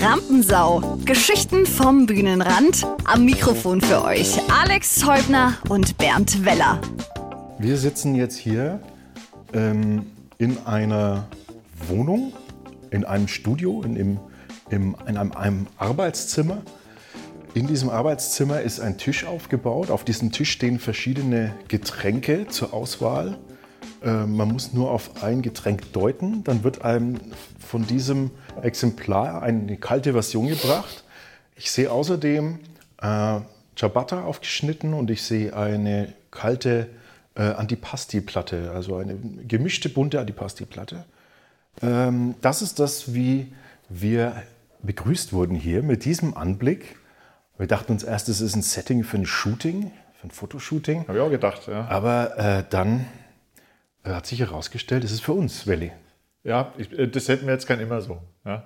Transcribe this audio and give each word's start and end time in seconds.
Rampensau. 0.00 0.98
Geschichten 1.04 1.66
vom 1.66 2.06
Bühnenrand. 2.06 2.86
Am 3.04 3.26
Mikrofon 3.26 3.82
für 3.82 4.02
euch 4.02 4.38
Alex 4.50 5.06
Häubner 5.06 5.58
und 5.68 5.98
Bernd 5.98 6.46
Weller. 6.46 6.80
Wir 7.58 7.76
sitzen 7.76 8.14
jetzt 8.14 8.38
hier 8.38 8.80
ähm, 9.52 10.06
in 10.38 10.56
einer 10.64 11.28
Wohnung, 11.88 12.32
in 12.90 13.04
einem 13.04 13.28
Studio, 13.28 13.82
in, 13.82 13.96
im, 13.96 14.20
im, 14.70 14.96
in 15.06 15.18
einem, 15.18 15.32
einem 15.32 15.66
Arbeitszimmer. 15.76 16.62
In 17.52 17.66
diesem 17.66 17.90
Arbeitszimmer 17.90 18.62
ist 18.62 18.80
ein 18.80 18.96
Tisch 18.96 19.26
aufgebaut. 19.26 19.90
Auf 19.90 20.04
diesem 20.04 20.32
Tisch 20.32 20.52
stehen 20.52 20.78
verschiedene 20.78 21.54
Getränke 21.68 22.46
zur 22.48 22.72
Auswahl. 22.72 23.38
Äh, 24.04 24.26
man 24.26 24.48
muss 24.48 24.72
nur 24.72 24.90
auf 24.90 25.22
ein 25.22 25.42
Getränk 25.42 25.92
deuten, 25.92 26.44
dann 26.44 26.64
wird 26.64 26.84
einem 26.84 27.20
von 27.58 27.86
diesem 27.86 28.30
Exemplar 28.62 29.42
eine 29.42 29.76
kalte 29.76 30.12
Version 30.12 30.48
gebracht. 30.48 31.04
Ich 31.56 31.70
sehe 31.70 31.90
außerdem 31.90 32.58
äh, 33.00 33.40
Ciabatta 33.76 34.24
aufgeschnitten 34.24 34.94
und 34.94 35.10
ich 35.10 35.22
sehe 35.22 35.56
eine 35.56 36.12
kalte 36.30 36.88
äh, 37.34 37.42
Antipasti-Platte, 37.42 38.72
also 38.74 38.96
eine 38.96 39.16
gemischte 39.46 39.88
bunte 39.88 40.20
Antipasti-Platte. 40.20 41.04
Ähm, 41.82 42.34
das 42.40 42.62
ist 42.62 42.78
das, 42.78 43.14
wie 43.14 43.52
wir 43.88 44.42
begrüßt 44.82 45.32
wurden 45.32 45.54
hier 45.54 45.82
mit 45.82 46.04
diesem 46.04 46.36
Anblick. 46.36 46.96
Wir 47.56 47.66
dachten 47.66 47.92
uns 47.92 48.02
erst, 48.02 48.28
es 48.28 48.40
ist 48.40 48.56
ein 48.56 48.62
Setting 48.62 49.04
für 49.04 49.18
ein 49.18 49.26
Shooting, 49.26 49.92
für 50.20 50.26
ein 50.26 50.30
Fotoshooting. 50.30 51.06
Habe 51.06 51.18
ich 51.18 51.24
auch 51.24 51.30
gedacht, 51.30 51.68
ja. 51.68 51.86
Aber 51.88 52.36
äh, 52.36 52.64
dann 52.68 53.06
hat 54.04 54.26
sich 54.26 54.40
herausgestellt, 54.40 55.04
es 55.04 55.12
ist 55.12 55.22
für 55.22 55.32
uns, 55.32 55.66
Welli. 55.66 55.92
Ja, 56.44 56.72
ich, 56.76 56.92
äh, 56.98 57.06
das 57.06 57.28
hätten 57.28 57.46
wir 57.46 57.52
jetzt 57.52 57.66
kein 57.66 57.80
immer 57.80 58.00
so. 58.00 58.18
Ja. 58.44 58.64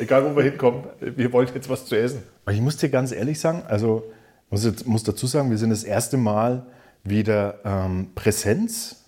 Egal, 0.00 0.24
wo 0.24 0.36
wir 0.36 0.44
hinkommen, 0.44 0.84
wir 1.00 1.32
wollen 1.32 1.48
jetzt 1.54 1.68
was 1.68 1.86
zu 1.86 1.96
essen. 1.96 2.22
Aber 2.44 2.54
ich 2.54 2.60
muss 2.60 2.76
dir 2.76 2.90
ganz 2.90 3.12
ehrlich 3.12 3.40
sagen, 3.40 3.62
also 3.66 4.04
muss, 4.50 4.64
jetzt, 4.64 4.86
muss 4.86 5.02
dazu 5.02 5.26
sagen, 5.26 5.50
wir 5.50 5.58
sind 5.58 5.70
das 5.70 5.84
erste 5.84 6.18
Mal 6.18 6.66
wieder 7.04 7.60
ähm, 7.64 8.10
Präsenz, 8.14 9.04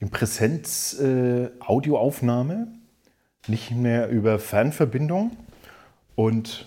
in 0.00 0.10
Präsenz 0.10 0.98
äh, 0.98 1.50
nicht 3.46 3.70
mehr 3.70 4.08
über 4.08 4.38
Fernverbindung. 4.38 5.36
Und 6.16 6.66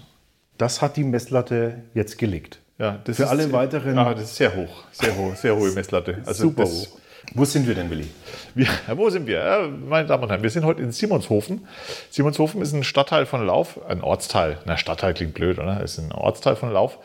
das 0.57 0.81
hat 0.81 0.97
die 0.97 1.03
Messlatte 1.03 1.83
jetzt 1.93 2.17
gelegt. 2.17 2.59
Ja, 2.77 2.99
das 3.03 3.17
Für 3.17 3.23
ist, 3.23 3.29
alle 3.29 3.51
weiteren. 3.51 3.97
Ah, 3.97 4.13
das 4.13 4.23
ist 4.23 4.35
sehr 4.38 4.55
hoch, 4.55 4.83
sehr 4.91 5.15
hoch, 5.15 5.35
sehr 5.35 5.55
hohe 5.55 5.71
Messlatte. 5.71 6.21
Also 6.25 6.43
super 6.43 6.63
hoch. 6.63 6.99
Wo 7.33 7.45
sind 7.45 7.67
wir 7.67 7.73
denn, 7.73 7.89
Willi? 7.89 8.09
Wir, 8.53 8.67
wo 8.95 9.09
sind 9.09 9.25
wir? 9.25 9.69
Meine 9.88 10.07
Damen 10.07 10.23
und 10.23 10.29
Herren, 10.29 10.43
wir 10.43 10.49
sind 10.49 10.66
heute 10.66 10.81
in 10.81 10.91
Simonshofen. 10.91 11.67
Simonshofen 12.09 12.61
ist 12.61 12.73
ein 12.73 12.83
Stadtteil 12.83 13.25
von 13.25 13.45
Lauf, 13.45 13.79
ein 13.88 14.02
Ortsteil. 14.02 14.59
Na, 14.66 14.77
Stadtteil 14.77 15.13
klingt 15.13 15.33
blöd, 15.33 15.57
oder? 15.57 15.81
Ist 15.81 15.97
ein 15.97 16.11
Ortsteil 16.11 16.55
von 16.55 16.71
Lauf. 16.71 16.99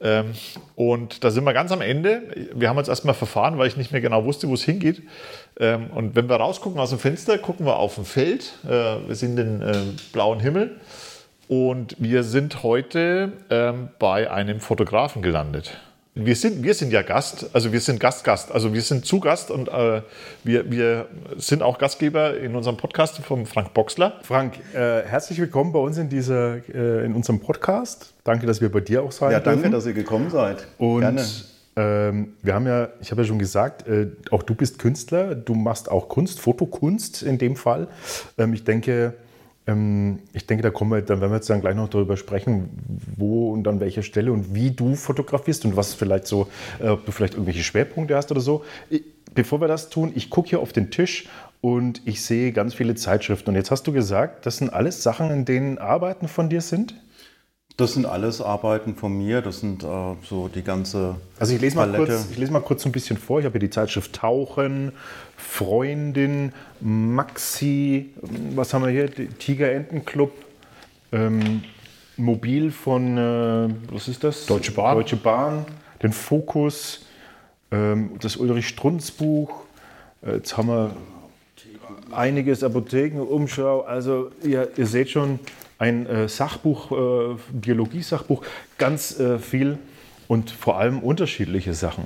Mhm. 0.00 0.32
Und 0.76 1.22
da 1.22 1.30
sind 1.30 1.44
wir 1.44 1.52
ganz 1.52 1.72
am 1.72 1.82
Ende. 1.82 2.22
Wir 2.54 2.70
haben 2.70 2.78
uns 2.78 2.88
erstmal 2.88 3.14
verfahren, 3.14 3.58
weil 3.58 3.68
ich 3.68 3.76
nicht 3.76 3.92
mehr 3.92 4.00
genau 4.00 4.24
wusste, 4.24 4.48
wo 4.48 4.54
es 4.54 4.64
hingeht. 4.64 5.02
Ähm, 5.58 5.90
und 5.90 6.16
wenn 6.16 6.28
wir 6.28 6.36
rausgucken 6.36 6.80
aus 6.80 6.90
dem 6.90 6.98
Fenster, 6.98 7.36
gucken 7.36 7.66
wir 7.66 7.76
auf 7.76 7.98
ein 7.98 8.06
Feld. 8.06 8.54
Äh, 8.64 8.68
wir 8.68 9.14
sehen 9.14 9.36
den 9.36 9.60
äh, 9.60 9.74
blauen 10.12 10.40
Himmel. 10.40 10.80
Und 11.48 11.96
wir 11.98 12.22
sind 12.22 12.62
heute 12.62 13.32
ähm, 13.50 13.90
bei 13.98 14.30
einem 14.30 14.60
Fotografen 14.60 15.20
gelandet. 15.20 15.78
Wir 16.14 16.34
sind, 16.34 16.64
wir 16.64 16.74
sind 16.74 16.92
ja 16.92 17.02
Gast, 17.02 17.50
also 17.52 17.72
wir 17.72 17.80
sind 17.80 18.00
Gastgast, 18.00 18.50
also 18.50 18.74
wir 18.74 18.82
sind 18.82 19.06
zu 19.06 19.20
Gast 19.20 19.52
und 19.52 19.68
äh, 19.68 20.02
wir, 20.42 20.68
wir 20.68 21.06
sind 21.36 21.62
auch 21.62 21.78
Gastgeber 21.78 22.36
in 22.36 22.56
unserem 22.56 22.76
Podcast 22.76 23.18
vom 23.18 23.46
Frank 23.46 23.74
Boxler. 23.74 24.14
Frank, 24.24 24.54
äh, 24.74 25.02
herzlich 25.04 25.38
willkommen 25.38 25.70
bei 25.72 25.78
uns 25.78 25.98
in, 25.98 26.08
dieser, 26.08 26.56
äh, 26.68 27.04
in 27.04 27.14
unserem 27.14 27.38
Podcast. 27.38 28.12
Danke, 28.24 28.46
dass 28.46 28.60
wir 28.60 28.72
bei 28.72 28.80
dir 28.80 29.04
auch 29.04 29.12
sein 29.12 29.30
Ja, 29.30 29.38
danke, 29.38 29.60
dürfen. 29.60 29.72
dass 29.72 29.86
ihr 29.86 29.92
gekommen 29.92 30.30
seid. 30.30 30.66
Und 30.78 31.02
Gerne. 31.02 31.24
ähm, 31.76 32.32
wir 32.42 32.54
haben 32.54 32.66
ja, 32.66 32.88
ich 33.00 33.12
habe 33.12 33.22
ja 33.22 33.28
schon 33.28 33.38
gesagt, 33.38 33.86
äh, 33.86 34.08
auch 34.32 34.42
du 34.42 34.56
bist 34.56 34.80
Künstler, 34.80 35.36
du 35.36 35.54
machst 35.54 35.88
auch 35.88 36.08
Kunst, 36.08 36.40
Fotokunst 36.40 37.22
in 37.22 37.38
dem 37.38 37.54
Fall. 37.54 37.86
Ähm, 38.36 38.52
ich 38.52 38.64
denke, 38.64 39.14
ich 40.32 40.46
denke, 40.46 40.62
da 40.62 40.70
kommen 40.70 40.90
wir, 40.90 41.02
dann 41.02 41.20
werden 41.20 41.32
wir 41.32 41.36
jetzt 41.36 41.50
dann 41.50 41.60
gleich 41.60 41.74
noch 41.74 41.88
darüber 41.88 42.16
sprechen, 42.16 42.70
wo 43.16 43.52
und 43.52 43.66
an 43.68 43.80
welcher 43.80 44.02
Stelle 44.02 44.32
und 44.32 44.54
wie 44.54 44.70
du 44.70 44.94
fotografierst 44.94 45.64
und 45.64 45.76
was 45.76 45.94
vielleicht 45.94 46.26
so, 46.26 46.48
äh, 46.80 46.88
ob 46.88 47.04
du 47.06 47.12
vielleicht 47.12 47.34
irgendwelche 47.34 47.62
Schwerpunkte 47.62 48.16
hast 48.16 48.30
oder 48.30 48.40
so. 48.40 48.64
Bevor 49.34 49.60
wir 49.60 49.68
das 49.68 49.90
tun, 49.90 50.12
ich 50.14 50.28
gucke 50.30 50.50
hier 50.50 50.60
auf 50.60 50.72
den 50.72 50.90
Tisch 50.90 51.28
und 51.60 52.02
ich 52.04 52.22
sehe 52.22 52.52
ganz 52.52 52.74
viele 52.74 52.94
Zeitschriften. 52.94 53.50
Und 53.50 53.56
jetzt 53.56 53.70
hast 53.70 53.86
du 53.86 53.92
gesagt, 53.92 54.46
das 54.46 54.56
sind 54.56 54.72
alles 54.72 55.02
Sachen, 55.02 55.30
in 55.30 55.44
denen 55.44 55.78
Arbeiten 55.78 56.26
von 56.26 56.48
dir 56.48 56.60
sind? 56.60 56.94
Das 57.76 57.94
sind 57.94 58.04
alles 58.04 58.42
Arbeiten 58.42 58.94
von 58.94 59.16
mir. 59.16 59.40
Das 59.40 59.60
sind 59.60 59.82
äh, 59.82 59.86
so 60.28 60.48
die 60.48 60.62
ganze 60.62 61.16
Also 61.38 61.54
ich 61.54 61.60
lese, 61.60 61.76
mal 61.76 61.90
Palette. 61.90 62.12
kurz, 62.12 62.30
ich 62.30 62.38
lese 62.38 62.52
mal 62.52 62.60
kurz 62.60 62.82
so 62.82 62.88
ein 62.88 62.92
bisschen 62.92 63.16
vor. 63.16 63.38
Ich 63.40 63.46
habe 63.46 63.54
hier 63.54 63.60
die 63.60 63.70
Zeitschrift 63.70 64.12
Tauchen, 64.14 64.92
Freundin, 65.36 66.52
Maxi, 66.80 68.10
was 68.54 68.74
haben 68.74 68.84
wir 68.84 68.90
hier? 68.90 69.08
Die 69.08 69.28
Tiger 69.28 69.72
Entenclub, 69.72 70.32
ähm, 71.12 71.62
Mobil 72.16 72.70
von, 72.70 73.16
äh, 73.16 73.68
was 73.90 74.08
ist 74.08 74.24
das? 74.24 74.44
Deutsche 74.46 74.72
Bahn. 74.72 74.96
Deutsche 74.96 75.16
Bahn, 75.16 75.64
den 76.02 76.12
Fokus, 76.12 77.06
ähm, 77.70 78.10
das 78.20 78.36
Ulrich 78.36 78.68
Strunz 78.68 79.10
Buch. 79.10 79.62
Äh, 80.22 80.34
jetzt 80.36 80.56
haben 80.56 80.68
wir 80.68 80.90
einiges 82.12 82.62
Apotheken, 82.62 83.20
Umschau. 83.20 83.82
Also 83.82 84.30
ihr, 84.42 84.68
ihr 84.76 84.86
seht 84.86 85.10
schon, 85.10 85.38
ein 85.80 86.06
äh, 86.06 86.28
Sachbuch, 86.28 86.92
äh, 86.92 87.36
Biologie-Sachbuch, 87.52 88.44
ganz 88.78 89.18
äh, 89.18 89.40
viel 89.40 89.78
und 90.28 90.52
vor 90.52 90.78
allem 90.78 91.00
unterschiedliche 91.00 91.74
Sachen. 91.74 92.04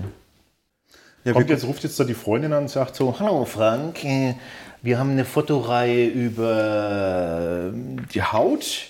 Ja, 1.25 1.33
Kommt 1.33 1.51
jetzt, 1.51 1.65
ruft 1.65 1.85
jetzt 1.85 2.01
da 2.01 2.05
die 2.05 2.15
Freundin 2.15 2.53
an 2.55 2.63
und 2.63 2.69
sagt 2.71 2.97
so, 2.97 3.19
hallo 3.21 3.45
Frank, 3.45 4.03
äh, 4.05 4.35
wir 4.81 4.99
haben 4.99 5.11
eine 5.11 5.27
Fotoreihe 5.27 6.07
über 6.07 7.73
äh, 7.75 8.07
die 8.13 8.23
Haut 8.23 8.87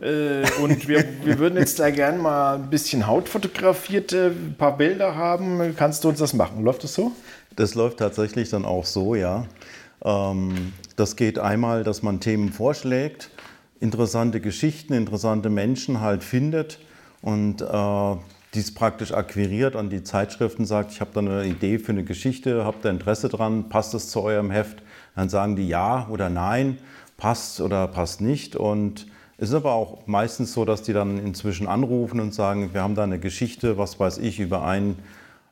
äh, 0.00 0.42
und 0.62 0.88
wir, 0.88 1.04
wir 1.24 1.38
würden 1.38 1.58
jetzt 1.58 1.78
da 1.78 1.90
gern 1.90 2.18
mal 2.18 2.56
ein 2.56 2.70
bisschen 2.70 3.06
Haut 3.06 3.28
fotografiert, 3.28 4.12
ein 4.12 4.56
paar 4.58 4.76
Bilder 4.76 5.14
haben. 5.14 5.74
Kannst 5.76 6.04
du 6.04 6.08
uns 6.08 6.18
das 6.18 6.34
machen? 6.34 6.64
Läuft 6.64 6.84
das 6.84 6.94
so? 6.94 7.12
das 7.56 7.74
läuft 7.74 7.98
tatsächlich 7.98 8.50
dann 8.50 8.64
auch 8.64 8.84
so, 8.84 9.14
ja. 9.14 9.46
Ähm, 10.04 10.72
das 10.96 11.16
geht 11.16 11.38
einmal, 11.38 11.84
dass 11.84 12.02
man 12.02 12.20
Themen 12.20 12.52
vorschlägt, 12.52 13.30
interessante 13.82 14.40
Geschichten, 14.40 14.94
interessante 14.94 15.50
Menschen 15.50 16.00
halt 16.00 16.22
findet 16.22 16.78
und 17.20 17.60
äh, 17.60 18.16
dies 18.54 18.74
praktisch 18.74 19.12
akquiriert 19.12 19.74
an 19.74 19.90
die 19.90 20.04
Zeitschriften, 20.04 20.66
sagt, 20.66 20.92
ich 20.92 21.00
habe 21.00 21.10
da 21.14 21.20
eine 21.20 21.44
Idee 21.44 21.78
für 21.78 21.90
eine 21.92 22.04
Geschichte, 22.04 22.64
habt 22.64 22.84
ihr 22.84 22.90
Interesse 22.90 23.28
dran, 23.28 23.68
passt 23.68 23.92
es 23.94 24.08
zu 24.08 24.22
eurem 24.22 24.50
Heft? 24.50 24.82
Dann 25.16 25.28
sagen 25.28 25.56
die 25.56 25.66
ja 25.66 26.06
oder 26.10 26.30
nein, 26.30 26.78
passt 27.16 27.60
oder 27.60 27.88
passt 27.88 28.20
nicht. 28.20 28.54
Und 28.54 29.06
es 29.36 29.48
ist 29.48 29.54
aber 29.54 29.72
auch 29.72 30.06
meistens 30.06 30.52
so, 30.52 30.64
dass 30.64 30.82
die 30.82 30.92
dann 30.92 31.18
inzwischen 31.18 31.66
anrufen 31.66 32.20
und 32.20 32.32
sagen, 32.32 32.74
wir 32.74 32.82
haben 32.82 32.94
da 32.94 33.02
eine 33.02 33.18
Geschichte, 33.18 33.78
was 33.78 33.98
weiß 33.98 34.18
ich, 34.18 34.38
über 34.38 34.64
einen, 34.64 34.98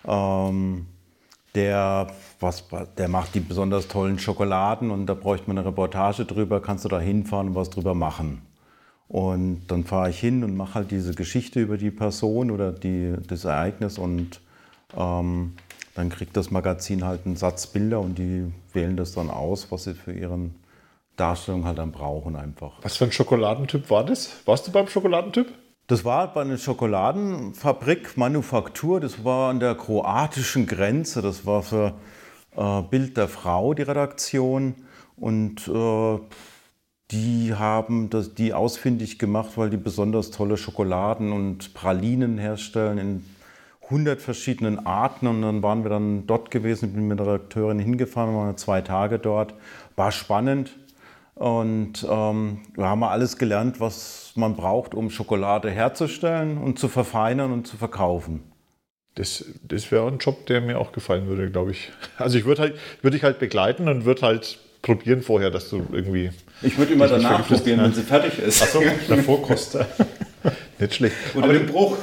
ähm, 0.07 0.87
der, 1.55 2.09
was, 2.41 2.65
der 2.97 3.09
macht 3.09 3.35
die 3.35 3.41
besonders 3.41 3.87
tollen 3.89 4.19
Schokoladen 4.19 4.91
und 4.91 5.07
da 5.07 5.15
bräuchte 5.15 5.49
man 5.49 5.59
eine 5.59 5.67
Reportage 5.67 6.25
drüber, 6.25 6.61
kannst 6.61 6.85
du 6.85 6.89
da 6.89 6.99
hinfahren 6.99 7.49
und 7.49 7.55
was 7.55 7.71
drüber 7.71 7.95
machen. 7.95 8.43
Und 9.09 9.67
dann 9.69 9.85
fahre 9.85 10.11
ich 10.11 10.19
hin 10.19 10.45
und 10.45 10.57
mache 10.57 10.75
halt 10.75 10.91
diese 10.91 11.15
Geschichte 11.15 11.61
über 11.61 11.77
die 11.77 11.91
Person 11.91 12.51
oder 12.51 12.73
die, 12.73 13.15
das 13.27 13.45
Ereignis 13.45 13.99
und 13.99 14.41
ähm, 14.97 15.53
dann 15.95 16.09
kriegt 16.09 16.37
das 16.37 16.51
Magazin 16.51 17.05
halt 17.05 17.27
einen 17.27 17.37
Satz 17.37 17.67
Bilder 17.67 18.01
und 18.01 18.19
die 18.19 18.53
wählen 18.73 18.97
das 18.97 19.13
dann 19.13 19.29
aus, 19.29 19.71
was 19.71 19.85
sie 19.85 19.95
für 19.95 20.13
ihren 20.13 20.55
Darstellung 21.17 21.65
halt 21.65 21.79
dann 21.79 21.93
brauchen 21.93 22.37
einfach. 22.37 22.79
Was 22.83 22.97
für 22.97 23.05
ein 23.05 23.13
Schokoladentyp 23.13 23.91
war 23.91 24.05
das? 24.05 24.31
Warst 24.47 24.67
du 24.67 24.73
beim 24.73 24.87
Schokoladentyp? 24.87 25.53
Das 25.89 26.05
war 26.05 26.33
bei 26.33 26.43
einer 26.43 26.57
Schokoladenfabrik, 26.57 28.17
Manufaktur, 28.17 29.01
das 29.01 29.25
war 29.25 29.51
an 29.51 29.59
der 29.59 29.75
kroatischen 29.75 30.67
Grenze, 30.67 31.21
das 31.21 31.45
war 31.45 31.63
für 31.63 31.95
äh, 32.57 32.83
Bild 32.83 33.17
der 33.17 33.29
Frau 33.29 33.75
die 33.75 33.83
Redaktion. 33.83 34.75
Und 35.17 35.69
äh, 35.69 36.19
die 37.11 37.55
haben 37.55 38.09
die 38.39 38.55
ausfindig 38.55 39.19
gemacht, 39.19 39.51
weil 39.57 39.71
die 39.71 39.77
besonders 39.77 40.31
tolle 40.31 40.57
Schokoladen 40.57 41.33
und 41.33 41.75
Pralinen 41.75 42.39
herstellen 42.39 42.99
in 42.99 43.25
100 43.85 44.23
verschiedenen 44.23 44.87
Arten. 44.87 45.27
Und 45.27 45.43
dann 45.43 45.63
waren 45.63 45.83
wir 45.83 45.91
dann 45.91 46.27
dort 46.27 46.51
gewesen, 46.51 46.93
bin 46.93 47.09
mit 47.09 47.19
der 47.19 47.27
Redakteurin 47.27 47.79
hingefahren, 47.79 48.35
waren 48.35 48.57
zwei 48.57 48.81
Tage 48.81 49.19
dort, 49.19 49.55
war 49.97 50.13
spannend. 50.13 50.77
Und 51.35 52.07
ähm, 52.09 52.61
wir 52.75 52.87
haben 52.87 53.03
alles 53.03 53.39
gelernt, 53.39 53.81
was 53.81 54.33
man 54.37 54.55
braucht, 54.55 54.95
um 54.95 55.11
Schokolade 55.11 55.71
herzustellen 55.71 56.59
und 56.59 56.79
zu 56.79 56.89
verfeinern 56.89 57.51
und 57.51 57.67
zu 57.67 57.77
verkaufen. 57.77 58.50
Das, 59.17 59.45
das 59.63 59.91
wäre 59.91 60.07
ein 60.07 60.19
Job, 60.19 60.47
der 60.47 60.61
mir 60.61 60.79
auch 60.79 60.93
gefallen 60.93 61.27
würde, 61.27 61.51
glaube 61.51 61.73
ich. 61.73 61.91
Also 62.17 62.39
ich 62.39 62.45
würde 62.45 62.63
halt, 62.63 62.75
würde 63.03 63.17
ich 63.17 63.25
halt 63.25 63.39
begleiten 63.39 63.89
und 63.89 64.05
würde 64.05 64.23
halt 64.23 64.59
probieren 64.83 65.23
vorher, 65.23 65.51
dass 65.51 65.69
du 65.69 65.85
irgendwie. 65.93 66.31
Ich 66.63 66.79
würde 66.79 66.93
immer 66.93 67.07
dich 67.09 67.23
danach 67.23 67.47
probieren, 67.47 67.79
ja. 67.79 67.85
wenn 67.85 67.93
sie 67.93 68.03
fertig 68.03 68.39
ist. 68.39 68.63
Achso, 68.63 68.83
davor 69.09 69.43
kostet. 69.43 69.87
Nicht 70.79 70.95
schlecht. 70.95 71.17
Oder 71.35 71.53
den 71.53 71.67
Bruch. 71.67 71.99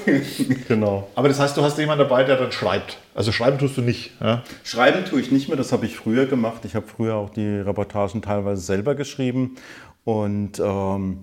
Genau. 0.68 1.10
Aber 1.16 1.28
das 1.28 1.40
heißt, 1.40 1.58
du 1.58 1.64
hast 1.64 1.80
jemanden 1.80 2.08
dabei, 2.08 2.24
der 2.24 2.38
dann 2.38 2.52
schreibt. 2.52 2.98
Also 3.16 3.32
schreiben 3.32 3.58
tust 3.58 3.78
du 3.78 3.82
nicht. 3.82 4.12
Ja? 4.22 4.44
Schreiben 4.64 5.04
tue 5.06 5.20
ich 5.20 5.32
nicht 5.32 5.48
mehr, 5.48 5.58
das 5.58 5.72
habe 5.72 5.88
ich 5.88 5.96
früher 5.96 6.28
gemacht. 6.28 6.64
Ich 6.64 6.76
habe 6.76 6.86
früher 6.86 7.16
auch 7.16 7.32
die 7.32 7.58
Reportagen 7.58 8.22
teilweise 8.22 8.62
selber 8.62 8.94
geschrieben. 8.94 9.56
Und 10.04 10.60
ähm, 10.60 11.22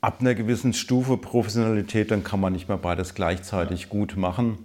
ab 0.00 0.18
einer 0.20 0.34
gewissen 0.34 0.72
Stufe 0.72 1.18
Professionalität, 1.18 2.10
dann 2.10 2.24
kann 2.24 2.40
man 2.40 2.54
nicht 2.54 2.68
mehr 2.68 2.78
beides 2.78 3.14
gleichzeitig 3.14 3.90
gut 3.90 4.16
machen. 4.16 4.64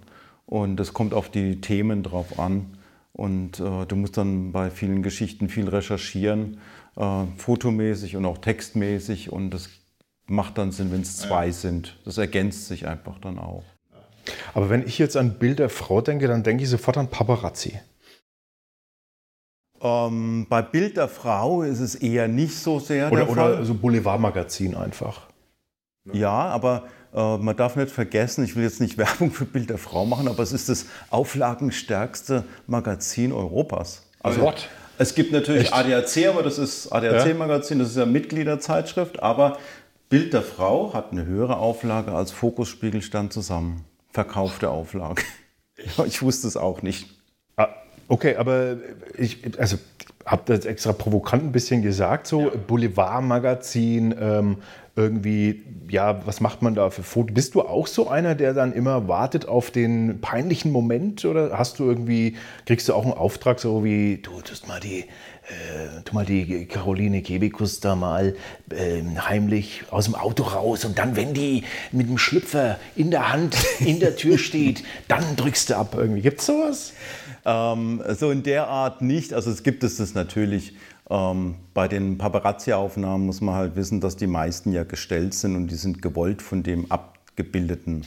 Und 0.52 0.78
es 0.80 0.92
kommt 0.92 1.14
auf 1.14 1.30
die 1.30 1.62
Themen 1.62 2.02
drauf 2.02 2.38
an. 2.38 2.76
Und 3.14 3.58
äh, 3.58 3.86
du 3.86 3.96
musst 3.96 4.18
dann 4.18 4.52
bei 4.52 4.70
vielen 4.70 5.02
Geschichten 5.02 5.48
viel 5.48 5.66
recherchieren, 5.66 6.58
äh, 6.94 7.24
fotomäßig 7.38 8.16
und 8.16 8.26
auch 8.26 8.36
textmäßig. 8.36 9.32
Und 9.32 9.48
das 9.48 9.70
macht 10.26 10.58
dann 10.58 10.70
Sinn, 10.70 10.92
wenn 10.92 11.00
es 11.00 11.16
zwei 11.16 11.52
sind. 11.52 11.98
Das 12.04 12.18
ergänzt 12.18 12.66
sich 12.68 12.86
einfach 12.86 13.18
dann 13.18 13.38
auch. 13.38 13.64
Aber 14.52 14.68
wenn 14.68 14.86
ich 14.86 14.98
jetzt 14.98 15.16
an 15.16 15.38
Bild 15.38 15.58
der 15.58 15.70
Frau 15.70 16.02
denke, 16.02 16.28
dann 16.28 16.42
denke 16.42 16.64
ich 16.64 16.68
sofort 16.68 16.98
an 16.98 17.08
Paparazzi. 17.08 17.80
Ähm, 19.80 20.46
bei 20.50 20.60
Bild 20.60 20.98
der 20.98 21.08
Frau 21.08 21.62
ist 21.62 21.80
es 21.80 21.94
eher 21.94 22.28
nicht 22.28 22.58
so 22.58 22.78
sehr 22.78 23.10
Oder, 23.10 23.24
der 23.24 23.34
Fall. 23.34 23.54
oder 23.54 23.64
so 23.64 23.72
Boulevardmagazin 23.72 24.74
einfach. 24.74 25.28
Ja, 26.12 26.30
aber 26.30 26.88
man 27.12 27.56
darf 27.56 27.76
nicht 27.76 27.90
vergessen, 27.90 28.44
ich 28.44 28.56
will 28.56 28.62
jetzt 28.64 28.80
nicht 28.80 28.96
Werbung 28.98 29.30
für 29.30 29.44
Bild 29.44 29.70
der 29.70 29.78
Frau 29.78 30.06
machen, 30.06 30.28
aber 30.28 30.42
es 30.42 30.52
ist 30.52 30.68
das 30.68 30.86
auflagenstärkste 31.10 32.44
Magazin 32.66 33.32
Europas. 33.32 34.06
Also 34.22 34.40
What? 34.40 34.68
es 34.98 35.14
gibt 35.14 35.32
natürlich 35.32 35.64
Echt? 35.64 35.74
ADAC, 35.74 36.28
aber 36.28 36.42
das 36.42 36.58
ist 36.58 36.92
ADAC-Magazin, 36.92 37.78
das 37.78 37.90
ist 37.90 37.96
ja 37.96 38.06
Mitgliederzeitschrift, 38.06 39.22
aber 39.22 39.58
Bild 40.08 40.32
der 40.34 40.42
Frau 40.42 40.92
hat 40.92 41.12
eine 41.12 41.24
höhere 41.24 41.56
Auflage 41.56 42.12
als 42.12 42.32
Fokus 42.32 42.68
Spiegelstand 42.68 43.32
zusammen. 43.32 43.84
Verkaufte 44.10 44.68
Auflage. 44.68 45.22
Ja, 45.96 46.04
ich 46.06 46.20
wusste 46.20 46.46
es 46.46 46.58
auch 46.58 46.82
nicht. 46.82 47.08
Ah, 47.56 47.68
okay, 48.08 48.36
aber 48.36 48.76
ich 49.16 49.58
also, 49.58 49.78
habe 50.26 50.42
das 50.44 50.66
extra 50.66 50.92
provokant 50.92 51.44
ein 51.44 51.52
bisschen 51.52 51.80
gesagt, 51.80 52.26
so 52.26 52.52
Boulevardmagazin, 52.66 54.14
ähm, 54.20 54.58
irgendwie, 54.94 55.62
ja, 55.88 56.26
was 56.26 56.40
macht 56.40 56.60
man 56.60 56.74
da 56.74 56.90
für 56.90 57.02
Fotos? 57.02 57.34
Bist 57.34 57.54
du 57.54 57.62
auch 57.62 57.86
so 57.86 58.08
einer, 58.08 58.34
der 58.34 58.52
dann 58.52 58.74
immer 58.74 59.08
wartet 59.08 59.48
auf 59.48 59.70
den 59.70 60.20
peinlichen 60.20 60.70
Moment 60.70 61.24
oder 61.24 61.56
hast 61.56 61.78
du 61.78 61.84
irgendwie, 61.84 62.36
kriegst 62.66 62.88
du 62.88 62.94
auch 62.94 63.04
einen 63.04 63.14
Auftrag 63.14 63.58
so 63.58 63.84
wie, 63.84 64.18
du 64.18 64.42
tust 64.42 64.68
mal 64.68 64.80
die, 64.80 65.00
äh, 65.00 66.02
tu 66.04 66.14
mal 66.14 66.26
die 66.26 66.66
Caroline 66.66 67.22
Kebekus 67.22 67.80
da 67.80 67.96
mal 67.96 68.36
ähm, 68.70 69.26
heimlich 69.26 69.84
aus 69.90 70.04
dem 70.04 70.14
Auto 70.14 70.42
raus 70.42 70.84
und 70.84 70.98
dann, 70.98 71.16
wenn 71.16 71.32
die 71.32 71.64
mit 71.90 72.08
dem 72.08 72.18
Schlüpfer 72.18 72.78
in 72.94 73.10
der 73.10 73.32
Hand 73.32 73.56
in 73.80 73.98
der 73.98 74.16
Tür 74.16 74.36
steht, 74.42 74.84
dann 75.08 75.36
drückst 75.36 75.70
du 75.70 75.76
ab 75.76 75.94
irgendwie. 75.96 76.20
Gibt's 76.20 76.44
sowas? 76.44 76.92
Ähm, 77.44 78.02
so 78.10 78.30
in 78.30 78.42
der 78.42 78.68
Art 78.68 79.02
nicht. 79.02 79.32
Also 79.32 79.50
es 79.50 79.62
gibt 79.62 79.84
es 79.84 79.96
das 79.96 80.14
natürlich. 80.14 80.74
Ähm, 81.12 81.56
bei 81.74 81.88
den 81.88 82.16
Paparazzi-Aufnahmen 82.16 83.26
muss 83.26 83.42
man 83.42 83.54
halt 83.54 83.76
wissen, 83.76 84.00
dass 84.00 84.16
die 84.16 84.26
meisten 84.26 84.72
ja 84.72 84.84
gestellt 84.84 85.34
sind 85.34 85.56
und 85.56 85.68
die 85.68 85.74
sind 85.74 86.00
gewollt 86.00 86.40
von 86.40 86.62
dem 86.62 86.90
Abgebildeten. 86.90 88.06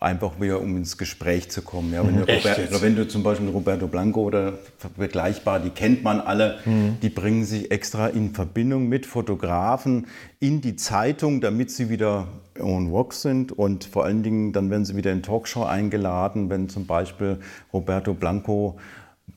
Einfach 0.00 0.40
wieder, 0.40 0.60
um 0.60 0.76
ins 0.76 0.96
Gespräch 0.96 1.50
zu 1.50 1.60
kommen. 1.60 1.92
Ja, 1.92 2.06
wenn, 2.06 2.16
du 2.16 2.22
Echt 2.28 2.46
Robert, 2.46 2.82
wenn 2.82 2.94
du 2.94 3.08
zum 3.08 3.24
Beispiel 3.24 3.48
Roberto 3.48 3.88
Blanco 3.88 4.22
oder 4.22 4.54
vergleichbar, 4.96 5.58
die 5.58 5.70
kennt 5.70 6.04
man 6.04 6.20
alle, 6.20 6.60
die 7.02 7.08
bringen 7.08 7.44
sich 7.44 7.72
extra 7.72 8.06
in 8.06 8.32
Verbindung 8.32 8.88
mit 8.88 9.06
Fotografen 9.06 10.06
in 10.38 10.60
die 10.60 10.76
Zeitung, 10.76 11.40
damit 11.40 11.72
sie 11.72 11.90
wieder 11.90 12.28
on 12.60 12.92
walk 12.92 13.12
sind. 13.12 13.50
Und 13.50 13.84
vor 13.84 14.04
allen 14.04 14.22
Dingen 14.22 14.52
dann 14.52 14.70
werden 14.70 14.84
sie 14.84 14.94
wieder 14.94 15.10
in 15.10 15.24
Talkshow 15.24 15.64
eingeladen, 15.64 16.48
wenn 16.48 16.68
zum 16.68 16.86
Beispiel 16.86 17.40
Roberto 17.72 18.14
Blanco 18.14 18.78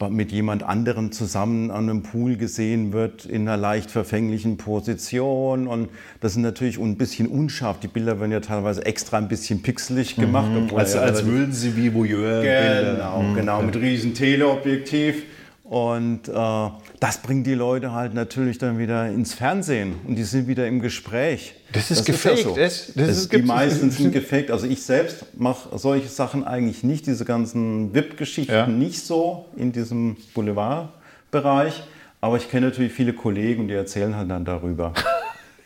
mit 0.10 0.32
jemand 0.32 0.64
anderem 0.64 1.12
zusammen 1.12 1.70
an 1.70 1.90
einem 1.90 2.04
Pool 2.04 2.36
gesehen 2.36 2.92
wird, 2.92 3.26
in 3.26 3.48
einer 3.48 3.58
leicht 3.58 3.92
verfänglichen 3.92 4.58
Position. 4.58 5.68
Und 5.68 5.90
das 6.20 6.32
ist 6.34 6.38
natürlich 6.38 6.80
ein 6.80 6.98
bisschen 6.98 7.28
unscharf. 7.28 7.80
Die 7.80 7.88
Bilder 7.88 8.20
werden 8.20 8.32
ja 8.32 8.40
teilweise 8.40 8.86
extra 8.86 9.18
ein 9.18 9.28
bisschen 9.28 9.62
pixelig 9.62 10.16
gemacht. 10.16 10.50
obwohl 10.56 10.80
Als, 10.80 10.94
ja 10.96 11.02
als 11.02 11.26
würden 11.26 11.54
sie 11.54 11.76
wie 11.78 11.94
Voyeur-Bilder. 11.94 12.94
Genau, 12.94 13.34
genau, 13.36 13.62
mit 13.62 13.76
riesen 13.76 14.14
Teleobjektiv. 14.14 15.24
Und 15.64 16.28
äh, 16.28 16.70
das 17.02 17.18
bringt 17.22 17.46
die 17.48 17.56
Leute 17.56 17.92
halt 17.92 18.14
natürlich 18.14 18.58
dann 18.60 18.78
wieder 18.80 19.10
ins 19.10 19.34
Fernsehen 19.34 19.96
und 20.08 20.16
die 20.16 20.24
sind 20.24 20.48
wieder 20.48 20.66
im 20.68 20.80
Gespräch. 20.80 21.56
Das 21.74 21.92
ist 21.92 22.08
ja 22.08 22.14
gefaked, 22.14 22.44
so. 22.44 22.56
das- 22.56 22.94
das 22.96 23.10
ist- 23.18 23.34
die 23.34 23.42
meisten 23.42 23.92
sind 23.98 24.14
gefaked. 24.14 24.50
Also 24.52 24.68
ich 24.68 24.82
selbst 24.84 25.26
mache 25.38 25.78
solche 25.78 26.08
Sachen 26.08 26.46
eigentlich 26.46 26.84
nicht, 26.84 27.08
diese 27.08 27.26
ganzen 27.26 27.94
VIP-Geschichten 27.94 28.54
Ja. 28.54 28.68
nicht 28.68 29.04
so 29.06 29.46
in 29.58 29.74
diesem 29.74 30.16
Boulevardbereich. 30.36 31.84
Aber 32.24 32.38
ich 32.38 32.50
kenne 32.52 32.68
natürlich 32.68 32.94
viele 32.94 33.14
Kollegen 33.14 33.64
und 33.64 33.68
die 33.68 33.74
erzählen 33.74 34.16
halt 34.16 34.30
dann 34.30 34.46
darüber. 34.46 34.94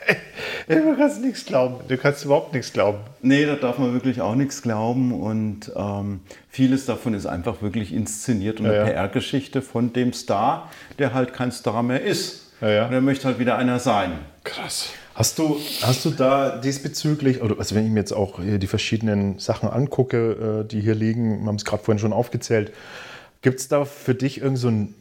Du 0.67 0.95
kannst 0.97 1.21
nichts 1.21 1.45
glauben. 1.45 1.87
Du 1.87 1.97
kannst 1.97 2.25
überhaupt 2.25 2.53
nichts 2.53 2.73
glauben. 2.73 2.99
Nee, 3.21 3.45
da 3.45 3.55
darf 3.55 3.77
man 3.77 3.93
wirklich 3.93 4.21
auch 4.21 4.33
nichts 4.33 4.63
glauben. 4.63 5.11
Und 5.11 5.71
ähm, 5.75 6.21
vieles 6.49 6.85
davon 6.85 7.13
ist 7.13 7.27
einfach 7.27 7.61
wirklich 7.61 7.93
inszeniert 7.93 8.59
und 8.59 8.65
Ja, 8.65 8.71
eine 8.71 8.79
ja. 8.79 8.85
PR-Geschichte 8.85 9.61
von 9.61 9.93
dem 9.93 10.13
Star, 10.13 10.71
der 10.97 11.13
halt 11.13 11.33
kein 11.33 11.51
Star 11.51 11.83
mehr 11.83 12.01
ist. 12.01 12.51
Ja, 12.61 12.69
ja. 12.69 12.87
Und 12.87 12.93
er 12.93 13.01
möchte 13.01 13.25
halt 13.25 13.37
wieder 13.37 13.57
einer 13.57 13.79
sein. 13.79 14.13
Krass. 14.43 14.89
Hast 15.13 15.39
du, 15.39 15.57
hast 15.81 16.03
du 16.03 16.09
da 16.09 16.57
diesbezüglich, 16.57 17.41
oder 17.41 17.57
also 17.57 17.73
wenn 17.75 17.85
ich 17.85 17.91
mir 17.91 17.99
jetzt 17.99 18.11
auch 18.11 18.41
hier 18.41 18.57
die 18.57 18.67
verschiedenen 18.67 19.39
Sachen 19.39 19.69
angucke, 19.69 20.63
äh, 20.63 20.67
die 20.67 20.81
hier 20.81 20.95
liegen, 20.95 21.41
wir 21.41 21.47
haben 21.47 21.55
es 21.55 21.63
gerade 21.63 21.83
vorhin 21.83 21.99
schon 21.99 22.11
aufgezählt, 22.11 22.73
gibt 23.41 23.59
es 23.59 23.67
da 23.67 23.85
für 23.85 24.15
dich 24.15 24.39
irgendeinen 24.39 24.57
so 24.57 24.67
einen 24.67 24.95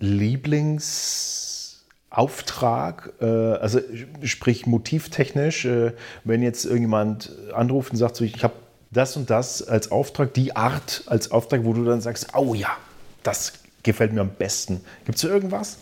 Lieblingsauftrag? 2.16 3.12
Äh, 3.20 3.24
also 3.24 3.80
sprich 4.22 4.66
motivtechnisch, 4.66 5.64
äh, 5.64 5.92
wenn 6.24 6.42
jetzt 6.42 6.64
irgendjemand 6.64 7.32
anruft 7.52 7.92
und 7.92 7.98
sagt, 7.98 8.16
so, 8.16 8.24
ich 8.24 8.42
habe 8.42 8.54
das 8.90 9.16
und 9.16 9.30
das 9.30 9.66
als 9.66 9.90
Auftrag, 9.90 10.34
die 10.34 10.54
Art 10.56 11.02
als 11.06 11.30
Auftrag, 11.30 11.64
wo 11.64 11.72
du 11.72 11.84
dann 11.84 12.00
sagst, 12.00 12.28
oh 12.36 12.54
ja, 12.54 12.76
das 13.22 13.54
gefällt 13.82 14.12
mir 14.12 14.20
am 14.20 14.30
besten. 14.30 14.80
Gibt 15.04 15.18
es 15.18 15.24
irgendwas? 15.24 15.78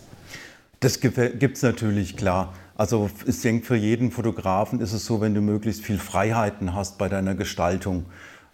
Das 0.79 0.99
gibt 0.99 1.17
es 1.17 1.61
natürlich, 1.61 2.17
klar. 2.17 2.53
Also 2.75 3.09
ich 3.25 3.39
denke, 3.41 3.65
für 3.65 3.75
jeden 3.75 4.11
Fotografen 4.11 4.81
ist 4.81 4.93
es 4.93 5.05
so, 5.05 5.21
wenn 5.21 5.35
du 5.35 5.41
möglichst 5.41 5.83
viel 5.83 5.99
Freiheiten 5.99 6.73
hast 6.73 6.97
bei 6.97 7.07
deiner 7.07 7.35
Gestaltung, 7.35 8.05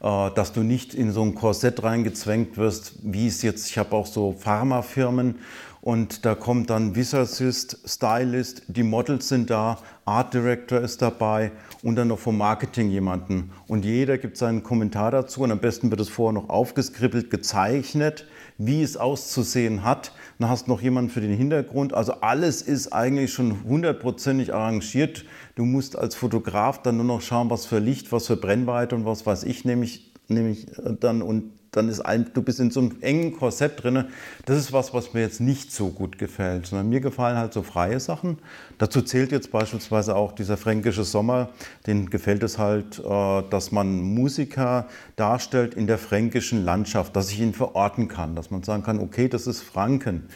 äh, 0.01 0.29
dass 0.31 0.51
du 0.51 0.61
nicht 0.61 0.93
in 0.93 1.11
so 1.11 1.23
ein 1.23 1.35
Korsett 1.35 1.81
reingezwängt 1.83 2.57
wirst, 2.57 2.95
wie 3.01 3.27
es 3.27 3.41
jetzt, 3.41 3.69
ich 3.69 3.77
habe 3.77 3.95
auch 3.95 4.05
so 4.05 4.33
Pharmafirmen 4.33 5.35
und 5.81 6.25
da 6.25 6.35
kommt 6.35 6.69
dann 6.69 6.95
Visagist, 6.95 7.79
Stylist, 7.85 8.63
die 8.67 8.83
Models 8.83 9.29
sind 9.29 9.49
da, 9.49 9.77
Art 10.03 10.33
Director 10.33 10.81
ist 10.81 11.01
dabei 11.01 11.51
und 11.83 11.95
dann 11.95 12.09
noch 12.09 12.19
vom 12.19 12.37
Marketing 12.37 12.89
jemanden. 12.89 13.51
Und 13.67 13.85
jeder 13.85 14.17
gibt 14.17 14.35
seinen 14.37 14.63
Kommentar 14.63 15.11
dazu 15.11 15.41
und 15.41 15.51
am 15.51 15.59
besten 15.59 15.89
wird 15.89 16.01
es 16.01 16.09
vorher 16.09 16.33
noch 16.33 16.49
aufgeskribbelt, 16.49 17.29
gezeichnet, 17.29 18.27
wie 18.57 18.81
es 18.81 18.97
auszusehen 18.97 19.83
hat. 19.83 20.11
Dann 20.37 20.49
hast 20.49 20.67
du 20.67 20.71
noch 20.71 20.81
jemanden 20.81 21.11
für 21.11 21.21
den 21.21 21.35
Hintergrund. 21.35 21.93
Also 21.93 22.13
alles 22.21 22.61
ist 22.61 22.91
eigentlich 22.91 23.31
schon 23.31 23.63
hundertprozentig 23.63 24.53
arrangiert. 24.53 25.23
Du 25.55 25.63
musst 25.63 25.95
als 25.95 26.15
Fotograf 26.15 26.81
dann 26.81 26.97
nur 26.97 27.05
noch 27.05 27.21
schauen, 27.21 27.49
was 27.49 27.65
für 27.65 27.79
Licht, 27.79 28.11
was 28.11 28.27
für 28.27 28.35
Brennweite 28.35 28.95
und 28.95 29.05
was 29.05 29.25
weiß 29.25 29.43
ich, 29.43 29.63
nämlich, 29.63 30.11
nämlich 30.27 30.67
dann 30.99 31.21
und 31.21 31.53
dann 31.71 31.89
ist 31.89 32.01
ein, 32.01 32.31
du 32.33 32.41
bist 32.41 32.59
in 32.59 32.71
so 32.71 32.79
einem 32.79 32.97
engen 33.01 33.37
Korsett 33.37 33.83
drin. 33.83 34.05
Das 34.45 34.57
ist 34.57 34.73
was, 34.73 34.93
was 34.93 35.13
mir 35.13 35.21
jetzt 35.21 35.39
nicht 35.39 35.71
so 35.71 35.89
gut 35.89 36.17
gefällt, 36.17 36.67
sondern 36.67 36.89
mir 36.89 36.99
gefallen 36.99 37.37
halt 37.37 37.53
so 37.53 37.61
freie 37.61 37.99
Sachen. 37.99 38.39
Dazu 38.77 39.01
zählt 39.01 39.31
jetzt 39.31 39.51
beispielsweise 39.51 40.15
auch 40.15 40.31
dieser 40.31 40.57
fränkische 40.57 41.03
Sommer. 41.03 41.49
Den 41.85 42.09
gefällt 42.09 42.43
es 42.43 42.57
halt, 42.57 42.99
äh, 42.99 43.43
dass 43.49 43.71
man 43.71 44.01
Musiker 44.01 44.87
darstellt 45.15 45.73
in 45.75 45.87
der 45.87 45.97
fränkischen 45.97 46.63
Landschaft, 46.63 47.15
dass 47.15 47.31
ich 47.31 47.39
ihn 47.39 47.53
verorten 47.53 48.07
kann, 48.07 48.35
dass 48.35 48.51
man 48.51 48.63
sagen 48.63 48.83
kann, 48.83 48.99
okay, 48.99 49.27
das 49.27 49.47
ist 49.47 49.61
Franken 49.61 50.29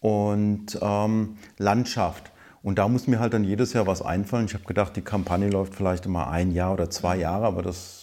und 0.00 0.78
ähm, 0.80 1.36
Landschaft. 1.58 2.30
Und 2.62 2.78
da 2.78 2.88
muss 2.88 3.06
mir 3.06 3.18
halt 3.18 3.34
dann 3.34 3.44
jedes 3.44 3.72
Jahr 3.72 3.86
was 3.86 4.02
einfallen. 4.02 4.46
Ich 4.46 4.54
habe 4.54 4.64
gedacht, 4.64 4.96
die 4.96 5.02
Kampagne 5.02 5.48
läuft 5.48 5.74
vielleicht 5.74 6.06
immer 6.06 6.28
ein 6.28 6.50
Jahr 6.50 6.74
oder 6.74 6.90
zwei 6.90 7.16
Jahre, 7.16 7.46
aber 7.46 7.62
das 7.62 7.97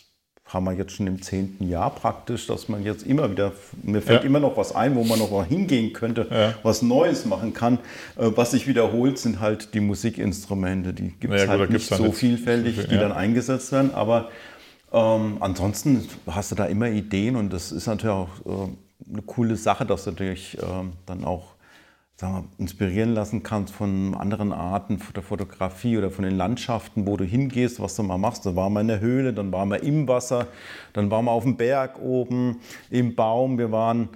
haben 0.45 0.65
wir 0.65 0.73
jetzt 0.73 0.93
schon 0.93 1.07
im 1.07 1.21
zehnten 1.23 1.67
Jahr 1.67 1.89
praktisch, 1.89 2.45
dass 2.45 2.69
man 2.69 2.83
jetzt 2.83 3.03
immer 3.05 3.31
wieder, 3.31 3.51
mir 3.81 4.01
fällt 4.01 4.21
Ja. 4.21 4.27
immer 4.27 4.39
noch 4.39 4.55
was 4.57 4.75
ein, 4.75 4.95
wo 4.95 5.03
man 5.03 5.17
noch 5.17 5.31
mal 5.31 5.43
hingehen 5.45 5.91
könnte, 5.91 6.27
Ja. 6.29 6.53
was 6.61 6.83
Neues 6.83 7.25
machen 7.25 7.53
kann. 7.53 7.79
Äh, 8.15 8.29
Was 8.35 8.51
sich 8.51 8.67
wiederholt, 8.67 9.17
sind 9.17 9.39
halt 9.39 9.73
die 9.73 9.79
Musikinstrumente. 9.79 10.93
Die 10.93 11.09
gibt 11.19 11.33
es 11.33 11.41
Ja, 11.41 11.47
gut, 11.47 11.59
halt 11.61 11.69
gibt's 11.71 11.89
nicht 11.89 11.97
so 11.97 12.11
vielfältig, 12.11 12.75
so 12.75 12.81
viel, 12.81 12.89
die 12.91 12.97
dann 12.97 13.11
eingesetzt 13.11 13.71
werden. 13.71 13.93
Aber 13.95 14.29
ähm, 14.93 15.37
ansonsten 15.39 16.07
hast 16.27 16.51
du 16.51 16.55
da 16.55 16.65
immer 16.65 16.89
Ideen 16.89 17.35
und 17.35 17.51
das 17.51 17.71
ist 17.71 17.87
natürlich 17.87 18.15
auch 18.15 18.29
äh, 18.45 19.11
eine 19.11 19.21
coole 19.23 19.55
Sache, 19.55 19.85
dass 19.85 20.03
du 20.03 20.11
natürlich 20.11 20.57
ähm, 20.61 20.93
dann 21.07 21.25
auch 21.25 21.54
sagen 22.17 22.33
wir, 22.33 22.59
inspirieren 22.59 23.13
lassen 23.13 23.43
kannst 23.43 23.73
von 23.73 24.15
anderen 24.15 24.53
Arten 24.53 25.01
der 25.13 25.23
Fotografie 25.23 25.97
oder 25.97 26.11
von 26.11 26.23
den 26.23 26.35
Landschaften, 26.35 27.05
wo 27.05 27.17
du 27.17 27.25
hingehst, 27.25 27.81
was 27.81 27.95
du 27.95 28.03
mal 28.03 28.17
machst. 28.17 28.45
Da 28.45 28.55
waren 28.55 28.73
wir 28.73 28.81
in 28.81 28.87
der 28.87 29.01
Höhle, 29.01 29.33
dann 29.33 29.51
waren 29.51 29.69
wir 29.69 29.83
im 29.83 30.07
Wasser, 30.07 30.47
dann 30.93 31.11
waren 31.11 31.25
wir 31.25 31.31
auf 31.31 31.43
dem 31.43 31.57
Berg 31.57 31.99
oben, 31.99 32.61
im 32.89 33.15
Baum. 33.15 33.57
Wir 33.57 33.71
waren, 33.71 34.09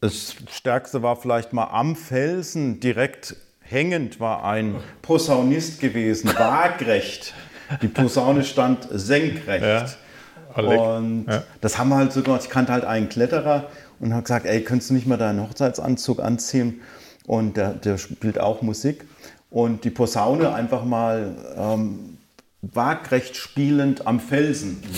das 0.00 0.36
Stärkste 0.50 1.02
war 1.02 1.16
vielleicht 1.16 1.52
mal 1.52 1.66
am 1.66 1.96
Felsen, 1.96 2.78
direkt 2.78 3.36
hängend 3.60 4.20
war 4.20 4.44
ein 4.44 4.76
Posaunist 5.00 5.80
gewesen, 5.80 6.28
waagrecht. 6.38 7.34
Die 7.80 7.88
Posaune 7.88 8.44
stand 8.44 8.86
senkrecht. 8.90 9.64
Ja, 9.64 10.62
und 10.62 11.26
ja. 11.26 11.42
das 11.60 11.78
haben 11.78 11.88
wir 11.88 11.96
halt 11.96 12.12
sogar, 12.12 12.38
ich 12.38 12.50
kannte 12.50 12.72
halt 12.72 12.84
einen 12.84 13.08
Kletterer 13.08 13.70
und 14.02 14.12
habe 14.12 14.24
gesagt, 14.24 14.46
ey, 14.46 14.62
könntest 14.62 14.90
du 14.90 14.94
nicht 14.94 15.06
mal 15.06 15.16
deinen 15.16 15.40
Hochzeitsanzug 15.40 16.20
anziehen? 16.20 16.82
Und 17.24 17.56
der, 17.56 17.72
der 17.72 17.98
spielt 17.98 18.38
auch 18.38 18.60
Musik. 18.60 19.04
Und 19.48 19.84
die 19.84 19.90
Posaune 19.90 20.52
einfach 20.52 20.84
mal 20.84 21.36
ähm, 21.56 22.18
waagrecht 22.60 23.36
spielend 23.36 24.06
am 24.06 24.20
Felsen. 24.20 24.82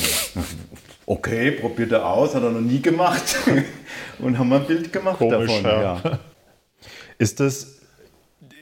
Okay, 1.06 1.50
probiert 1.50 1.92
er 1.92 2.06
aus, 2.06 2.34
hat 2.34 2.42
er 2.44 2.50
noch 2.50 2.62
nie 2.62 2.80
gemacht. 2.80 3.36
und 4.20 4.38
haben 4.38 4.48
wir 4.48 4.56
ein 4.56 4.66
Bild 4.66 4.90
gemacht 4.90 5.18
Komisch, 5.18 5.50
davon. 5.62 5.62
Ja. 5.62 6.00
Ja. 6.02 6.18
Ist 7.18 7.40
das, 7.40 7.80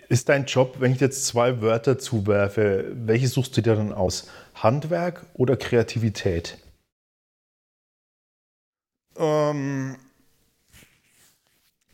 ist 0.09 0.29
dein 0.29 0.47
Job, 0.47 0.79
wenn 0.81 0.91
ich 0.91 0.99
jetzt 0.99 1.25
zwei 1.25 1.61
Wörter 1.63 2.01
zuwerfe, 2.01 2.91
welche 2.97 3.29
suchst 3.29 3.57
du 3.57 3.61
dir 3.61 3.77
dann 3.77 3.93
aus? 3.93 4.27
Handwerk 4.57 5.25
oder 5.35 5.57
Kreativität? 5.57 6.59
Ähm, 9.17 9.95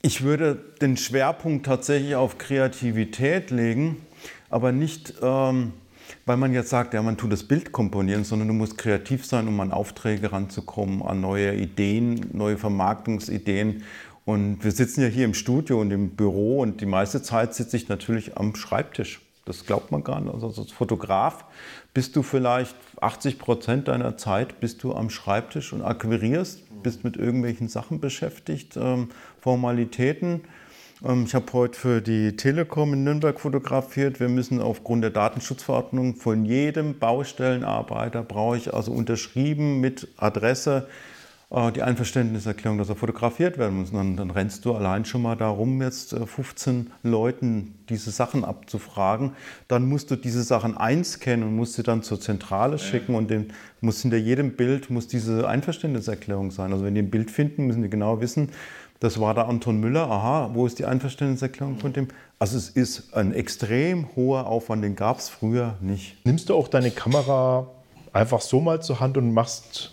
ich 0.08 0.22
würde 0.22 0.54
den 0.80 0.96
Schwerpunkt 0.96 1.66
tatsächlich 1.66 2.14
auf 2.14 2.38
Kreativität 2.38 3.50
legen, 3.50 4.06
aber 4.48 4.72
nicht, 4.72 5.12
ähm, 5.20 5.74
weil 6.24 6.38
man 6.38 6.54
jetzt 6.54 6.70
sagt, 6.70 6.94
ja, 6.94 7.02
man 7.02 7.18
tut 7.18 7.30
das 7.30 7.42
Bild 7.42 7.72
komponieren, 7.72 8.24
sondern 8.24 8.48
du 8.48 8.54
musst 8.54 8.78
kreativ 8.78 9.26
sein, 9.26 9.46
um 9.48 9.60
an 9.60 9.70
Aufträge 9.70 10.32
ranzukommen, 10.32 11.02
an 11.02 11.20
neue 11.20 11.54
Ideen, 11.54 12.30
neue 12.32 12.56
Vermarktungsideen. 12.56 13.82
Und 14.24 14.64
wir 14.64 14.72
sitzen 14.72 15.02
ja 15.02 15.08
hier 15.08 15.26
im 15.26 15.34
Studio 15.34 15.78
und 15.78 15.90
im 15.90 16.08
Büro 16.16 16.60
und 16.60 16.80
die 16.80 16.86
meiste 16.86 17.20
Zeit 17.20 17.52
sitze 17.52 17.76
ich 17.76 17.90
natürlich 17.90 18.34
am 18.38 18.54
Schreibtisch. 18.54 19.20
Das 19.44 19.66
glaubt 19.66 19.92
man 19.92 20.04
gar 20.04 20.22
nicht. 20.22 20.32
Also 20.32 20.62
als 20.62 20.72
Fotograf 20.72 21.44
bist 21.92 22.16
du 22.16 22.22
vielleicht 22.22 22.76
80 23.00 23.38
Prozent 23.38 23.88
deiner 23.88 24.16
Zeit 24.16 24.60
bist 24.60 24.82
du 24.82 24.94
am 24.94 25.10
Schreibtisch 25.10 25.72
und 25.72 25.82
akquirierst, 25.82 26.82
bist 26.82 27.04
mit 27.04 27.16
irgendwelchen 27.16 27.68
Sachen 27.68 28.00
beschäftigt, 28.00 28.76
ähm, 28.76 29.08
Formalitäten. 29.48 30.42
Ähm, 31.02 31.24
ich 31.24 31.34
habe 31.34 31.50
heute 31.54 31.78
für 31.78 32.02
die 32.02 32.36
Telekom 32.36 32.92
in 32.92 33.02
Nürnberg 33.02 33.40
fotografiert. 33.40 34.20
Wir 34.20 34.28
müssen 34.28 34.60
aufgrund 34.60 35.04
der 35.04 35.10
Datenschutzverordnung 35.10 36.16
von 36.16 36.44
jedem 36.44 36.98
Baustellenarbeiter 36.98 38.22
brauche 38.22 38.58
ich 38.58 38.74
also 38.74 38.92
unterschrieben 38.92 39.80
mit 39.80 40.08
Adresse 40.18 40.86
äh, 41.50 41.72
die 41.72 41.82
Einverständniserklärung, 41.82 42.76
dass 42.76 42.90
er 42.90 42.96
fotografiert 42.96 43.56
werden 43.56 43.80
muss. 43.80 43.90
Dann, 43.90 44.18
dann 44.18 44.30
rennst 44.30 44.66
du 44.66 44.74
allein 44.74 45.06
schon 45.06 45.22
mal 45.22 45.34
darum, 45.34 45.80
jetzt 45.80 46.14
15 46.14 46.90
äh, 47.02 47.08
Leuten 47.08 47.74
diese 47.88 48.10
Sachen 48.10 48.44
abzufragen. 48.44 49.32
Dann 49.66 49.88
musst 49.88 50.10
du 50.10 50.16
diese 50.16 50.42
Sachen 50.42 50.76
einscannen 50.76 51.48
und 51.48 51.56
musst 51.56 51.72
sie 51.72 51.82
dann 51.82 52.02
zur 52.02 52.20
Zentrale 52.20 52.78
schicken 52.78 53.14
und 53.14 53.30
den, 53.30 53.54
muss 53.80 54.02
hinter 54.02 54.18
jedem 54.18 54.56
Bild 54.56 54.90
muss 54.90 55.08
diese 55.08 55.48
Einverständniserklärung 55.48 56.50
sein. 56.50 56.70
Also 56.72 56.84
wenn 56.84 56.94
die 56.94 57.00
ein 57.00 57.10
Bild 57.10 57.30
finden, 57.30 57.66
müssen 57.66 57.82
die 57.82 57.88
genau 57.88 58.20
wissen, 58.20 58.50
das 59.00 59.20
war 59.20 59.34
der 59.34 59.46
Anton 59.46 59.78
Müller. 59.78 60.10
Aha, 60.10 60.50
wo 60.54 60.66
ist 60.66 60.78
die 60.78 60.84
Einverständniserklärung 60.84 61.78
von 61.78 61.92
dem? 61.92 62.08
Also 62.38 62.56
es 62.56 62.68
ist 62.70 63.14
ein 63.14 63.32
extrem 63.32 64.08
hoher 64.16 64.46
Aufwand, 64.46 64.84
den 64.84 64.96
gab 64.96 65.18
es 65.18 65.28
früher 65.28 65.76
nicht. 65.80 66.16
Nimmst 66.24 66.48
du 66.48 66.54
auch 66.54 66.68
deine 66.68 66.90
Kamera 66.90 67.68
einfach 68.12 68.40
so 68.40 68.60
mal 68.60 68.82
zur 68.82 69.00
Hand 69.00 69.16
und 69.16 69.32
machst 69.32 69.92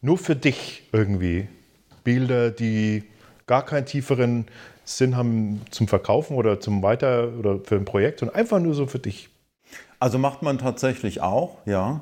nur 0.00 0.18
für 0.18 0.36
dich 0.36 0.84
irgendwie 0.92 1.48
Bilder, 2.04 2.50
die 2.50 3.04
gar 3.46 3.64
keinen 3.64 3.86
tieferen 3.86 4.46
Sinn 4.84 5.16
haben 5.16 5.62
zum 5.70 5.88
Verkaufen 5.88 6.36
oder 6.36 6.60
zum 6.60 6.82
Weiter 6.82 7.32
oder 7.38 7.58
für 7.58 7.74
ein 7.74 7.84
Projekt, 7.84 8.20
sondern 8.20 8.36
einfach 8.36 8.60
nur 8.60 8.74
so 8.74 8.86
für 8.86 9.00
dich. 9.00 9.28
Also 9.98 10.18
macht 10.18 10.42
man 10.42 10.58
tatsächlich 10.58 11.20
auch, 11.22 11.58
ja. 11.66 12.00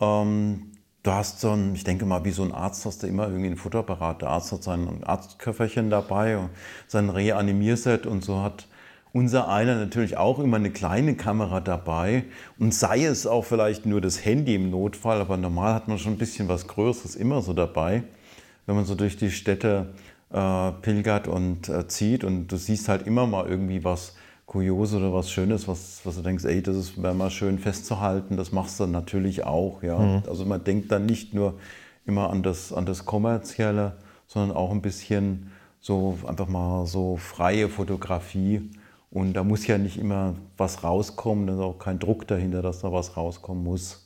Ähm, 0.00 0.72
du 1.06 1.12
hast 1.12 1.40
so 1.40 1.52
ein, 1.52 1.74
ich 1.74 1.84
denke 1.84 2.04
mal, 2.04 2.24
wie 2.24 2.32
so 2.32 2.42
ein 2.42 2.52
Arzt 2.52 2.84
hast 2.84 3.02
du 3.02 3.06
immer 3.06 3.26
irgendwie 3.28 3.46
einen 3.46 3.56
Futterapparat. 3.56 4.22
Der 4.22 4.30
Arzt 4.30 4.52
hat 4.52 4.62
sein 4.62 5.04
Arztköfferchen 5.04 5.88
dabei, 5.88 6.36
und 6.36 6.50
sein 6.88 7.10
Reanimierset 7.10 8.06
und 8.06 8.24
so 8.24 8.42
hat 8.42 8.66
unser 9.12 9.48
einer 9.48 9.76
natürlich 9.76 10.16
auch 10.18 10.40
immer 10.40 10.56
eine 10.56 10.70
kleine 10.70 11.14
Kamera 11.14 11.60
dabei 11.60 12.24
und 12.58 12.74
sei 12.74 13.04
es 13.04 13.26
auch 13.26 13.44
vielleicht 13.46 13.86
nur 13.86 14.00
das 14.02 14.24
Handy 14.24 14.56
im 14.56 14.70
Notfall, 14.70 15.20
aber 15.20 15.38
normal 15.38 15.72
hat 15.74 15.88
man 15.88 15.98
schon 15.98 16.14
ein 16.14 16.18
bisschen 16.18 16.48
was 16.48 16.66
Größeres 16.66 17.16
immer 17.16 17.40
so 17.40 17.54
dabei, 17.54 18.02
wenn 18.66 18.76
man 18.76 18.84
so 18.84 18.94
durch 18.94 19.16
die 19.16 19.30
Städte 19.30 19.94
äh, 20.30 20.72
pilgert 20.82 21.28
und 21.28 21.68
äh, 21.68 21.86
zieht 21.88 22.24
und 22.24 22.48
du 22.48 22.56
siehst 22.56 22.88
halt 22.88 23.06
immer 23.06 23.26
mal 23.26 23.46
irgendwie 23.46 23.84
was 23.84 24.16
Kurioses 24.46 24.94
oder 24.94 25.12
was 25.12 25.30
Schönes, 25.30 25.66
was, 25.66 26.00
was 26.04 26.16
du 26.16 26.22
denkst, 26.22 26.44
ey, 26.44 26.62
das 26.62 27.00
wäre 27.02 27.14
mal 27.14 27.30
schön 27.30 27.58
festzuhalten, 27.58 28.36
das 28.36 28.52
machst 28.52 28.78
du 28.78 28.86
natürlich 28.86 29.44
auch. 29.44 29.82
Ja. 29.82 29.98
Mhm. 29.98 30.22
Also 30.28 30.44
man 30.44 30.62
denkt 30.62 30.92
dann 30.92 31.04
nicht 31.04 31.34
nur 31.34 31.54
immer 32.06 32.30
an 32.30 32.42
das, 32.42 32.72
an 32.72 32.86
das 32.86 33.04
Kommerzielle, 33.04 33.96
sondern 34.28 34.56
auch 34.56 34.70
ein 34.70 34.82
bisschen 34.82 35.50
so 35.80 36.18
einfach 36.26 36.48
mal 36.48 36.86
so 36.86 37.16
freie 37.16 37.68
Fotografie 37.68 38.70
und 39.10 39.34
da 39.34 39.44
muss 39.44 39.66
ja 39.66 39.78
nicht 39.78 39.98
immer 39.98 40.34
was 40.56 40.84
rauskommen, 40.84 41.46
da 41.46 41.54
ist 41.54 41.60
auch 41.60 41.78
kein 41.78 41.98
Druck 41.98 42.26
dahinter, 42.26 42.62
dass 42.62 42.80
da 42.80 42.92
was 42.92 43.16
rauskommen 43.16 43.64
muss. 43.64 44.02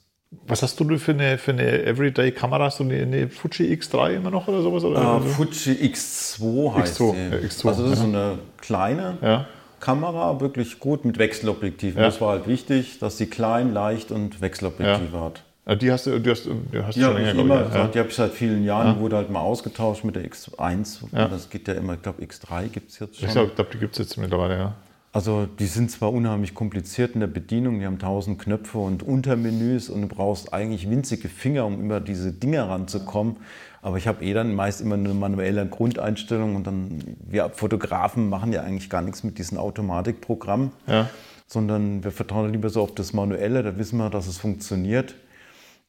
Was 0.46 0.62
hast 0.62 0.78
du 0.78 0.96
für 0.96 1.10
eine, 1.10 1.38
für 1.38 1.50
eine 1.50 1.82
Everyday-Kamera? 1.84 2.66
Hast 2.66 2.78
du 2.78 2.84
eine, 2.84 3.02
eine, 3.02 3.28
Fuji 3.28 3.74
X3 3.74 4.14
immer 4.14 4.30
noch 4.30 4.46
oder 4.46 4.62
sowas? 4.62 4.84
Oder? 4.84 5.16
Uh, 5.16 5.20
Fuji 5.20 5.72
X2 5.72 6.74
heißt 6.76 7.00
X2, 7.00 7.12
die. 7.12 7.46
X2, 7.48 7.68
also 7.68 7.82
das 7.82 7.92
ist 7.94 7.98
so 7.98 8.04
eine 8.04 8.38
kleine 8.58 9.18
ja. 9.22 9.46
Kamera, 9.80 10.40
wirklich 10.40 10.78
gut 10.78 11.04
mit 11.04 11.18
Wechselobjektiven. 11.18 12.00
Ja. 12.00 12.06
Das 12.06 12.20
war 12.20 12.30
halt 12.30 12.46
wichtig, 12.46 12.98
dass 12.98 13.18
sie 13.18 13.26
klein, 13.26 13.72
leicht 13.72 14.10
und 14.10 14.40
Wechselobjektive 14.40 15.16
ja. 15.16 15.24
hat. 15.24 15.42
Die 15.80 15.92
hast 15.92 16.06
du, 16.06 16.18
die 16.18 16.30
hast, 16.30 16.46
die 16.46 16.82
hast 16.82 16.96
die 16.96 17.02
schon 17.02 17.14
länger, 17.14 17.30
immer, 17.30 17.66
ich, 17.66 17.74
ja. 17.74 17.86
Die 17.86 17.98
habe 17.98 18.08
ich 18.08 18.14
seit 18.14 18.32
vielen 18.32 18.64
Jahren, 18.64 18.96
ja. 18.96 18.98
wurde 18.98 19.16
halt 19.16 19.30
mal 19.30 19.40
ausgetauscht 19.40 20.04
mit 20.04 20.16
der 20.16 20.24
X1. 20.24 21.04
Ja. 21.12 21.28
Das 21.28 21.48
geht 21.48 21.68
ja 21.68 21.74
immer, 21.74 21.94
ich 21.94 22.02
glaube 22.02 22.22
X3 22.22 22.68
gibt 22.68 22.90
es 22.90 22.98
jetzt 22.98 23.20
schon. 23.20 23.28
Ich 23.28 23.34
glaube, 23.34 23.70
die 23.72 23.78
gibt 23.78 23.92
es 23.92 23.98
jetzt 23.98 24.16
mittlerweile, 24.16 24.56
ja. 24.56 24.74
Also 25.12 25.46
die 25.46 25.66
sind 25.66 25.90
zwar 25.90 26.12
unheimlich 26.12 26.54
kompliziert 26.54 27.14
in 27.14 27.20
der 27.20 27.26
Bedienung, 27.26 27.80
die 27.80 27.86
haben 27.86 27.98
tausend 27.98 28.38
Knöpfe 28.38 28.78
und 28.78 29.02
Untermenüs 29.02 29.90
und 29.90 30.02
du 30.02 30.08
brauchst 30.08 30.52
eigentlich 30.52 30.88
winzige 30.88 31.28
Finger, 31.28 31.66
um 31.66 31.84
über 31.84 32.00
diese 32.00 32.32
Dinge 32.32 32.68
ranzukommen. 32.68 33.36
Aber 33.82 33.96
ich 33.96 34.06
habe 34.06 34.24
eh 34.24 34.34
dann 34.34 34.54
meist 34.54 34.80
immer 34.80 34.96
eine 34.96 35.14
manuelle 35.14 35.66
Grundeinstellung 35.66 36.56
und 36.56 36.66
dann, 36.66 37.16
wir 37.26 37.50
Fotografen 37.50 38.28
machen 38.28 38.52
ja 38.52 38.62
eigentlich 38.62 38.90
gar 38.90 39.02
nichts 39.02 39.24
mit 39.24 39.38
diesen 39.38 39.56
Automatikprogrammen, 39.56 40.72
ja. 40.86 41.08
sondern 41.46 42.04
wir 42.04 42.10
vertrauen 42.10 42.52
lieber 42.52 42.68
so 42.68 42.82
auf 42.82 42.94
das 42.94 43.12
Manuelle, 43.12 43.62
da 43.62 43.78
wissen 43.78 43.96
wir, 43.98 44.10
dass 44.10 44.26
es 44.26 44.38
funktioniert. 44.38 45.14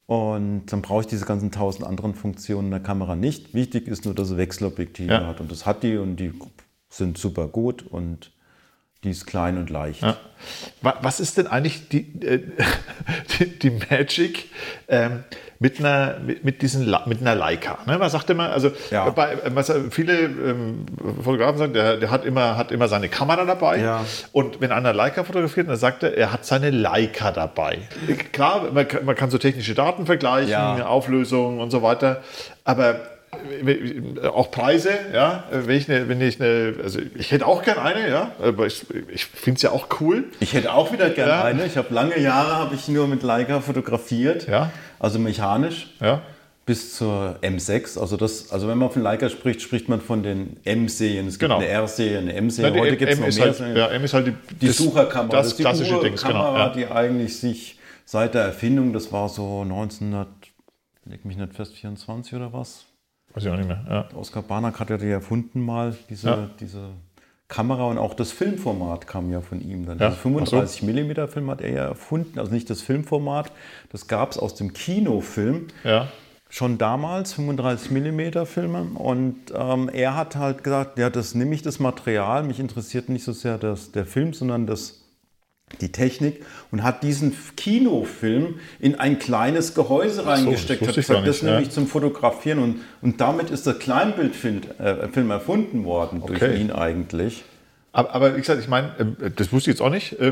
Und 0.06 0.66
dann 0.72 0.82
brauche 0.82 1.02
ich 1.02 1.08
diese 1.08 1.26
ganzen 1.26 1.52
tausend 1.52 1.86
anderen 1.86 2.16
Funktionen 2.16 2.68
in 2.68 2.72
der 2.72 2.80
Kamera 2.82 3.16
nicht. 3.16 3.54
Wichtig 3.54 3.88
ist 3.88 4.04
nur, 4.04 4.14
dass 4.14 4.32
es 4.32 4.38
Wechselobjektive 4.38 5.14
ja. 5.14 5.28
hat 5.28 5.40
und 5.40 5.52
das 5.52 5.66
hat 5.66 5.84
die 5.84 5.98
und 5.98 6.18
die 6.18 6.34
sind 6.90 7.18
super 7.18 7.48
gut 7.48 7.84
und 7.84 8.32
die 9.04 9.10
ist 9.10 9.26
klein 9.26 9.58
und 9.58 9.70
leicht. 9.70 10.04
Ja. 10.04 10.18
Was 10.82 11.20
ist 11.20 11.38
denn 11.38 11.48
eigentlich 11.48 11.90
die, 11.90 12.02
äh, 12.24 12.40
die, 13.40 13.60
die, 13.60 13.72
Magic 13.72 14.50
ähm, 14.88 15.24
mit, 15.58 15.80
einer, 15.80 16.20
mit, 16.20 16.44
mit, 16.44 16.62
diesen, 16.62 16.86
mit 17.08 17.22
einer 17.22 17.34
Leica? 17.34 17.80
Ne? 17.88 17.98
Man 17.98 18.10
sagt 18.12 18.30
immer, 18.30 18.52
also 18.52 18.72
ja. 18.92 19.10
bei, 19.10 19.38
was 19.56 19.74
viele 19.90 20.20
ähm, 20.26 20.86
Fotografen 21.24 21.58
sagen, 21.58 21.74
der, 21.74 21.98
der, 21.98 22.12
hat, 22.12 22.26
immer, 22.26 22.58
hat 22.58 22.72
immer 22.72 22.88
seine 22.88 23.10
Kamera 23.10 23.46
dabei. 23.46 23.80
Ja. 23.80 24.06
Und 24.34 24.62
wenn 24.62 24.72
einer 24.72 24.94
Leica 24.94 25.24
fotografiert, 25.24 25.68
dann 25.68 25.78
sagt 25.78 26.04
er, 26.04 26.16
er 26.16 26.32
hat 26.32 26.46
seine 26.46 26.70
Leica 26.70 27.32
dabei. 27.32 27.80
Klar, 28.32 28.72
man, 28.72 28.86
man 29.04 29.16
kann 29.16 29.32
so 29.32 29.40
technische 29.40 29.74
Daten 29.74 30.06
vergleichen, 30.06 30.54
Auflösung 30.84 31.60
und 31.60 31.72
so 31.72 31.82
weiter. 31.82 32.22
Aber 32.64 33.00
auch 34.32 34.52
Preise, 34.52 34.90
ja, 35.14 35.44
wenn 35.52 35.78
ich 35.78 35.90
eine, 35.90 36.08
wenn 36.08 36.22
ich 36.22 36.42
eine, 36.42 36.76
also 36.84 37.00
ich 37.16 37.32
hätte 37.32 37.46
auch 37.46 37.64
gern 37.64 37.78
eine, 37.78 38.10
ja, 38.10 38.32
aber 38.42 38.68
ich, 38.68 38.86
ich 39.14 39.26
finde 39.26 39.58
es 39.58 39.62
ja 39.62 39.72
auch 39.72 39.88
cool. 40.00 40.26
Ich 40.40 40.54
hätte 40.54 40.74
auch 40.74 40.92
wieder 40.92 41.10
gern 41.10 41.30
ja. 41.30 41.44
eine. 41.44 41.66
Ich 41.66 41.78
habe 41.78 41.94
lange 41.94 42.20
Jahre 42.20 42.56
habe 42.56 42.76
ich 42.76 42.88
nur 42.88 43.08
mit 43.08 43.24
Leica 43.24 43.62
fotografiert, 43.62 44.48
ja. 44.48 44.72
also 45.00 45.20
mechanisch. 45.20 45.94
Ja. 46.00 46.22
Bis 46.64 46.96
zur 46.96 47.38
M6, 47.42 48.00
also 48.00 48.18
das, 48.18 48.52
also 48.52 48.68
wenn 48.68 48.78
man 48.78 48.92
von 48.92 49.02
Leica 49.02 49.30
spricht, 49.30 49.62
spricht 49.62 49.90
man 49.90 50.00
von 50.00 50.22
den 50.22 50.58
M-Serien. 50.64 51.28
Es 51.28 51.40
gibt 51.40 51.50
genau. 51.50 51.58
eine 51.58 51.68
R-Serie, 51.68 52.20
eine 52.20 52.34
M-Serie. 52.34 52.80
Heute 52.80 52.98
gibt 52.98 53.12
es 53.12 53.20
noch 53.20 53.28
mehr. 53.28 53.60
Halt, 53.60 53.78
ja, 53.78 53.88
M 53.88 54.04
ist 54.04 54.14
halt 54.14 54.28
die, 54.28 54.34
die 54.62 54.68
das, 54.68 54.78
Sucherkamera. 54.78 55.38
Das, 55.38 55.50
das 55.50 55.58
klassische 55.58 56.00
Ding, 56.00 56.16
genau. 56.16 56.56
Ja. 56.56 56.70
die 56.70 56.86
eigentlich 56.86 57.40
sich 57.40 57.80
seit 58.06 58.36
der 58.36 58.44
Erfindung, 58.44 58.94
das 58.94 59.12
war 59.12 59.30
so 59.30 59.62
1900, 59.62 60.28
leg 61.06 61.26
mich 61.26 61.38
nicht 61.38 61.54
fest, 61.54 61.74
24 61.74 62.36
oder 62.36 62.52
was, 62.54 62.86
Weiß 63.34 63.44
ich 63.44 63.50
auch 63.50 63.58
nicht 63.58 63.68
mehr. 63.68 63.84
Ja. 63.90 64.08
Oskar 64.16 64.44
Barnack 64.44 64.80
hat 64.80 64.90
ja 64.90 64.98
die 64.98 65.10
erfunden 65.10 65.62
mal, 65.62 65.96
diese, 66.10 66.28
ja. 66.30 66.50
diese 66.60 66.90
Kamera 67.48 67.86
und 67.86 67.98
auch 67.98 68.14
das 68.14 68.32
Filmformat 68.32 69.08
kam 69.08 69.30
ja 69.32 69.42
von 69.42 69.62
ihm 69.62 69.86
dann. 69.86 70.00
Ja, 70.00 70.08
Also 70.08 70.18
35 70.18 70.84
mm 70.84 71.28
Film 71.28 71.50
hat 71.50 71.62
er 71.62 71.72
ja 71.72 71.84
erfunden, 71.88 72.40
also 72.40 72.52
nicht 72.52 72.70
das 72.70 72.82
Filmformat. 72.82 73.52
Das 73.92 74.08
gab 74.08 74.32
es 74.32 74.38
aus 74.38 74.56
dem 74.56 74.72
Kinofilm 74.74 75.68
Ja. 75.84 76.08
schon 76.50 76.78
damals, 76.78 77.34
35 77.34 77.92
mm 77.92 78.46
Filme. 78.46 78.84
Und 78.96 79.36
ähm, 79.54 79.90
er 79.90 80.16
hat 80.16 80.36
halt 80.38 80.64
gesagt, 80.64 80.98
ja, 80.98 81.10
das 81.10 81.36
nehme 81.36 81.54
ich 81.56 81.62
das 81.62 81.80
Material, 81.80 82.44
mich 82.44 82.60
interessiert 82.60 83.10
nicht 83.10 83.24
so 83.26 83.34
sehr 83.34 83.58
das, 83.58 83.92
der 83.92 84.06
Film, 84.06 84.34
sondern 84.34 84.66
das, 84.66 85.01
die 85.80 85.92
Technik 85.92 86.44
und 86.72 86.84
hat 86.84 87.04
diesen 87.04 87.36
Kinofilm 87.56 88.60
in 88.80 88.96
ein 88.96 89.20
kleines 89.20 89.74
Gehäuse 89.74 90.26
reingesteckt. 90.26 90.82
das 90.82 90.98
ich 90.98 91.08
gar 91.08 91.18
gesagt, 91.18 91.28
das 91.28 91.36
nicht, 91.38 91.44
nehme 91.44 91.56
ja. 91.58 91.62
ich 91.62 91.70
zum 91.70 91.88
Fotografieren 91.88 92.60
und, 92.60 92.82
und 93.02 93.22
damit 93.22 93.50
ist 93.50 93.66
der 93.66 93.76
Kleinbildfilm 93.76 94.62
äh, 94.80 95.08
Film 95.08 95.32
erfunden 95.32 95.86
worden 95.86 96.24
durch 96.26 96.42
Okay. 96.42 96.60
ihn 96.60 96.72
eigentlich. 96.72 97.44
Aber, 97.94 98.16
aber 98.16 98.36
wie 98.38 98.40
gesagt, 98.40 98.62
ich 98.62 98.70
meine, 98.70 98.92
ähm, 99.00 99.18
das 99.36 99.52
wusste 99.52 99.70
ich 99.70 99.76
jetzt 99.76 99.82
auch 99.82 99.90
nicht. 99.90 100.16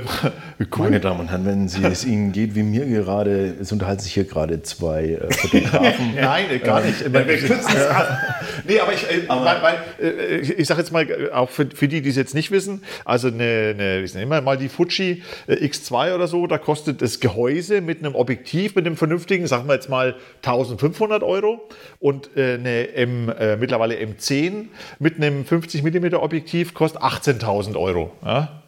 Ähm, 0.60 0.68
Meine 0.78 1.00
Damen 1.00 1.22
und 1.22 1.30
Herren, 1.30 1.46
wenn 1.46 1.68
Sie, 1.68 1.84
es 1.84 2.06
Ihnen 2.06 2.32
geht 2.32 2.54
wie 2.54 2.64
mir 2.64 2.86
gerade, 2.86 3.56
es 3.60 3.72
unterhalten 3.72 4.02
sich 4.02 4.14
hier 4.14 4.26
gerade 4.26 4.62
zwei 4.62 5.14
äh, 5.14 5.34
Fotografen. 5.34 6.16
Nein, 6.22 6.46
äh, 6.52 6.60
gar 6.60 6.82
nicht. 6.82 7.12
wir 7.12 7.26
kürzen 7.26 7.76
es 7.76 7.88
ab. 7.88 8.18
Nee, 8.68 8.80
aber 8.80 8.94
ich, 8.94 9.04
äh, 9.04 9.28
weil, 9.30 9.62
weil, 9.62 9.78
äh, 10.02 10.38
ich, 10.38 10.60
ich 10.60 10.68
sage 10.68 10.82
jetzt 10.82 10.92
mal, 10.92 11.10
äh, 11.10 11.32
auch 11.32 11.50
für, 11.50 11.68
für 11.74 11.88
die, 11.88 12.02
die 12.02 12.10
es 12.10 12.18
jetzt 12.18 12.36
nicht 12.36 12.52
wissen, 12.52 12.84
also 13.06 13.30
eine, 13.30 13.74
eine 13.74 14.02
ich 14.02 14.14
nehme 14.14 14.42
mal 14.42 14.58
die 14.58 14.70
Fuji 14.70 15.24
äh, 15.48 15.54
X2 15.54 16.14
oder 16.14 16.28
so, 16.28 16.46
da 16.46 16.58
kostet 16.58 17.02
das 17.02 17.20
Gehäuse 17.20 17.82
mit 17.82 18.00
einem 18.00 18.16
Objektiv, 18.16 18.76
mit 18.76 18.86
einem 18.86 18.98
vernünftigen, 18.98 19.48
sagen 19.48 19.68
wir 19.68 19.76
jetzt 19.76 19.90
mal 19.90 20.16
1500 20.44 21.24
Euro 21.24 21.68
und 22.00 22.30
äh, 22.36 22.56
eine 22.56 22.94
M, 22.94 23.30
äh, 23.30 23.56
mittlerweile 23.56 23.96
M10 23.96 24.66
mit 25.00 25.18
einem 25.18 25.46
50 25.46 25.84
mm 25.84 26.14
Objektiv 26.16 26.74
kostet 26.74 27.02
18.000 27.02 27.49
Euro. 27.76 28.12
Ja? 28.24 28.62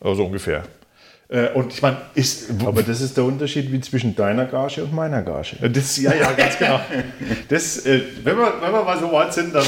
Also 0.00 0.24
ungefähr. 0.26 0.62
Äh, 1.28 1.48
und 1.54 1.72
ich 1.72 1.80
meine, 1.80 1.96
ist, 2.14 2.50
Aber 2.64 2.82
das 2.82 3.00
ist 3.00 3.16
der 3.16 3.24
Unterschied 3.24 3.72
wie 3.72 3.80
zwischen 3.80 4.14
deiner 4.14 4.44
Gage 4.46 4.82
und 4.84 4.92
meiner 4.92 5.22
Gage. 5.22 5.56
das, 5.70 5.96
ja, 5.96 6.12
ja, 6.14 6.32
ganz 6.32 6.58
genau. 6.58 6.78
Das, 7.48 7.86
äh, 7.86 8.02
wenn, 8.22 8.36
wir, 8.36 8.52
wenn 8.60 8.72
wir 8.72 8.82
mal 8.82 8.98
so 8.98 9.10
weit 9.12 9.32
sind, 9.32 9.54
dann, 9.54 9.64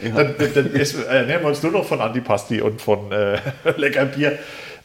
dann, 0.00 0.34
dann, 0.38 0.54
dann 0.54 0.72
wir- 0.74 1.08
äh, 1.08 1.26
nehmen 1.26 1.42
wir 1.42 1.48
uns 1.48 1.62
nur 1.62 1.72
noch 1.72 1.84
von 1.84 2.00
Antipasti 2.00 2.60
und 2.60 2.80
von 2.80 3.10
äh, 3.10 3.38
lecker 3.76 4.04
Bier. 4.06 4.38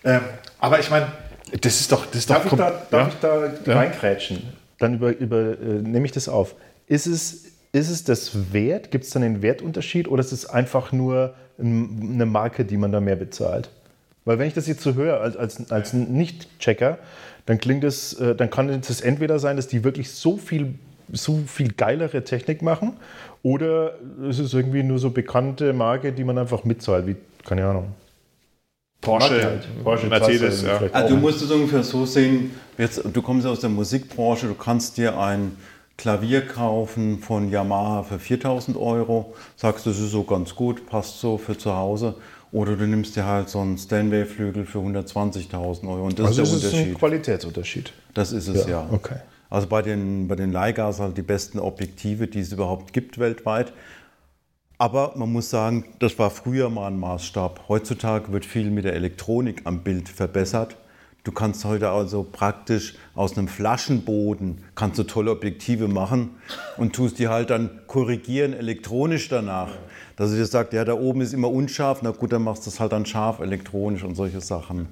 Ähm, 0.03 0.21
aber 0.59 0.79
ich 0.79 0.89
meine, 0.89 1.07
das 1.61 1.79
ist 1.79 1.91
doch. 1.91 2.05
Das 2.07 2.15
ist 2.15 2.29
Darf, 2.29 2.43
doch 2.45 2.53
ich 2.53 2.57
da, 2.57 2.69
darf 2.89 2.91
ja? 2.91 3.07
ich 3.07 3.61
da 3.65 3.71
Ja. 3.71 3.77
reinkrätschen? 3.77 4.41
Dann 4.79 4.95
über, 4.95 5.09
über, 5.17 5.37
äh, 5.37 5.81
nehme 5.83 6.05
ich 6.05 6.11
das 6.11 6.27
auf. 6.29 6.55
Ist 6.87 7.05
es, 7.05 7.45
ist 7.71 7.89
es 7.89 8.03
das 8.03 8.53
Wert? 8.53 8.91
Gibt 8.91 9.03
es 9.05 9.11
dann 9.11 9.23
einen 9.23 9.41
Wertunterschied 9.41 10.07
oder 10.07 10.21
ist 10.21 10.31
es 10.31 10.45
einfach 10.45 10.91
nur 10.91 11.33
ein- 11.59 12.11
eine 12.13 12.25
Marke, 12.25 12.65
die 12.65 12.77
man 12.77 12.91
da 12.91 12.99
mehr 12.99 13.15
bezahlt? 13.15 13.69
Weil 14.25 14.39
wenn 14.39 14.47
ich 14.47 14.53
das 14.53 14.67
jetzt 14.67 14.81
so 14.81 14.95
höre 14.95 15.21
als, 15.21 15.35
als, 15.37 15.71
als 15.71 15.93
Nicht-Checker, 15.93 16.97
dann 17.45 17.57
klingt 17.57 17.83
es, 17.83 18.13
äh, 18.13 18.35
dann 18.35 18.49
kann 18.49 18.69
es 18.69 19.01
entweder 19.01 19.39
sein, 19.39 19.55
dass 19.55 19.67
die 19.67 19.83
wirklich 19.83 20.11
so 20.11 20.37
viel, 20.37 20.75
so 21.11 21.39
viel 21.47 21.71
geilere 21.73 22.23
Technik 22.23 22.61
machen 22.61 22.93
oder 23.41 23.93
es 24.29 24.39
ist 24.39 24.53
irgendwie 24.53 24.83
nur 24.83 24.99
so 24.99 25.09
bekannte 25.09 25.73
Marke, 25.73 26.11
die 26.11 26.23
man 26.23 26.37
einfach 26.37 26.63
mitzahlt, 26.63 27.07
wie, 27.07 27.15
keine 27.45 27.65
Ahnung. 27.65 27.87
Porsche, 29.01 29.43
halt. 29.43 29.83
Porsche, 29.83 30.07
Mercedes. 30.07 30.61
Ja. 30.63 30.81
Also 30.91 31.15
du 31.15 31.21
musst 31.21 31.41
es 31.41 31.49
ungefähr 31.49 31.83
so 31.83 32.05
sehen, 32.05 32.51
jetzt, 32.77 33.01
du 33.11 33.21
kommst 33.21 33.47
aus 33.47 33.61
der 33.61 33.69
Musikbranche, 33.69 34.47
du 34.47 34.55
kannst 34.55 34.97
dir 34.97 35.17
ein 35.17 35.53
Klavier 35.99 36.47
kaufen 36.47 37.19
von 37.19 37.51
Yamaha 37.51 38.03
für 38.03 38.19
4000 38.19 38.77
Euro, 38.77 39.33
sagst, 39.57 39.85
das 39.85 39.99
ist 39.99 40.11
so 40.11 40.23
ganz 40.23 40.55
gut, 40.55 40.85
passt 40.85 41.19
so 41.19 41.37
für 41.37 41.57
zu 41.57 41.75
Hause. 41.75 42.15
Oder 42.53 42.77
du 42.77 42.87
nimmst 42.87 43.17
dir 43.17 43.25
halt 43.25 43.49
so 43.49 43.59
einen 43.59 43.77
Stanway-Flügel 43.77 44.65
für 44.65 44.79
120.000 44.79 45.87
Euro. 45.89 46.05
Und 46.05 46.17
das 46.17 46.27
Also 46.27 46.43
ist 46.43 46.53
ist 46.53 46.61
der 46.63 46.69
es 46.69 46.73
ein 46.73 46.79
Unterschied. 46.79 46.99
Qualitätsunterschied. 46.99 47.93
Das 48.13 48.31
ist 48.31 48.47
es 48.47 48.63
Ja, 48.65 48.69
ja. 48.69 48.89
okay. 48.91 49.17
Also 49.49 49.67
bei 49.67 49.81
den, 49.81 50.29
bei 50.29 50.35
den 50.35 50.53
Leihgas 50.53 51.01
halt 51.01 51.17
die 51.17 51.21
besten 51.21 51.59
Objektive, 51.59 52.27
die 52.27 52.39
es 52.39 52.53
überhaupt 52.53 52.93
gibt 52.93 53.19
weltweit. 53.19 53.73
Aber 54.77 55.11
man 55.17 55.29
muss 55.33 55.49
sagen, 55.49 55.83
das 55.99 56.17
war 56.17 56.29
früher 56.31 56.69
mal 56.69 56.87
ein 56.87 56.97
Maßstab. 56.97 57.65
Heutzutage 57.67 58.31
wird 58.31 58.45
viel 58.45 58.71
mit 58.71 58.85
der 58.85 58.93
Elektronik 58.93 59.63
am 59.65 59.83
Bild 59.83 60.07
verbessert. 60.07 60.77
Du 61.29 61.35
kannst 61.35 61.63
heute 61.63 61.91
also 61.91 62.23
praktisch 62.23 62.95
aus 63.13 63.37
einem 63.37 63.47
Flaschenboden 63.47 64.63
kannst 64.73 64.97
du 64.97 65.03
tolle 65.03 65.29
Objektive 65.29 65.87
machen 65.87 66.31
und 66.75 66.95
tust 66.95 67.19
die 67.19 67.27
halt 67.27 67.51
dann 67.51 67.81
korrigieren 67.85 68.51
elektronisch 68.53 69.29
danach. 69.29 69.69
Dass 70.15 70.31
du 70.31 70.37
dir 70.37 70.47
sagst, 70.47 70.73
ja, 70.73 70.83
da 70.83 70.93
oben 70.93 71.21
ist 71.21 71.33
immer 71.33 71.51
unscharf, 71.51 71.99
na 72.01 72.09
gut, 72.09 72.33
dann 72.33 72.41
machst 72.41 72.65
du 72.65 72.71
es 72.71 72.79
halt 72.79 72.93
dann 72.93 73.05
scharf 73.05 73.41
elektronisch 73.41 74.03
und 74.03 74.15
solche 74.15 74.41
Sachen 74.41 74.87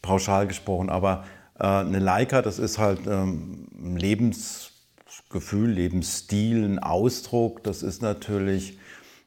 pauschal 0.00 0.46
gesprochen, 0.46 0.88
aber 0.88 1.26
äh, 1.58 1.64
eine 1.66 1.98
Leica, 1.98 2.40
das 2.40 2.58
ist 2.58 2.78
halt 2.78 3.00
ähm, 3.06 3.66
ein 3.78 3.98
Lebensgefühl, 3.98 5.68
Lebensstil, 5.68 6.64
ein 6.64 6.78
Ausdruck, 6.78 7.62
das 7.62 7.82
ist 7.82 8.00
natürlich 8.00 8.78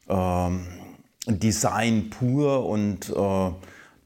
ähm, 0.08 0.66
Design 1.28 2.10
pur 2.10 2.66
und 2.66 3.10
äh, 3.10 3.50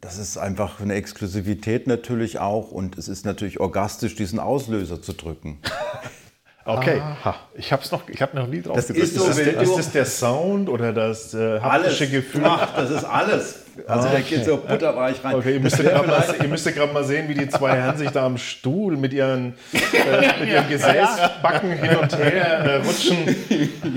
das 0.06 0.18
ist 0.18 0.38
einfach 0.38 0.80
eine 0.80 0.94
Exklusivität 0.94 1.86
natürlich 1.88 2.38
auch 2.38 2.70
und 2.70 2.96
es 2.96 3.08
ist 3.08 3.26
natürlich 3.26 3.58
orgastisch, 3.60 4.14
diesen 4.14 4.38
Auslöser 4.38 5.02
zu 5.02 5.12
drücken. 5.12 5.58
Okay. 6.68 7.00
Ich 7.54 7.72
habe 7.72 7.84
noch, 7.92 8.08
ich 8.08 8.20
hab 8.20 8.34
noch 8.34 8.48
nie 8.48 8.60
drauf 8.60 8.74
Das 8.74 8.88
gedrückt. 8.88 9.06
ist 9.06 9.14
so, 9.14 9.24
das 9.28 9.36
der- 9.36 9.52
du- 9.52 9.60
Ist 9.62 9.76
das 9.78 9.92
der 9.92 10.04
Sound 10.04 10.68
oder 10.68 10.92
das 10.92 11.32
äh, 11.32 11.60
haptische 11.60 12.08
Gefühl? 12.10 12.42
Ach, 12.44 12.74
das 12.74 12.90
ist 12.90 13.04
alles. 13.04 13.60
Also 13.86 14.08
da 14.08 14.20
geht 14.20 14.44
so 14.44 14.56
butterweich 14.56 15.22
rein. 15.24 15.34
Okay, 15.34 15.54
ihr 15.54 15.60
müsst 15.60 15.78
gerade 15.82 16.06
mal, 16.06 16.24
ihr 16.40 16.48
müsst 16.48 16.66
ja 16.66 16.72
gerade 16.72 16.92
mal 16.92 17.04
sehen, 17.04 17.28
wie 17.28 17.34
die 17.34 17.48
zwei 17.48 17.76
Herren 17.76 17.96
sich 17.96 18.10
da 18.10 18.26
am 18.26 18.38
Stuhl 18.38 18.96
mit 18.96 19.12
ihren, 19.12 19.54
äh, 19.72 20.40
mit 20.40 20.48
ihren 20.48 20.68
Gesäßbacken 20.68 21.72
hin 21.72 21.96
und 21.96 22.18
her 22.18 22.58
äh, 22.58 22.76
rutschen. 22.76 23.36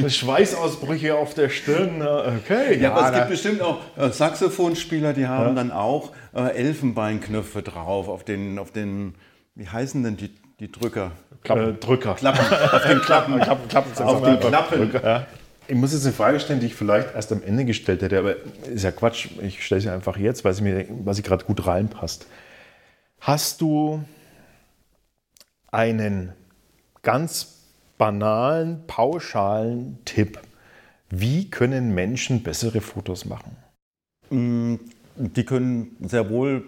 Schweißausbrüche 0.09 1.15
auf 1.15 1.33
der 1.33 1.49
Stirn. 1.49 2.01
Okay, 2.01 2.79
Ja, 2.79 2.93
aber 2.93 3.07
es 3.07 3.15
gibt 3.15 3.29
bestimmt 3.29 3.61
auch 3.61 3.79
äh, 3.97 4.09
Saxophonspieler, 4.09 5.13
die 5.13 5.27
haben 5.27 5.55
dann 5.55 5.71
auch 5.71 6.11
äh, 6.35 6.55
Elfenbeinknöpfe 6.55 7.61
drauf 7.61 8.07
auf 8.07 8.23
den, 8.23 8.59
auf 8.59 8.71
den, 8.71 9.15
wie 9.55 9.67
heißen 9.67 10.03
denn 10.03 10.17
die, 10.17 10.31
die 10.59 10.71
Drücker? 10.71 11.11
äh, 11.47 11.73
Drücker. 11.73 12.15
Klappen, 12.15 12.39
auf 12.71 12.83
den 12.83 13.01
Klappen, 13.01 13.39
Klappen, 13.39 13.67
Klappen, 13.67 14.03
auf 14.03 14.21
den 14.21 14.39
Klappen. 14.39 15.25
Ich 15.69 15.75
muss 15.75 15.93
jetzt 15.93 16.03
eine 16.03 16.13
Frage 16.13 16.39
stellen, 16.39 16.59
die 16.59 16.65
ich 16.65 16.73
vielleicht 16.73 17.13
erst 17.13 17.31
am 17.31 17.43
Ende 17.43 17.63
gestellt 17.63 18.01
hätte, 18.01 18.17
aber 18.17 18.37
ist 18.65 18.83
ja 18.83 18.91
Quatsch. 18.91 19.27
Ich 19.39 19.63
stelle 19.63 19.79
sie 19.79 19.89
einfach 19.89 20.17
jetzt, 20.17 20.43
weil 20.43 20.55
sie 20.55 20.63
mir, 20.63 20.87
weil 21.05 21.13
sie 21.13 21.21
gerade 21.21 21.45
gut 21.45 21.67
reinpasst. 21.67 22.25
Hast 23.21 23.61
du 23.61 24.03
einen 25.67 26.33
ganz 27.03 27.59
banalen, 27.99 28.81
pauschalen 28.87 29.99
Tipp? 30.05 30.39
Wie 31.11 31.51
können 31.51 31.93
Menschen 31.93 32.41
bessere 32.41 32.81
Fotos 32.81 33.25
machen? 33.25 33.55
Die 34.31 35.45
können 35.45 35.97
sehr 36.01 36.31
wohl 36.31 36.63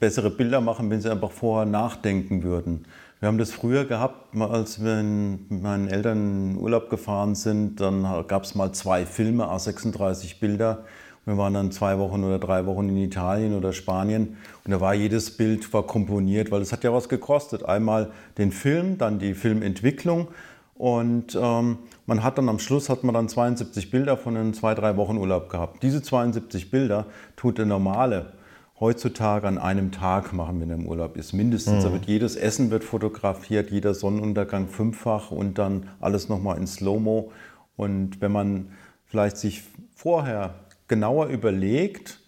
bessere 0.00 0.30
Bilder 0.30 0.60
machen, 0.60 0.90
wenn 0.90 1.00
sie 1.00 1.12
einfach 1.12 1.30
vorher 1.30 1.66
nachdenken 1.66 2.42
würden. 2.42 2.84
Wir 3.20 3.26
haben 3.26 3.38
das 3.38 3.50
früher 3.50 3.84
gehabt, 3.84 4.36
als 4.38 4.84
wir 4.84 5.02
mit 5.02 5.62
meinen 5.62 5.88
Eltern 5.88 6.52
in 6.52 6.56
Urlaub 6.56 6.88
gefahren 6.88 7.34
sind. 7.34 7.80
Dann 7.80 8.04
gab 8.28 8.44
es 8.44 8.54
mal 8.54 8.70
zwei 8.70 9.06
Filme, 9.06 9.46
A36 9.46 10.38
Bilder. 10.38 10.84
Wir 11.24 11.36
waren 11.36 11.52
dann 11.52 11.72
zwei 11.72 11.98
Wochen 11.98 12.22
oder 12.22 12.38
drei 12.38 12.64
Wochen 12.64 12.88
in 12.88 12.96
Italien 12.96 13.54
oder 13.54 13.72
Spanien 13.72 14.36
und 14.64 14.70
da 14.70 14.80
war 14.80 14.94
jedes 14.94 15.36
Bild 15.36 15.70
war 15.74 15.82
komponiert, 15.82 16.50
weil 16.50 16.62
es 16.62 16.72
hat 16.72 16.84
ja 16.84 16.92
was 16.92 17.08
gekostet. 17.08 17.64
Einmal 17.64 18.12
den 18.38 18.52
Film, 18.52 18.96
dann 18.98 19.18
die 19.18 19.34
Filmentwicklung 19.34 20.28
und 20.74 21.36
ähm, 21.38 21.78
man 22.06 22.22
hat 22.22 22.38
dann 22.38 22.48
am 22.48 22.60
Schluss 22.60 22.88
hat 22.88 23.04
man 23.04 23.14
dann 23.14 23.28
72 23.28 23.90
Bilder 23.90 24.16
von 24.16 24.36
einem 24.36 24.54
zwei, 24.54 24.74
drei 24.74 24.96
Wochen 24.96 25.18
Urlaub 25.18 25.50
gehabt. 25.50 25.82
Diese 25.82 26.00
72 26.02 26.70
Bilder 26.70 27.04
tut 27.36 27.58
der 27.58 27.66
normale 27.66 28.32
heutzutage 28.80 29.46
an 29.46 29.58
einem 29.58 29.90
Tag 29.90 30.32
machen, 30.32 30.60
wenn 30.60 30.70
er 30.70 30.76
im 30.76 30.86
Urlaub 30.86 31.16
ist. 31.16 31.32
Mindestens. 31.32 31.84
Da 31.84 31.92
wird 31.92 32.06
jedes 32.06 32.36
Essen 32.36 32.70
wird 32.70 32.84
fotografiert, 32.84 33.70
jeder 33.70 33.94
Sonnenuntergang 33.94 34.68
fünffach 34.68 35.30
und 35.30 35.58
dann 35.58 35.88
alles 36.00 36.28
nochmal 36.28 36.58
in 36.58 36.66
Slow-Mo. 36.66 37.32
Und 37.76 38.20
wenn 38.20 38.32
man 38.32 38.70
vielleicht 39.06 39.36
sich 39.36 39.62
vorher 39.94 40.54
genauer 40.86 41.26
überlegt, 41.26 42.20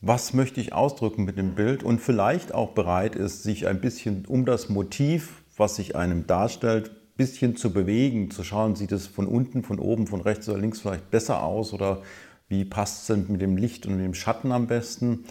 was 0.00 0.34
möchte 0.34 0.60
ich 0.60 0.72
ausdrücken 0.72 1.24
mit 1.24 1.38
dem 1.38 1.54
Bild 1.54 1.82
und 1.82 2.00
vielleicht 2.00 2.52
auch 2.52 2.72
bereit 2.72 3.16
ist, 3.16 3.42
sich 3.42 3.66
ein 3.66 3.80
bisschen 3.80 4.26
um 4.26 4.44
das 4.44 4.68
Motiv, 4.68 5.42
was 5.56 5.76
sich 5.76 5.96
einem 5.96 6.26
darstellt, 6.26 6.90
ein 6.90 7.16
bisschen 7.16 7.56
zu 7.56 7.72
bewegen, 7.72 8.30
zu 8.30 8.42
schauen, 8.44 8.74
sieht 8.74 8.92
es 8.92 9.06
von 9.06 9.26
unten, 9.26 9.62
von 9.62 9.78
oben, 9.78 10.06
von 10.06 10.20
rechts 10.20 10.48
oder 10.48 10.58
links 10.58 10.80
vielleicht 10.80 11.10
besser 11.10 11.42
aus 11.42 11.72
oder 11.72 12.02
wie 12.48 12.64
passt 12.64 13.02
es 13.02 13.06
denn 13.06 13.26
mit 13.28 13.40
dem 13.40 13.56
Licht 13.56 13.86
und 13.86 13.98
dem 13.98 14.14
Schatten 14.14 14.52
am 14.52 14.66
besten 14.66 15.24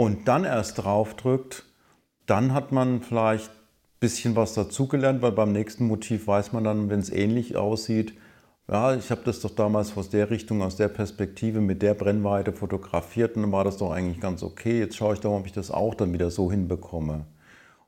und 0.00 0.28
dann 0.28 0.44
erst 0.44 0.78
drauf 0.78 1.14
drückt, 1.14 1.66
dann 2.24 2.54
hat 2.54 2.72
man 2.72 3.02
vielleicht 3.02 3.50
ein 3.50 4.00
bisschen 4.00 4.34
was 4.34 4.54
dazugelernt, 4.54 5.20
weil 5.20 5.32
beim 5.32 5.52
nächsten 5.52 5.86
Motiv 5.86 6.26
weiß 6.26 6.54
man 6.54 6.64
dann, 6.64 6.88
wenn 6.88 7.00
es 7.00 7.10
ähnlich 7.10 7.58
aussieht, 7.58 8.14
ja, 8.66 8.94
ich 8.94 9.10
habe 9.10 9.20
das 9.26 9.42
doch 9.42 9.50
damals 9.50 9.94
aus 9.98 10.08
der 10.08 10.30
Richtung, 10.30 10.62
aus 10.62 10.76
der 10.76 10.88
Perspektive, 10.88 11.60
mit 11.60 11.82
der 11.82 11.92
Brennweite 11.92 12.54
fotografiert 12.54 13.36
und 13.36 13.42
dann 13.42 13.52
war 13.52 13.62
das 13.62 13.76
doch 13.76 13.90
eigentlich 13.92 14.20
ganz 14.20 14.42
okay. 14.42 14.78
Jetzt 14.78 14.96
schaue 14.96 15.12
ich 15.12 15.20
doch, 15.20 15.36
ob 15.36 15.44
ich 15.44 15.52
das 15.52 15.70
auch 15.70 15.94
dann 15.94 16.14
wieder 16.14 16.30
so 16.30 16.50
hinbekomme. 16.50 17.26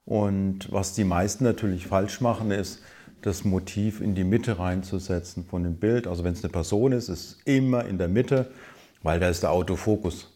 Und 0.04 0.70
was 0.70 0.92
die 0.92 1.04
meisten 1.04 1.44
natürlich 1.44 1.86
falsch 1.86 2.20
machen, 2.20 2.50
ist, 2.50 2.82
das 3.22 3.42
Motiv 3.44 4.02
in 4.02 4.14
die 4.14 4.24
Mitte 4.24 4.58
reinzusetzen 4.58 5.46
von 5.46 5.62
dem 5.62 5.76
Bild. 5.76 6.06
Also 6.06 6.24
wenn 6.24 6.34
es 6.34 6.44
eine 6.44 6.52
Person 6.52 6.92
ist, 6.92 7.08
ist 7.08 7.38
immer 7.46 7.86
in 7.86 7.96
der 7.96 8.08
Mitte, 8.08 8.50
weil 9.02 9.18
da 9.18 9.30
ist 9.30 9.44
der 9.44 9.52
Autofokus. 9.52 10.31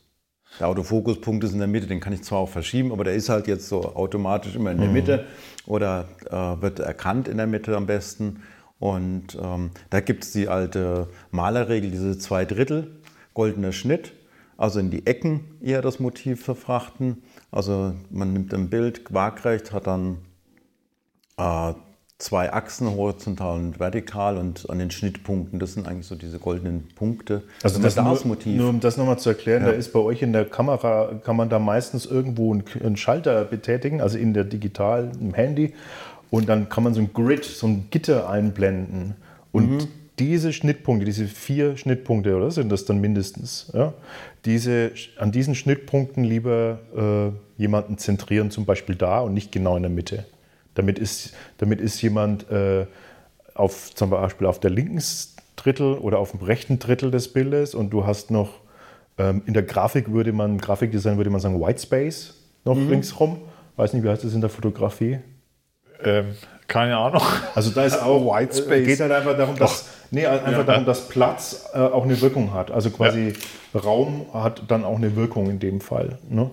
Der 0.59 0.69
Autofokuspunkt 0.69 1.45
ist 1.45 1.53
in 1.53 1.59
der 1.59 1.69
Mitte, 1.69 1.87
den 1.87 2.01
kann 2.01 2.13
ich 2.13 2.23
zwar 2.23 2.39
auch 2.39 2.49
verschieben, 2.49 2.93
aber 2.93 3.05
der 3.05 3.15
ist 3.15 3.29
halt 3.29 3.47
jetzt 3.47 3.69
so 3.69 3.95
automatisch 3.95 4.55
immer 4.55 4.71
in 4.71 4.79
der 4.79 4.89
Mitte 4.89 5.27
oder 5.67 6.09
äh, 6.31 6.63
wird 6.63 6.81
erkannt 6.81 7.29
in 7.29 7.37
der 7.37 7.47
Mitte 7.47 7.77
am 7.77 7.87
besten. 7.87 8.43
Und 8.79 9.39
ähm, 9.43 9.71
da 9.91 10.01
gibt 10.01 10.25
es 10.25 10.33
die 10.33 10.49
alte 10.49 11.09
Malerregel, 11.31 11.91
diese 11.91 12.19
zwei 12.19 12.45
Drittel, 12.45 13.01
goldener 13.35 13.73
Schnitt, 13.73 14.13
also 14.57 14.81
in 14.81 14.91
die 14.91 15.07
Ecken 15.07 15.41
eher 15.61 15.83
das 15.83 16.01
Motiv 16.01 16.45
verfrachten. 16.45 17.23
Also 17.51 17.95
man 18.11 18.33
nimmt 18.33 18.53
ein 18.55 18.71
Bild 18.71 19.13
waagrecht, 19.13 19.73
hat 19.73 19.87
dann 19.87 20.19
äh, 21.37 21.75
zwei 22.19 22.53
Achsen, 22.53 22.97
horizontal 22.97 23.59
und 23.59 23.79
vertikal 23.79 24.39
und 24.39 24.71
an 24.71 24.79
den 24.79 24.91
Schnittpunkten, 24.91 25.59
das 25.59 25.75
sind 25.75 25.87
eigentlich 25.87 26.07
so 26.07 26.15
diese 26.15 26.39
goldenen 26.39 26.89
Punkte. 26.95 27.43
Also 27.63 27.81
das, 27.81 27.95
das 27.95 28.25
nur, 28.25 28.37
nur, 28.47 28.71
um 28.71 28.81
das 28.81 28.97
nochmal 28.97 29.19
zu 29.19 29.29
erklären, 29.29 29.65
ja. 29.65 29.71
da 29.71 29.75
ist 29.75 29.93
bei 29.93 29.99
euch 29.99 30.23
in 30.23 30.33
der 30.33 30.47
Kamera, 30.47 31.21
kann 31.23 31.37
man 31.37 31.51
da 31.51 31.59
meistens 31.59 32.07
irgendwo 32.07 32.55
einen, 32.55 32.97
Schalter 32.97 33.45
betätigen, 33.45 34.01
also 34.01 34.17
in 34.17 34.33
der 34.33 34.45
Digital, 34.45 35.13
im 35.21 35.35
Handy 35.35 35.75
und 36.31 36.49
dann 36.49 36.71
kann 36.71 36.85
man 36.85 36.95
so 36.95 37.01
ein 37.01 37.13
Grid, 37.13 37.45
so 37.45 37.67
ein 37.67 37.89
Gitter 37.91 38.31
einblenden 38.31 39.15
und 39.53 39.71
mhm. 39.71 39.89
diese 40.19 40.55
Schnittpunkte, 40.55 41.05
diese 41.05 41.27
vier 41.27 41.77
Schnittpunkte, 41.77 42.35
oder 42.35 42.51
sind 42.51 42.73
das 42.73 42.87
dann 42.87 42.99
mindestens, 42.99 43.71
ja, 43.75 43.93
diese, 44.47 44.93
an 45.19 45.33
diesen 45.33 45.55
Schnittpunkten 45.55 46.25
lieber 46.25 46.79
äh, 46.97 47.61
jemanden 47.61 47.99
zentrieren, 47.99 48.51
zum 48.51 48.65
Beispiel 48.65 48.95
da 48.95 49.21
und 49.21 49.35
nicht 49.35 49.53
genau 49.53 49.77
in 49.77 49.83
der 49.83 49.91
Mitte. 49.91 50.25
Damit 50.77 50.99
ist, 50.99 51.35
damit 51.59 51.81
ist 51.81 52.01
jemand 52.01 52.51
äh, 52.51 52.87
auf, 53.55 53.95
zum 53.95 54.11
Beispiel 54.11 54.47
auf 54.47 54.61
der 54.61 54.71
linken 54.71 55.03
Drittel 55.57 55.95
oder 55.95 56.19
auf 56.19 56.31
dem 56.31 56.43
rechten 56.43 56.79
Drittel 56.79 57.11
des 57.11 57.33
Bildes 57.33 57.75
und 57.75 57.91
du 57.91 58.07
hast 58.07 58.31
noch 58.31 58.61
ähm, 59.19 59.43
in 59.47 59.55
der 59.55 59.63
Grafik 59.63 60.13
würde 60.13 60.33
man, 60.33 60.59
Grafikdesign 60.59 61.17
würde 61.17 61.31
man 61.31 61.41
sagen 61.41 61.61
White 61.61 61.83
Space 61.83 62.35
noch 62.65 62.77
mhm. 62.77 62.89
ringsrum. 62.89 63.39
Weiß 63.77 63.93
nicht, 63.93 64.03
wie 64.03 64.09
heißt 64.09 64.25
das 64.25 64.35
in 64.35 64.41
der 64.41 64.51
Fotografie? 64.51 65.21
Ähm, 66.03 66.35
keine 66.69 66.97
Ahnung. 66.97 67.23
Also 67.55 67.71
da 67.71 67.85
ist 67.85 67.99
auch 68.03 68.35
White 68.35 68.59
äh, 68.59 68.63
Space. 68.63 68.87
geht 68.87 69.01
halt 69.01 69.13
einfach 69.13 69.37
darum, 69.37 69.57
dass, 69.57 69.89
nee, 70.11 70.27
einfach 70.27 70.53
ja. 70.53 70.63
darum, 70.65 70.85
dass 70.85 71.09
Platz 71.09 71.71
äh, 71.75 71.79
auch 71.79 72.05
eine 72.05 72.21
Wirkung 72.21 72.53
hat. 72.53 72.71
Also 72.71 72.91
quasi 72.91 73.35
ja. 73.73 73.81
Raum 73.81 74.27
hat 74.33 74.63
dann 74.69 74.85
auch 74.85 74.97
eine 74.97 75.17
Wirkung 75.17 75.49
in 75.49 75.59
dem 75.59 75.81
Fall. 75.81 76.19
Ne? 76.29 76.51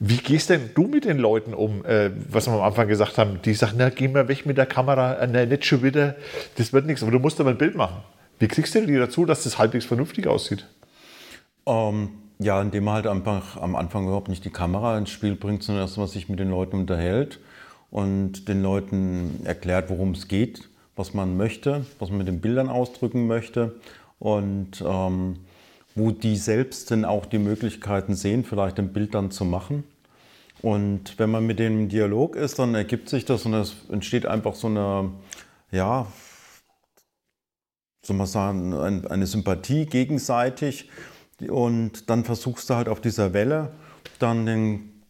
Wie 0.00 0.16
gehst 0.16 0.50
denn 0.50 0.70
du 0.74 0.88
mit 0.88 1.04
den 1.04 1.18
Leuten 1.18 1.54
um, 1.54 1.84
äh, 1.84 2.10
was 2.28 2.46
wir 2.46 2.54
am 2.54 2.62
Anfang 2.62 2.88
gesagt 2.88 3.16
haben, 3.16 3.40
die 3.44 3.54
sagen, 3.54 3.74
na, 3.78 3.90
geh 3.90 4.08
mal 4.08 4.26
weg 4.28 4.44
mit 4.44 4.58
der 4.58 4.66
Kamera, 4.66 5.14
äh, 5.14 5.28
na, 5.30 5.46
nicht 5.46 5.64
schon 5.64 5.82
wieder, 5.82 6.16
das 6.56 6.72
wird 6.72 6.86
nichts, 6.86 7.02
aber 7.02 7.12
du 7.12 7.20
musst 7.20 7.40
aber 7.40 7.50
ein 7.50 7.58
Bild 7.58 7.76
machen. 7.76 8.02
Wie 8.38 8.48
kriegst 8.48 8.74
du 8.74 8.84
die 8.84 8.96
dazu, 8.96 9.24
dass 9.24 9.44
das 9.44 9.58
halbwegs 9.58 9.84
vernünftig 9.84 10.26
aussieht? 10.26 10.66
Ähm, 11.66 12.10
ja, 12.40 12.60
indem 12.60 12.84
man 12.84 12.94
halt 12.94 13.06
einfach 13.06 13.56
am 13.56 13.76
Anfang 13.76 14.04
überhaupt 14.04 14.28
nicht 14.28 14.44
die 14.44 14.50
Kamera 14.50 14.98
ins 14.98 15.10
Spiel 15.10 15.36
bringt, 15.36 15.62
sondern 15.62 15.84
dass 15.84 15.96
man 15.96 16.08
sich 16.08 16.28
mit 16.28 16.40
den 16.40 16.50
Leuten 16.50 16.76
unterhält 16.76 17.38
und 17.90 18.48
den 18.48 18.62
Leuten 18.62 19.40
erklärt, 19.44 19.88
worum 19.88 20.10
es 20.10 20.26
geht, 20.26 20.68
was 20.96 21.14
man 21.14 21.36
möchte, 21.36 21.86
was 22.00 22.08
man 22.08 22.18
mit 22.18 22.28
den 22.28 22.40
Bildern 22.40 22.68
ausdrücken 22.68 23.28
möchte 23.28 23.76
und 24.18 24.82
ähm, 24.84 25.36
wo 25.94 26.10
die 26.10 26.36
selbst 26.36 26.90
dann 26.90 27.04
auch 27.04 27.26
die 27.26 27.38
Möglichkeiten 27.38 28.14
sehen, 28.14 28.44
vielleicht 28.44 28.78
ein 28.78 28.92
Bild 28.92 29.14
dann 29.14 29.30
zu 29.30 29.44
machen. 29.44 29.84
Und 30.62 31.18
wenn 31.18 31.30
man 31.30 31.46
mit 31.46 31.58
dem 31.58 31.80
im 31.80 31.88
Dialog 31.88 32.36
ist, 32.36 32.58
dann 32.58 32.74
ergibt 32.74 33.08
sich 33.08 33.24
das 33.24 33.44
und 33.44 33.54
es 33.54 33.76
entsteht 33.90 34.26
einfach 34.26 34.54
so 34.54 34.68
eine, 34.68 35.12
ja, 35.70 36.06
soll 38.02 38.16
man 38.16 38.26
sagen, 38.26 38.74
eine 38.74 39.26
Sympathie 39.26 39.86
gegenseitig. 39.86 40.90
Und 41.48 42.08
dann 42.10 42.24
versuchst 42.24 42.70
du 42.70 42.74
halt 42.74 42.88
auf 42.88 43.00
dieser 43.00 43.32
Welle 43.32 43.72
dann 44.18 44.46
den 44.46 45.02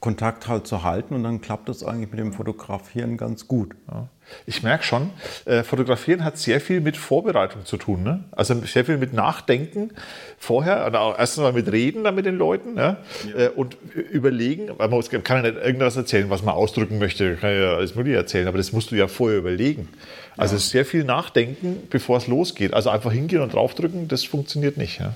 Kontakt 0.00 0.48
halt 0.48 0.66
zu 0.66 0.82
halten 0.82 1.14
und 1.14 1.24
dann 1.24 1.40
klappt 1.40 1.68
das 1.68 1.82
eigentlich 1.82 2.10
mit 2.10 2.20
dem 2.20 2.32
Fotografieren 2.32 3.16
ganz 3.16 3.48
gut. 3.48 3.74
Ja. 3.90 4.08
Ich 4.46 4.62
merke 4.62 4.84
schon, 4.84 5.10
äh, 5.44 5.62
Fotografieren 5.62 6.24
hat 6.24 6.38
sehr 6.38 6.60
viel 6.60 6.80
mit 6.80 6.96
Vorbereitung 6.96 7.64
zu 7.64 7.76
tun. 7.76 8.02
Ne? 8.02 8.24
Also 8.32 8.54
sehr 8.64 8.84
viel 8.84 8.98
mit 8.98 9.12
Nachdenken 9.12 9.90
vorher, 10.38 10.86
oder 10.86 11.16
erstens 11.18 11.42
mal 11.42 11.52
mit 11.52 11.70
Reden 11.70 12.04
dann 12.04 12.14
mit 12.14 12.26
den 12.26 12.36
Leuten 12.36 12.76
ja? 12.76 12.98
Ja. 13.34 13.46
Äh, 13.46 13.48
und 13.48 13.76
überlegen, 13.94 14.70
weil 14.76 14.88
man 14.88 15.02
kann 15.24 15.44
ja 15.44 15.50
nicht 15.50 15.62
irgendwas 15.62 15.96
erzählen, 15.96 16.30
was 16.30 16.42
man 16.42 16.54
ausdrücken 16.54 16.98
möchte, 16.98 17.36
kann 17.36 17.52
ja 17.52 17.74
alles 17.74 17.94
Mögliche 17.94 18.16
erzählen, 18.16 18.48
aber 18.48 18.58
das 18.58 18.72
musst 18.72 18.90
du 18.90 18.96
ja 18.96 19.08
vorher 19.08 19.38
überlegen. 19.38 19.88
Also 20.36 20.56
sehr 20.56 20.84
viel 20.84 21.04
Nachdenken, 21.04 21.82
bevor 21.90 22.18
es 22.18 22.28
losgeht. 22.28 22.72
Also 22.72 22.90
einfach 22.90 23.12
hingehen 23.12 23.42
und 23.42 23.52
draufdrücken, 23.52 24.08
das 24.08 24.24
funktioniert 24.24 24.76
nicht. 24.76 25.00
Ja? 25.00 25.14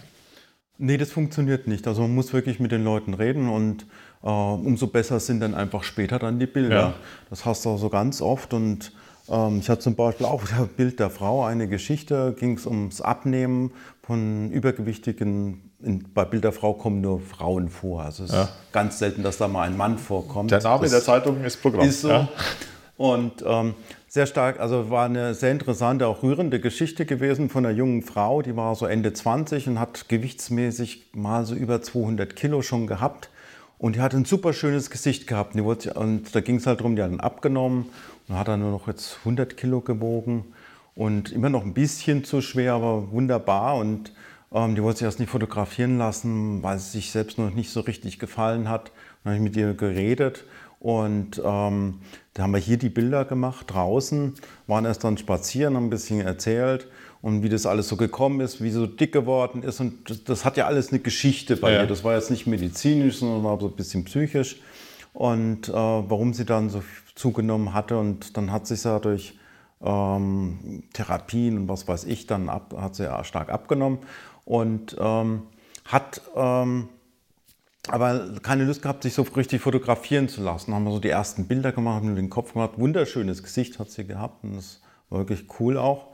Nee, 0.78 0.96
das 0.96 1.12
funktioniert 1.12 1.68
nicht. 1.68 1.86
Also 1.86 2.02
man 2.02 2.14
muss 2.14 2.32
wirklich 2.32 2.58
mit 2.58 2.72
den 2.72 2.82
Leuten 2.82 3.14
reden 3.14 3.48
und 3.48 3.86
äh, 4.22 4.26
umso 4.26 4.88
besser 4.88 5.20
sind 5.20 5.40
dann 5.40 5.54
einfach 5.54 5.84
später 5.84 6.18
dann 6.18 6.40
die 6.40 6.46
Bilder. 6.46 6.74
Ja. 6.74 6.94
Das 7.30 7.44
hast 7.44 7.64
du 7.64 7.70
auch 7.70 7.78
so 7.78 7.88
ganz 7.88 8.20
oft 8.20 8.52
und 8.52 8.92
ich 9.26 9.68
hatte 9.70 9.78
zum 9.78 9.94
Beispiel 9.94 10.26
auch 10.26 10.42
das 10.42 10.68
Bild 10.76 10.98
der 10.98 11.10
Frau, 11.10 11.44
eine 11.44 11.68
Geschichte, 11.68 12.34
ging 12.38 12.56
es 12.56 12.66
ums 12.66 13.00
Abnehmen 13.00 13.72
von 14.02 14.50
übergewichtigen 14.50 15.72
in, 15.82 16.12
bei 16.12 16.24
Bild 16.24 16.44
der 16.44 16.52
Frau 16.52 16.74
kommen 16.74 17.00
nur 17.00 17.20
Frauen 17.20 17.68
vor. 17.68 18.02
Also 18.02 18.24
es 18.24 18.32
ja. 18.32 18.42
ist 18.44 18.52
ganz 18.72 18.98
selten, 18.98 19.22
dass 19.22 19.38
da 19.38 19.48
mal 19.48 19.62
ein 19.62 19.76
Mann 19.76 19.98
vorkommt. 19.98 20.50
Der 20.50 20.62
Name 20.62 20.82
das 20.82 20.92
der 20.92 21.02
Zeitung 21.02 21.42
ist 21.44 21.60
Programm. 21.60 21.86
Ist 21.86 22.02
so. 22.02 22.08
Ja. 22.08 22.28
Und 22.96 23.42
ähm, 23.44 23.74
sehr 24.06 24.26
stark, 24.26 24.60
also 24.60 24.90
war 24.90 25.06
eine 25.06 25.34
sehr 25.34 25.50
interessante, 25.50 26.06
auch 26.06 26.22
rührende 26.22 26.60
Geschichte 26.60 27.04
gewesen 27.04 27.48
von 27.48 27.64
einer 27.64 27.74
jungen 27.74 28.02
Frau, 28.02 28.42
die 28.42 28.54
war 28.54 28.74
so 28.76 28.86
Ende 28.86 29.12
20 29.12 29.68
und 29.68 29.80
hat 29.80 30.08
gewichtsmäßig 30.08 31.10
mal 31.14 31.44
so 31.44 31.54
über 31.54 31.82
200 31.82 32.36
Kilo 32.36 32.62
schon 32.62 32.86
gehabt 32.86 33.30
und 33.78 33.96
die 33.96 34.00
hat 34.00 34.14
ein 34.14 34.24
super 34.24 34.52
schönes 34.52 34.90
Gesicht 34.90 35.26
gehabt. 35.26 35.60
Wurde, 35.60 35.94
und 35.94 36.32
da 36.36 36.40
ging 36.40 36.56
es 36.56 36.66
halt 36.68 36.78
darum, 36.78 36.94
die 36.94 37.02
hat 37.02 37.10
dann 37.10 37.18
abgenommen 37.18 37.86
und 38.28 38.38
hat 38.38 38.48
dann 38.48 38.60
nur 38.60 38.70
noch 38.70 38.86
jetzt 38.86 39.18
100 39.20 39.56
Kilo 39.56 39.80
gewogen. 39.80 40.44
Und 40.94 41.32
immer 41.32 41.48
noch 41.48 41.64
ein 41.64 41.72
bisschen 41.72 42.22
zu 42.24 42.42
schwer, 42.42 42.74
aber 42.74 43.10
wunderbar. 43.12 43.76
Und 43.76 44.12
ähm, 44.52 44.74
die 44.74 44.82
wollte 44.82 44.98
sich 44.98 45.06
erst 45.06 45.20
nicht 45.20 45.30
fotografieren 45.30 45.98
lassen, 45.98 46.62
weil 46.62 46.76
es 46.76 46.92
sich 46.92 47.10
selbst 47.10 47.38
noch 47.38 47.54
nicht 47.54 47.70
so 47.70 47.80
richtig 47.80 48.18
gefallen 48.18 48.68
hat. 48.68 48.92
Dann 49.24 49.32
habe 49.32 49.36
ich 49.36 49.42
mit 49.42 49.56
ihr 49.56 49.74
geredet. 49.74 50.44
Und 50.80 51.40
ähm, 51.44 52.00
da 52.34 52.42
haben 52.42 52.52
wir 52.52 52.58
hier 52.58 52.76
die 52.76 52.88
Bilder 52.88 53.24
gemacht 53.24 53.66
draußen, 53.72 54.34
waren 54.66 54.84
erst 54.84 55.04
dann 55.04 55.16
spazieren, 55.16 55.76
haben 55.76 55.86
ein 55.86 55.90
bisschen 55.90 56.20
erzählt 56.20 56.88
und 57.22 57.44
wie 57.44 57.48
das 57.48 57.66
alles 57.66 57.86
so 57.88 57.96
gekommen 57.96 58.40
ist, 58.40 58.60
wie 58.60 58.70
so 58.70 58.86
dick 58.86 59.12
geworden 59.12 59.62
ist. 59.62 59.80
Und 59.80 60.10
das, 60.10 60.24
das 60.24 60.44
hat 60.44 60.56
ja 60.56 60.66
alles 60.66 60.88
eine 60.88 60.98
Geschichte 60.98 61.56
bei 61.56 61.72
ja. 61.72 61.82
ihr. 61.82 61.86
Das 61.86 62.02
war 62.02 62.16
jetzt 62.16 62.32
nicht 62.32 62.48
medizinisch, 62.48 63.18
sondern 63.18 63.44
war 63.44 63.60
so 63.60 63.68
ein 63.68 63.76
bisschen 63.76 64.04
psychisch. 64.04 64.60
Und 65.12 65.68
äh, 65.68 65.72
warum 65.72 66.32
sie 66.34 66.44
dann 66.44 66.70
so 66.70 66.82
zugenommen 67.14 67.74
hatte. 67.74 67.98
Und 67.98 68.36
dann 68.36 68.50
hat 68.50 68.66
sich 68.66 68.84
ja 68.84 68.98
durch 68.98 69.38
ähm, 69.82 70.84
Therapien 70.92 71.58
und 71.58 71.68
was 71.68 71.86
weiß 71.86 72.04
ich, 72.04 72.26
dann 72.26 72.48
ab, 72.48 72.74
hat 72.76 72.94
sie 72.94 73.04
ja 73.04 73.22
stark 73.24 73.50
abgenommen. 73.50 73.98
Und 74.44 74.96
ähm, 74.98 75.42
hat 75.84 76.22
ähm, 76.34 76.88
aber 77.88 78.26
keine 78.42 78.64
Lust 78.64 78.82
gehabt, 78.82 79.02
sich 79.02 79.14
so 79.14 79.22
richtig 79.22 79.60
fotografieren 79.60 80.28
zu 80.28 80.42
lassen. 80.42 80.72
Haben 80.72 80.84
wir 80.84 80.92
so 80.92 81.00
die 81.00 81.08
ersten 81.08 81.46
Bilder 81.46 81.72
gemacht, 81.72 81.96
haben 81.96 82.14
den 82.14 82.30
Kopf 82.30 82.52
gemacht. 82.52 82.72
Wunderschönes 82.76 83.42
Gesicht 83.42 83.78
hat 83.78 83.90
sie 83.90 84.06
gehabt 84.06 84.44
und 84.44 84.56
das 84.56 84.80
war 85.10 85.18
wirklich 85.20 85.46
cool 85.58 85.76
auch. 85.76 86.08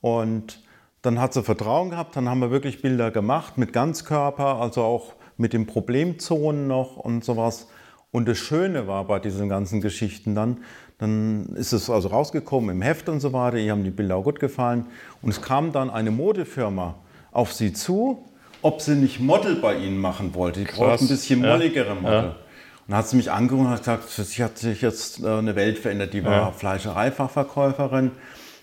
Und 0.00 0.62
dann 1.02 1.20
hat 1.20 1.32
sie 1.32 1.42
Vertrauen 1.42 1.90
gehabt, 1.90 2.16
dann 2.16 2.28
haben 2.28 2.40
wir 2.40 2.50
wirklich 2.50 2.82
Bilder 2.82 3.10
gemacht 3.10 3.56
mit 3.56 3.72
Ganzkörper, 3.72 4.60
also 4.60 4.82
auch 4.82 5.14
mit 5.36 5.52
den 5.52 5.66
Problemzonen 5.66 6.66
noch 6.66 6.96
und 6.96 7.24
sowas. 7.24 7.68
Und 8.12 8.28
das 8.28 8.38
Schöne 8.38 8.86
war 8.86 9.04
bei 9.06 9.18
diesen 9.18 9.48
ganzen 9.48 9.80
Geschichten 9.80 10.34
dann, 10.34 10.58
dann 10.98 11.46
ist 11.56 11.72
es 11.72 11.88
also 11.90 12.08
rausgekommen 12.08 12.70
im 12.70 12.82
Heft 12.82 13.08
und 13.08 13.20
so 13.20 13.32
weiter, 13.32 13.56
ihr 13.56 13.72
haben 13.72 13.84
die 13.84 13.90
Bilder 13.90 14.16
auch 14.16 14.24
gut 14.24 14.38
gefallen. 14.38 14.86
Und 15.22 15.30
es 15.30 15.40
kam 15.40 15.72
dann 15.72 15.90
eine 15.90 16.10
Modefirma 16.10 16.94
auf 17.32 17.54
sie 17.54 17.72
zu, 17.72 18.24
ob 18.60 18.82
sie 18.82 18.94
nicht 18.94 19.18
Model 19.18 19.56
bei 19.56 19.76
ihnen 19.76 19.98
machen 19.98 20.34
wollte. 20.34 20.60
Die 20.60 20.70
braucht 20.70 21.00
ein 21.00 21.08
bisschen 21.08 21.40
molligere 21.40 21.94
Model. 21.94 22.12
Ja. 22.12 22.28
Und 22.28 22.36
dann 22.88 22.98
hat 22.98 23.08
sie 23.08 23.16
mich 23.16 23.30
angerufen 23.30 23.66
und 23.66 23.72
hat 23.72 23.80
gesagt, 23.80 24.10
sie 24.10 24.44
hat 24.44 24.58
sich 24.58 24.82
jetzt 24.82 25.22
äh, 25.22 25.28
eine 25.28 25.56
Welt 25.56 25.78
verändert. 25.78 26.12
Die 26.12 26.22
war 26.22 26.32
ja. 26.32 26.52
Fleischereifachverkäuferin 26.52 28.10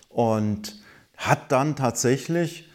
und 0.08 0.76
hat 1.16 1.50
dann 1.50 1.74
tatsächlich 1.74 2.70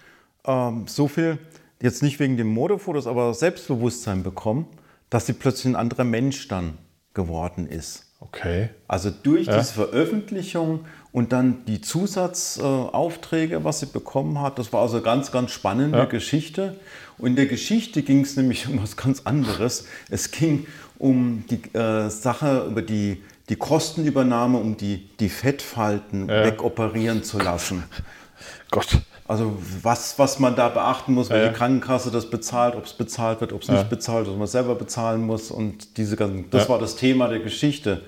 ähm, 0.45 0.87
so 0.87 1.07
viel, 1.07 1.37
jetzt 1.81 2.03
nicht 2.03 2.19
wegen 2.19 2.35
den 2.35 2.47
Modefotos, 2.47 3.07
aber 3.07 3.33
Selbstbewusstsein 3.33 4.23
bekommen, 4.23 4.67
dass 5.09 5.25
sie 5.25 5.33
plötzlich 5.33 5.73
ein 5.73 5.75
anderer 5.75 6.03
Mensch 6.03 6.47
dann 6.47 6.77
geworden 7.13 7.67
ist. 7.67 8.05
Okay. 8.19 8.69
Also 8.87 9.11
durch 9.11 9.45
diese 9.47 9.73
Veröffentlichung 9.73 10.85
und 11.11 11.31
dann 11.31 11.63
die 11.65 11.81
Zusatzaufträge, 11.81 13.63
was 13.63 13.81
sie 13.81 13.85
bekommen 13.85 14.41
hat, 14.41 14.57
das 14.57 14.73
war 14.73 14.81
also 14.81 14.97
eine 14.97 15.05
ganz, 15.05 15.31
ganz 15.31 15.51
spannende 15.51 15.99
Ja. 15.99 16.05
Geschichte. 16.05 16.75
Und 17.17 17.31
in 17.31 17.35
der 17.35 17.45
Geschichte 17.45 18.01
ging 18.01 18.21
es 18.21 18.35
nämlich 18.35 18.67
um 18.69 18.81
was 18.81 18.97
ganz 18.97 19.21
anderes. 19.25 19.85
Es 20.09 20.31
ging 20.31 20.65
um 20.97 21.43
die 21.49 21.61
äh, 21.77 22.09
Sache, 22.09 22.65
über 22.69 22.81
die, 22.81 23.21
die 23.49 23.57
Kostenübernahme, 23.57 24.57
um 24.57 24.75
die, 24.75 25.09
die 25.19 25.29
Fettfalten 25.29 26.27
wegoperieren 26.27 27.23
zu 27.23 27.37
lassen. 27.37 27.83
Gott. 28.71 29.01
Also 29.27 29.57
was, 29.81 30.19
was 30.19 30.37
man 30.39 30.55
da 30.55 30.69
beachten 30.69 31.13
muss, 31.13 31.29
welche 31.31 31.47
Ja. 31.47 31.51
Krankenkasse 31.53 32.11
das 32.11 32.29
bezahlt, 32.29 32.75
ob 32.75 32.85
es 32.85 32.93
bezahlt 32.93 33.41
wird, 33.41 33.53
ob 33.53 33.63
es 33.63 33.69
nicht 33.69 33.89
bezahlt 33.89 34.25
wird, 34.25 34.33
ob 34.33 34.39
man 34.39 34.47
selber 34.47 34.75
bezahlen 34.75 35.25
muss. 35.25 35.49
Und 35.49 35.97
diese 35.97 36.15
ganzen, 36.15 36.49
das 36.51 36.63
Ja. 36.63 36.69
war 36.69 36.79
das 36.79 36.95
Thema 36.95 37.27
der 37.27 37.39
Geschichte. 37.39 38.03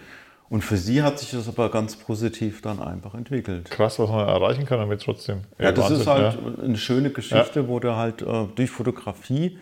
Und 0.50 0.64
für 0.64 0.78
sie 0.78 1.02
hat 1.04 1.20
sich 1.20 1.32
das 1.32 1.48
aber 1.50 1.70
ganz 1.70 1.96
positiv 1.98 2.62
dann 2.62 2.82
einfach 2.82 3.16
entwickelt. 3.16 3.70
Krass, 3.70 3.98
was 4.00 4.10
man 4.10 4.28
erreichen 4.28 4.66
kann 4.66 4.78
damit 4.78 5.02
trotzdem. 5.02 5.42
Ja, 5.60 5.72
das 5.72 5.86
Wahnsinn, 5.86 6.02
ist 6.02 6.08
halt 6.08 6.38
ja. 6.58 6.64
eine 6.64 6.78
schöne 6.78 7.10
Geschichte, 7.10 7.68
wo 7.68 7.80
du 7.80 7.96
halt 7.96 8.22
äh, 8.22 8.46
durch 8.56 8.70
Fotografie 8.70 9.58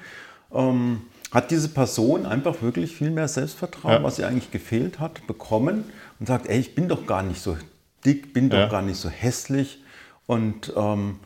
ähm, 0.53 1.01
hat 1.31 1.51
diese 1.51 1.69
Person 1.69 2.25
einfach 2.25 2.61
wirklich 2.61 2.95
viel 2.95 3.09
mehr 3.11 3.27
Selbstvertrauen, 3.27 3.93
Ja. 3.95 4.03
was 4.03 4.19
ihr 4.19 4.27
eigentlich 4.27 4.51
gefehlt 4.51 4.99
hat, 4.99 5.25
bekommen 5.25 5.85
und 6.19 6.27
sagt, 6.27 6.47
ey, 6.47 6.59
ich 6.59 6.75
bin 6.75 6.87
doch 6.87 7.05
gar 7.07 7.23
nicht 7.23 7.41
so 7.41 7.57
dick, 8.05 8.33
bin 8.33 8.49
doch 8.49 8.57
Ja. 8.59 8.67
gar 8.67 8.81
nicht 8.83 8.97
so 8.97 9.09
hässlich 9.09 9.79
und 10.27 10.71
ähm, 10.77 11.19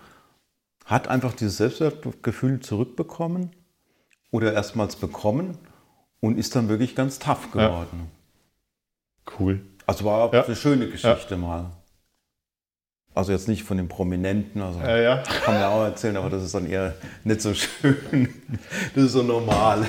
hat 0.89 1.07
einfach 1.07 1.33
dieses 1.33 1.57
Selbstwertgefühl 1.57 2.59
zurückbekommen 2.61 3.51
oder 4.31 4.53
erstmals 4.53 4.95
bekommen 4.95 5.57
und 6.19 6.37
ist 6.37 6.55
dann 6.55 6.67
wirklich 6.69 6.95
ganz 6.95 7.19
tough 7.19 7.51
geworden. 7.51 8.09
Cool. 9.39 9.61
Also 9.85 10.05
war 10.05 10.33
Ja. 10.33 10.43
eine 10.45 10.55
schöne 10.55 10.89
Geschichte 10.89 11.37
mal. 11.37 11.71
Also 13.15 13.31
jetzt 13.31 13.47
nicht 13.47 13.63
von 13.63 13.77
den 13.77 13.87
Prominenten, 13.87 14.61
also 14.61 14.79
Ja, 14.79 14.97
ja. 14.97 15.17
kann 15.43 15.53
man 15.55 15.61
ja 15.63 15.69
auch 15.69 15.83
erzählen, 15.83 16.15
aber 16.17 16.29
das 16.29 16.43
ist 16.43 16.53
dann 16.55 16.67
eher 16.69 16.95
nicht 17.23 17.41
so 17.41 17.53
schön. 17.53 18.33
Das 18.95 19.03
ist 19.05 19.11
so 19.13 19.23
normal. 19.23 19.85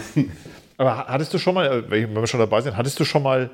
Aber 0.77 1.07
hattest 1.07 1.33
du 1.35 1.39
schon 1.39 1.55
mal, 1.55 1.67
äh, 1.67 1.91
wenn 1.91 2.15
wir 2.15 2.27
schon 2.27 2.41
dabei 2.41 2.61
sind, 2.63 2.77
hattest 2.77 2.99
du 2.99 3.05
schon 3.05 3.23
mal 3.23 3.51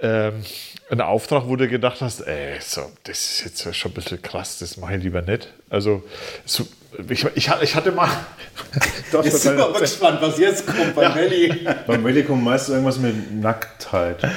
ähm, 0.00 0.42
einen 0.90 1.00
Auftrag, 1.00 1.44
wo 1.46 1.54
du 1.56 1.68
gedacht 1.68 2.00
hast, 2.00 2.20
ey, 2.22 2.60
so, 2.60 2.82
das 3.04 3.18
ist 3.18 3.44
jetzt 3.44 3.76
schon 3.76 3.92
ein 3.92 3.94
bisschen 3.94 4.20
krass, 4.20 4.58
das 4.58 4.76
mache 4.76 4.96
ich 4.96 5.02
lieber 5.04 5.22
nicht. 5.22 5.54
Also, 5.70 6.02
so, 6.44 6.66
ich, 7.08 7.26
ich, 7.34 7.50
ich 7.62 7.74
hatte 7.74 7.92
mal. 7.92 8.08
Das 9.12 9.26
Jetzt 9.26 9.42
sind 9.42 9.56
wir 9.56 9.64
aber 9.66 9.78
gespannt, 9.78 10.18
was 10.20 10.38
jetzt 10.38 10.66
kommt 10.66 10.94
bei 10.96 11.08
Melli. 11.08 11.66
Beim 11.86 12.02
Melli 12.02 12.24
kommt 12.24 12.42
meist 12.42 12.68
irgendwas 12.68 12.98
mit 12.98 13.32
Nacktheit. 13.40 14.22
Äh, 14.24 14.30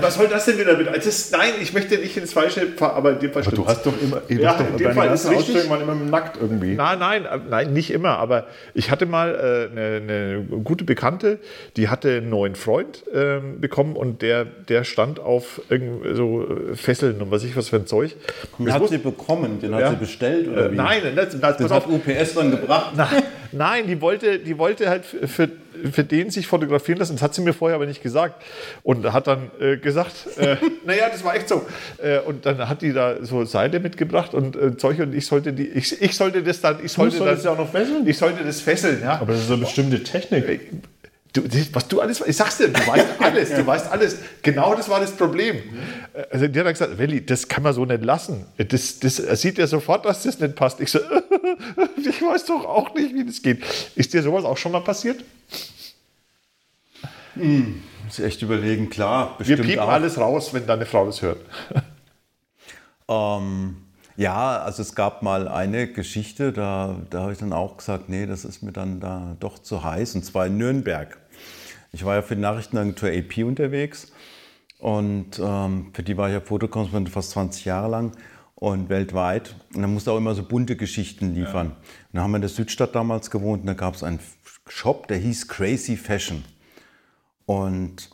Was 0.00 0.16
soll 0.16 0.28
das 0.28 0.44
denn 0.44 0.58
wieder 0.58 0.76
mit? 0.76 0.86
Das, 0.94 1.30
nein, 1.30 1.52
ich 1.62 1.72
möchte 1.72 1.96
nicht 1.96 2.14
ins 2.16 2.34
Falsche, 2.34 2.66
aber 2.78 3.12
in 3.12 3.18
dem 3.20 3.32
Fall 3.32 3.42
Aber 3.42 3.56
du 3.56 3.66
hast 3.66 3.86
doch 3.86 3.94
immer, 4.00 4.20
Ja, 4.28 4.54
doch, 4.54 4.68
in 4.68 4.76
dem 4.76 4.92
Fall 4.92 5.12
ist 5.14 5.30
richtig. 5.30 5.70
Waren 5.70 5.80
immer 5.80 5.94
nackt 5.94 6.36
irgendwie. 6.40 6.74
Nein, 6.74 6.98
nein, 6.98 7.24
äh, 7.24 7.38
nein, 7.48 7.72
nicht 7.72 7.90
immer. 7.90 8.18
Aber 8.18 8.46
ich 8.74 8.90
hatte 8.90 9.06
mal 9.06 9.34
äh, 9.34 9.72
eine, 9.72 9.96
eine 9.96 10.42
gute 10.62 10.84
Bekannte, 10.84 11.38
die 11.76 11.88
hatte 11.88 12.16
einen 12.18 12.28
neuen 12.28 12.54
Freund 12.54 13.04
ähm, 13.14 13.60
bekommen 13.60 13.96
und 13.96 14.20
der, 14.20 14.44
der 14.44 14.84
stand 14.84 15.20
auf 15.20 15.62
irgend 15.70 16.16
so 16.16 16.46
äh, 16.72 16.74
Fesseln 16.76 17.22
und 17.22 17.30
was 17.30 17.44
ich 17.44 17.56
was 17.56 17.70
für 17.70 17.76
ein 17.76 17.86
Zeug. 17.86 18.14
Den 18.58 18.72
hat 18.72 18.88
sie 18.88 18.98
bekommen, 18.98 19.60
den 19.60 19.74
hat 19.74 19.80
Ja. 19.80 19.90
sie 19.90 19.96
bestellt 19.96 20.48
oder 20.48 20.66
äh, 20.66 20.72
wie? 20.72 20.76
nein, 20.76 21.00
das, 21.14 21.38
das, 21.40 21.56
Auf. 21.70 21.86
hat 21.86 21.92
UPS 21.92 22.34
dann 22.34 22.50
gebracht. 22.50 22.92
Na, 22.96 23.08
nein, 23.52 23.86
die 23.86 24.00
wollte, 24.00 24.38
die 24.38 24.56
wollte 24.58 24.88
halt 24.88 25.04
für, 25.04 25.48
für, 25.90 26.04
den 26.04 26.30
sich 26.30 26.46
fotografieren 26.46 26.98
lassen. 26.98 27.14
Das 27.14 27.22
hat 27.22 27.34
sie 27.34 27.42
mir 27.42 27.52
vorher 27.52 27.76
aber 27.76 27.86
nicht 27.86 28.02
gesagt. 28.02 28.42
Und 28.82 29.12
hat 29.12 29.26
dann 29.26 29.50
äh, 29.60 29.76
gesagt, 29.76 30.14
äh, 30.36 30.56
naja, 30.84 31.08
das 31.10 31.24
war 31.24 31.34
echt 31.34 31.48
so. 31.48 31.66
Äh, 32.02 32.20
und 32.20 32.46
dann 32.46 32.68
hat 32.68 32.82
die 32.82 32.92
da 32.92 33.16
so 33.22 33.44
Seile 33.44 33.80
mitgebracht 33.80 34.34
und 34.34 34.56
äh, 34.56 34.76
Zeug 34.76 35.00
und 35.00 35.14
ich 35.14 35.26
sollte 35.26 35.52
die, 35.52 35.68
ich, 35.68 36.00
ich 36.00 36.16
sollte 36.16 36.42
das 36.42 36.60
dann, 36.60 36.84
ich 36.84 36.92
sollte 36.92 37.18
dann, 37.18 37.40
ja 37.40 37.50
auch 37.52 37.58
noch 37.58 37.70
fesseln? 37.70 38.06
Ich 38.06 38.18
sollte 38.18 38.44
das 38.44 38.60
fesseln, 38.60 39.00
ja. 39.02 39.20
Aber 39.20 39.32
das 39.32 39.42
ist 39.42 39.50
eine 39.50 39.60
bestimmte 39.60 40.02
Technik. 40.02 40.70
Du, 41.36 41.44
was 41.72 41.88
du 41.88 42.00
alles, 42.00 42.22
ich 42.26 42.36
sag's 42.36 42.56
dir, 42.56 42.68
du 42.68 42.86
weißt 42.86 43.06
alles, 43.20 43.50
du 43.50 43.66
weißt 43.66 43.90
alles. 43.92 44.16
Genau 44.42 44.74
das 44.74 44.88
war 44.88 45.00
das 45.00 45.12
Problem. 45.12 45.62
Also 46.30 46.48
die 46.48 46.58
hat 46.58 46.66
dann 46.66 46.72
gesagt, 46.72 46.96
Welli, 46.96 47.26
das 47.26 47.46
kann 47.46 47.62
man 47.62 47.74
so 47.74 47.84
nicht 47.84 48.02
lassen. 48.02 48.46
Das, 48.56 48.98
das 49.00 49.18
er 49.18 49.36
sieht 49.36 49.58
ja 49.58 49.66
sofort, 49.66 50.06
dass 50.06 50.22
das 50.22 50.40
nicht 50.40 50.54
passt. 50.54 50.80
Ich 50.80 50.90
so, 50.90 50.98
ich 51.98 52.22
weiß 52.22 52.46
doch 52.46 52.64
auch 52.64 52.94
nicht, 52.94 53.14
wie 53.14 53.24
das 53.24 53.42
geht. 53.42 53.62
Ist 53.94 54.14
dir 54.14 54.22
sowas 54.22 54.44
auch 54.44 54.56
schon 54.56 54.72
mal 54.72 54.80
passiert? 54.80 55.22
Muss 57.34 58.18
ich 58.18 58.24
echt 58.24 58.40
überlegen, 58.40 58.88
klar, 58.88 59.36
Wir 59.40 59.56
piepen 59.60 59.80
auch. 59.80 59.88
alles 59.88 60.16
raus, 60.16 60.54
wenn 60.54 60.66
deine 60.66 60.86
Frau 60.86 61.04
das 61.06 61.20
hört. 61.22 61.40
Ähm, 63.08 63.76
ja, 64.16 64.58
also 64.58 64.82
es 64.82 64.94
gab 64.94 65.22
mal 65.22 65.46
eine 65.46 65.86
Geschichte, 65.86 66.52
da, 66.52 66.96
da 67.10 67.20
habe 67.22 67.32
ich 67.32 67.38
dann 67.38 67.52
auch 67.52 67.76
gesagt, 67.76 68.08
nee, 68.08 68.26
das 68.26 68.44
ist 68.44 68.62
mir 68.62 68.72
dann 68.72 68.98
da 68.98 69.36
doch 69.38 69.60
zu 69.60 69.84
heiß, 69.84 70.14
und 70.16 70.24
zwar 70.24 70.46
in 70.46 70.56
Nürnberg. 70.56 71.16
Ich 71.96 72.04
war 72.04 72.14
ja 72.14 72.20
für 72.20 72.36
die 72.36 72.42
Nachrichtenagentur 72.42 73.08
AP 73.08 73.38
unterwegs 73.38 74.12
und 74.78 75.38
ähm, 75.42 75.92
für 75.94 76.02
die 76.02 76.18
war 76.18 76.28
ich 76.28 76.34
ja 76.34 76.42
Fotokorrespondent 76.42 77.08
fast 77.08 77.30
20 77.30 77.64
Jahre 77.64 77.88
lang 77.88 78.12
und 78.54 78.90
weltweit. 78.90 79.56
Und 79.74 79.80
dann 79.80 79.94
musste 79.94 80.12
auch 80.12 80.18
immer 80.18 80.34
so 80.34 80.42
bunte 80.42 80.76
Geschichten 80.76 81.34
liefern. 81.34 81.68
Und 81.68 81.76
dann 82.12 82.22
haben 82.22 82.32
wir 82.32 82.36
in 82.36 82.42
der 82.42 82.50
Südstadt 82.50 82.94
damals 82.94 83.30
gewohnt 83.30 83.62
und 83.62 83.66
da 83.68 83.72
gab 83.72 83.94
es 83.94 84.02
einen 84.02 84.20
Shop, 84.68 85.08
der 85.08 85.16
hieß 85.16 85.48
Crazy 85.48 85.96
Fashion. 85.96 86.44
Und 87.46 88.10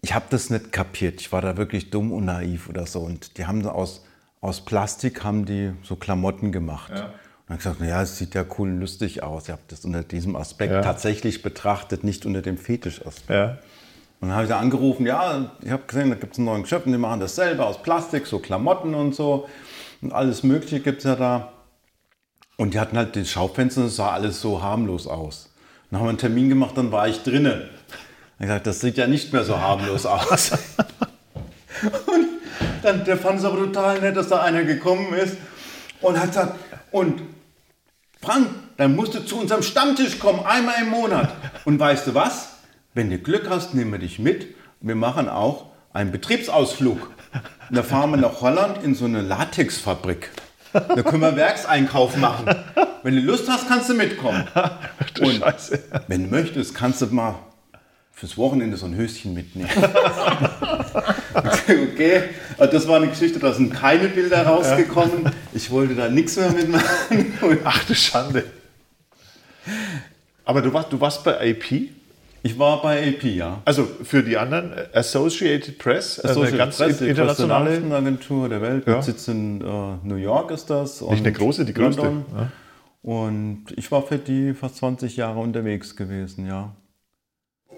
ich 0.00 0.14
habe 0.14 0.24
das 0.30 0.48
nicht 0.48 0.72
kapiert. 0.72 1.20
Ich 1.20 1.30
war 1.30 1.42
da 1.42 1.58
wirklich 1.58 1.90
dumm 1.90 2.10
und 2.10 2.24
naiv 2.24 2.70
oder 2.70 2.86
so. 2.86 3.00
Und 3.00 3.36
die 3.36 3.44
haben 3.44 3.66
aus, 3.66 4.06
aus 4.40 4.64
Plastik 4.64 5.22
haben 5.24 5.44
die 5.44 5.74
so 5.82 5.96
Klamotten 5.96 6.52
gemacht. 6.52 7.04
Und 7.46 7.50
dann 7.50 7.58
gesagt, 7.58 7.80
naja, 7.80 8.00
es 8.02 8.16
sieht 8.16 8.34
ja 8.34 8.44
cool 8.58 8.70
und 8.70 8.80
lustig 8.80 9.22
aus. 9.22 9.44
Ich 9.44 9.50
habe 9.50 9.60
das 9.68 9.84
unter 9.84 10.02
diesem 10.02 10.34
Aspekt 10.34 10.72
Ja. 10.72 10.80
tatsächlich 10.80 11.42
betrachtet, 11.42 12.02
nicht 12.02 12.24
unter 12.24 12.40
dem 12.40 12.56
Fetischaspekt. 12.56 13.28
Ja. 13.30 13.58
Und 14.20 14.28
dann 14.28 14.32
habe 14.32 14.44
ich 14.44 14.48
da 14.48 14.58
angerufen, 14.58 15.04
ja, 15.04 15.52
ich 15.60 15.70
habe 15.70 15.82
gesehen, 15.86 16.08
da 16.08 16.16
gibt 16.16 16.32
es 16.32 16.38
einen 16.38 16.46
neuen 16.46 16.62
Geschäft 16.62 16.86
und 16.86 16.92
die 16.92 16.98
machen 16.98 17.20
das 17.20 17.36
selber 17.36 17.66
aus 17.66 17.82
Plastik, 17.82 18.26
so 18.26 18.38
Klamotten 18.38 18.94
und 18.94 19.14
so. 19.14 19.46
Und 20.00 20.12
alles 20.12 20.42
Mögliche 20.42 20.80
gibt 20.80 20.98
es 20.98 21.04
ja 21.04 21.16
da. 21.16 21.52
Und 22.56 22.72
die 22.72 22.80
hatten 22.80 22.96
halt 22.96 23.14
die 23.14 23.26
Schaufenster 23.26 23.82
und 23.82 23.88
es 23.88 23.96
sah 23.96 24.12
alles 24.12 24.40
so 24.40 24.62
harmlos 24.62 25.06
aus. 25.06 25.50
Dann 25.90 26.00
haben 26.00 26.06
wir 26.06 26.10
einen 26.10 26.18
Termin 26.18 26.48
gemacht, 26.48 26.78
dann 26.78 26.90
war 26.92 27.08
ich 27.08 27.22
drinnen. 27.22 27.68
Dann 28.38 28.48
gesagt, 28.48 28.66
das 28.66 28.80
sieht 28.80 28.96
ja 28.96 29.06
nicht 29.06 29.34
mehr 29.34 29.44
so 29.44 29.60
harmlos 29.60 30.06
aus. 30.06 30.52
und 31.82 32.26
dann, 32.82 33.04
der 33.04 33.18
fand 33.18 33.40
es 33.40 33.44
aber 33.44 33.58
total 33.58 34.00
nett, 34.00 34.16
dass 34.16 34.28
da 34.28 34.40
einer 34.42 34.64
gekommen 34.64 35.12
ist 35.12 35.36
und 36.00 36.18
hat 36.18 36.28
gesagt, 36.28 36.58
und 36.90 37.20
Frank, 38.24 38.48
dann 38.78 38.96
musst 38.96 39.14
du 39.14 39.20
zu 39.24 39.38
unserem 39.38 39.62
Stammtisch 39.62 40.18
kommen, 40.18 40.40
einmal 40.46 40.76
im 40.80 40.88
Monat. 40.88 41.32
Und 41.64 41.78
weißt 41.78 42.06
du 42.06 42.14
was? 42.14 42.48
Wenn 42.94 43.10
du 43.10 43.18
Glück 43.18 43.48
hast, 43.50 43.74
nehmen 43.74 43.92
wir 43.92 43.98
dich 43.98 44.18
mit. 44.18 44.54
Wir 44.80 44.94
machen 44.94 45.28
auch 45.28 45.66
einen 45.92 46.10
Betriebsausflug. 46.10 47.10
Und 47.68 47.76
da 47.76 47.82
fahren 47.82 48.10
wir 48.12 48.16
nach 48.16 48.40
Holland 48.40 48.82
in 48.82 48.94
so 48.94 49.04
eine 49.04 49.20
Latexfabrik. 49.20 50.30
Da 50.72 51.02
können 51.02 51.20
wir 51.20 51.36
Werkseinkauf 51.36 52.16
machen. 52.16 52.46
Wenn 53.02 53.14
du 53.16 53.20
Lust 53.20 53.48
hast, 53.48 53.68
kannst 53.68 53.88
du 53.90 53.94
mitkommen. 53.94 54.46
Du 55.14 55.22
Und 55.24 55.36
Scheiße. 55.40 55.82
wenn 56.08 56.24
du 56.24 56.30
möchtest, 56.36 56.74
kannst 56.74 57.00
du 57.02 57.06
mal 57.06 57.36
fürs 58.14 58.38
Wochenende 58.38 58.76
so 58.76 58.86
ein 58.86 58.94
Höschen 58.94 59.34
mitnehmen. 59.34 59.68
okay, 61.34 62.22
also 62.56 62.72
das 62.72 62.86
war 62.86 62.96
eine 62.96 63.08
Geschichte, 63.08 63.40
da 63.40 63.52
sind 63.52 63.74
keine 63.74 64.08
Bilder 64.08 64.46
rausgekommen. 64.46 65.30
Ich 65.52 65.70
wollte 65.70 65.94
da 65.94 66.08
nichts 66.08 66.36
mehr 66.36 66.50
mitmachen. 66.50 67.32
Ach 67.64 67.84
du 67.84 67.94
Schande. 67.94 68.44
Aber 70.44 70.62
du 70.62 70.72
warst, 70.72 70.92
du 70.92 71.00
warst 71.00 71.24
bei 71.24 71.34
AP? 71.50 71.90
Ich 72.46 72.58
war 72.58 72.82
bei 72.82 73.08
AP, 73.08 73.24
ja. 73.24 73.62
Also 73.64 73.88
für 74.02 74.22
die 74.22 74.36
anderen, 74.36 74.72
äh, 74.72 74.86
Associated 74.92 75.78
Press, 75.78 76.20
also 76.20 76.42
eine 76.42 76.48
Associated 76.48 76.58
ganz 76.58 76.76
Press, 76.76 76.98
die 76.98 77.08
internationale. 77.08 77.64
Nachrichtenagentur 77.70 78.48
der 78.50 78.60
Welt. 78.60 78.86
Ja. 78.86 78.96
Mit 78.96 79.04
Sitz 79.04 79.28
in 79.28 79.62
äh, 79.62 79.64
New 80.02 80.16
York 80.16 80.50
ist 80.50 80.66
das. 80.66 81.00
Nicht 81.00 81.20
eine 81.20 81.32
große, 81.32 81.64
die 81.64 81.72
größte. 81.72 82.02
Ja. 82.02 82.52
Und 83.02 83.64
ich 83.76 83.90
war 83.90 84.02
für 84.02 84.18
die 84.18 84.52
fast 84.52 84.76
20 84.76 85.16
Jahre 85.16 85.40
unterwegs 85.40 85.96
gewesen, 85.96 86.46
ja. 86.46 86.74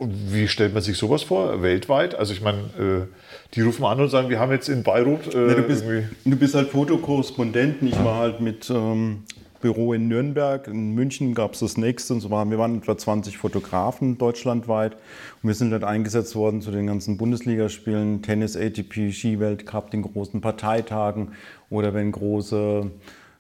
Wie 0.01 0.49
stellt 0.49 0.75
man 0.75 0.83
sich 0.83 0.97
sowas 0.97 1.23
vor, 1.23 1.63
weltweit? 1.63 2.15
Also 2.15 2.33
ich 2.33 2.43
meine, 2.43 2.59
äh, 2.79 3.07
die 3.55 3.63
rufen 3.63 3.85
an 3.85 4.01
und 4.01 4.09
sagen, 4.09 4.29
wir 4.29 4.39
haben 4.39 4.53
jetzt 4.53 4.69
in 4.69 4.83
Beirut 4.83 5.35
äh, 5.35 5.49
Ja, 5.49 5.55
du, 5.55 5.63
bist, 5.63 5.85
irgendwie... 5.85 6.09
du 6.25 6.37
bist 6.37 6.55
halt 6.55 6.71
Fotokorrespondent. 6.71 7.83
Ich 7.83 8.05
war 8.05 8.17
halt 8.17 8.41
mit 8.41 8.69
ähm, 8.71 9.25
Büro 9.61 9.93
in 9.93 10.09
Nürnberg. 10.09 10.69
In 10.69 10.95
München 10.95 11.35
gab 11.35 11.55
es 11.55 11.61
das 11.61 11.77
nächste. 11.77 12.15
Und 12.15 12.21
so 12.21 12.31
waren, 12.31 12.51
wir 12.51 12.59
waren 12.59 12.79
etwa 12.79 12.97
20 12.97 13.39
Fotografen 13.39 14.19
deutschlandweit. 14.19 14.95
Und 15.43 15.49
wir 15.49 15.55
sind 15.55 15.73
halt 15.73 15.85
eingesetzt 15.85 16.37
worden 16.37 16.61
zu 16.61 16.71
den 16.71 16.87
ganzen 16.87 17.17
Bundesligaspielen, 17.17 18.23
Tennis, 18.23 18.57
ATP, 18.57 19.13
Skiweltcup, 19.13 19.91
den 19.91 20.03
großen 20.03 20.41
Parteitagen. 20.41 21.33
Oder 21.71 21.95
wenn 21.95 22.13
große 22.13 22.91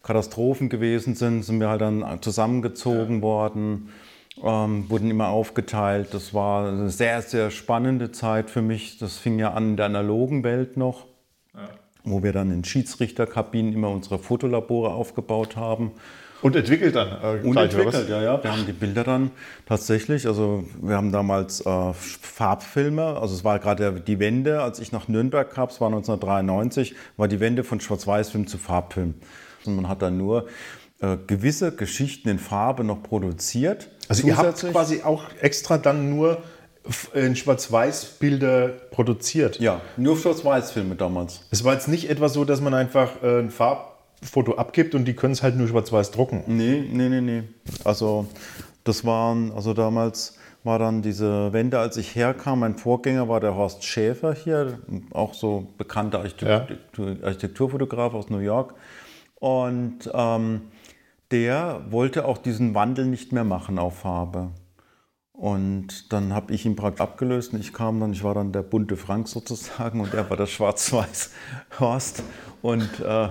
Katastrophen 0.02 0.68
gewesen 0.68 1.14
sind, 1.14 1.42
sind 1.42 1.60
wir 1.60 1.68
halt 1.68 1.80
dann 1.80 2.22
zusammengezogen 2.22 3.22
worden. 3.22 3.88
Ähm, 4.42 4.88
wurden 4.88 5.10
immer 5.10 5.28
aufgeteilt. 5.28 6.08
Das 6.12 6.34
war 6.34 6.68
eine 6.68 6.90
sehr, 6.90 7.22
sehr 7.22 7.50
spannende 7.50 8.12
Zeit 8.12 8.50
für 8.50 8.62
mich. 8.62 8.98
Das 8.98 9.16
fing 9.18 9.38
ja 9.38 9.52
an 9.52 9.70
in 9.70 9.76
der 9.76 9.86
analogen 9.86 10.44
Welt 10.44 10.76
noch, 10.76 11.06
ja. 11.54 11.68
wo 12.04 12.22
wir 12.22 12.32
dann 12.32 12.50
in 12.50 12.64
Schiedsrichterkabinen 12.64 13.72
immer 13.72 13.90
unsere 13.90 14.18
Fotolabore 14.18 14.90
aufgebaut 14.90 15.56
haben. 15.56 15.92
Und 16.42 16.54
entwickelt 16.54 16.94
dann? 16.94 17.08
Äh, 17.22 17.46
und 17.46 17.56
entwickelt, 17.56 18.08
ja, 18.08 18.22
ja. 18.22 18.42
Wir 18.42 18.52
haben 18.52 18.66
die 18.66 18.72
Bilder 18.72 19.04
dann 19.04 19.30
tatsächlich, 19.64 20.26
also 20.26 20.64
wir 20.80 20.94
haben 20.96 21.10
damals 21.10 21.64
äh, 21.64 21.92
Farbfilme, 21.94 23.18
also 23.18 23.34
es 23.34 23.42
war 23.42 23.58
gerade 23.58 24.00
die 24.00 24.18
Wende, 24.18 24.60
als 24.60 24.78
ich 24.78 24.92
nach 24.92 25.08
Nürnberg 25.08 25.50
kam, 25.50 25.68
es 25.68 25.80
war 25.80 25.88
1993, 25.88 26.94
war 27.16 27.26
die 27.26 27.40
Wende 27.40 27.64
von 27.64 27.80
Schwarz-Weiß-Film 27.80 28.46
zu 28.46 28.58
Farbfilm. 28.58 29.14
Und 29.64 29.76
man 29.76 29.88
hat 29.88 30.02
dann 30.02 30.18
nur 30.18 30.46
äh, 31.00 31.16
gewisse 31.26 31.72
Geschichten 31.72 32.28
in 32.28 32.38
Farbe 32.38 32.84
noch 32.84 33.02
produziert. 33.02 33.88
Also 34.08 34.26
ihr 34.26 34.36
habt 34.36 34.60
quasi 34.60 35.02
auch 35.02 35.24
extra 35.40 35.78
dann 35.78 36.10
nur 36.10 36.38
in 37.14 37.36
Schwarz-Weiß-Bilder 37.36 38.68
produziert? 38.90 39.58
Ja, 39.58 39.80
nur 39.96 40.16
Schwarz-Weiß-Filme 40.16 40.94
damals. 40.94 41.42
Es 41.50 41.64
war 41.64 41.74
jetzt 41.74 41.88
nicht 41.88 42.08
etwa 42.08 42.28
so, 42.28 42.44
dass 42.44 42.60
man 42.60 42.74
einfach 42.74 43.22
äh, 43.22 43.40
ein 43.40 43.50
Farbfoto 43.50 44.54
abgibt 44.54 44.94
und 44.94 45.04
die 45.04 45.14
können 45.14 45.32
es 45.32 45.42
halt 45.42 45.56
nur 45.56 45.68
schwarz-weiß 45.68 46.12
drucken? 46.12 46.44
Nee, 46.46 46.84
nee, 46.90 47.08
nee, 47.08 47.20
nee. 47.20 47.42
Also 47.84 48.26
das 48.84 49.04
waren, 49.04 49.52
also 49.52 49.74
damals 49.74 50.38
war 50.62 50.78
dann 50.78 51.02
diese 51.02 51.52
Wende, 51.52 51.78
als 51.78 51.96
ich 51.96 52.14
herkam, 52.14 52.60
mein 52.60 52.76
Vorgänger 52.76 53.28
war 53.28 53.40
der 53.40 53.54
Horst 53.54 53.84
Schäfer 53.84 54.34
hier, 54.34 54.78
auch 55.12 55.34
so 55.34 55.68
bekannter 55.78 56.20
Architektur, 56.20 57.10
ja. 57.10 57.24
Architekturfotograf 57.24 58.14
aus 58.14 58.30
New 58.30 58.38
York. 58.38 58.74
Und 59.38 60.10
ähm, 60.12 60.62
der 61.30 61.82
wollte 61.90 62.24
auch 62.24 62.38
diesen 62.38 62.74
Wandel 62.74 63.06
nicht 63.06 63.32
mehr 63.32 63.44
machen 63.44 63.78
auf 63.78 64.00
Farbe. 64.00 64.50
Und 65.32 66.12
dann 66.12 66.32
habe 66.32 66.54
ich 66.54 66.64
ihn 66.64 66.76
praktisch 66.76 67.02
abgelöst 67.02 67.52
und 67.52 67.60
ich 67.60 67.74
kam 67.74 68.00
dann, 68.00 68.12
ich 68.12 68.24
war 68.24 68.34
dann 68.34 68.52
der 68.52 68.62
bunte 68.62 68.96
Frank 68.96 69.28
sozusagen 69.28 70.00
und 70.00 70.14
er 70.14 70.30
war 70.30 70.36
der 70.36 70.46
schwarz-weiß 70.46 71.30
Horst. 71.78 72.22
Und 72.62 73.00
äh, 73.00 73.28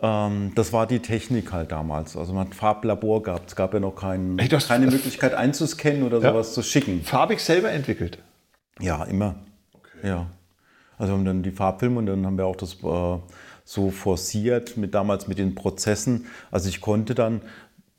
ähm, 0.00 0.52
das 0.54 0.72
war 0.72 0.86
die 0.86 1.00
Technik 1.00 1.52
halt 1.52 1.72
damals. 1.72 2.16
Also 2.16 2.34
man 2.34 2.48
hat 2.48 2.54
Farblabor 2.54 3.22
gehabt. 3.22 3.48
Es 3.48 3.56
gab 3.56 3.72
ja 3.72 3.80
noch 3.80 3.96
kein, 3.96 4.38
Ey, 4.38 4.48
keine 4.48 4.86
Möglichkeit 4.86 5.32
einzuscannen 5.34 6.02
oder 6.02 6.20
ja. 6.20 6.30
sowas 6.30 6.52
zu 6.52 6.62
schicken. 6.62 7.02
Farbig 7.02 7.40
selber 7.40 7.70
entwickelt? 7.70 8.18
Ja, 8.80 9.04
immer. 9.04 9.36
Okay. 9.72 10.08
Ja. 10.08 10.26
Also 10.98 11.12
wir 11.12 11.18
haben 11.18 11.24
dann 11.24 11.42
die 11.42 11.52
Farbfilme 11.52 11.98
und 11.98 12.06
dann 12.06 12.26
haben 12.26 12.36
wir 12.36 12.46
auch 12.46 12.56
das 12.56 12.74
äh, 12.82 13.18
so 13.64 13.90
forciert, 13.90 14.76
mit 14.76 14.94
damals 14.94 15.26
mit 15.26 15.38
den 15.38 15.54
Prozessen. 15.54 16.26
Also 16.50 16.68
ich 16.68 16.80
konnte 16.80 17.14
dann, 17.14 17.40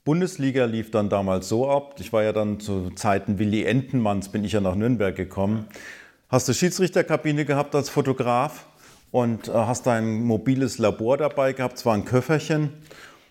Bundesliga 0.04 0.66
lief 0.66 0.92
dann 0.92 1.10
damals 1.10 1.50
so 1.50 1.70
ab, 1.70 1.96
ich 2.00 2.14
war 2.14 2.24
ja 2.24 2.32
dann 2.32 2.60
zu 2.60 2.92
Zeiten 2.92 3.40
Willi 3.40 3.64
Entenmanns, 3.64 4.30
bin 4.30 4.44
ich 4.44 4.52
ja 4.52 4.62
nach 4.62 4.76
Nürnberg 4.76 5.16
gekommen. 5.16 5.66
Hast 6.30 6.48
du 6.48 6.54
Schiedsrichterkabine 6.54 7.46
gehabt 7.46 7.74
als 7.74 7.90
Fotograf 7.90 8.66
und 9.12 9.48
äh, 9.48 9.52
hast 9.54 9.88
ein 9.88 10.24
mobiles 10.24 10.78
Labor 10.78 11.18
dabei 11.18 11.54
gehabt, 11.54 11.78
zwar 11.78 11.96
ein 11.96 12.06
Köfferchen. 12.06 12.70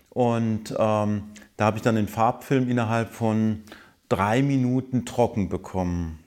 Und 0.09 0.71
ähm, 0.77 1.23
da 1.57 1.65
habe 1.65 1.77
ich 1.77 1.83
dann 1.83 1.95
den 1.95 2.07
Farbfilm 2.07 2.69
innerhalb 2.69 3.11
von 3.11 3.63
drei 4.09 4.41
Minuten 4.41 5.05
trocken 5.05 5.49
bekommen. 5.49 6.19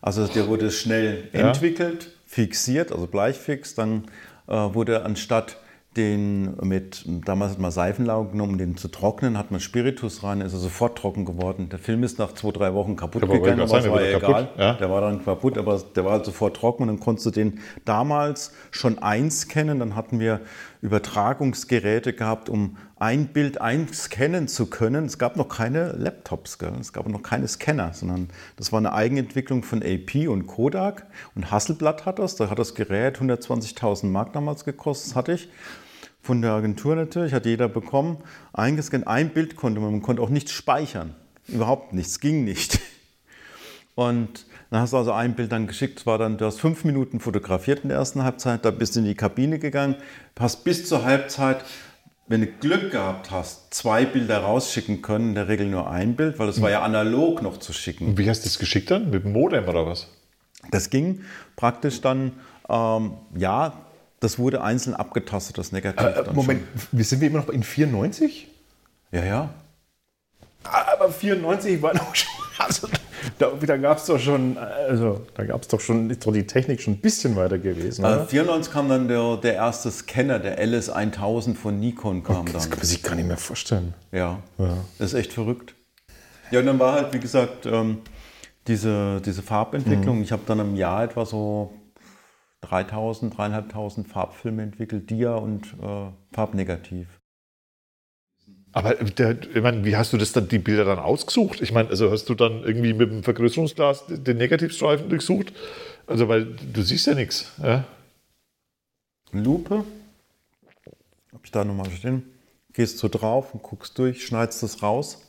Also 0.00 0.26
der 0.26 0.48
wurde 0.48 0.70
schnell 0.70 1.28
ja. 1.32 1.48
entwickelt, 1.48 2.12
fixiert, 2.26 2.92
also 2.92 3.06
bleichfix, 3.06 3.74
dann 3.74 4.04
wurde 4.48 5.04
anstatt 5.04 5.58
den 5.96 6.54
mit, 6.62 7.04
damals 7.24 7.52
hat 7.52 7.58
man 7.58 7.70
Seifenlauge 7.70 8.30
genommen, 8.30 8.52
um 8.52 8.58
den 8.58 8.76
zu 8.76 8.88
trocknen, 8.88 9.36
hat 9.36 9.50
man 9.50 9.58
Spiritus 9.58 10.22
rein, 10.22 10.40
ist 10.40 10.52
er 10.52 10.58
sofort 10.58 10.96
trocken 10.96 11.24
geworden. 11.24 11.70
Der 11.70 11.78
Film 11.78 12.04
ist 12.04 12.18
nach 12.18 12.32
zwei, 12.34 12.52
drei 12.52 12.72
Wochen 12.74 12.94
kaputt 12.94 13.24
aber 13.24 13.34
gegangen, 13.34 13.60
aber 13.60 13.78
es 13.78 13.90
war 13.90 14.02
ja 14.02 14.16
egal. 14.16 14.48
Ja? 14.56 14.74
Der 14.74 14.90
war 14.90 15.00
dann 15.00 15.24
kaputt, 15.24 15.58
aber 15.58 15.80
der 15.96 16.04
war 16.04 16.12
halt 16.12 16.24
sofort 16.24 16.56
trocken 16.56 16.82
und 16.84 16.88
dann 16.88 17.00
konntest 17.00 17.26
du 17.26 17.30
den 17.30 17.60
damals 17.84 18.52
schon 18.70 18.98
einscannen. 18.98 19.80
Dann 19.80 19.96
hatten 19.96 20.20
wir 20.20 20.40
Übertragungsgeräte 20.82 22.12
gehabt, 22.12 22.48
um 22.48 22.76
ein 23.00 23.28
Bild 23.28 23.60
einscannen 23.60 24.48
zu 24.48 24.66
können. 24.66 25.04
Es 25.04 25.18
gab 25.18 25.36
noch 25.36 25.48
keine 25.48 25.92
Laptops, 25.92 26.58
gell? 26.58 26.72
es 26.80 26.92
gab 26.92 27.08
noch 27.08 27.22
keine 27.22 27.46
Scanner, 27.46 27.92
sondern 27.94 28.28
das 28.56 28.72
war 28.72 28.78
eine 28.78 28.92
Eigenentwicklung 28.92 29.62
von 29.62 29.82
AP 29.82 30.28
und 30.28 30.46
Kodak. 30.46 31.06
Und 31.34 31.50
Hasselblatt 31.50 32.06
hat 32.06 32.18
das, 32.18 32.36
da 32.36 32.50
hat 32.50 32.58
das 32.58 32.74
Gerät 32.74 33.18
120.000 33.18 34.06
Mark 34.06 34.32
damals 34.32 34.64
gekostet, 34.64 35.14
hatte 35.14 35.32
ich 35.32 35.48
von 36.20 36.42
der 36.42 36.52
Agentur 36.52 36.96
natürlich, 36.96 37.32
hat 37.32 37.46
jeder 37.46 37.68
bekommen, 37.68 38.18
eingescannt. 38.52 39.06
Ein 39.06 39.30
Bild 39.30 39.56
konnte 39.56 39.80
man, 39.80 39.92
man 39.92 40.02
konnte 40.02 40.20
auch 40.20 40.30
nichts 40.30 40.52
speichern. 40.52 41.14
Überhaupt 41.46 41.92
nichts, 41.92 42.20
ging 42.20 42.44
nicht. 42.44 42.80
Und 43.94 44.46
dann 44.70 44.82
hast 44.82 44.92
du 44.92 44.98
also 44.98 45.12
ein 45.12 45.34
Bild 45.34 45.50
dann 45.50 45.66
geschickt, 45.66 46.04
war 46.04 46.18
dann, 46.18 46.36
du 46.36 46.44
hast 46.44 46.60
fünf 46.60 46.84
Minuten 46.84 47.20
fotografiert 47.20 47.80
in 47.82 47.88
der 47.88 47.98
ersten 47.98 48.22
Halbzeit, 48.22 48.64
da 48.64 48.70
bist 48.70 48.94
du 48.94 49.00
in 49.00 49.06
die 49.06 49.14
Kabine 49.14 49.58
gegangen, 49.58 49.96
hast 50.38 50.62
bis 50.62 50.86
zur 50.86 51.04
Halbzeit, 51.04 51.64
wenn 52.28 52.42
du 52.42 52.46
Glück 52.46 52.92
gehabt 52.92 53.30
hast, 53.30 53.72
zwei 53.72 54.04
Bilder 54.04 54.38
rausschicken 54.38 55.02
können, 55.02 55.30
in 55.30 55.34
der 55.34 55.48
Regel 55.48 55.66
nur 55.66 55.90
ein 55.90 56.14
Bild, 56.14 56.38
weil 56.38 56.48
es 56.48 56.60
war 56.60 56.70
ja 56.70 56.82
analog 56.82 57.42
noch 57.42 57.56
zu 57.58 57.72
schicken. 57.72 58.08
Und 58.08 58.18
wie 58.18 58.28
hast 58.28 58.40
du 58.40 58.48
das 58.48 58.58
geschickt 58.58 58.90
dann? 58.90 59.10
Mit 59.10 59.24
dem 59.24 59.32
Modem 59.32 59.66
oder 59.66 59.86
was? 59.86 60.08
Das 60.70 60.90
ging 60.90 61.22
praktisch 61.56 62.00
dann, 62.00 62.32
ähm, 62.68 63.12
ja, 63.34 63.72
das 64.20 64.38
wurde 64.38 64.62
einzeln 64.62 64.94
abgetastet, 64.94 65.56
das 65.56 65.72
Negativ. 65.72 66.04
Äh, 66.04 66.32
Moment, 66.34 66.62
schon. 66.90 67.02
sind 67.02 67.20
wir 67.20 67.28
immer 67.28 67.38
noch 67.38 67.48
in 67.48 67.62
94? 67.62 68.48
Ja, 69.12 69.24
ja. 69.24 69.50
Aber 70.64 71.10
94 71.10 71.80
war 71.80 71.94
noch 71.96 72.14
schon. 72.14 72.30
Also, 72.58 72.88
da, 73.38 73.50
da 73.50 73.76
gab 73.76 73.98
es 73.98 74.06
doch 74.06 74.18
schon, 74.18 74.56
also 74.56 75.20
da 75.34 75.44
gab 75.44 75.62
es 75.62 75.68
doch 75.68 75.80
schon, 75.80 76.10
ist 76.10 76.26
doch 76.26 76.32
die 76.32 76.46
Technik 76.46 76.80
schon 76.80 76.94
ein 76.94 77.00
bisschen 77.00 77.36
weiter 77.36 77.58
gewesen. 77.58 78.04
Äh, 78.04 78.24
94 78.24 78.72
kam 78.72 78.88
dann 78.88 79.08
der, 79.08 79.36
der 79.36 79.54
erste 79.54 79.90
Scanner, 79.90 80.38
der 80.38 80.64
LS1000 80.64 81.54
von 81.54 81.78
Nikon 81.78 82.22
kam 82.22 82.36
okay, 82.36 82.44
dann. 82.46 82.54
Das 82.54 82.70
kann 82.70 82.78
man 82.78 82.86
sich 82.86 83.02
gar 83.02 83.14
nicht 83.14 83.28
mehr 83.28 83.36
vorstellen. 83.36 83.94
Ja, 84.12 84.40
ja. 84.58 84.76
das 84.98 85.12
ist 85.12 85.18
echt 85.18 85.32
verrückt. 85.32 85.74
Ja, 86.50 86.60
und 86.60 86.66
dann 86.66 86.78
war 86.78 86.94
halt, 86.94 87.12
wie 87.12 87.20
gesagt, 87.20 87.66
ähm, 87.66 87.98
diese, 88.66 89.20
diese 89.20 89.42
Farbentwicklung. 89.42 90.16
Mhm. 90.18 90.22
Ich 90.22 90.32
habe 90.32 90.42
dann 90.46 90.60
im 90.60 90.76
Jahr 90.76 91.04
etwa 91.04 91.24
so 91.26 91.72
3000, 92.62 93.36
3500 93.36 94.10
Farbfilme 94.10 94.62
entwickelt, 94.62 95.10
Dia 95.10 95.34
und 95.34 95.66
äh, 95.82 96.10
Farbnegativ. 96.32 97.17
Aber 98.78 98.94
der, 98.94 99.36
ich 99.54 99.60
meine, 99.60 99.84
wie 99.84 99.96
hast 99.96 100.12
du 100.12 100.16
das 100.16 100.30
dann, 100.32 100.46
die 100.46 100.60
Bilder 100.60 100.84
dann 100.84 101.00
ausgesucht? 101.00 101.60
Ich 101.60 101.72
meine, 101.72 101.88
also 101.88 102.12
hast 102.12 102.28
du 102.28 102.34
dann 102.34 102.62
irgendwie 102.62 102.92
mit 102.92 103.10
dem 103.10 103.22
Vergrößerungsglas 103.24 104.04
den 104.08 104.36
Negativstreifen 104.36 105.08
durchsucht? 105.08 105.52
Also, 106.06 106.28
weil 106.28 106.46
du 106.72 106.82
siehst 106.82 107.08
ja 107.08 107.14
nichts. 107.14 107.50
Ja? 107.60 107.84
Lupe. 109.32 109.84
Hab 111.32 111.44
ich 111.44 111.50
da 111.50 111.64
nochmal 111.64 111.90
stehen. 111.90 112.22
Gehst 112.72 113.02
du 113.02 113.08
drauf 113.08 113.52
und 113.52 113.64
guckst 113.64 113.98
durch, 113.98 114.24
schneidest 114.24 114.62
das 114.62 114.80
raus 114.80 115.22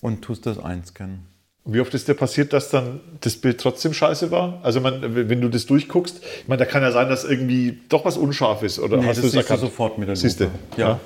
und 0.00 0.22
tust 0.22 0.46
das 0.46 0.58
einscannen. 0.58 1.26
Wie 1.64 1.80
oft 1.80 1.92
ist 1.94 2.06
dir 2.06 2.14
passiert, 2.14 2.52
dass 2.52 2.70
dann 2.70 3.00
das 3.20 3.36
Bild 3.36 3.60
trotzdem 3.60 3.92
scheiße 3.92 4.30
war? 4.30 4.60
Also 4.62 4.80
man, 4.80 5.28
wenn 5.28 5.40
du 5.40 5.48
das 5.48 5.66
durchguckst, 5.66 6.20
ich 6.42 6.46
meine, 6.46 6.60
da 6.60 6.64
kann 6.64 6.84
ja 6.84 6.92
sein, 6.92 7.08
dass 7.08 7.24
irgendwie 7.24 7.80
doch 7.88 8.04
was 8.04 8.16
unscharf 8.16 8.62
ist. 8.62 8.78
Oder 8.78 8.98
nee, 8.98 9.06
hast 9.08 9.20
das 9.20 9.32
du 9.32 9.40
es 9.40 9.60
sofort 9.60 9.98
mit 9.98 10.06
der 10.06 10.14
Lupe. 10.14 10.28
Siehste? 10.28 10.50
Ja. 10.76 10.88
ja. 10.88 11.00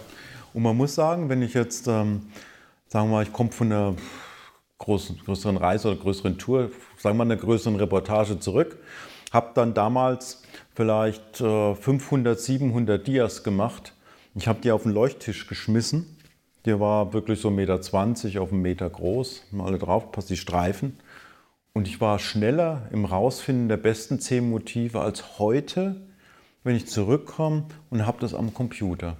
Und 0.52 0.62
man 0.62 0.76
muss 0.76 0.94
sagen, 0.94 1.28
wenn 1.28 1.42
ich 1.42 1.54
jetzt, 1.54 1.86
ähm, 1.86 2.26
sagen 2.88 3.08
wir 3.08 3.16
mal, 3.16 3.22
ich 3.22 3.32
komme 3.32 3.52
von 3.52 3.72
einer 3.72 3.94
großen, 4.78 5.18
größeren 5.24 5.56
Reise 5.56 5.88
oder 5.88 6.00
größeren 6.00 6.38
Tour, 6.38 6.70
sagen 6.98 7.18
wir 7.18 7.24
mal 7.24 7.32
einer 7.32 7.40
größeren 7.40 7.76
Reportage 7.76 8.38
zurück, 8.40 8.78
habe 9.32 9.50
dann 9.54 9.74
damals 9.74 10.42
vielleicht 10.74 11.40
äh, 11.40 11.74
500, 11.74 12.38
700 12.38 13.06
Dias 13.06 13.42
gemacht. 13.44 13.94
Ich 14.34 14.48
habe 14.48 14.60
die 14.60 14.72
auf 14.72 14.84
den 14.84 14.92
Leuchttisch 14.92 15.46
geschmissen 15.46 16.16
der 16.64 16.78
war 16.78 17.12
wirklich 17.12 17.40
so 17.40 17.48
1,20 17.48 17.52
Meter 18.26 18.42
auf 18.42 18.52
einen 18.52 18.62
Meter 18.62 18.88
groß, 18.88 19.44
mal 19.50 19.66
alle 19.66 19.78
drauf, 19.78 20.12
passt 20.12 20.30
die 20.30 20.36
Streifen. 20.36 20.98
Und 21.72 21.88
ich 21.88 22.00
war 22.00 22.18
schneller 22.18 22.88
im 22.92 23.04
Rausfinden 23.04 23.68
der 23.68 23.76
besten 23.76 24.20
zehn 24.20 24.50
Motive 24.50 25.00
als 25.00 25.38
heute, 25.38 26.02
wenn 26.64 26.76
ich 26.76 26.86
zurückkomme 26.86 27.64
und 27.88 28.06
habe 28.06 28.20
das 28.20 28.34
am 28.34 28.52
Computer. 28.52 29.16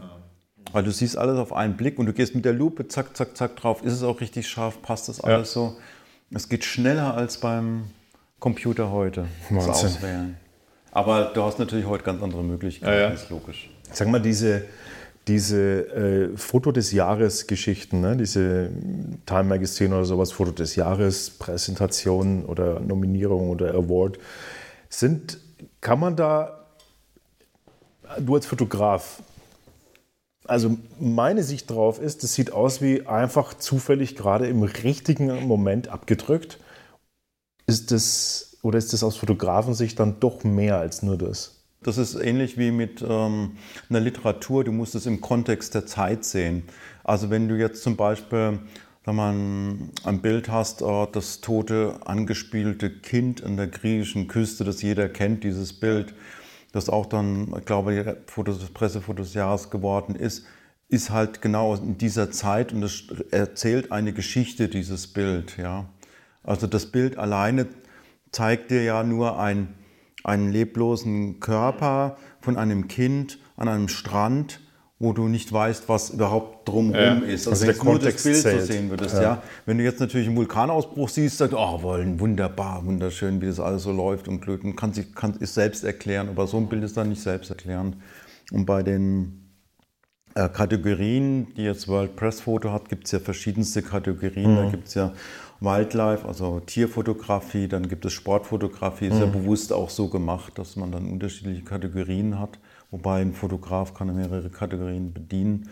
Weil 0.73 0.85
du 0.85 0.91
siehst 0.93 1.17
alles 1.19 1.39
auf 1.39 1.53
einen 1.53 1.77
Blick 1.77 1.99
und 1.99 2.07
du 2.07 2.13
gehst 2.13 2.35
mit 2.35 2.45
der 2.45 2.53
Lupe 2.53 2.87
zack, 2.89 3.17
zack, 3.17 3.37
zack 3.37 3.57
drauf. 3.57 3.83
Ist 3.83 3.93
es 3.93 4.03
auch 4.03 4.21
richtig 4.21 4.49
scharf? 4.49 4.81
Passt 4.83 5.09
das 5.09 5.21
alles 5.21 5.55
ja. 5.55 5.61
so? 5.61 5.77
Es 6.33 6.49
geht 6.49 6.65
schneller 6.65 7.15
als 7.15 7.39
beim 7.39 7.91
Computer 8.39 8.91
heute. 8.91 9.27
Wahnsinn. 9.51 9.69
Das 9.69 9.85
Auswählen. 9.85 10.37
Aber 10.93 11.31
du 11.35 11.43
hast 11.43 11.59
natürlich 11.59 11.87
heute 11.87 12.05
ganz 12.05 12.23
andere 12.23 12.43
Möglichkeiten, 12.43 12.93
ja, 12.93 13.09
ja. 13.09 13.09
ist 13.09 13.31
logisch. 13.31 13.71
Sag 13.93 14.09
mal, 14.09 14.21
diese, 14.21 14.65
diese 15.29 16.33
äh, 16.33 16.37
Foto 16.37 16.73
des 16.73 16.93
Jahres 16.93 17.47
Geschichten, 17.47 18.01
ne? 18.01 18.17
diese 18.17 18.71
Time 19.27 19.45
Magazine 19.45 19.95
oder 19.95 20.05
sowas, 20.05 20.33
Foto 20.33 20.51
des 20.51 20.75
Jahres, 20.75 21.31
Präsentation 21.31 22.45
oder 22.45 22.81
Nominierung 22.81 23.51
oder 23.51 23.75
Award, 23.75 24.19
sind, 24.89 25.39
kann 25.81 26.01
man 26.01 26.17
da, 26.17 26.65
du 28.19 28.35
als 28.35 28.47
Fotograf, 28.47 29.23
also 30.51 30.77
meine 30.99 31.43
Sicht 31.43 31.71
drauf 31.71 32.01
ist, 32.01 32.23
das 32.23 32.35
sieht 32.35 32.53
aus 32.53 32.83
wie 32.83 33.07
einfach 33.07 33.55
zufällig 33.55 34.17
gerade 34.17 34.49
im 34.49 34.63
richtigen 34.63 35.47
Moment 35.47 35.89
abgedrückt. 35.89 36.59
Ist 37.67 37.93
das, 37.93 38.59
oder 38.63 38.79
ist 38.79 38.93
das 38.93 39.03
aus 39.03 39.17
Fotografensicht 39.17 39.99
dann 40.01 40.19
doch 40.19 40.43
mehr 40.43 40.79
als 40.79 41.03
nur 41.03 41.17
das? 41.17 41.63
Das 41.83 41.97
ist 41.97 42.15
ähnlich 42.15 42.59
wie 42.59 42.73
mit 42.73 43.01
ähm, 43.01 43.53
einer 43.89 44.01
Literatur. 44.01 44.65
Du 44.65 44.73
musst 44.73 44.95
es 44.95 45.07
im 45.07 45.21
Kontext 45.21 45.75
der 45.75 45.87
Zeit 45.87 46.25
sehen. 46.25 46.65
Also 47.05 47.31
wenn 47.31 47.49
du 47.49 47.57
jetzt 47.57 47.83
zum 47.83 47.97
Beispiel 47.97 48.59
wenn 49.05 49.17
man 49.17 49.91
ein 50.05 50.21
Bild 50.21 50.49
hast, 50.51 50.83
äh, 50.83 51.07
das 51.11 51.41
tote, 51.41 51.99
angespielte 52.05 52.91
Kind 52.91 53.43
an 53.43 53.57
der 53.57 53.67
griechischen 53.67 54.29
Küste, 54.29 54.65
das 54.65 54.83
jeder 54.83 55.09
kennt, 55.09 55.43
dieses 55.43 55.73
Bild, 55.73 56.15
das 56.73 56.89
auch 56.89 57.07
dann, 57.07 57.55
ich 57.59 57.65
glaube, 57.65 58.19
Fotos, 58.27 58.59
Pressefotos 58.71 59.29
des 59.29 59.35
Jahres 59.35 59.71
geworden 59.71 60.15
ist, 60.15 60.47
ist 60.89 61.11
halt 61.11 61.41
genau 61.43 61.75
in 61.75 61.99
dieser 61.99 62.31
Zeit 62.31 62.73
und 62.73 62.83
es 62.83 63.05
erzählt 63.31 63.93
eine 63.93 64.13
Geschichte, 64.13 64.69
dieses 64.69 65.07
Bild. 65.07 65.57
Ja. 65.57 65.87
Also 66.43 66.67
das 66.67 66.87
Bild 66.87 67.17
alleine 67.17 67.69
zeigt 68.33 68.71
dir 68.71 68.83
ja 68.83 69.03
nur 69.03 69.39
ein 69.39 69.75
einen 70.25 70.51
leblosen 70.51 71.41
Körper 71.41 72.17
von 72.41 72.57
einem 72.57 72.89
Kind 72.89 73.39
an 73.57 73.69
einem 73.69 73.89
Strand, 73.89 74.61
wo 75.01 75.15
du 75.15 75.29
nicht 75.29 75.51
weißt, 75.51 75.89
was 75.89 76.11
überhaupt 76.11 76.69
drumherum 76.69 77.23
ja. 77.23 77.27
ist. 77.27 77.49
Also, 77.49 77.65
also 77.65 77.67
wenn 77.67 77.79
du 77.79 77.85
nur 77.85 77.99
das 77.99 78.23
Bild 78.23 78.37
zählt. 78.37 78.61
so 78.61 78.67
sehen 78.67 78.91
würdest. 78.91 79.15
Ja. 79.15 79.23
ja. 79.23 79.43
Wenn 79.65 79.79
du 79.79 79.85
jetzt 79.85 79.99
natürlich 79.99 80.29
einen 80.29 80.37
Vulkanausbruch 80.37 81.09
siehst, 81.09 81.39
sagst 81.39 81.55
du, 81.55 81.59
oh, 81.59 81.83
wunderbar, 81.83 82.85
wunderschön, 82.85 83.41
wie 83.41 83.47
das 83.47 83.59
alles 83.59 83.85
so 83.85 83.93
läuft 83.93 84.29
und 84.29 84.43
glüht 84.43 84.63
und 84.63 84.77
kann 84.77 84.93
sich 84.93 85.15
kann 85.15 85.35
es 85.41 85.55
selbst 85.55 85.85
erklären. 85.85 86.29
Aber 86.29 86.47
so 86.47 86.59
ein 86.59 86.69
Bild 86.69 86.85
ist 86.85 86.99
dann 86.99 87.09
nicht 87.09 87.23
selbst 87.23 87.49
erklärend. 87.49 87.97
Und 88.53 88.67
bei 88.67 88.83
den 88.83 89.41
äh, 90.35 90.51
Kategorien, 90.51 91.55
die 91.57 91.63
jetzt 91.63 91.89
World 91.89 92.15
Press 92.15 92.43
Photo 92.43 92.71
hat, 92.71 92.91
gibt 92.91 93.07
es 93.07 93.13
ja 93.13 93.21
verschiedenste 93.21 93.81
Kategorien. 93.81 94.53
Mhm. 94.53 94.57
Da 94.57 94.71
gibt 94.71 94.89
es 94.89 94.95
ja 94.95 95.15
Wildlife, 95.61 96.29
also 96.29 96.61
Tierfotografie, 96.61 97.69
dann 97.69 97.89
gibt 97.89 98.05
es 98.05 98.13
Sportfotografie, 98.13 99.07
ist 99.07 99.15
mhm. 99.15 99.21
ja 99.21 99.27
bewusst 99.27 99.73
auch 99.73 99.89
so 99.89 100.09
gemacht, 100.09 100.59
dass 100.59 100.77
man 100.77 100.93
dann 100.93 101.07
unterschiedliche 101.07 101.63
Kategorien 101.63 102.39
hat, 102.39 102.59
wobei 102.91 103.21
ein 103.21 103.33
Fotograf 103.33 103.95
kann 103.95 104.15
mehrere 104.15 104.51
Kategorien 104.51 105.13
bedienen. 105.13 105.69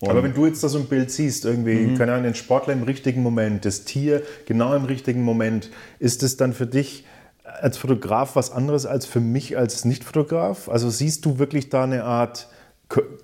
Und 0.00 0.10
Aber 0.10 0.22
wenn 0.22 0.34
du 0.34 0.46
jetzt 0.46 0.62
da 0.62 0.68
so 0.68 0.78
ein 0.78 0.86
Bild 0.86 1.10
siehst, 1.10 1.44
irgendwie, 1.44 1.76
mhm. 1.76 1.98
keine 1.98 2.12
Ahnung, 2.12 2.24
den 2.24 2.34
Sportler 2.34 2.72
im 2.72 2.82
richtigen 2.82 3.22
Moment, 3.22 3.64
das 3.64 3.84
Tier 3.84 4.22
genau 4.46 4.74
im 4.74 4.84
richtigen 4.84 5.22
Moment, 5.22 5.70
ist 5.98 6.22
es 6.22 6.36
dann 6.36 6.52
für 6.52 6.66
dich 6.66 7.04
als 7.44 7.78
Fotograf 7.78 8.36
was 8.36 8.50
anderes 8.50 8.86
als 8.86 9.06
für 9.06 9.20
mich 9.20 9.56
als 9.56 9.84
Nicht-Fotograf? 9.84 10.68
Also 10.68 10.90
siehst 10.90 11.24
du 11.24 11.38
wirklich 11.38 11.68
da 11.68 11.84
eine 11.84 12.04
Art 12.04 12.48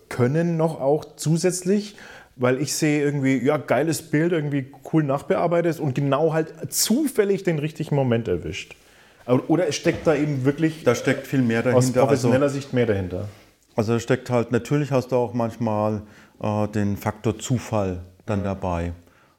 Können 0.08 0.56
noch 0.56 0.80
auch 0.80 1.04
zusätzlich? 1.16 1.96
weil 2.40 2.60
ich 2.60 2.72
sehe 2.72 3.02
irgendwie, 3.02 3.36
ja, 3.44 3.58
geiles 3.58 4.00
Bild, 4.00 4.32
irgendwie 4.32 4.72
cool 4.92 5.02
nachbearbeitet 5.02 5.78
und 5.78 5.94
genau 5.94 6.32
halt 6.32 6.72
zufällig 6.72 7.42
den 7.42 7.58
richtigen 7.58 7.94
Moment 7.94 8.28
erwischt. 8.28 8.76
Oder 9.30 9.70
steckt 9.72 10.06
da 10.06 10.14
eben 10.14 10.44
wirklich. 10.44 10.84
Da 10.84 10.94
steckt 10.94 11.26
viel 11.26 11.42
mehr 11.42 11.62
dahinter. 11.62 11.78
Aus 11.78 11.92
professioneller 11.92 12.44
also, 12.44 12.54
Sicht 12.54 12.72
mehr 12.72 12.86
dahinter. 12.86 13.28
Also 13.76 13.98
steckt 13.98 14.30
halt, 14.30 14.52
natürlich 14.52 14.92
hast 14.92 15.12
du 15.12 15.16
auch 15.16 15.32
manchmal 15.34 16.02
äh, 16.42 16.68
den 16.68 16.96
Faktor 16.96 17.38
Zufall 17.38 18.02
dann 18.26 18.44
dabei. 18.44 18.92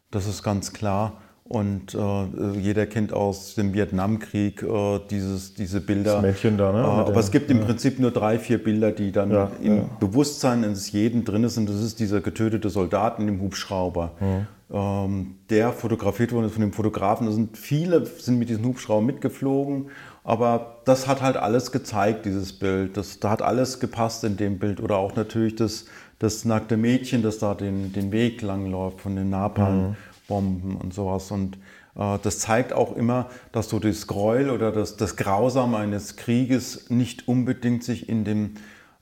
Das 0.09 0.27
ist 0.27 0.43
ganz 0.43 0.73
klar. 0.73 1.21
Und 1.51 1.95
äh, 1.95 2.59
jeder 2.59 2.85
kennt 2.85 3.11
aus 3.11 3.55
dem 3.55 3.73
Vietnamkrieg 3.73 4.63
äh, 4.63 4.99
dieses, 5.09 5.53
diese 5.53 5.81
Bilder. 5.81 6.13
Das 6.13 6.21
Mädchen 6.21 6.57
da, 6.57 6.71
ne? 6.71 6.79
Äh, 6.79 7.09
aber 7.09 7.17
es 7.17 7.29
gibt 7.29 7.51
im 7.51 7.59
Prinzip 7.59 7.99
nur 7.99 8.11
drei, 8.11 8.39
vier 8.39 8.63
Bilder, 8.63 8.93
die 8.93 9.11
dann 9.11 9.31
ja, 9.31 9.51
im 9.61 9.77
ja. 9.79 9.83
Bewusstsein 9.99 10.63
eines 10.63 10.93
jeden 10.93 11.25
drin 11.25 11.49
sind. 11.49 11.67
Das 11.67 11.81
ist 11.81 11.99
dieser 11.99 12.21
getötete 12.21 12.69
Soldat 12.69 13.19
in 13.19 13.27
dem 13.27 13.41
Hubschrauber. 13.41 14.13
Mhm. 14.21 14.47
Ähm, 14.73 15.35
der 15.49 15.73
fotografiert 15.73 16.31
worden 16.31 16.45
ist 16.45 16.53
von 16.53 16.61
dem 16.61 16.71
Fotografen. 16.71 17.27
Da 17.27 17.33
sind 17.33 17.57
viele 17.57 18.05
sind 18.05 18.39
mit 18.39 18.47
diesem 18.47 18.63
Hubschrauber 18.63 19.05
mitgeflogen. 19.05 19.87
Aber 20.23 20.77
das 20.85 21.05
hat 21.05 21.21
halt 21.21 21.35
alles 21.35 21.73
gezeigt, 21.73 22.25
dieses 22.25 22.53
Bild. 22.53 22.95
Das, 22.95 23.19
da 23.19 23.29
hat 23.29 23.41
alles 23.41 23.81
gepasst 23.81 24.23
in 24.23 24.37
dem 24.37 24.57
Bild. 24.57 24.79
Oder 24.79 24.95
auch 24.95 25.17
natürlich 25.17 25.57
das, 25.57 25.83
das 26.17 26.45
nackte 26.45 26.77
Mädchen, 26.77 27.23
das 27.23 27.39
da 27.39 27.55
den, 27.55 27.91
den 27.91 28.13
Weg 28.13 28.41
langläuft 28.41 29.01
von 29.01 29.17
den 29.17 29.29
Napalm. 29.29 29.89
Mhm 29.89 29.95
Bomben 30.31 30.77
und 30.77 30.93
sowas. 30.93 31.29
Und 31.29 31.57
äh, 31.97 32.17
das 32.23 32.39
zeigt 32.39 32.71
auch 32.71 32.95
immer, 32.95 33.27
dass 33.51 33.67
so 33.67 33.79
das 33.79 34.07
Gräuel 34.07 34.49
oder 34.49 34.71
das, 34.71 34.95
das 34.95 35.17
Grausame 35.17 35.77
eines 35.77 36.15
Krieges 36.15 36.89
nicht 36.89 37.27
unbedingt 37.27 37.83
sich 37.83 38.07
in 38.07 38.23
den 38.23 38.55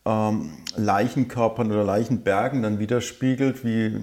ähm, 0.05 0.53
Leichenkörpern 0.75 1.71
oder 1.71 1.83
Leichenbergen 1.83 2.63
dann 2.63 2.79
widerspiegelt, 2.79 3.63
wie, 3.63 3.95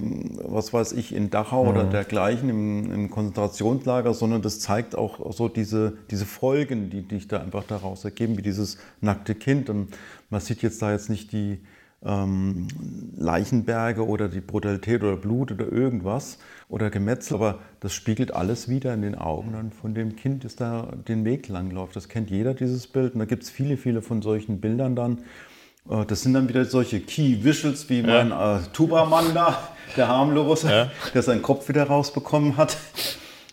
was 0.45 0.73
weiß 0.73 0.93
ich, 0.93 1.13
in 1.13 1.31
Dachau 1.31 1.65
mhm. 1.65 1.71
oder 1.71 1.85
dergleichen 1.85 2.49
im, 2.49 2.93
im, 2.93 3.11
Konzentrationslager, 3.11 4.15
sondern 4.15 4.41
das 4.41 4.61
zeigt 4.61 4.95
auch 4.97 5.33
so 5.33 5.49
diese, 5.49 5.99
diese 6.13 6.25
Folgen, 6.25 6.91
die 6.91 7.05
sich 7.11 7.27
da 7.27 7.41
einfach 7.41 7.65
daraus 7.65 8.05
ergeben, 8.05 8.39
wie 8.39 8.43
dieses 8.43 8.79
nackte 9.01 9.35
Kind. 9.35 9.69
Und 9.69 9.89
man 10.31 10.41
sieht 10.41 10.63
jetzt 10.63 10.81
da 10.81 10.93
jetzt 10.93 11.11
nicht 11.11 11.33
die, 11.33 11.59
ähm, 12.05 12.69
Leichenberge 13.17 14.07
oder 14.07 14.29
die 14.29 14.41
Brutalität 14.41 15.03
oder 15.03 15.17
Blut 15.17 15.53
oder 15.53 15.71
irgendwas 15.71 16.39
oder 16.69 16.91
Gemetzel, 16.91 17.35
aber 17.35 17.59
das 17.81 17.95
spiegelt 17.95 18.35
alles 18.35 18.69
wieder 18.69 18.93
in 18.95 19.03
den 19.03 19.15
Augen 19.15 19.53
dann 19.53 19.71
von 19.73 19.95
dem 19.95 20.17
Kind, 20.17 20.45
das 20.45 20.57
da 20.57 20.93
den 21.09 21.25
Weg 21.25 21.49
langläuft. 21.49 21.97
Das 21.97 22.09
kennt 22.09 22.31
jeder, 22.31 22.55
dieses 22.55 22.87
Bild. 22.87 23.15
Und 23.15 23.21
da 23.21 23.25
gibt 23.25 23.45
es 23.45 23.51
viele, 23.51 23.77
viele 23.77 24.03
von 24.03 24.23
solchen 24.23 24.61
Bildern 24.61 24.97
dann. 24.97 25.19
Äh, 25.89 26.05
das 26.07 26.23
sind 26.23 26.35
dann 26.35 26.49
wieder 26.49 26.65
solche 26.65 27.01
Key 27.01 27.45
Visuals 27.45 27.89
wie 27.89 28.01
ja. 28.01 28.25
mein 28.25 28.33
äh, 28.33 28.63
Tuba-Mann 28.73 29.35
da, 29.35 29.69
der 29.97 30.09
harmlose, 30.09 30.71
ja. 30.71 30.91
der 31.15 31.23
seinen 31.23 31.43
Kopf 31.43 31.69
wieder 31.69 31.85
rausbekommen 31.85 32.57
hat. 32.57 32.77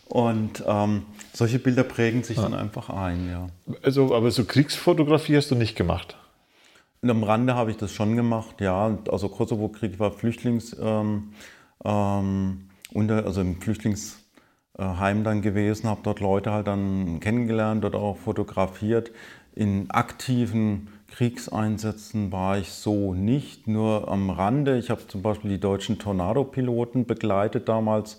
Und 0.06 0.64
ähm, 0.68 1.04
solche 1.34 1.60
Bilder 1.60 1.84
prägen 1.84 2.24
sich 2.24 2.38
ja. 2.38 2.44
dann 2.44 2.54
einfach 2.54 2.90
ein, 2.90 3.30
ja. 3.30 3.48
Also, 3.82 4.14
aber 4.14 4.30
so 4.32 4.44
Kriegsfotografie 4.46 5.38
hast 5.38 5.50
du 5.50 5.56
nicht 5.56 5.76
gemacht? 5.76 6.18
Am 7.10 7.24
Rande 7.24 7.56
habe 7.56 7.72
ich 7.72 7.78
das 7.78 7.92
schon 7.92 8.16
gemacht, 8.16 8.62
ja. 8.62 8.98
Also 9.12 9.30
Kosovo-Krieg 9.30 10.00
war 10.00 10.12
Flüchtlings, 10.12 10.76
ähm, 10.82 11.34
ähm, 11.84 12.70
unter, 12.94 13.26
also 13.26 13.42
im 13.42 13.60
Flüchtlingsheim 13.60 15.24
dann 15.24 15.42
gewesen, 15.42 15.90
habe 15.90 16.02
dort 16.04 16.20
Leute 16.20 16.52
halt 16.52 16.68
dann 16.68 17.20
kennengelernt, 17.20 17.84
dort 17.84 17.96
auch 17.96 18.18
fotografiert. 18.18 19.12
In 19.56 19.92
aktiven 19.92 20.88
Kriegseinsätzen 21.12 22.32
war 22.32 22.58
ich 22.58 22.72
so 22.72 23.14
nicht, 23.14 23.68
nur 23.68 24.08
am 24.08 24.30
Rande. 24.30 24.78
Ich 24.78 24.90
habe 24.90 25.08
zum 25.08 25.22
Beispiel 25.22 25.52
die 25.52 25.60
deutschen 25.60 26.00
Tornado-Piloten 26.00 27.06
begleitet 27.06 27.70
damals. 27.70 28.18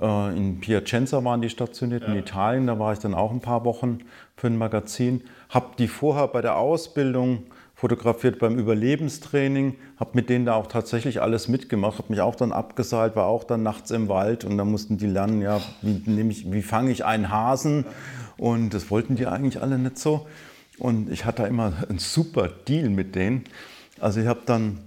Äh, 0.00 0.36
in 0.36 0.60
Piacenza 0.60 1.24
waren 1.24 1.40
die 1.40 1.48
stationiert, 1.48 2.02
ja. 2.02 2.08
in 2.08 2.18
Italien. 2.18 2.66
Da 2.66 2.78
war 2.78 2.92
ich 2.92 2.98
dann 2.98 3.14
auch 3.14 3.30
ein 3.30 3.40
paar 3.40 3.64
Wochen 3.64 4.00
für 4.36 4.48
ein 4.48 4.58
Magazin. 4.58 5.22
Habe 5.48 5.76
die 5.78 5.88
vorher 5.88 6.28
bei 6.28 6.42
der 6.42 6.56
Ausbildung 6.56 7.44
fotografiert 7.80 8.38
beim 8.38 8.58
Überlebenstraining, 8.58 9.76
habe 9.98 10.10
mit 10.12 10.28
denen 10.28 10.44
da 10.44 10.54
auch 10.54 10.66
tatsächlich 10.66 11.22
alles 11.22 11.48
mitgemacht, 11.48 11.96
habe 11.96 12.12
mich 12.12 12.20
auch 12.20 12.34
dann 12.34 12.52
abgeseilt, 12.52 13.16
war 13.16 13.24
auch 13.24 13.42
dann 13.42 13.62
nachts 13.62 13.90
im 13.90 14.08
Wald 14.08 14.44
und 14.44 14.58
da 14.58 14.66
mussten 14.66 14.98
die 14.98 15.06
lernen, 15.06 15.40
ja, 15.40 15.62
wie, 15.80 16.04
wie 16.52 16.62
fange 16.62 16.90
ich 16.90 17.06
einen 17.06 17.30
Hasen 17.30 17.86
und 18.36 18.74
das 18.74 18.90
wollten 18.90 19.16
die 19.16 19.26
eigentlich 19.26 19.62
alle 19.62 19.78
nicht 19.78 19.96
so 19.96 20.26
und 20.78 21.10
ich 21.10 21.24
hatte 21.24 21.44
immer 21.44 21.72
einen 21.88 21.98
super 21.98 22.50
Deal 22.68 22.90
mit 22.90 23.14
denen. 23.14 23.44
Also 23.98 24.20
ich 24.20 24.26
habe 24.26 24.40
dann 24.44 24.80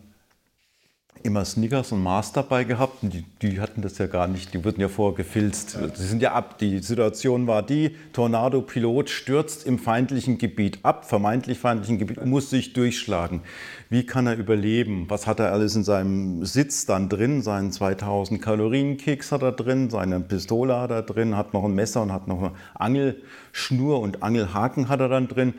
immer 1.23 1.45
Snickers 1.45 1.91
und 1.91 2.03
Mars 2.03 2.33
dabei 2.33 2.65
gehabt 2.65 3.01
und 3.01 3.13
die, 3.13 3.23
die, 3.41 3.59
hatten 3.59 3.81
das 3.81 3.97
ja 3.97 4.07
gar 4.07 4.27
nicht, 4.27 4.53
die 4.53 4.63
wurden 4.63 4.81
ja 4.81 4.89
vorher 4.89 5.15
gefilzt. 5.15 5.77
Sie 5.95 6.05
sind 6.05 6.21
ja 6.21 6.33
ab. 6.33 6.57
Die 6.59 6.79
Situation 6.79 7.47
war 7.47 7.63
die, 7.63 7.95
Tornado-Pilot 8.11 9.09
stürzt 9.09 9.65
im 9.65 9.79
feindlichen 9.79 10.37
Gebiet 10.37 10.79
ab, 10.83 11.05
vermeintlich 11.05 11.59
feindlichen 11.59 11.97
Gebiet, 11.97 12.25
muss 12.25 12.49
sich 12.49 12.73
durchschlagen. 12.73 13.41
Wie 13.89 14.05
kann 14.05 14.27
er 14.27 14.37
überleben? 14.37 15.05
Was 15.07 15.25
hat 15.25 15.39
er 15.39 15.51
alles 15.51 15.75
in 15.75 15.83
seinem 15.83 16.45
Sitz 16.45 16.85
dann 16.85 17.09
drin? 17.09 17.41
Seinen 17.41 17.71
2000 17.71 18.41
Kalorien 18.41 18.97
Keks 18.97 19.31
hat 19.31 19.41
er 19.41 19.53
drin, 19.53 19.89
seine 19.89 20.19
Pistole 20.19 20.75
hat 20.79 20.91
er 20.91 21.03
drin, 21.03 21.37
hat 21.37 21.53
noch 21.53 21.63
ein 21.63 21.73
Messer 21.73 22.01
und 22.01 22.11
hat 22.11 22.27
noch 22.27 22.39
eine 22.39 22.51
Angelschnur 22.73 23.99
und 24.01 24.23
Angelhaken 24.23 24.89
hat 24.89 24.99
er 24.99 25.09
dann 25.09 25.27
drin. 25.27 25.53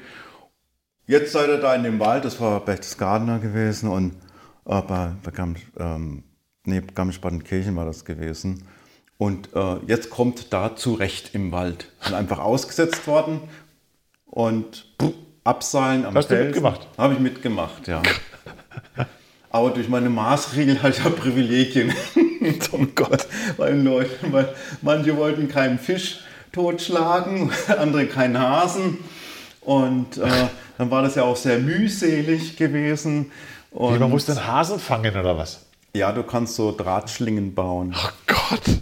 Jetzt 1.07 1.33
seid 1.33 1.49
ihr 1.49 1.59
da 1.59 1.75
in 1.75 1.83
dem 1.83 2.01
Wald, 2.01 2.25
das 2.25 2.41
war 2.41 2.61
Berchtesgadener 2.61 3.39
gewesen 3.39 3.91
und 3.91 4.12
aber 4.65 5.17
bei 5.23 5.31
Garmisch, 5.31 5.62
ähm, 5.79 6.23
nee, 6.65 6.81
Garmisch-Partenkirchen 6.95 7.77
war 7.77 7.85
das 7.85 8.05
gewesen. 8.05 8.65
Und 9.17 9.51
äh, 9.55 9.77
jetzt 9.87 10.11
kommt 10.11 10.53
da 10.53 10.77
zurecht 10.77 11.35
im 11.35 11.53
Wald. 11.53 11.93
Bin 12.05 12.15
einfach 12.15 12.39
ausgesetzt 12.39 13.07
worden 13.07 13.41
und 14.27 14.87
puh, 14.99 15.15
abseilen 15.45 16.05
am 16.05 16.15
Hast 16.15 16.27
Felsen. 16.27 16.43
du 16.43 16.47
mitgemacht? 16.47 16.89
Habe 16.99 17.15
ich 17.15 17.21
mitgemacht, 17.21 17.87
ja. 17.87 18.03
Aber 19.51 19.71
durch 19.71 19.89
meine 19.89 20.11
Maßregel 20.11 20.83
hatte 20.83 20.99
ich 20.99 21.05
ja 21.05 21.11
Privilegien. 21.11 21.95
oh 22.73 22.87
Gott. 22.95 23.29
Weil, 23.57 23.81
Leute, 23.81 24.11
weil 24.33 24.53
manche 24.83 25.17
wollten 25.17 25.47
keinen 25.47 25.79
Fisch 25.79 26.25
totschlagen, 26.51 27.53
andere 27.69 28.07
keinen 28.07 28.39
Hasen. 28.39 28.99
Und 29.61 30.19
äh, 30.19 30.49
dann 30.77 30.91
war 30.91 31.03
das 31.03 31.15
ja 31.15 31.23
auch 31.23 31.37
sehr 31.37 31.61
mühselig 31.61 32.57
gewesen. 32.57 33.31
Und 33.75 33.99
man 33.99 34.09
muss 34.09 34.27
den 34.27 34.47
Hasen 34.47 34.79
fangen 34.79 35.16
oder 35.16 35.37
was? 35.37 35.66
Ja, 35.95 36.12
du 36.12 36.22
kannst 36.22 36.55
so 36.55 36.72
Drahtschlingen 36.72 37.55
bauen. 37.55 37.95
Oh 37.97 38.09
Gott. 38.27 38.81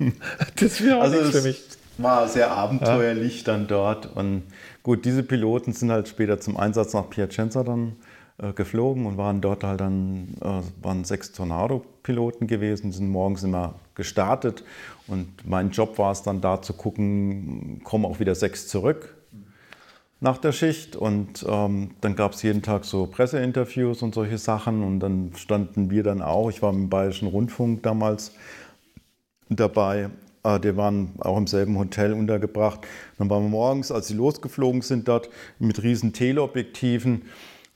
das 0.56 0.80
wäre 0.80 0.98
auch 0.98 1.02
also 1.02 1.20
nichts 1.20 1.38
für 1.38 1.46
mich. 1.46 1.62
War 1.98 2.28
sehr 2.28 2.50
abenteuerlich 2.50 3.38
ja. 3.38 3.44
dann 3.44 3.68
dort. 3.68 4.06
Und 4.16 4.42
gut, 4.82 5.04
diese 5.04 5.22
Piloten 5.22 5.72
sind 5.72 5.92
halt 5.92 6.08
später 6.08 6.40
zum 6.40 6.56
Einsatz 6.56 6.92
nach 6.92 7.08
Piacenza 7.08 7.62
dann 7.62 7.96
äh, 8.38 8.52
geflogen 8.52 9.06
und 9.06 9.16
waren 9.16 9.40
dort 9.40 9.62
halt 9.62 9.80
dann, 9.80 10.34
äh, 10.40 10.84
waren 10.84 11.04
sechs 11.04 11.30
Tornado-Piloten 11.30 12.48
gewesen, 12.48 12.90
sind 12.90 13.10
morgens 13.10 13.44
immer 13.44 13.74
gestartet. 13.94 14.64
Und 15.06 15.28
mein 15.46 15.70
Job 15.70 15.98
war 15.98 16.10
es 16.10 16.22
dann 16.22 16.40
da 16.40 16.62
zu 16.62 16.72
gucken, 16.72 17.80
kommen 17.84 18.04
auch 18.04 18.18
wieder 18.18 18.34
sechs 18.34 18.66
zurück 18.66 19.14
nach 20.20 20.38
der 20.38 20.52
Schicht 20.52 20.96
und 20.96 21.44
ähm, 21.48 21.92
dann 22.00 22.14
gab 22.14 22.34
es 22.34 22.42
jeden 22.42 22.62
Tag 22.62 22.84
so 22.84 23.06
Presseinterviews 23.06 24.02
und 24.02 24.14
solche 24.14 24.38
Sachen 24.38 24.82
und 24.82 25.00
dann 25.00 25.32
standen 25.36 25.90
wir 25.90 26.02
dann 26.02 26.20
auch, 26.20 26.50
ich 26.50 26.60
war 26.62 26.72
im 26.72 26.90
Bayerischen 26.90 27.28
Rundfunk 27.28 27.82
damals 27.82 28.32
dabei, 29.48 30.10
äh, 30.44 30.60
die 30.60 30.76
waren 30.76 31.12
auch 31.20 31.38
im 31.38 31.46
selben 31.46 31.78
Hotel 31.78 32.12
untergebracht. 32.12 32.80
Dann 33.18 33.30
waren 33.30 33.44
wir 33.44 33.48
morgens, 33.50 33.90
als 33.90 34.08
sie 34.08 34.14
losgeflogen 34.14 34.82
sind 34.82 35.08
dort 35.08 35.30
mit 35.58 35.82
riesen 35.82 36.12
Teleobjektiven, 36.12 37.22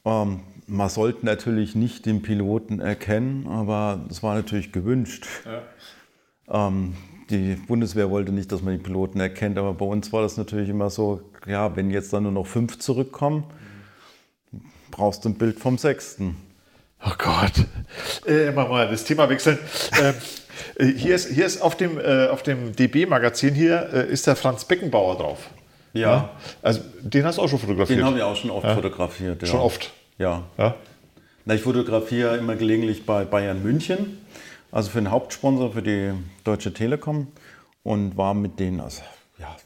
ähm, 0.05 0.41
man 0.67 0.89
sollte 0.89 1.27
natürlich 1.27 1.75
nicht 1.75 2.07
den 2.07 2.23
Piloten 2.23 2.81
erkennen, 2.81 3.47
aber 3.47 4.01
das 4.09 4.23
war 4.23 4.35
natürlich 4.35 4.73
gewünscht. 4.73 5.27
Ja. 5.45 6.69
Ähm, 6.69 6.95
die 7.39 7.55
Bundeswehr 7.55 8.11
wollte 8.11 8.33
nicht, 8.33 8.53
dass 8.53 8.63
man 8.63 8.77
die 8.77 8.83
Piloten 8.83 9.21
erkennt, 9.21 9.59
aber 9.59 9.75
bei 9.75 9.85
uns 9.87 10.13
war 10.13 10.23
das 10.23 10.37
natürlich 10.37 10.69
immer 10.69 10.91
so, 10.91 11.21
ja, 11.47 11.75
wenn 11.77 11.91
jetzt 11.91 12.13
dann 12.13 12.25
nur 12.25 12.33
noch 12.33 12.47
fünf 12.47 12.79
zurückkommen, 12.79 13.45
brauchst 14.91 15.25
du 15.25 15.31
ein 15.31 15.35
Bild 15.35 15.59
vom 15.59 15.79
sechsten. 15.79 16.37
Oh 17.05 17.13
Gott. 17.19 17.53
Äh, 18.27 18.51
mal 18.53 18.89
das 18.89 19.05
Thema 19.05 19.29
wechseln. 19.29 19.59
Ähm, 20.01 20.15
äh, 20.77 20.87
hier, 20.87 21.15
ist, 21.15 21.29
hier 21.29 21.45
ist 21.45 21.61
auf 21.61 21.77
dem, 21.77 21.99
äh, 21.99 22.35
dem 22.47 22.75
DB-Magazin 22.75 23.55
hier 23.55 23.91
äh, 23.93 24.11
ist 24.11 24.27
der 24.27 24.37
Franz 24.37 24.65
Beckenbauer 24.65 25.17
drauf. 25.17 25.51
Ja. 25.93 26.01
ja. 26.01 26.31
Also 26.63 26.81
den 27.01 27.25
hast 27.25 27.39
du 27.39 27.43
auch 27.43 27.49
schon 27.49 27.59
fotografiert. 27.59 27.99
Den 27.99 28.07
habe 28.07 28.17
ich 28.17 28.23
auch 28.23 28.37
schon 28.37 28.51
oft 28.51 28.67
ja. 28.67 28.75
fotografiert. 28.75 29.43
Ja. 29.43 29.49
Schon 29.49 29.61
oft. 29.61 29.93
Ja. 30.19 30.45
ja. 30.57 30.75
Na, 31.45 31.55
ich 31.55 31.61
fotografiere 31.61 32.37
immer 32.37 32.57
gelegentlich 32.57 33.05
bei 33.05 33.25
Bayern 33.25 33.63
München, 33.63 34.19
also 34.75 34.91
für 34.91 34.99
den 34.99 35.13
Hauptsponsor, 35.13 35.73
für 35.73 35.83
die 35.83 36.11
Deutsche 36.43 36.75
Telekom 36.75 37.29
und 37.85 38.17
war 38.17 38.35
mit 38.35 38.59
denen 38.59 38.81
also, 38.81 39.03
ja, 39.39 39.57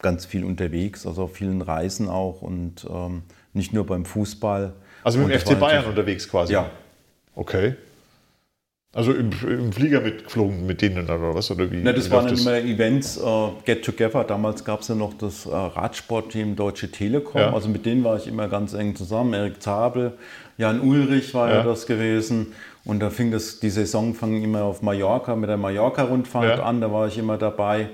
ganz 0.00 0.26
viel 0.26 0.44
unterwegs, 0.44 1.06
also 1.06 1.22
auf 1.22 1.36
vielen 1.36 1.62
Reisen 1.62 2.10
auch 2.10 2.42
und 2.42 2.86
ähm, 2.90 3.22
nicht 3.54 3.72
nur 3.72 3.86
beim 3.86 4.04
Fußball. 4.04 4.74
Also 5.04 5.20
mit 5.20 5.30
dem 5.30 5.40
FC 5.40 5.58
Bayern 5.58 5.86
unterwegs 5.86 6.28
quasi? 6.28 6.52
Ja. 6.52 6.70
Okay. 7.34 7.76
Also 8.94 9.14
im, 9.14 9.30
im, 9.48 9.72
Flieger 9.72 10.02
mitgeflogen 10.02 10.66
mit 10.66 10.82
denen 10.82 11.04
oder 11.04 11.34
was? 11.34 11.50
Oder 11.50 11.70
wie, 11.70 11.80
Na, 11.82 11.94
das 11.94 12.10
waren 12.10 12.28
das? 12.28 12.42
immer 12.42 12.58
Events, 12.58 13.18
uh, 13.18 13.52
Get 13.64 13.82
Together. 13.82 14.22
Damals 14.22 14.66
gab 14.66 14.80
es 14.80 14.88
ja 14.88 14.94
noch 14.94 15.14
das 15.14 15.46
uh, 15.46 15.50
Radsportteam 15.50 16.56
Deutsche 16.56 16.90
Telekom. 16.90 17.40
Ja. 17.40 17.54
Also 17.54 17.70
mit 17.70 17.86
denen 17.86 18.04
war 18.04 18.18
ich 18.18 18.26
immer 18.26 18.48
ganz 18.48 18.74
eng 18.74 18.94
zusammen. 18.94 19.32
Erik 19.32 19.62
Zabel, 19.62 20.12
Jan 20.62 20.80
Ulrich 20.80 21.34
war 21.34 21.50
ja, 21.50 21.56
ja 21.56 21.62
das 21.64 21.86
gewesen. 21.86 22.54
Und 22.84 23.00
da 23.00 23.10
fing 23.10 23.32
das, 23.32 23.58
die 23.58 23.70
Saison 23.70 24.14
fang 24.14 24.40
immer 24.42 24.62
auf 24.62 24.80
Mallorca 24.80 25.34
mit 25.34 25.50
der 25.50 25.56
Mallorca-Rundfahrt 25.56 26.58
ja. 26.58 26.62
an. 26.62 26.80
Da 26.80 26.92
war 26.92 27.08
ich 27.08 27.18
immer 27.18 27.36
dabei. 27.36 27.88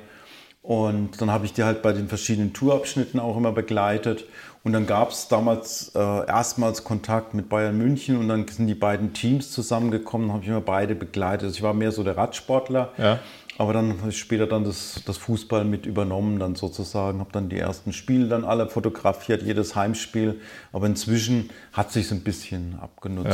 Und 0.60 1.18
dann 1.22 1.30
habe 1.30 1.46
ich 1.46 1.54
die 1.54 1.64
halt 1.64 1.80
bei 1.80 1.92
den 1.92 2.08
verschiedenen 2.08 2.52
Tourabschnitten 2.52 3.20
auch 3.20 3.38
immer 3.38 3.52
begleitet. 3.52 4.26
Und 4.64 4.74
dann 4.74 4.86
gab 4.86 5.12
es 5.12 5.28
damals 5.28 5.92
äh, 5.94 5.98
erstmals 5.98 6.84
Kontakt 6.84 7.32
mit 7.32 7.48
Bayern 7.48 7.78
München 7.78 8.18
und 8.18 8.28
dann 8.28 8.46
sind 8.46 8.66
die 8.66 8.74
beiden 8.74 9.14
Teams 9.14 9.50
zusammengekommen, 9.50 10.30
habe 10.30 10.42
ich 10.42 10.48
immer 10.48 10.60
beide 10.60 10.94
begleitet. 10.94 11.44
Also 11.44 11.56
ich 11.56 11.62
war 11.62 11.72
mehr 11.72 11.90
so 11.90 12.02
der 12.02 12.18
Radsportler, 12.18 12.92
ja. 12.98 13.18
Aber 13.59 13.72
dann 13.72 13.98
habe 14.00 14.11
ich 14.11 14.18
später 14.18 14.46
dann 14.46 14.62
das, 14.62 15.02
das 15.04 15.18
Fußball 15.18 15.64
mit 15.64 15.84
übernommen, 15.84 16.38
dann 16.38 16.54
sozusagen, 16.54 17.18
habe 17.18 17.32
dann 17.32 17.48
die 17.48 17.59
ersten 17.59 17.92
Spiele 17.92 18.28
dann 18.28 18.44
alle 18.44 18.68
fotografiert, 18.68 19.42
jedes 19.42 19.74
Heimspiel. 19.74 20.40
Aber 20.72 20.86
inzwischen 20.86 21.50
hat 21.72 21.90
sich 21.90 22.11
ein 22.12 22.20
bisschen 22.20 22.78
abgenutzt. 22.80 23.28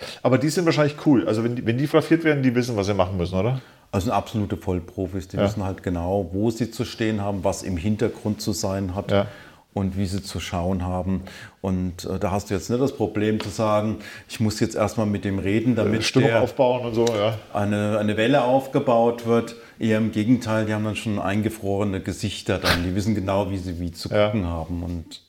Ja. 0.00 0.06
Aber 0.24 0.38
die 0.38 0.48
sind 0.48 0.64
wahrscheinlich 0.66 0.96
cool. 1.06 1.28
Also 1.28 1.44
wenn 1.44 1.54
die, 1.54 1.64
wenn 1.64 1.78
die 1.78 1.86
fotografiert 1.86 2.24
werden, 2.24 2.42
die 2.42 2.52
wissen, 2.56 2.76
was 2.76 2.86
sie 2.86 2.94
machen 2.94 3.16
müssen, 3.16 3.38
oder? 3.38 3.60
Also 3.92 4.10
absolute 4.10 4.56
Vollprofis, 4.56 5.28
die 5.28 5.36
ja. 5.36 5.44
wissen 5.44 5.62
halt 5.62 5.84
genau, 5.84 6.30
wo 6.32 6.50
sie 6.50 6.72
zu 6.72 6.84
stehen 6.84 7.20
haben, 7.20 7.44
was 7.44 7.62
im 7.62 7.76
Hintergrund 7.76 8.40
zu 8.42 8.52
sein 8.52 8.96
hat. 8.96 9.12
Ja 9.12 9.28
und 9.74 9.96
wie 9.96 10.06
sie 10.06 10.22
zu 10.22 10.38
schauen 10.40 10.84
haben. 10.84 11.22
Und 11.60 12.04
äh, 12.04 12.18
da 12.18 12.30
hast 12.30 12.50
du 12.50 12.54
jetzt 12.54 12.68
nicht 12.68 12.82
das 12.82 12.96
Problem 12.96 13.40
zu 13.40 13.48
sagen, 13.48 13.98
ich 14.28 14.40
muss 14.40 14.60
jetzt 14.60 14.74
erstmal 14.74 15.06
mit 15.06 15.24
dem 15.24 15.38
reden, 15.38 15.74
damit 15.74 16.04
Stimmung 16.04 16.34
aufbauen 16.34 16.86
und 16.86 16.94
so, 16.94 17.06
ja. 17.06 17.38
eine, 17.54 17.98
eine 17.98 18.16
Welle 18.16 18.42
aufgebaut 18.44 19.26
wird. 19.26 19.56
Eher 19.78 19.98
im 19.98 20.12
Gegenteil, 20.12 20.66
die 20.66 20.74
haben 20.74 20.84
dann 20.84 20.96
schon 20.96 21.18
eingefrorene 21.18 22.00
Gesichter 22.00 22.58
dann. 22.58 22.84
Die 22.84 22.94
wissen 22.94 23.14
genau, 23.14 23.50
wie 23.50 23.58
sie 23.58 23.80
wie 23.80 23.92
zu 23.92 24.08
gucken 24.08 24.42
ja. 24.42 24.48
haben. 24.48 24.82
Und 24.82 25.22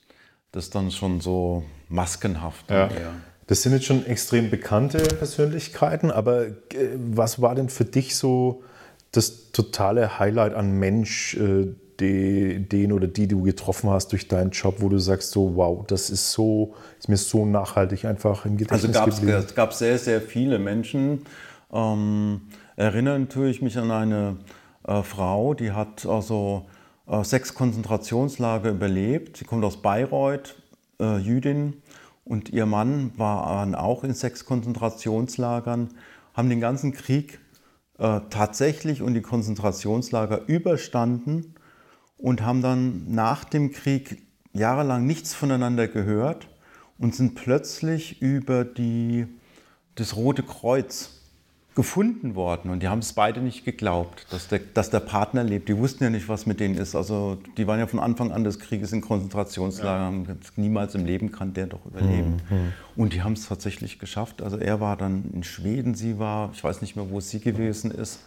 das 0.52 0.66
ist 0.66 0.76
dann 0.76 0.92
schon 0.92 1.22
so 1.22 1.64
maskenhaft. 1.90 2.70
Ja. 2.70 2.90
Das 3.48 3.62
sind 3.62 3.74
jetzt 3.74 3.86
schon 3.86 4.06
extrem 4.06 4.50
bekannte 4.50 5.00
Persönlichkeiten, 5.00 6.12
aber 6.12 6.46
äh, 6.46 6.54
was 6.96 7.42
war 7.42 7.56
denn 7.56 7.70
für 7.70 7.86
dich 7.86 8.16
so 8.16 8.64
das 9.12 9.52
totale 9.52 10.20
Highlight 10.20 10.54
an 10.54 10.80
Mensch, 10.80 11.36
äh, 11.36 11.68
die, 12.00 12.68
den 12.68 12.92
oder 12.92 13.08
die, 13.08 13.28
die 13.28 13.28
du 13.30 13.44
getroffen 13.44 13.90
hast 13.90 14.12
durch 14.12 14.28
deinen 14.28 14.52
Job, 14.52 14.76
wo 14.80 14.90
du 14.90 15.00
sagst, 15.00 15.32
so 15.32 15.56
wow, 15.56 15.86
das 15.88 16.10
ist 16.10 16.32
so, 16.32 16.74
ist 17.00 17.10
mir 17.10 17.18
so 17.18 17.46
nachhaltig 17.46 18.06
einfach 18.06 18.46
im 18.46 18.58
Gedächtnis 18.58 18.96
also 18.96 19.12
geblieben? 19.12 19.36
Also 19.36 19.48
es 19.48 19.56
gab 19.56 19.74
sehr, 19.74 19.98
sehr 19.98 20.22
viele 20.22 20.60
Menschen. 20.60 21.26
Ähm, 21.72 22.42
erinnern 22.76 23.30
tue 23.30 23.50
ich 23.50 23.62
mich 23.62 23.78
an 23.78 23.92
eine 23.92 24.38
äh, 24.88 25.02
Frau, 25.04 25.54
die 25.54 25.72
hat 25.72 26.06
also 26.06 26.66
äh, 27.08 27.24
sechs 27.24 27.54
Konzentrationslager 27.54 28.72
überlebt. 28.72 29.38
Sie 29.38 29.46
kommt 29.46 29.64
aus 29.64 29.82
Bayreuth, 29.82 30.56
äh, 31.00 31.18
Jüdin, 31.18 31.82
und 32.26 32.50
ihr 32.50 32.66
Mann 32.66 33.12
war 33.18 33.68
auch 33.78 34.04
in 34.04 34.14
sechs 34.14 34.46
Konzentrationslagern, 34.46 35.90
haben 36.34 36.50
den 36.50 36.62
ganzen 36.62 36.94
Krieg 36.94 37.40
äh, 38.00 38.22
tatsächlich 38.30 39.02
und 39.02 39.14
die 39.14 39.22
Konzentrationslager 39.22 40.48
überstanden 40.48 41.56
und 42.24 42.42
haben 42.42 42.62
dann 42.62 43.14
nach 43.14 43.44
dem 43.44 43.74
Krieg 43.74 44.24
jahrelang 44.54 45.06
nichts 45.06 45.34
voneinander 45.34 45.90
gehört 45.90 46.48
und 46.98 47.14
sind 47.14 47.36
plötzlich 47.36 48.22
über 48.22 48.64
die, 48.64 49.28
das 49.96 50.16
Rote 50.16 50.42
Kreuz 50.42 51.20
gefunden 51.76 52.36
worden. 52.36 52.72
Und 52.72 52.82
die 52.82 52.88
haben 52.88 53.00
es 53.00 53.12
beide 53.12 53.42
nicht 53.42 53.66
geglaubt, 53.66 54.26
dass 54.30 54.48
der, 54.48 54.60
dass 54.60 54.90
der 54.90 55.02
Partner 55.02 55.44
lebt. 55.44 55.68
Die 55.68 55.78
wussten 55.78 56.06
ja 56.06 56.10
nicht, 56.10 56.30
was 56.30 56.46
mit 56.46 56.62
denen 56.62 56.76
ist. 56.76 56.96
Also 56.96 57.40
die 57.58 57.68
waren 57.68 57.80
ja 57.80 57.88
von 57.88 58.00
Anfang 58.00 58.32
an 58.32 58.46
des 58.46 58.58
Krieges 58.58 58.94
in 58.94 59.02
Konzentrationslagern. 59.02 60.24
Ja. 60.26 60.36
Niemals 60.56 60.96
im 60.96 61.06
Leben 61.06 61.30
kann 61.30 61.54
der 61.54 61.68
doch 61.68 61.86
überleben. 61.86 62.38
Mhm. 62.50 62.74
Und 62.96 63.12
die 63.12 63.22
haben 63.22 63.34
es 63.34 63.50
tatsächlich 63.50 64.00
geschafft. 64.00 64.42
Also 64.42 64.56
er 64.58 64.80
war 64.80 64.96
dann 64.96 65.26
in 65.34 65.44
Schweden, 65.44 65.94
sie 65.94 66.20
war, 66.20 66.52
ich 66.54 66.64
weiß 66.64 66.80
nicht 66.80 66.96
mehr, 66.96 67.10
wo 67.10 67.20
sie 67.20 67.42
gewesen 67.42 67.92
ist 67.92 68.22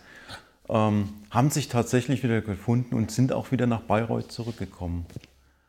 ähm, 0.68 1.08
haben 1.30 1.50
sich 1.50 1.68
tatsächlich 1.68 2.22
wieder 2.22 2.40
gefunden 2.40 2.94
und 2.94 3.10
sind 3.10 3.32
auch 3.32 3.52
wieder 3.52 3.66
nach 3.66 3.82
Bayreuth 3.82 4.32
zurückgekommen. 4.32 5.06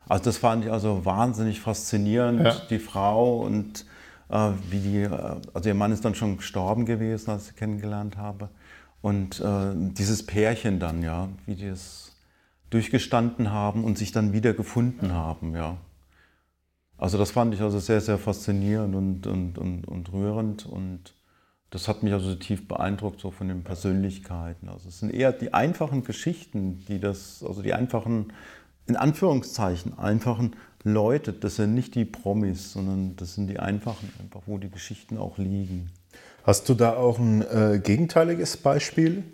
Also 0.08 0.24
das 0.24 0.38
fand 0.38 0.64
ich 0.64 0.72
also 0.72 1.04
wahnsinnig 1.04 1.60
faszinierend, 1.60 2.42
ja. 2.42 2.56
die 2.70 2.78
Frau 2.78 3.40
und 3.40 3.84
äh, 4.30 4.50
wie 4.70 4.80
die, 4.80 5.02
äh, 5.02 5.36
also 5.52 5.68
ihr 5.68 5.74
Mann 5.74 5.92
ist 5.92 6.04
dann 6.04 6.14
schon 6.14 6.38
gestorben 6.38 6.86
gewesen, 6.86 7.30
als 7.30 7.42
ich 7.42 7.48
sie 7.48 7.54
kennengelernt 7.54 8.16
habe. 8.16 8.48
Und 9.00 9.40
äh, 9.40 9.72
dieses 9.74 10.26
Pärchen 10.26 10.80
dann, 10.80 11.02
ja, 11.02 11.28
wie 11.46 11.54
die 11.54 11.66
es 11.66 12.16
durchgestanden 12.70 13.52
haben 13.52 13.84
und 13.84 13.96
sich 13.96 14.12
dann 14.12 14.32
wieder 14.32 14.54
gefunden 14.54 15.12
haben, 15.12 15.54
ja. 15.54 15.76
Also 16.96 17.16
das 17.16 17.30
fand 17.30 17.54
ich 17.54 17.60
also 17.62 17.78
sehr, 17.78 18.00
sehr 18.00 18.18
faszinierend 18.18 18.94
und, 18.96 19.26
und, 19.28 19.56
und, 19.56 19.86
und 19.86 20.12
rührend 20.12 20.66
und 20.66 21.14
das 21.70 21.86
hat 21.86 22.02
mich 22.02 22.12
also 22.12 22.34
tief 22.34 22.66
beeindruckt, 22.66 23.20
so 23.20 23.30
von 23.30 23.48
den 23.48 23.62
Persönlichkeiten. 23.62 24.68
Also 24.68 24.88
es 24.88 25.00
sind 25.00 25.12
eher 25.12 25.32
die 25.32 25.52
einfachen 25.52 26.02
Geschichten, 26.02 26.84
die 26.88 26.98
das, 26.98 27.44
also 27.46 27.62
die 27.62 27.74
einfachen, 27.74 28.32
in 28.86 28.96
Anführungszeichen, 28.96 29.98
einfachen 29.98 30.56
Leute, 30.82 31.32
das 31.32 31.56
sind 31.56 31.74
nicht 31.74 31.94
die 31.94 32.06
Promis, 32.06 32.72
sondern 32.72 33.16
das 33.16 33.34
sind 33.34 33.48
die 33.48 33.58
einfachen, 33.58 34.10
einfach 34.20 34.40
wo 34.46 34.56
die 34.56 34.70
Geschichten 34.70 35.18
auch 35.18 35.36
liegen. 35.36 35.90
Hast 36.44 36.68
du 36.68 36.74
da 36.74 36.94
auch 36.94 37.18
ein 37.18 37.42
äh, 37.42 37.78
gegenteiliges 37.82 38.56
Beispiel? 38.56 39.24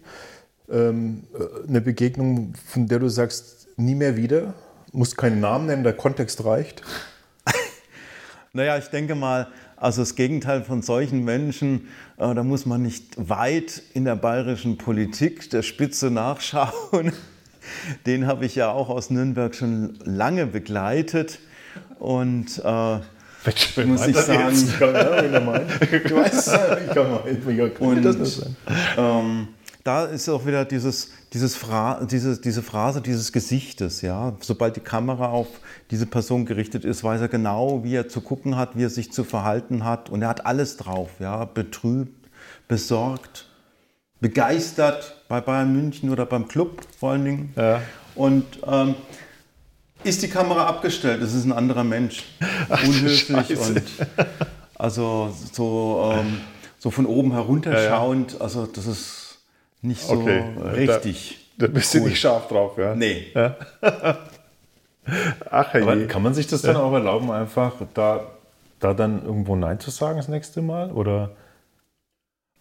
Ähm, 0.68 1.24
äh, 1.34 1.68
eine 1.68 1.80
Begegnung, 1.80 2.54
von 2.66 2.88
der 2.88 2.98
du 2.98 3.08
sagst, 3.08 3.68
nie 3.76 3.94
mehr 3.94 4.16
wieder? 4.16 4.54
Muss 4.90 5.14
keinen 5.14 5.38
Namen 5.38 5.66
nennen, 5.66 5.84
der 5.84 5.92
Kontext 5.92 6.44
reicht? 6.44 6.82
naja, 8.52 8.78
ich 8.78 8.86
denke 8.86 9.14
mal, 9.14 9.48
also 9.84 10.00
das 10.00 10.14
Gegenteil 10.14 10.62
von 10.62 10.80
solchen 10.80 11.24
Menschen, 11.24 11.88
äh, 12.16 12.34
da 12.34 12.42
muss 12.42 12.64
man 12.64 12.80
nicht 12.80 13.04
weit 13.16 13.82
in 13.92 14.06
der 14.06 14.16
bayerischen 14.16 14.78
Politik 14.78 15.50
der 15.50 15.60
Spitze 15.60 16.10
nachschauen. 16.10 17.12
den 18.06 18.26
habe 18.26 18.46
ich 18.46 18.54
ja 18.54 18.70
auch 18.70 18.88
aus 18.88 19.10
Nürnberg 19.10 19.54
schon 19.54 19.98
lange 20.02 20.46
begleitet. 20.46 21.38
Und 21.98 22.62
äh, 22.64 22.98
muss 23.84 24.06
ich 24.06 24.16
sagen, 24.16 24.56
du 24.78 26.16
weißt 26.16 26.58
ich 26.88 26.94
kann 26.94 27.10
mal, 27.10 27.20
und, 27.78 28.06
ähm, 28.96 29.48
da 29.84 30.06
ist 30.06 30.30
auch 30.30 30.46
wieder 30.46 30.64
dieses, 30.64 31.10
dieses 31.34 31.54
Fra 31.54 32.04
diese, 32.04 32.40
diese 32.40 32.62
Phrase 32.62 33.02
dieses 33.02 33.32
Gesichtes. 33.32 34.00
Ja? 34.00 34.32
Sobald 34.40 34.76
die 34.76 34.80
Kamera 34.80 35.28
auf 35.28 35.46
diese 35.90 36.06
Person 36.06 36.46
gerichtet 36.46 36.86
ist, 36.86 37.04
weiß 37.04 37.20
er 37.20 37.28
genau, 37.28 37.84
wie 37.84 37.94
er 37.94 38.08
zu 38.08 38.22
gucken 38.22 38.56
hat, 38.56 38.76
wie 38.76 38.84
er 38.84 38.90
sich 38.90 39.12
zu 39.12 39.24
verhalten 39.24 39.84
hat. 39.84 40.08
Und 40.08 40.22
er 40.22 40.28
hat 40.28 40.46
alles 40.46 40.78
drauf. 40.78 41.10
Ja? 41.20 41.44
Betrübt, 41.44 42.30
besorgt, 42.66 43.46
begeistert 44.20 45.22
bei 45.28 45.42
Bayern 45.42 45.74
München 45.74 46.08
oder 46.08 46.24
beim 46.24 46.48
Club 46.48 46.80
vor 46.98 47.10
allen 47.12 47.24
Dingen. 47.26 47.52
Ja. 47.54 47.82
Und 48.14 48.44
ähm, 48.66 48.94
ist 50.02 50.22
die 50.22 50.28
Kamera 50.28 50.66
abgestellt, 50.66 51.20
es 51.22 51.34
ist 51.34 51.44
ein 51.44 51.52
anderer 51.52 51.84
Mensch. 51.84 52.24
Ach, 52.70 52.82
Unhöflich 52.86 53.58
und 53.58 53.82
also 54.76 55.34
so, 55.52 56.12
ähm, 56.14 56.40
so 56.78 56.90
von 56.90 57.06
oben 57.06 57.32
herunterschauend. 57.32 58.32
Ja, 58.32 58.38
ja. 58.38 58.44
Also 58.44 58.66
das 58.66 58.86
ist 58.86 59.23
nicht 59.84 60.02
so 60.02 60.14
okay. 60.14 60.42
richtig. 60.74 61.38
Da, 61.58 61.66
da 61.66 61.72
bist 61.72 61.94
cool. 61.94 62.00
du 62.00 62.06
nicht 62.08 62.20
scharf 62.20 62.48
drauf, 62.48 62.78
ja? 62.78 62.94
Nee. 62.94 63.26
Ja. 63.34 63.56
Ach, 65.50 65.72
hey. 65.72 66.06
kann 66.06 66.22
man 66.22 66.34
sich 66.34 66.46
das 66.46 66.62
dann 66.62 66.76
auch 66.76 66.92
erlauben, 66.92 67.30
einfach 67.30 67.74
da, 67.92 68.26
da 68.80 68.94
dann 68.94 69.22
irgendwo 69.22 69.54
Nein 69.54 69.78
zu 69.78 69.90
sagen 69.90 70.16
das 70.16 70.28
nächste 70.28 70.62
Mal? 70.62 70.90
Oder? 70.92 71.30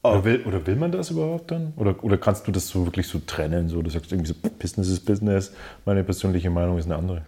Oder 0.04 0.20
oh. 0.20 0.24
will, 0.26 0.44
oder 0.44 0.68
will 0.68 0.76
man 0.76 0.92
das 0.92 1.12
überhaupt 1.12 1.52
dann? 1.52 1.72
Oder, 1.78 2.04
oder 2.04 2.18
kannst 2.18 2.46
du 2.48 2.52
das 2.52 2.68
so 2.68 2.86
wirklich 2.86 3.08
so 3.08 3.20
trennen? 3.26 3.70
So, 3.70 3.82
du 3.82 3.90
sagst 3.90 4.12
irgendwie 4.12 4.34
so, 4.34 4.50
Business 4.60 4.90
ist 4.90 5.06
Business, 5.06 5.54
meine 5.86 6.04
persönliche 6.04 6.50
Meinung 6.50 6.78
ist 6.78 6.86
eine 6.86 6.98
andere. 6.98 7.26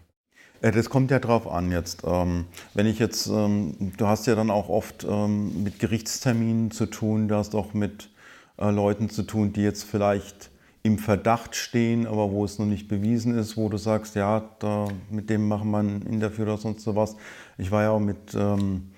Das 0.62 0.90
kommt 0.90 1.12
ja 1.12 1.20
drauf 1.20 1.48
an 1.48 1.72
jetzt. 1.72 2.04
Ähm, 2.06 2.46
wenn 2.74 2.86
ich 2.86 3.00
jetzt, 3.00 3.28
ähm, 3.28 3.94
du 3.98 4.08
hast 4.08 4.28
ja 4.28 4.36
dann 4.36 4.50
auch 4.50 4.68
oft 4.68 5.06
ähm, 5.10 5.64
mit 5.64 5.80
Gerichtsterminen 5.80 6.72
zu 6.72 6.86
tun, 6.88 7.28
du 7.28 7.36
hast 7.36 7.56
auch 7.56 7.74
mit 7.74 8.10
äh, 8.58 8.70
Leuten 8.70 9.10
zu 9.10 9.24
tun, 9.24 9.54
die 9.54 9.62
jetzt 9.62 9.84
vielleicht 9.84 10.52
im 10.84 11.00
Verdacht 11.00 11.56
stehen, 11.56 12.06
aber 12.06 12.32
wo 12.32 12.46
es 12.46 12.60
noch 12.60 12.68
nicht 12.68 12.88
bewiesen 12.88 13.36
ist, 13.36 13.58
wo 13.58 13.70
du 13.70 13.78
sagst, 13.78 14.16
ja, 14.16 14.52
da, 14.60 14.88
mit 15.10 15.30
dem 15.30 15.48
machen 15.48 15.72
wir 15.72 15.80
ein 15.80 16.04
Interview 16.04 16.44
oder 16.44 16.58
sonst 16.58 16.84
sowas. 16.84 17.16
Ich 17.58 17.72
war 17.72 17.84
ja 17.84 17.90
auch 17.90 18.00
mit 18.00 18.36
ähm, 18.36 18.92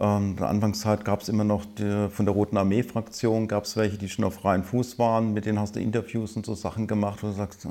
in 0.00 0.36
der 0.36 0.48
Anfangszeit 0.48 1.04
gab 1.04 1.22
es 1.22 1.28
immer 1.28 1.42
noch 1.42 1.64
die, 1.64 2.08
von 2.08 2.24
der 2.24 2.32
Roten 2.32 2.56
Armee-Fraktion, 2.56 3.48
gab 3.48 3.64
es 3.64 3.76
welche, 3.76 3.98
die 3.98 4.08
schon 4.08 4.24
auf 4.24 4.34
freien 4.34 4.62
Fuß 4.62 4.98
waren, 5.00 5.32
mit 5.32 5.44
denen 5.44 5.58
hast 5.58 5.74
du 5.74 5.80
Interviews 5.80 6.36
und 6.36 6.46
so 6.46 6.54
Sachen 6.54 6.86
gemacht, 6.86 7.22
wo 7.22 7.26
du 7.26 7.32
sagst, 7.32 7.66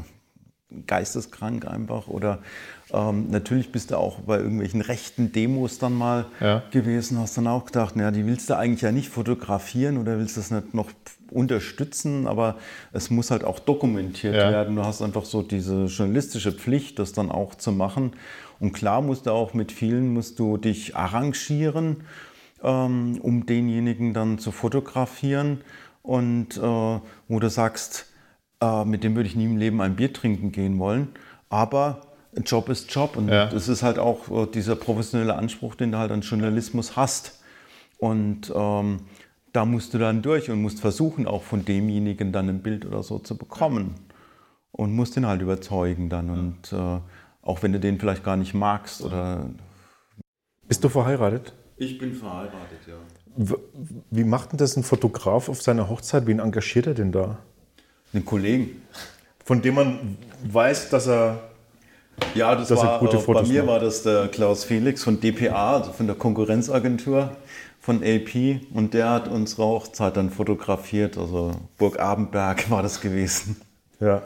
geisteskrank 0.85 1.65
einfach. 1.65 2.07
Oder 2.07 2.39
ähm, 2.93 3.29
natürlich 3.29 3.71
bist 3.71 3.91
du 3.91 3.97
auch 3.97 4.19
bei 4.21 4.37
irgendwelchen 4.37 4.81
rechten 4.81 5.31
Demos 5.31 5.79
dann 5.79 5.93
mal 5.93 6.25
ja. 6.39 6.63
gewesen, 6.71 7.19
hast 7.19 7.37
dann 7.37 7.47
auch 7.47 7.65
gedacht, 7.65 7.95
naja, 7.95 8.11
die 8.11 8.25
willst 8.25 8.49
du 8.49 8.57
eigentlich 8.57 8.81
ja 8.81 8.91
nicht 8.91 9.09
fotografieren 9.09 9.97
oder 9.97 10.17
willst 10.17 10.35
du 10.35 10.41
das 10.41 10.51
nicht 10.51 10.73
noch 10.73 10.89
unterstützen, 11.31 12.27
aber 12.27 12.55
es 12.93 13.09
muss 13.09 13.31
halt 13.31 13.43
auch 13.43 13.59
dokumentiert 13.59 14.35
ja. 14.35 14.51
werden. 14.51 14.75
Du 14.75 14.83
hast 14.83 15.01
einfach 15.01 15.25
so 15.25 15.41
diese 15.41 15.85
journalistische 15.85 16.51
Pflicht, 16.51 16.99
das 16.99 17.13
dann 17.13 17.31
auch 17.31 17.55
zu 17.55 17.71
machen. 17.71 18.13
Und 18.59 18.73
klar 18.73 19.01
musst 19.01 19.25
du 19.25 19.31
auch 19.31 19.53
mit 19.53 19.71
vielen, 19.71 20.13
musst 20.13 20.39
du 20.39 20.57
dich 20.57 20.95
arrangieren, 20.95 21.97
ähm, 22.63 23.19
um 23.21 23.45
denjenigen 23.45 24.13
dann 24.13 24.39
zu 24.39 24.51
fotografieren. 24.51 25.61
Und 26.01 26.57
äh, 26.57 26.61
wo 26.61 27.39
du 27.39 27.49
sagst, 27.49 28.07
äh, 28.61 28.85
mit 28.85 29.03
dem 29.03 29.15
würde 29.15 29.29
ich 29.29 29.35
nie 29.35 29.45
im 29.45 29.57
Leben 29.57 29.81
ein 29.81 29.95
Bier 29.95 30.13
trinken 30.13 30.51
gehen 30.51 30.79
wollen. 30.79 31.09
Aber 31.49 32.01
Job 32.45 32.69
ist 32.69 32.93
Job. 32.93 33.15
Und 33.15 33.29
ja. 33.29 33.47
das 33.47 33.67
ist 33.67 33.83
halt 33.83 33.99
auch 33.99 34.29
äh, 34.29 34.47
dieser 34.47 34.75
professionelle 34.75 35.35
Anspruch, 35.35 35.75
den 35.75 35.91
du 35.91 35.97
halt 35.97 36.11
an 36.11 36.21
Journalismus 36.21 36.95
hast. 36.95 37.39
Und 37.97 38.51
ähm, 38.55 39.01
da 39.53 39.65
musst 39.65 39.93
du 39.93 39.97
dann 39.97 40.21
durch 40.21 40.49
und 40.49 40.61
musst 40.61 40.79
versuchen, 40.79 41.27
auch 41.27 41.43
von 41.43 41.65
demjenigen 41.65 42.31
dann 42.31 42.49
ein 42.49 42.61
Bild 42.61 42.85
oder 42.85 43.03
so 43.03 43.19
zu 43.19 43.37
bekommen. 43.37 43.95
Und 44.71 44.93
musst 44.93 45.17
ihn 45.17 45.25
halt 45.25 45.41
überzeugen 45.41 46.09
dann. 46.09 46.29
Und 46.29 46.73
äh, 46.73 46.99
auch 47.41 47.63
wenn 47.63 47.73
du 47.73 47.79
den 47.79 47.99
vielleicht 47.99 48.23
gar 48.23 48.37
nicht 48.37 48.53
magst 48.53 49.01
oder. 49.01 49.49
Bist 50.67 50.83
du 50.83 50.89
verheiratet? 50.89 51.53
Ich 51.77 51.97
bin 51.97 52.13
verheiratet, 52.13 52.79
ja. 52.87 52.95
Wie 54.09 54.23
macht 54.23 54.51
denn 54.51 54.57
das 54.57 54.75
ein 54.75 54.83
Fotograf 54.83 55.47
auf 55.47 55.61
seiner 55.61 55.89
Hochzeit? 55.89 56.25
Wen 56.25 56.39
engagiert 56.39 56.87
er 56.87 56.93
denn 56.95 57.11
da? 57.11 57.37
Einen 58.17 58.25
Kollegen. 58.25 58.81
Von 59.45 59.61
dem 59.61 59.75
man 59.75 60.17
weiß, 60.43 60.89
dass 60.89 61.07
er. 61.07 61.39
Ja, 62.33 62.55
das 62.55 62.71
war, 62.71 62.99
gute 62.99 63.17
äh, 63.17 63.19
Fotos 63.19 63.43
bei 63.43 63.53
mir 63.53 63.61
macht. 63.61 63.73
war 63.73 63.79
das 63.79 64.01
der 64.01 64.27
Klaus 64.27 64.63
Felix 64.63 65.03
von 65.03 65.19
DPA, 65.19 65.77
also 65.77 65.91
von 65.93 66.07
der 66.07 66.15
Konkurrenzagentur 66.15 67.29
von 67.79 68.03
AP. 68.03 68.61
Und 68.73 68.95
der 68.95 69.11
hat 69.11 69.27
unsere 69.27 69.63
Hochzeit 69.63 70.17
dann 70.17 70.31
fotografiert. 70.31 71.15
Also 71.15 71.51
Burg 71.77 71.99
Abenberg 71.99 72.71
war 72.71 72.81
das 72.81 73.01
gewesen. 73.01 73.61
Ja. 73.99 74.23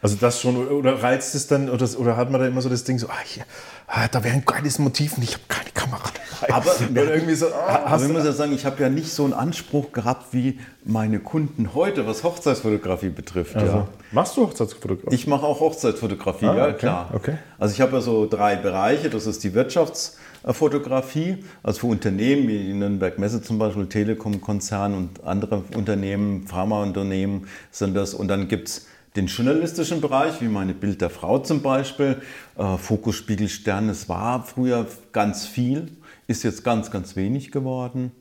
Also 0.00 0.16
das 0.16 0.40
schon, 0.40 0.56
oder 0.68 1.02
reizt 1.02 1.34
es 1.34 1.46
dann, 1.46 1.68
oder, 1.68 1.88
oder 1.98 2.16
hat 2.16 2.30
man 2.30 2.40
da 2.40 2.46
immer 2.46 2.62
so 2.62 2.68
das 2.68 2.84
Ding 2.84 2.98
so, 2.98 3.08
hier, 3.24 3.44
ah, 3.86 4.08
da 4.08 4.22
wäre 4.24 4.34
ein 4.34 4.44
geiles 4.44 4.78
Motiv 4.78 5.16
und 5.16 5.22
ich 5.22 5.34
habe 5.34 5.44
keine 5.48 5.70
Kamera. 5.70 6.10
Aber, 6.50 6.72
irgendwie 6.94 7.34
so, 7.34 7.46
ah, 7.46 7.82
aber 7.86 8.04
ich 8.04 8.12
muss 8.12 8.24
ja 8.24 8.32
sagen, 8.32 8.52
ich 8.52 8.66
habe 8.66 8.82
ja 8.82 8.88
nicht 8.88 9.10
so 9.10 9.24
einen 9.24 9.32
Anspruch 9.32 9.92
gehabt 9.92 10.32
wie 10.32 10.58
meine 10.84 11.18
Kunden 11.18 11.74
heute, 11.74 12.06
was 12.06 12.24
Hochzeitsfotografie 12.24 13.08
betrifft. 13.08 13.56
Also, 13.56 13.72
ja. 13.72 13.88
Machst 14.12 14.36
du 14.36 14.42
Hochzeitsfotografie? 14.42 15.14
Ich 15.14 15.26
mache 15.26 15.46
auch 15.46 15.60
Hochzeitsfotografie, 15.60 16.46
ah, 16.46 16.56
ja 16.56 16.64
okay, 16.64 16.76
klar. 16.78 17.10
Okay. 17.14 17.38
Also 17.58 17.74
ich 17.74 17.80
habe 17.80 17.92
ja 17.92 18.00
so 18.00 18.26
drei 18.26 18.56
Bereiche, 18.56 19.10
das 19.10 19.26
ist 19.26 19.42
die 19.44 19.54
Wirtschaftsfotografie, 19.54 21.44
also 21.62 21.80
für 21.80 21.86
Unternehmen 21.86 22.48
wie 22.48 22.58
die 22.58 22.74
Nürnberg 22.74 23.18
Messe 23.18 23.42
zum 23.42 23.58
Beispiel, 23.58 23.86
Telekom-Konzern 23.86 24.94
und 24.94 25.24
andere 25.24 25.62
Unternehmen, 25.74 26.46
Pharmaunternehmen 26.46 27.46
sind 27.70 27.94
das. 27.96 28.14
Und 28.14 28.28
dann 28.28 28.48
gibt 28.48 28.68
es 28.68 28.86
den 29.16 29.26
journalistischen 29.26 30.00
Bereich, 30.00 30.40
wie 30.40 30.48
meine 30.48 30.74
Bild 30.74 31.00
der 31.00 31.10
Frau 31.10 31.38
zum 31.38 31.62
Beispiel, 31.62 32.20
äh, 32.56 32.76
Fokus, 32.76 33.16
Spiegel, 33.16 33.48
Stern, 33.48 33.88
es 33.88 34.08
war 34.08 34.44
früher 34.44 34.86
ganz 35.12 35.46
viel, 35.46 35.88
ist 36.26 36.42
jetzt 36.42 36.64
ganz, 36.64 36.90
ganz 36.90 37.16
wenig 37.16 37.50
geworden. 37.50 38.12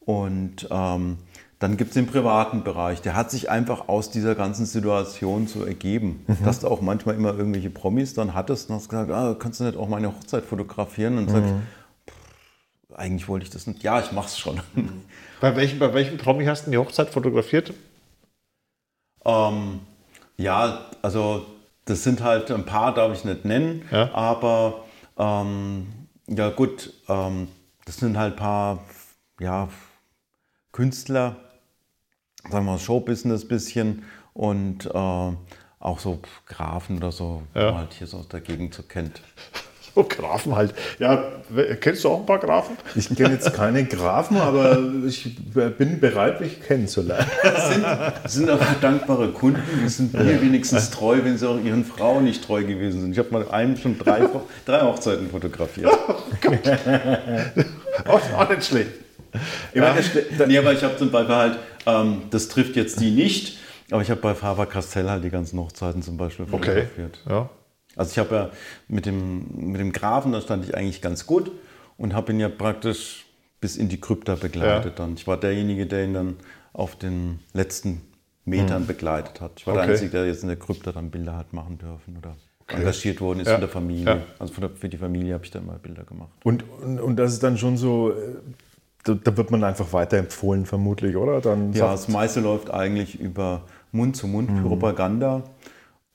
Und 0.00 0.66
ähm, 0.70 1.18
dann 1.58 1.76
gibt 1.76 1.90
es 1.90 1.94
den 1.94 2.06
privaten 2.06 2.62
Bereich, 2.62 3.02
der 3.02 3.14
hat 3.14 3.30
sich 3.30 3.50
einfach 3.50 3.88
aus 3.88 4.10
dieser 4.10 4.34
ganzen 4.34 4.64
Situation 4.64 5.48
so 5.48 5.64
ergeben, 5.64 6.24
mhm. 6.26 6.44
dass 6.44 6.60
du 6.60 6.68
auch 6.68 6.80
manchmal 6.80 7.16
immer 7.16 7.36
irgendwelche 7.36 7.70
Promis 7.70 8.14
dann 8.14 8.32
hattest 8.32 8.70
und 8.70 8.76
hast 8.76 8.88
gesagt, 8.88 9.10
ah, 9.10 9.36
kannst 9.38 9.60
du 9.60 9.64
nicht 9.64 9.76
auch 9.76 9.88
meine 9.88 10.08
Hochzeit 10.08 10.44
fotografieren? 10.44 11.18
Und 11.18 11.28
mhm. 11.28 11.32
sagst, 11.32 11.54
eigentlich 12.94 13.28
wollte 13.28 13.44
ich 13.44 13.50
das 13.50 13.66
nicht. 13.66 13.82
Ja, 13.82 14.00
ich 14.00 14.12
mach's 14.12 14.38
schon. 14.38 14.60
Bei 15.40 15.54
welchem, 15.54 15.78
bei 15.78 15.94
welchem 15.94 16.18
Promi 16.18 16.46
hast 16.46 16.66
du 16.66 16.70
die 16.72 16.78
Hochzeit 16.78 17.10
fotografiert? 17.10 17.72
Ähm, 19.24 19.80
ja, 20.38 20.86
also 21.02 21.44
das 21.84 22.02
sind 22.04 22.22
halt 22.22 22.50
ein 22.50 22.64
paar, 22.64 22.94
darf 22.94 23.12
ich 23.12 23.24
nicht 23.24 23.44
nennen, 23.44 23.82
ja. 23.90 24.12
aber 24.14 24.84
ähm, 25.18 25.88
ja 26.26 26.50
gut, 26.50 26.92
ähm, 27.08 27.48
das 27.84 27.96
sind 27.96 28.16
halt 28.16 28.34
ein 28.34 28.38
paar 28.38 28.84
ja, 29.40 29.68
Künstler, 30.72 31.36
sagen 32.44 32.66
wir 32.66 32.72
mal 32.72 32.78
Showbusiness 32.78 33.46
bisschen 33.46 34.04
und 34.32 34.86
äh, 34.86 35.32
auch 35.80 35.98
so 35.98 36.20
Grafen 36.46 36.98
oder 36.98 37.12
so, 37.12 37.42
ja. 37.54 37.72
man 37.72 37.78
halt 37.78 37.94
hier 37.94 38.06
so 38.06 38.18
aus 38.18 38.28
der 38.28 38.40
Gegend 38.40 38.74
so 38.74 38.82
kennt. 38.82 39.20
So 39.98 40.04
Grafen 40.08 40.54
halt. 40.54 40.74
Ja, 40.98 41.24
kennst 41.80 42.04
du 42.04 42.10
auch 42.10 42.20
ein 42.20 42.26
paar 42.26 42.38
Grafen? 42.38 42.76
Ich 42.94 43.08
kenne 43.08 43.34
jetzt 43.34 43.52
keine 43.52 43.84
Grafen, 43.84 44.36
aber 44.36 44.78
ich 45.06 45.36
bin 45.76 45.98
bereit, 45.98 46.40
mich 46.40 46.62
kennenzulernen. 46.62 47.26
Das 47.42 47.72
sind, 47.72 47.84
das 47.84 48.34
sind 48.34 48.50
aber 48.50 48.66
dankbare 48.80 49.28
Kunden, 49.28 49.62
die 49.82 49.88
sind 49.88 50.12
mir 50.12 50.40
wenigstens 50.40 50.90
treu, 50.90 51.18
wenn 51.22 51.36
sie 51.36 51.48
auch 51.48 51.58
ihren 51.58 51.84
Frauen 51.84 52.24
nicht 52.24 52.44
treu 52.44 52.62
gewesen 52.62 53.00
sind. 53.00 53.12
Ich 53.12 53.18
habe 53.18 53.30
mal 53.32 53.48
einem 53.50 53.76
schon 53.76 53.98
drei, 53.98 54.28
drei 54.64 54.80
Hochzeiten 54.82 55.30
fotografiert. 55.30 55.90
Oh 58.06 58.12
Gott. 58.12 58.22
auch 58.36 58.48
nicht 58.48 58.66
schlecht. 58.66 58.90
Ich 59.72 59.80
meine, 59.80 60.00
ja. 60.00 60.46
nee, 60.46 60.58
aber 60.58 60.72
ich 60.72 60.84
habe 60.84 60.96
zum 60.96 61.10
Beispiel 61.10 61.34
halt, 61.34 61.58
ähm, 61.86 62.22
das 62.30 62.48
trifft 62.48 62.76
jetzt 62.76 63.00
die 63.00 63.10
nicht, 63.10 63.58
aber 63.90 64.02
ich 64.02 64.10
habe 64.10 64.20
bei 64.20 64.34
Faber 64.34 64.66
Castell 64.66 65.08
halt 65.08 65.24
die 65.24 65.30
ganzen 65.30 65.58
Hochzeiten 65.58 66.02
zum 66.02 66.16
Beispiel 66.16 66.46
fotografiert. 66.46 67.18
Okay. 67.24 67.32
Ja. 67.32 67.50
Also 67.98 68.12
ich 68.12 68.18
habe 68.18 68.34
ja 68.34 68.50
mit 68.86 69.06
dem, 69.06 69.70
mit 69.70 69.80
dem 69.80 69.92
Grafen, 69.92 70.32
da 70.32 70.40
stand 70.40 70.64
ich 70.64 70.76
eigentlich 70.76 71.02
ganz 71.02 71.26
gut 71.26 71.50
und 71.96 72.14
habe 72.14 72.32
ihn 72.32 72.40
ja 72.40 72.48
praktisch 72.48 73.26
bis 73.60 73.76
in 73.76 73.88
die 73.88 74.00
Krypta 74.00 74.36
begleitet 74.36 74.98
ja. 74.98 75.04
dann. 75.04 75.14
Ich 75.14 75.26
war 75.26 75.36
derjenige, 75.36 75.86
der 75.86 76.04
ihn 76.04 76.14
dann 76.14 76.36
auf 76.72 76.96
den 76.96 77.40
letzten 77.52 78.02
Metern 78.44 78.82
mhm. 78.82 78.86
begleitet 78.86 79.40
hat. 79.40 79.52
Ich 79.56 79.66
war 79.66 79.74
okay. 79.74 79.82
der 79.82 79.92
Einzige, 79.92 80.10
der 80.10 80.26
jetzt 80.26 80.42
in 80.42 80.48
der 80.48 80.58
Krypta 80.58 80.92
dann 80.92 81.10
Bilder 81.10 81.36
hat 81.36 81.52
machen 81.52 81.76
dürfen 81.78 82.16
oder 82.16 82.36
okay. 82.60 82.76
engagiert 82.76 83.20
worden 83.20 83.40
ist 83.40 83.48
ja. 83.48 83.54
von 83.54 83.60
der 83.60 83.68
Familie. 83.68 84.04
Ja. 84.04 84.22
Also 84.38 84.54
der, 84.60 84.70
für 84.70 84.88
die 84.88 84.96
Familie 84.96 85.34
habe 85.34 85.44
ich 85.44 85.50
dann 85.50 85.66
mal 85.66 85.78
Bilder 85.78 86.04
gemacht. 86.04 86.30
Und, 86.44 86.64
und, 86.80 87.00
und 87.00 87.16
das 87.16 87.32
ist 87.32 87.42
dann 87.42 87.58
schon 87.58 87.76
so, 87.76 88.12
äh, 88.12 88.14
da, 89.02 89.14
da, 89.14 89.36
wird 89.36 89.50
man 89.50 89.64
einfach 89.64 89.92
weiterempfohlen 89.92 90.66
vermutlich, 90.66 91.16
oder? 91.16 91.40
Dann 91.40 91.72
ja, 91.72 91.90
das 91.90 92.06
meiste 92.06 92.40
läuft 92.40 92.70
eigentlich 92.70 93.18
über 93.18 93.62
Mund-zu-Mund-Propaganda. 93.90 95.38
Mhm. 95.38 95.42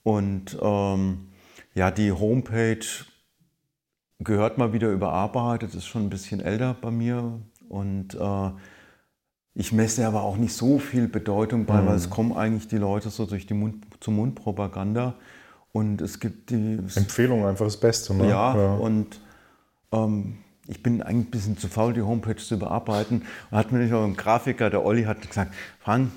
Und 0.02 0.58
ähm, 0.62 1.18
ja, 1.74 1.90
die 1.90 2.12
Homepage 2.12 2.86
gehört 4.20 4.58
mal 4.58 4.72
wieder 4.72 4.90
überarbeitet, 4.90 5.74
ist 5.74 5.86
schon 5.86 6.04
ein 6.04 6.10
bisschen 6.10 6.40
älter 6.40 6.76
bei 6.80 6.90
mir. 6.90 7.40
Und 7.68 8.14
äh, 8.14 8.50
ich 9.54 9.72
messe 9.72 10.06
aber 10.06 10.22
auch 10.22 10.36
nicht 10.36 10.54
so 10.54 10.78
viel 10.78 11.08
Bedeutung 11.08 11.66
bei, 11.66 11.84
weil 11.86 11.96
es 11.96 12.10
kommen 12.10 12.32
eigentlich 12.32 12.68
die 12.68 12.78
Leute 12.78 13.10
so 13.10 13.26
durch 13.26 13.46
die 13.46 13.54
Mund 13.54 13.84
zu 14.00 14.10
Mund-Propaganda. 14.10 15.14
Und 15.72 16.00
es 16.00 16.20
gibt 16.20 16.50
die. 16.50 16.78
Empfehlung 16.94 17.44
einfach 17.44 17.64
das 17.64 17.78
Beste. 17.78 18.14
Ne? 18.14 18.28
Ja, 18.28 18.52
und 18.52 19.20
ähm, 19.92 20.38
ich 20.68 20.82
bin 20.82 21.02
eigentlich 21.02 21.26
ein 21.26 21.30
bisschen 21.30 21.58
zu 21.58 21.68
faul, 21.68 21.92
die 21.92 22.02
Homepage 22.02 22.36
zu 22.36 22.58
bearbeiten. 22.58 23.22
Und 23.50 23.58
hat 23.58 23.72
mir 23.72 23.78
nicht 23.80 23.92
auch 23.92 24.04
ein 24.04 24.16
Grafiker, 24.16 24.70
der 24.70 24.84
Olli, 24.84 25.04
hat 25.04 25.26
gesagt, 25.26 25.52
Frank, 25.80 26.10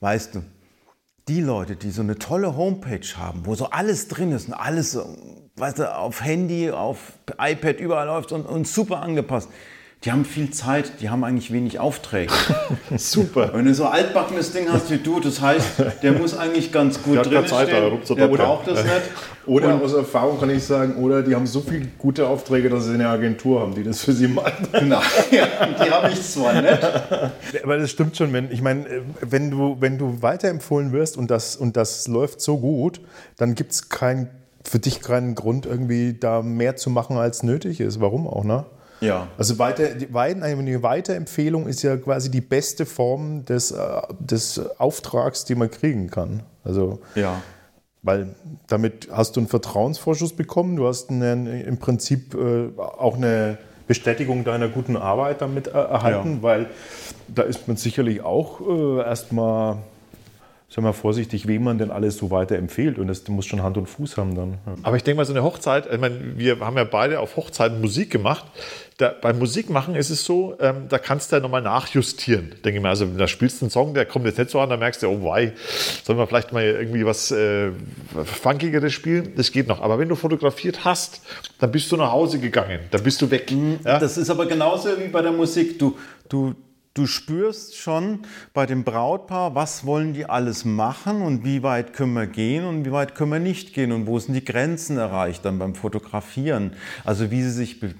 weißt 0.00 0.34
du, 0.34 0.42
die 1.28 1.40
Leute, 1.40 1.76
die 1.76 1.90
so 1.90 2.02
eine 2.02 2.18
tolle 2.18 2.56
Homepage 2.56 3.06
haben, 3.16 3.46
wo 3.46 3.54
so 3.54 3.66
alles 3.66 4.08
drin 4.08 4.32
ist 4.32 4.48
und 4.48 4.54
alles, 4.54 4.98
weißt 5.56 5.78
du, 5.80 5.94
auf 5.94 6.22
Handy, 6.22 6.70
auf 6.70 7.12
iPad 7.38 7.78
überall 7.80 8.06
läuft 8.06 8.32
und, 8.32 8.46
und 8.46 8.66
super 8.66 9.02
angepasst, 9.02 9.48
die 10.04 10.12
haben 10.12 10.24
viel 10.24 10.50
Zeit, 10.50 10.92
die 11.02 11.10
haben 11.10 11.24
eigentlich 11.24 11.52
wenig 11.52 11.78
Aufträge. 11.78 12.32
Super. 12.96 13.50
Wenn 13.52 13.66
du 13.66 13.74
so 13.74 13.84
altbackenes 13.84 14.52
Ding 14.52 14.66
hast 14.72 14.90
wie 14.90 14.96
du, 14.96 15.20
das 15.20 15.42
heißt, 15.42 15.66
der 16.02 16.12
muss 16.12 16.34
eigentlich 16.34 16.72
ganz 16.72 17.02
gut 17.02 17.16
Der 17.16 17.24
hat 17.24 17.30
drin 17.32 17.46
Zeit, 17.46 17.68
stehen, 17.68 17.84
rumzudoktern. 17.84 18.30
der 18.30 18.36
braucht 18.44 18.66
das 18.66 18.82
nicht. 18.82 18.94
Oder 19.46 19.74
aus 19.82 19.92
Erfahrung 19.92 20.38
kann 20.38 20.50
ich 20.50 20.62
sagen, 20.64 21.02
oder 21.02 21.22
die 21.22 21.34
haben 21.34 21.46
so 21.46 21.60
viele 21.60 21.86
gute 21.98 22.26
Aufträge, 22.28 22.68
dass 22.68 22.84
sie 22.84 22.94
eine 22.94 23.08
Agentur 23.08 23.60
haben, 23.60 23.74
die 23.74 23.82
das 23.82 24.04
für 24.04 24.12
sie 24.12 24.28
macht. 24.28 24.52
Genau. 24.72 25.00
Ja, 25.30 25.46
die 25.66 25.90
habe 25.90 26.10
ich 26.12 26.22
zwar 26.22 26.60
nicht, 26.60 26.78
Aber 27.64 27.78
das 27.78 27.90
stimmt 27.90 28.16
schon, 28.16 28.32
wenn, 28.32 28.50
ich 28.52 28.62
meine, 28.62 28.84
wenn 29.20 29.50
du, 29.50 29.76
wenn 29.80 29.98
du 29.98 30.22
weiterempfohlen 30.22 30.92
wirst 30.92 31.16
und 31.16 31.30
das, 31.30 31.56
und 31.56 31.76
das 31.76 32.06
läuft 32.06 32.40
so 32.40 32.58
gut, 32.58 33.00
dann 33.38 33.54
gibt 33.54 33.72
es 33.72 33.88
kein, 33.88 34.28
für 34.62 34.78
dich 34.78 35.00
keinen 35.00 35.34
Grund, 35.34 35.66
irgendwie 35.66 36.12
da 36.12 36.42
mehr 36.42 36.76
zu 36.76 36.90
machen, 36.90 37.16
als 37.16 37.42
nötig 37.42 37.80
ist. 37.80 38.00
Warum 38.00 38.28
auch, 38.28 38.44
ne? 38.44 38.66
Ja. 39.00 39.28
Also 39.38 39.58
weiter, 39.58 39.94
die, 39.94 40.12
Weiten- 40.12 40.42
eine 40.42 40.82
Weiterempfehlung 40.82 41.66
ist 41.66 41.82
ja 41.82 41.96
quasi 41.96 42.30
die 42.30 42.40
beste 42.40 42.84
Form 42.86 43.44
des, 43.46 43.70
äh, 43.70 43.78
des 44.18 44.60
Auftrags, 44.78 45.44
die 45.44 45.54
man 45.54 45.70
kriegen 45.70 46.10
kann. 46.10 46.42
Also 46.64 47.00
Ja. 47.14 47.40
weil 48.02 48.34
damit 48.66 49.08
hast 49.10 49.36
du 49.36 49.40
einen 49.40 49.48
Vertrauensvorschuss 49.48 50.34
bekommen, 50.34 50.76
du 50.76 50.86
hast 50.86 51.10
einen, 51.10 51.46
im 51.46 51.78
Prinzip 51.78 52.34
äh, 52.34 52.68
auch 52.78 53.16
eine 53.16 53.58
Bestätigung 53.86 54.44
deiner 54.44 54.68
guten 54.68 54.96
Arbeit 54.96 55.40
damit 55.40 55.66
äh, 55.66 55.70
erhalten, 55.72 56.36
Ja. 56.36 56.42
weil 56.42 56.66
da 57.28 57.42
ist 57.42 57.66
man 57.68 57.76
sicherlich 57.76 58.22
auch 58.22 58.60
erstmal, 59.04 59.78
sagen 60.70 60.86
wir 60.86 60.92
vorsichtig, 60.92 61.48
wem 61.48 61.64
man 61.64 61.78
denn 61.78 61.90
alles 61.90 62.16
so 62.16 62.30
weiterempfiehlt 62.30 62.98
und 62.98 63.08
das 63.08 63.26
muss 63.26 63.44
schon 63.44 63.60
Hand 63.60 63.76
und 63.76 63.88
Fuß 63.88 64.16
haben 64.16 64.36
dann. 64.36 64.50
Ja. 64.66 64.74
Aber 64.84 64.96
ich 64.96 65.02
denke 65.02 65.16
mal, 65.16 65.24
so 65.24 65.32
eine 65.32 65.42
Hochzeit, 65.42 65.92
ich 65.92 65.98
meine, 65.98 66.38
wir 66.38 66.60
haben 66.60 66.76
ja 66.76 66.84
beide 66.84 67.18
auf 67.18 67.36
Hochzeiten 67.36 67.80
Musik 67.80 68.10
gemacht. 68.10 68.44
Da, 68.96 69.12
beim 69.20 69.40
Musikmachen 69.40 69.96
ist 69.96 70.10
es 70.10 70.24
so, 70.24 70.54
ähm, 70.60 70.84
da 70.88 70.98
kannst 70.98 71.32
du 71.32 71.36
ja 71.36 71.42
nochmal 71.42 71.62
nachjustieren, 71.62 72.54
denke 72.64 72.78
ich 72.78 72.82
mal. 72.82 72.90
Also, 72.90 73.06
da 73.06 73.26
spielst 73.26 73.60
du 73.60 73.64
einen 73.64 73.70
Song, 73.70 73.94
der 73.94 74.06
kommt 74.06 74.26
jetzt 74.26 74.38
nicht 74.38 74.50
so 74.50 74.60
an, 74.60 74.70
da 74.70 74.76
merkst 74.76 75.02
du, 75.02 75.08
oh 75.08 75.24
wei, 75.24 75.54
sollen 76.04 76.18
wir 76.18 76.26
vielleicht 76.28 76.52
mal 76.52 76.62
irgendwie 76.62 77.04
was 77.04 77.32
äh, 77.32 77.70
Funkigeres 78.24 78.92
spielen? 78.92 79.32
Das 79.36 79.50
geht 79.50 79.66
noch. 79.66 79.80
Aber 79.80 79.98
wenn 79.98 80.08
du 80.08 80.14
fotografiert 80.14 80.84
hast, 80.84 81.22
dann 81.58 81.72
bist 81.72 81.90
du 81.90 81.96
nach 81.96 82.12
Hause 82.12 82.38
gegangen, 82.38 82.78
dann 82.92 83.02
bist 83.02 83.20
du 83.22 83.30
weg. 83.30 83.50
Ja? 83.84 83.98
Das 83.98 84.16
ist 84.16 84.30
aber 84.30 84.46
genauso 84.46 84.90
wie 85.00 85.08
bei 85.08 85.22
der 85.22 85.32
Musik. 85.32 85.78
Du, 85.78 85.96
du, 86.28 86.54
du 86.94 87.06
spürst 87.06 87.76
schon 87.76 88.20
bei 88.52 88.66
dem 88.66 88.84
Brautpaar, 88.84 89.54
was 89.54 89.86
wollen 89.86 90.12
die 90.12 90.26
alles 90.26 90.64
machen 90.64 91.22
und 91.22 91.44
wie 91.44 91.62
weit 91.62 91.92
können 91.92 92.14
wir 92.14 92.26
gehen 92.26 92.64
und 92.64 92.84
wie 92.84 92.92
weit 92.92 93.14
können 93.14 93.32
wir 93.32 93.38
nicht 93.40 93.74
gehen 93.74 93.92
und 93.92 94.06
wo 94.06 94.18
sind 94.18 94.34
die 94.34 94.44
Grenzen 94.44 94.98
erreicht 94.98 95.44
dann 95.44 95.58
beim 95.58 95.74
Fotografieren. 95.74 96.72
Also 97.04 97.30
wie 97.30 97.42
sie 97.42 97.50
sich 97.52 97.80
be- 97.80 97.94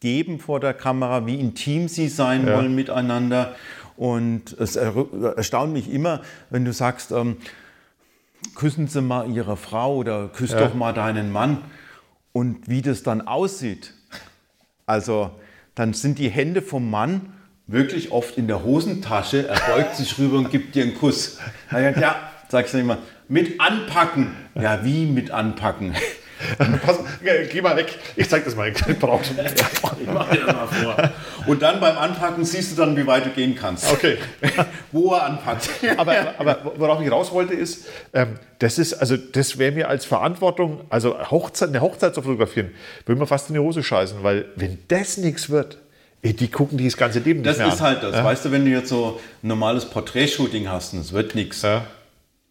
begeben 0.00 0.40
vor 0.40 0.60
der 0.60 0.74
Kamera, 0.74 1.26
wie 1.26 1.38
intim 1.40 1.88
sie 1.88 2.08
sein 2.08 2.46
wollen 2.46 2.74
miteinander. 2.74 3.54
Und 3.96 4.52
es 4.58 4.76
erstaunt 4.76 5.72
mich 5.72 5.90
immer, 5.90 6.20
wenn 6.50 6.64
du 6.64 6.72
sagst, 6.72 7.12
ähm, 7.12 7.38
küssen 8.54 8.88
Sie 8.88 9.00
mal 9.00 9.30
Ihre 9.30 9.56
Frau 9.56 9.96
oder 9.96 10.28
küss 10.28 10.50
doch 10.50 10.74
mal 10.74 10.92
deinen 10.92 11.32
Mann. 11.32 11.62
Und 12.32 12.68
wie 12.68 12.82
das 12.82 13.02
dann 13.02 13.22
aussieht, 13.22 13.94
also 14.84 15.30
dann 15.74 15.94
sind 15.94 16.18
die 16.18 16.28
Hände 16.28 16.60
vom 16.60 16.90
Mann 16.90 17.32
wirklich 17.66 18.12
oft 18.12 18.38
in 18.38 18.46
der 18.46 18.62
Hosentasche, 18.62 19.48
er 19.48 19.58
beugt 19.72 19.96
sich 19.96 20.18
rüber 20.18 20.38
und 20.38 20.50
gibt 20.50 20.74
dir 20.74 20.84
einen 20.84 20.94
Kuss. 20.94 21.38
Er 21.70 21.82
sagt, 21.82 22.00
ja, 22.00 22.30
sagst 22.48 22.74
du 22.74 22.78
immer, 22.78 22.98
mit 23.28 23.60
anpacken. 23.60 24.34
Ja, 24.54 24.84
wie 24.84 25.06
mit 25.06 25.30
anpacken? 25.30 25.94
Pass, 26.84 26.98
geh 27.50 27.62
mal 27.62 27.76
weg, 27.76 27.98
ich 28.14 28.28
zeig 28.28 28.44
das 28.44 28.54
mal. 28.54 28.70
Braut. 28.70 29.22
Ich 30.00 30.06
mach 30.06 30.28
dir 30.28 30.44
das 30.44 30.54
mal 30.54 30.66
vor. 30.66 31.10
Und 31.46 31.62
dann 31.62 31.80
beim 31.80 31.96
Anpacken 31.96 32.44
siehst 32.44 32.72
du 32.72 32.76
dann, 32.76 32.94
wie 32.94 33.06
weit 33.06 33.24
du 33.24 33.30
gehen 33.30 33.56
kannst. 33.56 33.90
Okay. 33.90 34.18
Wo 34.92 35.14
er 35.14 35.24
anpackt. 35.24 35.70
aber, 35.96 36.34
aber 36.38 36.72
worauf 36.76 37.00
ich 37.00 37.10
raus 37.10 37.32
wollte, 37.32 37.54
ist, 37.54 37.86
ähm, 38.12 38.34
das 38.58 38.78
ist, 38.78 38.94
also 38.94 39.16
das 39.16 39.58
wäre 39.58 39.72
mir 39.72 39.88
als 39.88 40.04
Verantwortung, 40.04 40.82
also 40.90 41.18
Hochzeit, 41.30 41.70
eine 41.70 41.80
Hochzeit 41.80 42.14
zu 42.14 42.20
fotografieren, 42.20 42.70
würde 43.06 43.18
mir 43.18 43.26
fast 43.26 43.48
in 43.48 43.54
die 43.54 43.60
Hose 43.60 43.82
scheißen, 43.82 44.22
weil 44.22 44.44
wenn 44.56 44.78
das 44.88 45.16
nichts 45.16 45.48
wird, 45.48 45.78
die 46.24 46.48
gucken 46.48 46.76
die 46.78 46.84
das 46.84 46.96
ganze 46.96 47.20
Leben 47.20 47.40
nicht 47.42 47.58
Das 47.60 47.74
ist 47.74 47.80
an. 47.80 47.86
halt 47.88 48.02
das. 48.02 48.22
Weißt 48.22 48.44
du, 48.44 48.50
wenn 48.52 48.64
du 48.64 48.70
jetzt 48.70 48.88
so 48.88 49.20
ein 49.42 49.48
normales 49.48 49.84
Porträtshooting 49.84 50.68
hast 50.68 50.92
und 50.94 51.00
es 51.00 51.12
wird 51.12 51.34
nichts, 51.34 51.62
Ja. 51.62 51.84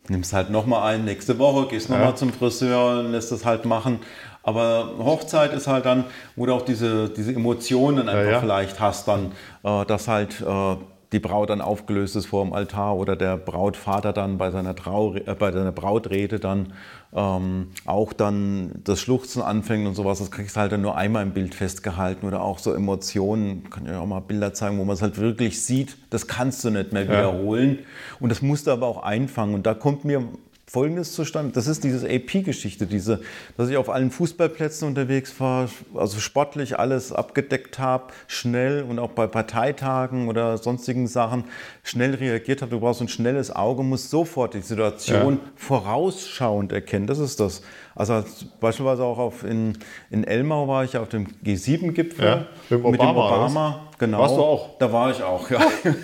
nimmst 0.07 0.33
halt 0.33 0.49
nochmal 0.49 0.93
ein, 0.93 1.03
nächste 1.05 1.37
Woche, 1.39 1.67
gehst 1.67 1.89
nochmal 1.89 2.15
zum 2.15 2.31
Friseur 2.31 2.99
und 2.99 3.11
lässt 3.11 3.31
das 3.31 3.43
halt 3.45 3.65
machen. 3.65 3.99
Aber 4.43 4.91
Hochzeit 4.99 5.53
ist 5.53 5.65
halt 5.67 5.85
dann, 5.87 6.05
wo 6.35 6.45
du 6.45 6.53
auch 6.53 6.61
diese, 6.61 7.09
diese 7.09 7.33
Emotionen 7.33 8.07
einfach 8.07 8.31
ja. 8.31 8.39
vielleicht 8.39 8.79
hast, 8.79 9.07
dann, 9.07 9.31
äh, 9.63 9.83
dass 9.85 10.07
halt 10.07 10.39
äh, 10.41 10.75
die 11.15 11.19
Braut 11.19 11.49
dann 11.49 11.61
aufgelöst 11.61 12.17
ist 12.17 12.25
vor 12.25 12.43
dem 12.43 12.51
Altar 12.51 12.97
oder 12.97 13.15
der 13.15 13.37
Brautvater 13.37 14.11
dann 14.11 14.37
bei 14.37 14.51
seiner, 14.51 14.75
Trau, 14.75 15.15
äh, 15.15 15.33
bei 15.33 15.53
seiner 15.53 15.71
Brautrede 15.71 16.41
dann 16.41 16.73
ähm, 17.13 17.67
auch 17.85 18.11
dann 18.11 18.81
das 18.83 18.99
Schluchzen 18.99 19.41
anfängt 19.41 19.87
und 19.87 19.95
sowas. 19.95 20.19
Das 20.19 20.29
kriegst 20.29 20.57
du 20.57 20.59
halt 20.59 20.73
dann 20.73 20.81
nur 20.81 20.97
einmal 20.97 21.23
im 21.23 21.31
Bild 21.31 21.55
festgehalten 21.55 22.27
oder 22.27 22.41
auch 22.41 22.59
so 22.59 22.73
Emotionen. 22.73 23.69
Kann 23.69 23.85
ja 23.85 24.01
auch 24.01 24.05
mal 24.05 24.19
Bilder 24.19 24.53
zeigen, 24.53 24.77
wo 24.77 24.83
man 24.83 24.95
es 24.95 25.01
halt 25.01 25.17
wirklich 25.17 25.63
sieht. 25.63 25.97
Das 26.09 26.27
kannst 26.27 26.65
du 26.65 26.69
nicht 26.69 26.91
mehr 26.91 27.07
wiederholen. 27.07 27.79
Und 28.19 28.29
das 28.29 28.41
musst 28.41 28.67
du 28.67 28.71
aber 28.71 28.85
auch 28.85 29.01
einfangen. 29.01 29.55
Und 29.55 29.65
da 29.65 29.73
kommt 29.73 30.03
mir 30.03 30.21
Folgendes 30.67 31.13
zustande, 31.13 31.51
das 31.53 31.67
ist 31.67 31.83
diese 31.83 32.07
AP-Geschichte, 32.09 32.87
diese, 32.87 33.21
dass 33.55 33.69
ich 33.69 33.77
auf 33.77 33.87
allen 33.89 34.09
Fußballplätzen 34.09 34.87
unterwegs 34.87 35.39
war, 35.39 35.69
also 35.93 36.19
sportlich 36.19 36.79
alles 36.79 37.11
abgedeckt 37.11 37.77
habe, 37.77 38.05
schnell 38.27 38.81
und 38.81 38.97
auch 38.97 39.11
bei 39.11 39.27
Parteitagen 39.27 40.27
oder 40.27 40.57
sonstigen 40.57 41.05
Sachen 41.07 41.43
schnell 41.83 42.15
reagiert 42.15 42.63
habe. 42.63 42.71
Du 42.71 42.79
brauchst 42.79 42.99
ein 43.01 43.07
schnelles 43.07 43.55
Auge, 43.55 43.83
musst 43.83 44.09
sofort 44.09 44.55
die 44.55 44.61
Situation 44.61 45.39
vorausschauend 45.55 46.71
erkennen. 46.73 47.05
Das 47.07 47.19
ist 47.19 47.39
das. 47.39 47.61
Also 47.93 48.13
als- 48.13 48.45
beispielsweise 48.59 49.03
auch 49.03 49.19
auf 49.19 49.43
in, 49.43 49.77
in 50.09 50.23
Elmau 50.23 50.67
war 50.67 50.83
ich 50.83 50.97
auf 50.97 51.09
dem 51.09 51.27
G7-Gipfel 51.45 52.25
Ja, 52.25 52.45
mit 52.69 52.99
dem? 52.99 53.01
Obama. 53.01 53.81
Genau. 53.99 54.19
Warst 54.19 54.35
du 54.35 54.41
auch? 54.41 54.77
Da 54.79 54.91
war 54.91 55.11
ich 55.11 55.21
auch, 55.23 55.49
ja. 55.49 55.61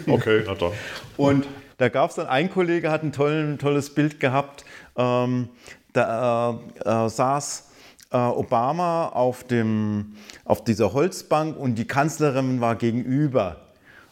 Okay, 0.07 0.43
na 0.45 0.53
dann. 0.53 0.71
Und 1.17 1.45
da 1.81 1.89
gab 1.89 2.11
es 2.11 2.17
dann, 2.17 2.27
ein 2.27 2.51
Kollege 2.51 2.91
hat 2.91 3.01
ein, 3.01 3.11
toll, 3.11 3.53
ein 3.53 3.57
tolles 3.57 3.95
Bild 3.95 4.19
gehabt. 4.19 4.65
Ähm, 4.95 5.49
da 5.93 6.59
äh, 6.85 7.05
äh, 7.05 7.09
saß 7.09 7.69
äh, 8.11 8.17
Obama 8.17 9.07
auf, 9.07 9.43
dem, 9.43 10.13
auf 10.45 10.63
dieser 10.63 10.93
Holzbank 10.93 11.57
und 11.57 11.75
die 11.75 11.87
Kanzlerin 11.87 12.61
war 12.61 12.75
gegenüber. 12.75 13.57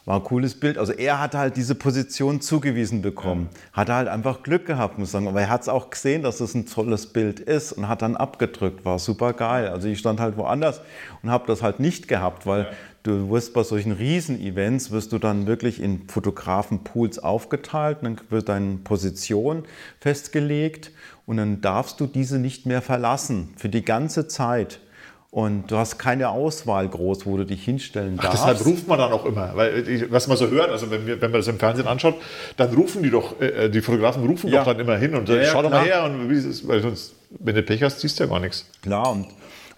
War 0.04 0.16
ein 0.16 0.24
cooles 0.24 0.58
Bild. 0.58 0.78
Also 0.78 0.92
er 0.92 1.20
hatte 1.20 1.38
halt 1.38 1.56
diese 1.56 1.76
Position 1.76 2.40
zugewiesen 2.40 3.02
bekommen. 3.02 3.50
Hatte 3.72 3.94
halt 3.94 4.08
einfach 4.08 4.42
Glück 4.42 4.66
gehabt, 4.66 4.98
muss 4.98 5.08
ich 5.08 5.12
sagen. 5.12 5.28
Aber 5.28 5.40
er 5.40 5.48
hat 5.48 5.62
es 5.62 5.68
auch 5.68 5.90
gesehen, 5.90 6.22
dass 6.22 6.40
es 6.40 6.54
ein 6.54 6.66
tolles 6.66 7.06
Bild 7.06 7.38
ist 7.38 7.72
und 7.72 7.86
hat 7.86 8.02
dann 8.02 8.16
abgedrückt. 8.16 8.84
War 8.84 8.98
super 8.98 9.32
geil. 9.32 9.68
Also 9.68 9.86
ich 9.86 10.00
stand 10.00 10.18
halt 10.18 10.36
woanders 10.36 10.80
und 11.22 11.30
habe 11.30 11.46
das 11.46 11.62
halt 11.62 11.78
nicht 11.78 12.08
gehabt, 12.08 12.46
weil 12.46 12.66
du 13.02 13.30
wirst 13.30 13.54
bei 13.54 13.62
solchen 13.62 13.92
Riesen-Events, 13.92 14.90
wirst 14.90 15.12
du 15.12 15.18
dann 15.18 15.46
wirklich 15.46 15.80
in 15.80 16.08
Fotografenpools 16.08 17.18
aufgeteilt. 17.18 17.98
Dann 18.02 18.20
wird 18.30 18.48
deine 18.48 18.76
Position 18.76 19.64
festgelegt 20.00 20.90
und 21.26 21.36
dann 21.38 21.60
darfst 21.60 22.00
du 22.00 22.06
diese 22.06 22.38
nicht 22.38 22.66
mehr 22.66 22.82
verlassen 22.82 23.54
für 23.56 23.68
die 23.68 23.84
ganze 23.84 24.28
Zeit. 24.28 24.80
Und 25.32 25.70
du 25.70 25.76
hast 25.76 25.96
keine 25.96 26.30
Auswahl 26.30 26.88
groß, 26.88 27.24
wo 27.24 27.36
du 27.36 27.46
dich 27.46 27.64
hinstellen 27.64 28.16
darfst. 28.16 28.32
Deshalb 28.32 28.66
ruft 28.66 28.88
man 28.88 28.98
dann 28.98 29.12
auch 29.12 29.24
immer, 29.24 29.52
weil 29.54 29.88
ich, 29.88 30.10
was 30.10 30.26
man 30.26 30.36
so 30.36 30.48
hört, 30.48 30.70
also 30.70 30.90
wenn, 30.90 31.06
wir, 31.06 31.20
wenn 31.22 31.30
man 31.30 31.38
das 31.38 31.46
im 31.46 31.56
Fernsehen 31.56 31.86
anschaut, 31.86 32.16
dann 32.56 32.74
rufen 32.74 33.00
die 33.04 33.10
doch, 33.10 33.40
äh, 33.40 33.68
die 33.68 33.80
Fotografen 33.80 34.26
rufen 34.26 34.50
Ja. 34.50 34.64
doch 34.64 34.72
dann 34.72 34.80
immer 34.80 34.96
hin 34.96 35.14
und 35.14 35.28
Ja, 35.28 35.34
sagen, 35.36 35.44
ja, 35.46 35.52
schau 35.52 35.62
doch 35.62 35.70
mal 35.70 35.84
her 35.84 36.02
und 36.04 36.28
wie 36.28 36.34
ist 36.34 36.46
es, 36.46 36.66
weil 36.66 36.82
sonst, 36.82 37.14
wenn 37.38 37.54
du 37.54 37.62
Pech 37.62 37.80
hast, 37.84 38.00
siehst 38.00 38.18
du 38.18 38.24
ja 38.24 38.30
gar 38.30 38.40
nichts. 38.40 38.66
Klar, 38.82 39.12
und 39.12 39.28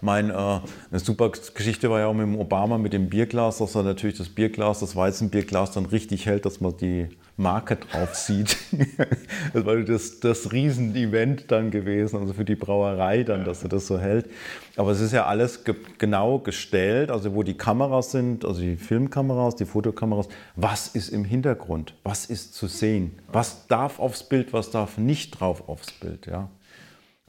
Mein, 0.03 0.31
äh, 0.31 0.33
eine 0.33 0.99
super 0.99 1.31
Geschichte 1.31 1.89
war 1.89 2.01
ja 2.01 2.07
auch 2.07 2.13
mit 2.13 2.23
dem 2.23 2.37
Obama 2.37 2.77
mit 2.77 2.91
dem 2.91 3.07
Bierglas, 3.07 3.59
dass 3.59 3.73
er 3.73 3.83
natürlich 3.83 4.17
das 4.17 4.27
Bierglas, 4.27 4.81
das 4.81 4.97
Weizenbierglas 4.97 5.71
dann 5.71 5.85
richtig 5.85 6.25
hält, 6.25 6.45
dass 6.45 6.59
man 6.59 6.75
die 6.75 7.07
Marke 7.37 7.77
drauf 7.77 8.13
sieht. 8.13 8.57
das 9.53 9.65
war 9.65 9.77
das, 9.77 10.19
das 10.19 10.51
Riesenevent 10.51 11.49
dann 11.51 11.71
gewesen, 11.71 12.17
also 12.17 12.33
für 12.33 12.43
die 12.43 12.55
Brauerei 12.55 13.23
dann, 13.23 13.45
dass 13.45 13.63
er 13.63 13.69
das 13.69 13.87
so 13.87 13.97
hält. 13.97 14.29
Aber 14.75 14.91
es 14.91 14.99
ist 14.99 15.13
ja 15.13 15.25
alles 15.25 15.63
ge 15.63 15.73
genau 15.99 16.39
gestellt, 16.39 17.09
also 17.09 17.33
wo 17.33 17.43
die 17.43 17.55
Kameras 17.55 18.11
sind, 18.11 18.43
also 18.43 18.59
die 18.59 18.75
Filmkameras, 18.75 19.55
die 19.55 19.65
Fotokameras. 19.65 20.27
Was 20.57 20.89
ist 20.89 21.09
im 21.09 21.23
Hintergrund? 21.23 21.95
Was 22.03 22.25
ist 22.25 22.55
zu 22.55 22.67
sehen? 22.67 23.17
Was 23.31 23.67
darf 23.67 23.99
aufs 23.99 24.23
Bild, 24.23 24.51
was 24.51 24.69
darf 24.69 24.97
nicht 24.97 25.39
drauf 25.39 25.69
aufs 25.69 25.93
Bild? 25.93 26.25
Ja. 26.27 26.49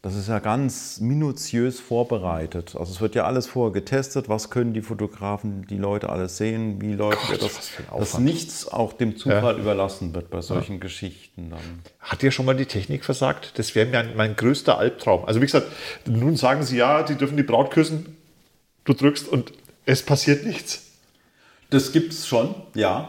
Das 0.05 0.17
ist 0.17 0.29
ja 0.29 0.39
ganz 0.39 1.01
minutiös 1.01 1.81
vorbereitet. 1.81 2.77
Also 2.79 2.93
es 2.93 3.01
wird 3.01 3.15
ja 3.15 3.25
alles 3.25 3.47
vorher 3.47 3.73
getestet, 3.73 4.29
was 4.29 4.51
können 4.51 4.75
die 4.75 4.83
Fotografen, 4.83 5.67
die 5.67 5.79
Leute 5.79 6.11
alles 6.11 6.37
sehen, 6.37 6.79
wie 6.83 6.93
läuft 6.93 7.27
Gott, 7.27 7.41
das, 7.41 7.71
dass 7.99 8.19
nichts 8.19 8.69
auch 8.69 8.93
dem 8.93 9.17
Zufall 9.17 9.55
ja. 9.55 9.61
überlassen 9.63 10.15
wird 10.15 10.29
bei 10.29 10.43
solchen 10.43 10.75
ja. 10.75 10.81
Geschichten 10.81 11.49
dann. 11.49 11.81
Hat 12.01 12.21
dir 12.21 12.33
schon 12.33 12.45
mal 12.45 12.55
die 12.55 12.67
Technik 12.67 13.03
versagt? 13.03 13.59
Das 13.59 13.75
wäre 13.75 13.89
mein, 13.91 14.15
mein 14.15 14.37
größter 14.37 14.77
Albtraum. 14.77 15.25
Also 15.25 15.41
wie 15.41 15.47
gesagt, 15.47 15.69
nun 16.05 16.37
sagen 16.37 16.65
sie 16.65 16.77
ja, 16.77 17.03
die 17.03 17.15
dürfen 17.15 17.39
die 17.39 17.43
Braut 17.43 17.71
küssen, 17.71 18.19
du 18.85 18.93
drückst 18.93 19.27
und 19.27 19.55
es 19.87 20.03
passiert 20.03 20.45
nichts. 20.45 20.83
Das 21.71 21.93
gibt 21.93 22.13
es 22.13 22.27
schon, 22.29 22.55
ja. 22.75 23.09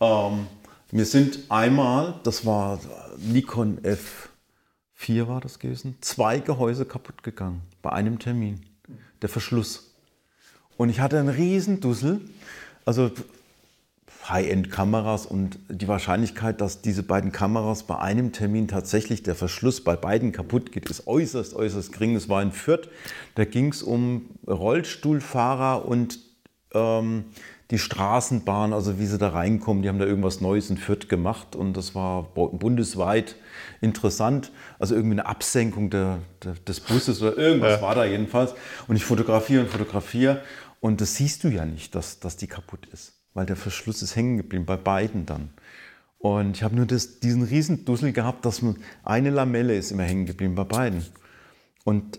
Ähm, 0.00 0.46
wir 0.92 1.06
sind 1.06 1.40
einmal, 1.48 2.20
das 2.22 2.46
war 2.46 2.78
Nikon 3.18 3.82
F 3.82 4.28
vier 4.96 5.28
war 5.28 5.40
das 5.40 5.60
gewesen, 5.60 5.96
zwei 6.00 6.40
Gehäuse 6.40 6.86
kaputt 6.86 7.22
gegangen 7.22 7.60
bei 7.82 7.92
einem 7.92 8.18
Termin. 8.18 8.62
Der 9.22 9.28
Verschluss. 9.28 9.94
Und 10.76 10.88
ich 10.88 11.00
hatte 11.00 11.18
einen 11.20 11.28
riesen 11.28 11.80
Dussel. 11.80 12.20
Also 12.84 13.12
High-End-Kameras 14.28 15.26
und 15.26 15.58
die 15.68 15.86
Wahrscheinlichkeit, 15.86 16.60
dass 16.60 16.82
diese 16.82 17.02
beiden 17.02 17.30
Kameras 17.30 17.84
bei 17.84 17.98
einem 17.98 18.32
Termin 18.32 18.66
tatsächlich 18.66 19.22
der 19.22 19.36
Verschluss 19.36 19.84
bei 19.84 19.94
beiden 19.94 20.32
kaputt 20.32 20.72
geht, 20.72 20.90
ist 20.90 21.06
äußerst, 21.06 21.54
äußerst 21.54 21.92
gering. 21.92 22.16
Es 22.16 22.28
war 22.28 22.42
in 22.42 22.50
Fürth, 22.50 22.88
da 23.36 23.44
ging 23.44 23.68
es 23.68 23.82
um 23.82 24.30
Rollstuhlfahrer 24.46 25.86
und 25.86 26.18
ähm, 26.74 27.26
die 27.70 27.78
Straßenbahn, 27.78 28.72
also 28.72 28.98
wie 29.00 29.06
sie 29.06 29.18
da 29.18 29.30
reinkommen, 29.30 29.82
die 29.82 29.88
haben 29.88 29.98
da 29.98 30.06
irgendwas 30.06 30.40
Neues 30.40 30.70
in 30.70 30.76
Fürth 30.76 31.08
gemacht 31.08 31.56
und 31.56 31.76
das 31.76 31.94
war 31.96 32.22
bundesweit 32.22 33.36
interessant. 33.80 34.52
Also 34.78 34.94
irgendwie 34.94 35.14
eine 35.14 35.26
Absenkung 35.26 35.90
der, 35.90 36.20
der, 36.44 36.54
des 36.54 36.80
Busses 36.80 37.20
oder 37.20 37.36
irgendwas 37.36 37.80
ja. 37.80 37.82
war 37.82 37.94
da 37.96 38.04
jedenfalls. 38.04 38.54
Und 38.86 38.96
ich 38.96 39.04
fotografiere 39.04 39.62
und 39.62 39.70
fotografiere 39.70 40.42
und 40.80 41.00
das 41.00 41.16
siehst 41.16 41.42
du 41.42 41.48
ja 41.48 41.64
nicht, 41.64 41.94
dass, 41.96 42.20
dass 42.20 42.36
die 42.36 42.46
kaputt 42.46 42.86
ist, 42.92 43.14
weil 43.34 43.46
der 43.46 43.56
Verschluss 43.56 44.00
ist 44.02 44.14
hängen 44.14 44.36
geblieben, 44.36 44.64
bei 44.64 44.76
beiden 44.76 45.26
dann. 45.26 45.50
Und 46.18 46.56
ich 46.56 46.62
habe 46.62 46.76
nur 46.76 46.86
das, 46.86 47.18
diesen 47.20 47.42
riesen 47.42 47.84
Dussel 47.84 48.12
gehabt, 48.12 48.44
dass 48.44 48.62
eine 49.02 49.30
Lamelle 49.30 49.74
ist 49.74 49.90
immer 49.90 50.04
hängen 50.04 50.26
geblieben 50.26 50.54
bei 50.54 50.64
beiden. 50.64 51.04
Und 51.84 52.18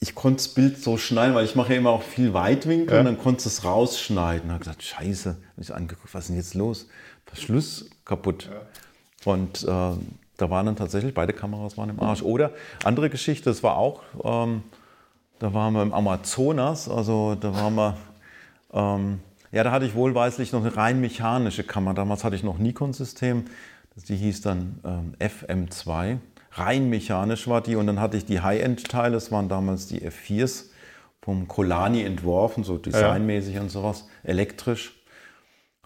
ich 0.00 0.14
konnte 0.14 0.36
das 0.36 0.48
Bild 0.48 0.78
so 0.78 0.96
schneiden, 0.96 1.34
weil 1.34 1.44
ich 1.44 1.56
mache 1.56 1.72
ja 1.72 1.78
immer 1.78 1.90
auch 1.90 2.02
viel 2.02 2.32
Weitwinkel 2.32 2.94
ja. 2.94 3.00
und 3.00 3.06
dann 3.06 3.18
konnte 3.18 3.48
es 3.48 3.64
rausschneiden. 3.64 4.48
Ich 4.48 4.52
habe 4.52 4.58
gesagt, 4.60 4.82
scheiße, 4.82 5.30
habe 5.30 5.60
ich 5.60 5.74
angeguckt, 5.74 6.14
was 6.14 6.24
ist 6.24 6.28
denn 6.28 6.36
jetzt 6.36 6.54
los? 6.54 6.88
Verschluss 7.26 7.90
kaputt. 8.04 8.48
Ja. 8.50 9.32
Und 9.32 9.64
äh, 9.64 9.66
da 9.66 10.50
waren 10.50 10.66
dann 10.66 10.76
tatsächlich, 10.76 11.14
beide 11.14 11.32
Kameras 11.32 11.76
waren 11.76 11.90
im 11.90 12.00
Arsch. 12.00 12.22
Oder 12.22 12.52
andere 12.84 13.10
Geschichte, 13.10 13.50
das 13.50 13.64
war 13.64 13.76
auch, 13.76 14.02
ähm, 14.22 14.62
da 15.40 15.52
waren 15.52 15.74
wir 15.74 15.82
im 15.82 15.92
Amazonas, 15.92 16.88
also 16.88 17.34
da 17.34 17.52
waren 17.54 17.74
wir, 17.74 17.96
ähm, 18.72 19.20
ja, 19.50 19.64
da 19.64 19.72
hatte 19.72 19.84
ich 19.84 19.94
wohlweislich 19.94 20.52
noch 20.52 20.60
eine 20.60 20.76
rein 20.76 21.00
mechanische 21.00 21.64
Kamera. 21.64 21.94
Damals 21.94 22.22
hatte 22.22 22.36
ich 22.36 22.44
noch 22.44 22.58
Nikon-System, 22.58 23.46
die 24.08 24.16
hieß 24.16 24.42
dann 24.42 24.78
ähm, 24.84 25.14
FM2 25.18 26.18
rein 26.52 26.88
mechanisch 26.88 27.48
war 27.48 27.60
die. 27.60 27.76
Und 27.76 27.86
dann 27.86 28.00
hatte 28.00 28.16
ich 28.16 28.24
die 28.24 28.40
High-End-Teile, 28.40 29.12
das 29.12 29.30
waren 29.32 29.48
damals 29.48 29.86
die 29.86 30.02
F4s 30.02 30.66
vom 31.22 31.48
Colani 31.48 32.04
entworfen, 32.04 32.64
so 32.64 32.78
designmäßig 32.78 33.56
ja. 33.56 33.60
und 33.60 33.70
sowas, 33.70 34.06
elektrisch, 34.22 34.94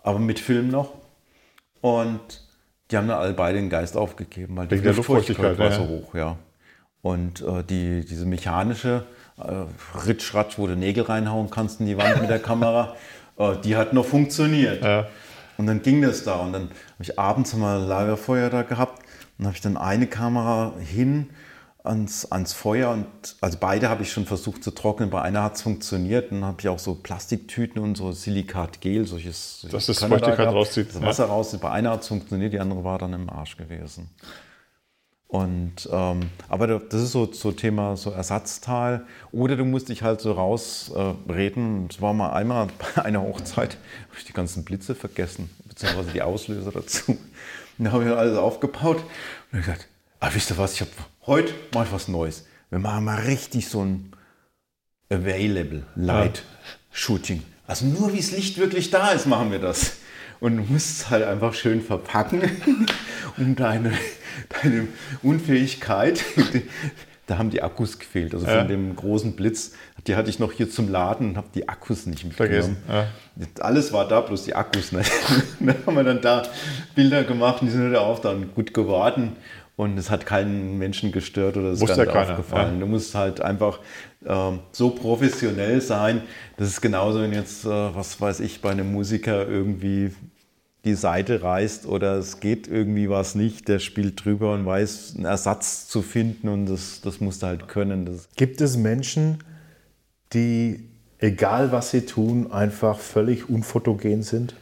aber 0.02 0.18
mit 0.18 0.38
Film 0.38 0.68
noch. 0.68 0.92
Und 1.80 2.20
die 2.90 2.96
haben 2.96 3.08
dann 3.08 3.18
alle 3.18 3.32
beide 3.32 3.58
den 3.58 3.70
Geist 3.70 3.96
aufgegeben, 3.96 4.56
weil 4.56 4.68
die 4.68 4.76
Wegen 4.76 4.96
Luftfeuchtigkeit 4.96 5.58
war 5.58 5.70
ja. 5.70 5.76
so 5.76 5.88
hoch, 5.88 6.14
ja. 6.14 6.36
Und 7.00 7.40
äh, 7.40 7.64
die, 7.64 8.04
diese 8.04 8.26
mechanische 8.26 9.04
äh, 9.38 9.64
Ritschratsch, 10.06 10.58
wo 10.58 10.68
du 10.68 10.76
Nägel 10.76 11.04
reinhauen 11.04 11.50
kannst 11.50 11.80
in 11.80 11.86
die 11.86 11.98
Wand 11.98 12.20
mit 12.20 12.30
der 12.30 12.38
Kamera, 12.50 12.94
äh, 13.36 13.56
die 13.64 13.74
hat 13.74 13.92
noch 13.92 14.04
funktioniert. 14.04 14.84
Ja. 14.84 15.08
Und 15.56 15.66
dann 15.66 15.82
ging 15.82 16.02
das 16.02 16.22
da. 16.22 16.36
Und 16.36 16.52
dann 16.52 16.62
habe 16.62 17.00
ich 17.00 17.18
abends 17.18 17.54
mal 17.54 17.82
Lagerfeuer 17.82 18.50
da 18.50 18.62
gehabt 18.62 19.02
dann 19.38 19.46
habe 19.46 19.56
ich 19.56 19.62
dann 19.62 19.76
eine 19.76 20.06
Kamera 20.06 20.74
hin 20.78 21.30
ans, 21.84 22.30
ans 22.30 22.52
Feuer 22.52 22.90
und 22.90 23.06
also 23.40 23.58
beide 23.60 23.88
habe 23.88 24.02
ich 24.02 24.12
schon 24.12 24.26
versucht 24.26 24.62
zu 24.62 24.70
trocknen. 24.70 25.10
Bei 25.10 25.22
einer 25.22 25.42
hat 25.42 25.56
es 25.56 25.62
funktioniert. 25.62 26.30
Dann 26.30 26.44
habe 26.44 26.58
ich 26.60 26.68
auch 26.68 26.78
so 26.78 26.94
Plastiktüten 26.94 27.82
und 27.82 27.96
so 27.96 28.12
Silikatgel, 28.12 29.06
solches. 29.06 29.66
Dass 29.70 29.86
das 29.86 29.98
Feuchtigkeit 29.98 30.48
rauszieht. 30.48 30.88
Das 30.94 31.02
Wasser 31.02 31.24
ja. 31.26 31.30
rauszieht. 31.30 31.60
Bei 31.60 31.70
einer 31.70 31.90
hat 31.90 32.02
es 32.02 32.08
funktioniert, 32.08 32.52
die 32.52 32.60
andere 32.60 32.84
war 32.84 32.98
dann 32.98 33.12
im 33.12 33.28
Arsch 33.28 33.56
gewesen. 33.56 34.10
Und, 35.26 35.88
ähm, 35.90 36.28
aber 36.50 36.66
das 36.66 37.02
ist 37.02 37.12
so, 37.12 37.32
so 37.32 37.52
Thema 37.52 37.96
so 37.96 38.10
Ersatzteil. 38.10 39.06
Oder 39.32 39.56
du 39.56 39.64
musst 39.64 39.88
dich 39.88 40.02
halt 40.02 40.20
so 40.20 40.32
rausreden. 40.32 41.84
Äh, 41.84 41.88
es 41.90 42.02
war 42.02 42.12
mal 42.12 42.32
einmal 42.32 42.68
bei 42.94 43.02
einer 43.02 43.22
Hochzeit, 43.22 43.78
habe 44.08 44.18
ich 44.18 44.24
die 44.24 44.34
ganzen 44.34 44.64
Blitze 44.64 44.94
vergessen, 44.94 45.48
beziehungsweise 45.64 46.10
die 46.10 46.22
Auslöser 46.22 46.70
dazu. 46.70 47.16
Dann 47.82 47.92
habe 47.92 48.04
ich 48.04 48.10
alles 48.10 48.38
aufgebaut 48.38 48.98
und 49.50 49.58
ich 49.58 49.66
gesagt, 49.66 49.88
ah, 50.20 50.30
wisst 50.32 50.50
ihr 50.50 50.58
was, 50.58 50.74
ich 50.74 50.82
habe 50.82 50.90
heute 51.26 51.52
ich 51.52 51.92
was 51.92 52.06
Neues. 52.06 52.46
Wir 52.70 52.78
machen 52.78 53.04
mal 53.04 53.20
richtig 53.22 53.68
so 53.68 53.84
ein 53.84 54.12
Available 55.10 55.84
Light 55.96 56.44
Shooting. 56.92 57.42
Also 57.66 57.86
nur 57.86 58.12
wie 58.12 58.18
das 58.18 58.30
Licht 58.30 58.58
wirklich 58.58 58.90
da 58.90 59.10
ist, 59.10 59.26
machen 59.26 59.50
wir 59.50 59.58
das. 59.58 59.96
Und 60.38 60.58
du 60.58 60.62
musst 60.62 60.90
es 60.90 61.10
halt 61.10 61.24
einfach 61.24 61.54
schön 61.54 61.82
verpacken, 61.82 62.42
um 63.36 63.56
deine, 63.56 63.98
deine 64.62 64.86
Unfähigkeit 65.24 66.22
da 67.26 67.38
haben 67.38 67.50
die 67.50 67.62
Akkus 67.62 67.98
gefehlt. 67.98 68.34
Also 68.34 68.46
ja. 68.46 68.58
von 68.58 68.68
dem 68.68 68.96
großen 68.96 69.36
Blitz, 69.36 69.72
die 70.06 70.16
hatte 70.16 70.28
ich 70.28 70.38
noch 70.38 70.52
hier 70.52 70.68
zum 70.70 70.90
Laden 70.90 71.30
und 71.30 71.36
habe 71.36 71.48
die 71.54 71.68
Akkus 71.68 72.06
nicht 72.06 72.24
mitgenommen. 72.24 72.76
Ja. 72.88 73.06
Alles 73.60 73.92
war 73.92 74.08
da, 74.08 74.20
bloß 74.20 74.44
die 74.44 74.54
Akkus 74.54 74.92
nicht. 74.92 75.10
da 75.60 75.74
haben 75.86 75.96
wir 75.96 76.04
dann 76.04 76.20
da 76.20 76.42
Bilder 76.94 77.24
gemacht 77.24 77.62
und 77.62 77.68
die 77.68 77.72
sind 77.72 77.94
auch 77.96 78.18
dann 78.18 78.52
gut 78.54 78.74
geworden. 78.74 79.36
Und 79.74 79.96
es 79.96 80.10
hat 80.10 80.26
keinen 80.26 80.78
Menschen 80.78 81.12
gestört 81.12 81.56
oder 81.56 81.68
es 81.68 81.80
ist 81.80 81.88
gar 81.88 81.96
nicht 81.96 82.14
ja 82.14 82.22
aufgefallen. 82.22 82.78
Du 82.78 82.86
musst 82.86 83.14
halt 83.14 83.40
einfach 83.40 83.78
äh, 84.24 84.52
so 84.70 84.90
professionell 84.90 85.80
sein. 85.80 86.22
Das 86.58 86.68
ist 86.68 86.82
genauso, 86.82 87.22
wenn 87.22 87.32
jetzt, 87.32 87.64
äh, 87.64 87.68
was 87.68 88.20
weiß 88.20 88.40
ich, 88.40 88.60
bei 88.60 88.70
einem 88.70 88.92
Musiker 88.92 89.48
irgendwie 89.48 90.12
die 90.84 90.94
Seite 90.94 91.42
reißt 91.42 91.86
oder 91.86 92.16
es 92.16 92.40
geht 92.40 92.66
irgendwie 92.66 93.08
was 93.08 93.34
nicht, 93.34 93.68
der 93.68 93.78
spielt 93.78 94.24
drüber 94.24 94.52
und 94.52 94.66
weiß, 94.66 95.14
einen 95.16 95.26
Ersatz 95.26 95.86
zu 95.86 96.02
finden 96.02 96.48
und 96.48 96.66
das, 96.66 97.00
das 97.02 97.20
musst 97.20 97.42
du 97.42 97.46
halt 97.46 97.68
können. 97.68 98.04
Das 98.04 98.28
Gibt 98.36 98.60
es 98.60 98.76
Menschen, 98.76 99.38
die, 100.32 100.88
egal 101.18 101.70
was 101.70 101.90
sie 101.90 102.04
tun, 102.04 102.50
einfach 102.50 102.98
völlig 102.98 103.48
unfotogen 103.48 104.22
sind? 104.22 104.56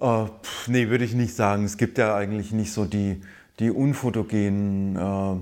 uh, 0.00 0.26
pff, 0.42 0.68
nee, 0.68 0.88
würde 0.88 1.04
ich 1.04 1.14
nicht 1.14 1.34
sagen. 1.34 1.64
Es 1.64 1.76
gibt 1.76 1.96
ja 1.96 2.16
eigentlich 2.16 2.50
nicht 2.50 2.72
so 2.72 2.86
die, 2.86 3.20
die 3.60 3.70
unfotogenen 3.70 4.96
äh, 4.96 5.36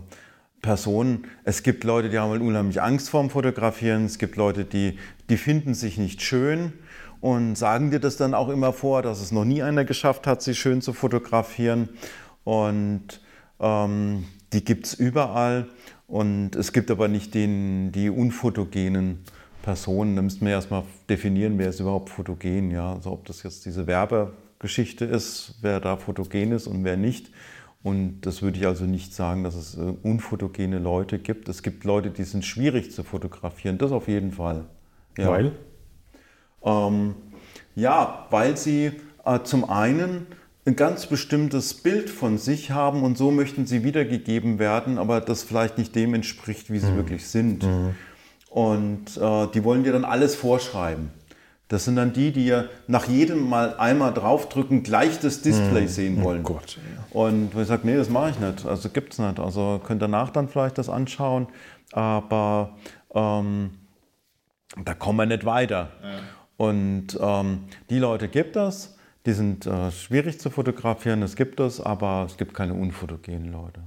Personen. 0.61 1.25
Es 1.45 1.63
gibt 1.63 1.85
Leute, 1.85 2.11
die 2.11 2.19
haben 2.19 2.33
halt 2.33 2.43
unheimlich 2.43 2.83
Angst 2.83 3.09
vorm 3.09 3.31
Fotografieren. 3.31 4.05
Es 4.05 4.19
gibt 4.19 4.37
Leute, 4.37 4.67
die, 4.67 4.99
die 5.31 5.39
finden 5.39 5.73
sich 5.73 5.97
nicht 5.97 6.21
schön 6.21 6.75
und 7.23 7.55
sagen 7.55 7.93
dir 7.93 8.01
das 8.01 8.17
dann 8.17 8.35
auch 8.35 8.49
immer 8.49 8.73
vor, 8.73 9.01
dass 9.01 9.23
es 9.23 9.31
noch 9.31 9.45
nie 9.45 9.63
einer 9.63 9.85
geschafft 9.85 10.27
hat, 10.27 10.43
sie 10.43 10.57
schön 10.57 10.83
zu 10.83 10.93
fotografieren. 10.93 11.89
Und 12.43 13.21
ähm, 13.61 14.25
die 14.53 14.65
gibt 14.65 14.87
es 14.87 14.95
überall. 14.95 15.69
Und 16.09 16.57
es 16.57 16.73
gibt 16.73 16.91
aber 16.91 17.07
nicht 17.07 17.33
den, 17.33 17.93
die 17.93 18.11
unfotogenen 18.11 19.21
Personen. 19.63 20.17
Da 20.17 20.23
müssten 20.23 20.45
wir 20.45 20.53
erstmal 20.53 20.83
definieren, 21.09 21.59
wer 21.59 21.69
ist 21.69 21.79
überhaupt 21.79 22.11
fotogen. 22.11 22.73
Ja? 22.73 22.95
Also 22.95 23.13
ob 23.13 23.25
das 23.27 23.45
jetzt 23.45 23.67
diese 23.67 23.87
Werbegeschichte 23.87 25.05
ist, 25.05 25.55
wer 25.61 25.79
da 25.79 25.97
fotogen 25.97 26.51
ist 26.51 26.67
und 26.67 26.83
wer 26.83 26.97
nicht. 26.97 27.31
Und 27.85 28.23
das 28.23 28.43
würde 28.43 28.59
ich 28.59 28.67
also 28.67 28.85
nicht 28.85 29.15
sagen, 29.15 29.45
dass 29.45 29.55
es 29.55 29.77
äh, 29.77 29.81
unfotogene 30.03 30.81
Leute 30.81 31.21
gibt. 31.21 31.49
Es 31.49 31.63
gibt 31.63 31.85
Leute, 31.85 32.11
die 32.11 32.25
sind 32.25 32.45
schwierig 32.45 32.91
zu 32.91 33.05
fotografieren, 33.05 33.79
das 33.79 33.93
auf 33.93 34.09
jeden 34.09 34.33
Fall. 34.33 34.65
Ja. 35.17 35.31
Weil? 35.31 35.53
Ähm, 36.65 37.15
ja, 37.75 38.27
weil 38.31 38.57
sie 38.57 38.93
äh, 39.25 39.41
zum 39.43 39.69
einen 39.69 40.27
ein 40.65 40.77
ganz 40.77 41.07
bestimmtes 41.07 41.75
Bild 41.75 42.09
von 42.09 42.39
sich 42.39 42.71
haben 42.71 43.03
und 43.03 43.19
so 43.19 43.31
möchten 43.31 43.67
sie 43.67 43.83
wiedergegeben 43.83 44.59
werden, 44.59 44.99
aber 44.99 45.21
das 45.21 45.43
vielleicht 45.43 45.77
nicht 45.77 45.95
dem 45.97 46.15
entspricht, 46.15 46.71
wie 46.71 46.79
sie 46.79 46.93
mhm. 46.93 46.97
wirklich 46.97 47.27
sind. 47.27 47.65
Mhm. 47.65 47.95
Und 48.49 49.17
äh, 49.17 49.47
die 49.49 49.65
wollen 49.65 49.83
dir 49.83 49.93
dann 49.93 50.05
alles 50.05 50.35
vorschreiben. 50.35 51.11
Das 51.73 51.87
sind 51.87 51.97
dann 51.97 52.13
die, 52.13 52.33
die 52.33 52.47
ja 52.47 52.67
nach 52.87 53.09
jedem 53.09 53.49
Mal 53.49 53.77
einmal 53.79 54.13
draufdrücken, 54.13 54.83
gleich 54.83 55.19
das 55.21 55.41
Display 55.41 55.87
sehen 55.87 56.23
wollen. 56.23 56.43
Oh 56.45 56.53
Gott, 56.53 56.79
Und 57.11 57.59
ich 57.59 57.67
sage, 57.67 57.87
nee, 57.87 57.97
das 57.97 58.11
mache 58.11 58.31
ich 58.31 58.39
nicht. 58.39 58.67
Also 58.67 58.91
gibt 58.91 59.15
es 59.15 59.19
nicht. 59.19 59.41
Also 59.41 59.81
könnt 59.83 60.03
ihr 60.03 60.07
danach 60.07 60.29
dann 60.29 60.49
vielleicht 60.49 60.77
das 60.77 60.91
anschauen, 60.91 61.47
aber 61.93 62.77
ähm, 63.15 63.71
da 64.85 64.93
kommen 64.93 65.19
wir 65.21 65.27
nicht 65.27 65.47
weiter. 65.47 65.89
Und 66.63 67.19
ähm, 67.21 67.65
die 67.91 67.99
Leute 67.99 68.29
gibt 68.29 68.55
es, 68.55 68.95
die 69.27 69.33
sind 69.33 69.67
äh, 69.67 69.91
schwierig 69.91 70.39
zu 70.39 70.49
fotografieren, 70.49 71.21
das 71.21 71.35
gibt 71.35 71.59
es, 71.59 71.81
aber 71.81 72.25
es 72.29 72.37
gibt 72.37 72.55
keine 72.55 72.75
unfotogenen 72.75 73.51
Leute. 73.51 73.81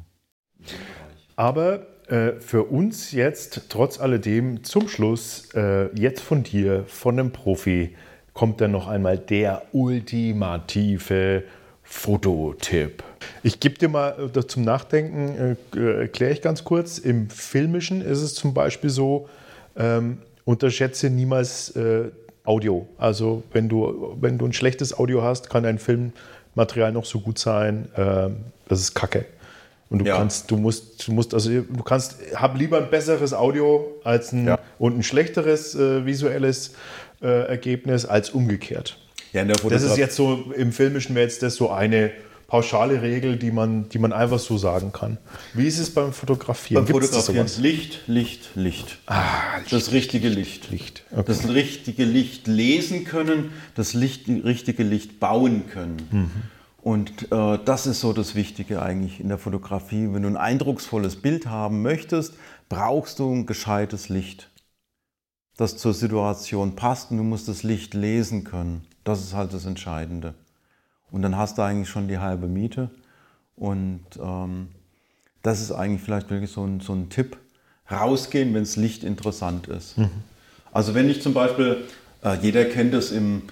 Aber 1.37 1.87
äh, 2.09 2.33
für 2.41 2.63
uns 2.63 3.13
jetzt 3.13 3.69
trotz 3.69 3.97
alledem 3.97 4.65
zum 4.65 4.89
Schluss, 4.89 5.47
äh, 5.53 5.85
jetzt 5.97 6.19
von 6.19 6.43
dir, 6.43 6.83
von 6.85 7.17
einem 7.17 7.31
Profi, 7.31 7.95
kommt 8.33 8.59
dann 8.59 8.71
noch 8.71 8.89
einmal 8.89 9.19
der 9.19 9.61
ultimative 9.71 11.45
Fototipp. 11.81 13.05
Ich 13.41 13.61
gebe 13.61 13.75
dir 13.77 13.87
mal 13.87 14.31
äh, 14.35 14.47
zum 14.47 14.63
Nachdenken, 14.63 15.55
äh, 15.73 15.79
äh, 15.79 16.01
erkläre 16.01 16.33
ich 16.33 16.41
ganz 16.41 16.65
kurz. 16.65 16.97
Im 16.97 17.29
Filmischen 17.29 18.01
ist 18.01 18.21
es 18.21 18.35
zum 18.35 18.53
Beispiel 18.53 18.89
so, 18.89 19.29
ähm, 19.77 20.17
unterschätze 20.43 21.09
niemals 21.09 21.69
äh, 21.77 22.11
Audio. 22.45 22.87
Also 22.97 23.43
wenn 23.53 23.69
du, 23.69 24.15
wenn 24.21 24.37
du 24.37 24.45
ein 24.45 24.53
schlechtes 24.53 24.97
Audio 24.97 25.21
hast, 25.23 25.49
kann 25.49 25.63
dein 25.63 25.79
Filmmaterial 25.79 26.91
noch 26.91 27.05
so 27.05 27.19
gut 27.19 27.39
sein. 27.39 27.89
ähm, 27.97 28.37
das 28.67 28.79
ist 28.81 28.93
Kacke. 28.95 29.25
Und 29.89 29.99
du 29.99 30.05
Ja. 30.05 30.17
kannst, 30.17 30.49
du 30.49 30.57
musst, 30.57 31.07
du 31.07 31.11
musst, 31.13 31.33
also 31.35 31.49
du 31.51 31.83
kannst, 31.83 32.17
hab 32.35 32.57
lieber 32.57 32.77
ein 32.79 32.89
besseres 32.89 33.33
Audio 33.33 33.85
als 34.03 34.31
ein 34.31 34.47
Ja. 34.47 34.59
und 34.79 34.97
ein 34.97 35.03
schlechteres 35.03 35.75
äh, 35.75 36.05
visuelles 36.05 36.73
äh, 37.21 37.47
Ergebnis 37.47 38.05
als 38.05 38.31
umgekehrt. 38.31 38.97
Ja, 39.31 39.41
in 39.43 39.47
der 39.49 39.57
Das 39.57 39.83
ist 39.83 39.97
jetzt 39.97 40.15
so, 40.15 40.45
im 40.55 40.71
Filmischen 40.71 41.13
wäre 41.15 41.25
jetzt 41.27 41.43
das 41.43 41.55
so 41.55 41.69
eine 41.69 42.11
pauschale 42.55 43.01
Regel, 43.01 43.35
die 43.35 43.51
man, 43.51 43.89
die 43.89 43.99
man 43.99 44.13
einfach 44.13 44.39
so 44.39 44.57
sagen 44.57 44.93
kann. 44.93 45.17
Wie 45.53 45.67
ist 45.67 45.77
es 45.77 45.93
beim 45.93 46.13
Fotografieren? 46.13 46.85
Beim 46.85 46.93
Gibt's 46.93 47.09
Fotografieren 47.09 47.47
sowas? 47.49 47.61
Licht, 47.61 48.07
Licht, 48.07 48.55
Licht. 48.55 48.97
Das 49.69 49.91
richtige 49.91 50.29
Licht. 50.29 50.71
Licht. 50.71 51.03
Okay. 51.11 51.23
Das 51.25 51.49
richtige 51.49 52.05
Licht 52.05 52.47
lesen 52.47 53.03
können, 53.03 53.51
das 53.75 53.93
Licht, 53.93 54.29
richtige 54.29 54.83
Licht 54.83 55.19
bauen 55.19 55.67
können. 55.67 56.07
Mhm. 56.11 56.31
Und 56.77 57.29
äh, 57.29 57.59
das 57.65 57.87
ist 57.87 57.99
so 57.99 58.13
das 58.13 58.35
Wichtige 58.35 58.81
eigentlich 58.81 59.19
in 59.19 59.27
der 59.27 59.37
Fotografie. 59.37 60.07
Wenn 60.13 60.21
du 60.21 60.29
ein 60.29 60.37
eindrucksvolles 60.37 61.17
Bild 61.17 61.47
haben 61.47 61.81
möchtest, 61.81 62.35
brauchst 62.69 63.19
du 63.19 63.29
ein 63.33 63.45
gescheites 63.47 64.07
Licht, 64.07 64.49
das 65.57 65.75
zur 65.75 65.93
Situation 65.93 66.77
passt 66.77 67.11
und 67.11 67.17
du 67.17 67.23
musst 67.23 67.49
das 67.49 67.63
Licht 67.63 67.93
lesen 67.95 68.45
können. 68.45 68.87
Das 69.03 69.21
ist 69.21 69.33
halt 69.33 69.51
das 69.51 69.65
Entscheidende. 69.65 70.35
Und 71.11 71.21
dann 71.21 71.37
hast 71.37 71.57
du 71.57 71.61
eigentlich 71.61 71.89
schon 71.89 72.07
die 72.07 72.17
halbe 72.17 72.47
Miete. 72.47 72.89
Und 73.55 74.03
ähm, 74.21 74.69
das 75.43 75.61
ist 75.61 75.71
eigentlich 75.71 76.01
vielleicht 76.01 76.29
wirklich 76.29 76.51
so 76.51 76.65
ein, 76.65 76.79
so 76.79 76.93
ein 76.93 77.09
Tipp. 77.09 77.37
Rausgehen, 77.89 78.53
wenn 78.53 78.63
das 78.63 78.77
Licht 78.77 79.03
interessant 79.03 79.67
ist. 79.67 79.95
Also 80.71 80.95
wenn 80.95 81.09
ich 81.09 81.21
zum 81.21 81.33
Beispiel, 81.33 81.83
äh, 82.23 82.35
jeder 82.41 82.65
kennt 82.65 82.93
es 82.95 83.11
im, 83.11 83.43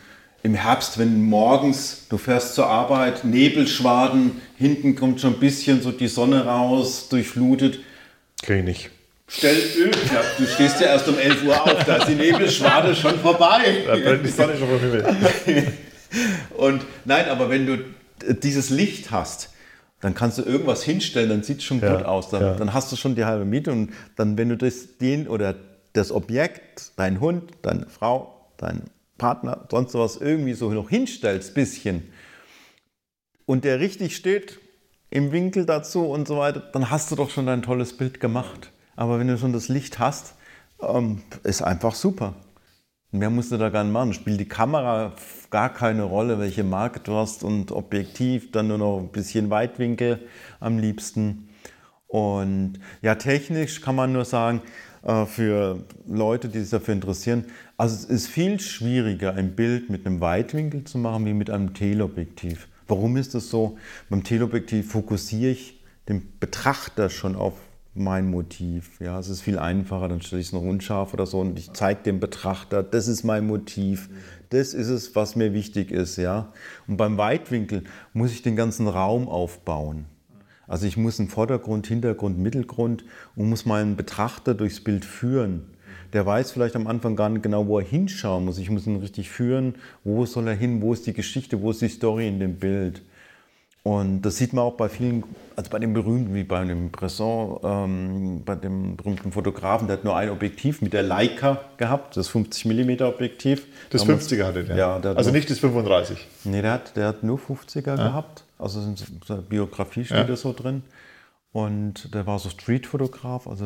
im 0.42 0.56
Herbst, 0.56 0.98
wenn 0.98 1.22
morgens 1.22 2.08
du 2.10 2.18
fährst 2.18 2.56
zur 2.56 2.68
Arbeit, 2.68 3.24
Nebelschwaden, 3.24 4.42
hinten 4.58 4.96
kommt 4.96 5.22
schon 5.22 5.36
ein 5.36 5.40
bisschen 5.40 5.82
so 5.82 5.92
die 5.92 6.08
Sonne 6.08 6.46
raus, 6.46 7.10
durchflutet. 7.10 7.80
Kenn 8.42 8.60
ich 8.60 8.66
nicht. 8.66 8.90
Stell, 9.28 9.56
ja, 9.56 10.22
du 10.38 10.46
stehst 10.46 10.82
ja 10.82 10.88
erst 10.88 11.08
um 11.08 11.18
11 11.18 11.44
Uhr 11.46 11.62
auf, 11.62 11.86
da 11.86 11.96
ist 11.98 12.08
die 12.10 12.16
Nebelschwade 12.16 12.94
schon 12.96 13.18
vorbei. 13.20 13.84
Da 13.88 13.96
brennt 13.96 14.26
die 14.26 14.30
Sonne 14.30 14.58
schon 14.58 14.68
vom 14.68 14.80
Himmel. 14.80 15.74
Und 16.58 16.86
nein, 17.06 17.28
aber 17.30 17.50
wenn 17.50 17.66
du 17.66 17.78
dieses 18.42 18.70
Licht 18.70 19.12
hast, 19.12 19.50
dann 20.00 20.14
kannst 20.14 20.38
du 20.38 20.44
irgendwas 20.44 20.84
hinstellen, 20.84 21.30
dann 21.30 21.44
sieht 21.44 21.60
es 21.60 21.64
schon 21.64 21.80
Ja, 21.80 21.96
gut 21.96 22.06
aus. 22.06 22.30
Dann, 22.30 22.42
ja. 22.42 22.54
dann 22.56 22.74
hast 22.74 22.92
du 22.92 22.96
schon 22.96 23.16
die 23.16 23.26
halbe 23.26 23.46
Miete. 23.46 23.72
Und 23.72 23.94
dann, 24.16 24.38
wenn 24.38 24.50
du 24.50 24.58
das, 24.58 24.98
den 24.98 25.28
oder 25.28 25.56
das 25.94 26.12
Objekt, 26.12 26.92
dein 26.98 27.20
Hund, 27.20 27.52
deine 27.62 27.88
Frau, 27.88 28.50
dein 28.58 28.82
Partner, 29.18 29.66
sonst 29.72 29.94
was 29.94 30.18
irgendwie 30.18 30.54
so 30.54 30.72
noch 30.72 30.90
hinstellst, 30.90 31.54
bisschen, 31.54 32.04
und 33.46 33.64
der 33.64 33.80
richtig 33.80 34.16
steht 34.16 34.60
im 35.10 35.32
Winkel 35.32 35.66
dazu 35.66 36.06
und 36.06 36.28
so 36.28 36.38
weiter, 36.38 36.62
dann 36.74 36.90
hast 36.90 37.12
du 37.12 37.16
doch 37.16 37.30
schon 37.30 37.46
dein 37.46 37.62
tolles 37.62 37.96
Bild 37.96 38.20
gemacht. 38.20 38.72
Aber 38.96 39.20
wenn 39.20 39.28
du 39.28 39.38
schon 39.38 39.54
das 39.54 39.70
Licht 39.70 40.00
hast, 40.00 40.36
ähm, 40.82 41.22
ist 41.44 41.62
einfach 41.62 41.96
super. 41.96 42.36
Mehr 43.14 43.30
musst 43.30 43.52
du 43.52 43.58
da 43.58 43.70
gar 43.70 43.84
nicht 43.84 43.94
machen. 43.94 44.12
Spielt 44.14 44.40
die 44.40 44.48
Kamera 44.48 45.14
gar 45.52 45.72
keine 45.72 46.02
Rolle, 46.02 46.40
welche 46.40 46.64
Marke 46.64 47.00
du 47.00 47.14
hast 47.14 47.44
und 47.44 47.72
Objektiv, 47.72 48.52
dann 48.52 48.70
nur 48.70 48.80
noch 48.80 49.00
ein 49.00 49.10
bisschen 49.10 49.52
Weitwinkel 49.52 50.20
am 50.60 50.80
liebsten. 50.80 51.48
Und 52.08 52.80
ja, 53.04 53.14
technisch 53.14 53.82
kann 53.82 53.96
man 53.96 54.14
nur 54.14 54.26
sagen, 54.26 54.62
äh, 55.04 55.28
für 55.28 55.84
Leute, 56.08 56.50
die 56.50 56.60
sich 56.60 56.72
dafür 56.72 56.96
interessieren, 56.96 57.46
also 57.78 57.94
es 57.94 58.06
ist 58.06 58.28
viel 58.28 58.60
schwieriger, 58.60 59.36
ein 59.36 59.56
Bild 59.56 59.92
mit 59.92 60.08
einem 60.08 60.20
Weitwinkel 60.20 60.84
zu 60.84 60.98
machen, 60.98 61.28
wie 61.28 61.34
mit 61.34 61.52
einem 61.52 61.76
Teleobjektiv. 61.76 62.68
Warum 62.88 63.16
ist 63.16 63.36
das 63.36 63.48
so? 63.48 63.78
Beim 64.10 64.24
Teleobjektiv 64.24 64.92
fokussiere 64.92 65.52
ich 65.52 65.84
den 66.10 66.40
Betrachter 66.40 67.12
schon 67.12 67.36
auf 67.36 67.54
mein 67.96 68.30
Motiv. 68.30 69.00
Ja, 69.00 69.20
es 69.20 69.30
ist 69.30 69.42
viel 69.42 69.60
einfacher, 69.60 70.08
dann 70.08 70.22
stelle 70.22 70.42
ich 70.42 70.48
es 70.48 70.54
noch 70.54 70.62
unscharf 70.62 71.14
oder 71.14 71.26
so 71.26 71.40
und 71.40 71.58
ich 71.58 71.74
zeige 71.74 72.04
dem 72.04 72.20
Betrachter, 72.20 72.84
das 72.84 73.08
ist 73.08 73.24
mein 73.24 73.46
Motiv, 73.46 74.10
das 74.50 74.74
ist 74.74 74.90
es, 74.90 75.16
was 75.16 75.36
mir 75.36 75.54
wichtig 75.54 75.92
ist. 75.92 76.18
Ja? 76.18 76.52
Und 76.88 76.98
beim 76.98 77.18
Weitwinkel 77.18 77.84
muss 78.14 78.32
ich 78.32 78.42
den 78.42 78.56
ganzen 78.56 78.88
Raum 78.88 79.28
aufbauen. 79.28 80.06
Also 80.68 80.88
ich 80.88 80.98
muss 80.98 81.20
einen 81.20 81.30
Vordergrund, 81.30 81.88
Hintergrund, 81.88 82.40
Mittelgrund 82.40 83.04
und 83.36 83.50
muss 83.50 83.66
meinen 83.66 83.96
Betrachter 83.96 84.54
durchs 84.54 84.84
Bild 84.84 85.06
führen. 85.06 85.66
Der 86.14 86.26
weiß 86.26 86.52
vielleicht 86.52 86.76
am 86.76 86.88
Anfang 86.88 87.16
gar 87.16 87.30
nicht 87.30 87.44
genau, 87.44 87.68
wo 87.68 87.80
er 87.80 87.86
hinschauen 87.86 88.46
muss. 88.46 88.60
Ich 88.60 88.70
muss 88.70 88.88
ihn 88.88 88.98
richtig 88.98 89.30
führen. 89.30 89.76
Wo 90.04 90.26
soll 90.26 90.48
er 90.48 90.54
hin? 90.54 90.82
Wo 90.82 90.94
ist 90.94 91.08
die 91.08 91.14
Geschichte? 91.14 91.62
Wo 91.62 91.72
ist 91.72 91.82
die 91.82 91.88
Story 91.90 92.28
in 92.28 92.40
dem 92.40 92.60
Bild? 92.60 93.02
Und 93.86 94.22
das 94.22 94.38
sieht 94.38 94.54
man 94.54 94.64
auch 94.64 94.76
bei 94.76 94.88
vielen, 94.88 95.26
also 95.58 95.70
bei 95.70 95.78
den 95.78 95.94
berühmten, 95.94 96.34
wie 96.34 96.46
bei 96.46 96.64
dem 96.64 96.90
Bresson, 96.90 97.60
ähm, 97.64 98.42
bei 98.46 98.56
dem 98.56 98.96
berühmten 98.96 99.34
Fotografen, 99.34 99.88
der 99.88 99.98
hat 99.98 100.06
nur 100.06 100.16
ein 100.16 100.30
Objektiv 100.30 100.82
mit 100.82 100.94
der 100.94 101.04
Leica 101.04 101.60
gehabt, 101.76 102.16
das 102.16 102.30
50 102.30 102.64
mm 102.66 103.02
Objektiv. 103.04 103.68
Das 103.90 104.02
Damals- 104.06 104.30
50er 104.32 104.46
hatte 104.46 104.64
der. 104.64 104.78
Ja, 104.78 105.00
der 105.00 105.12
hat 105.12 105.18
also 105.18 105.32
nur- 105.32 105.36
nicht 105.38 105.50
das 105.50 105.60
35. 105.60 106.26
Nee, 106.46 106.62
der 106.62 106.72
hat, 106.72 106.96
der 106.96 107.08
hat 107.08 107.24
nur 107.24 107.38
50er 107.38 107.98
gehabt. 107.98 108.46
Also 108.58 108.80
in 108.80 108.96
seiner 109.28 109.42
Biografie 109.42 110.06
steht 110.06 110.18
Ja. 110.18 110.24
das 110.24 110.42
so 110.42 110.54
drin. 110.54 110.84
Und 111.52 112.16
der 112.16 112.26
war 112.26 112.40
so 112.40 112.50
Streetfotograf, 112.50 113.48
also 113.48 113.66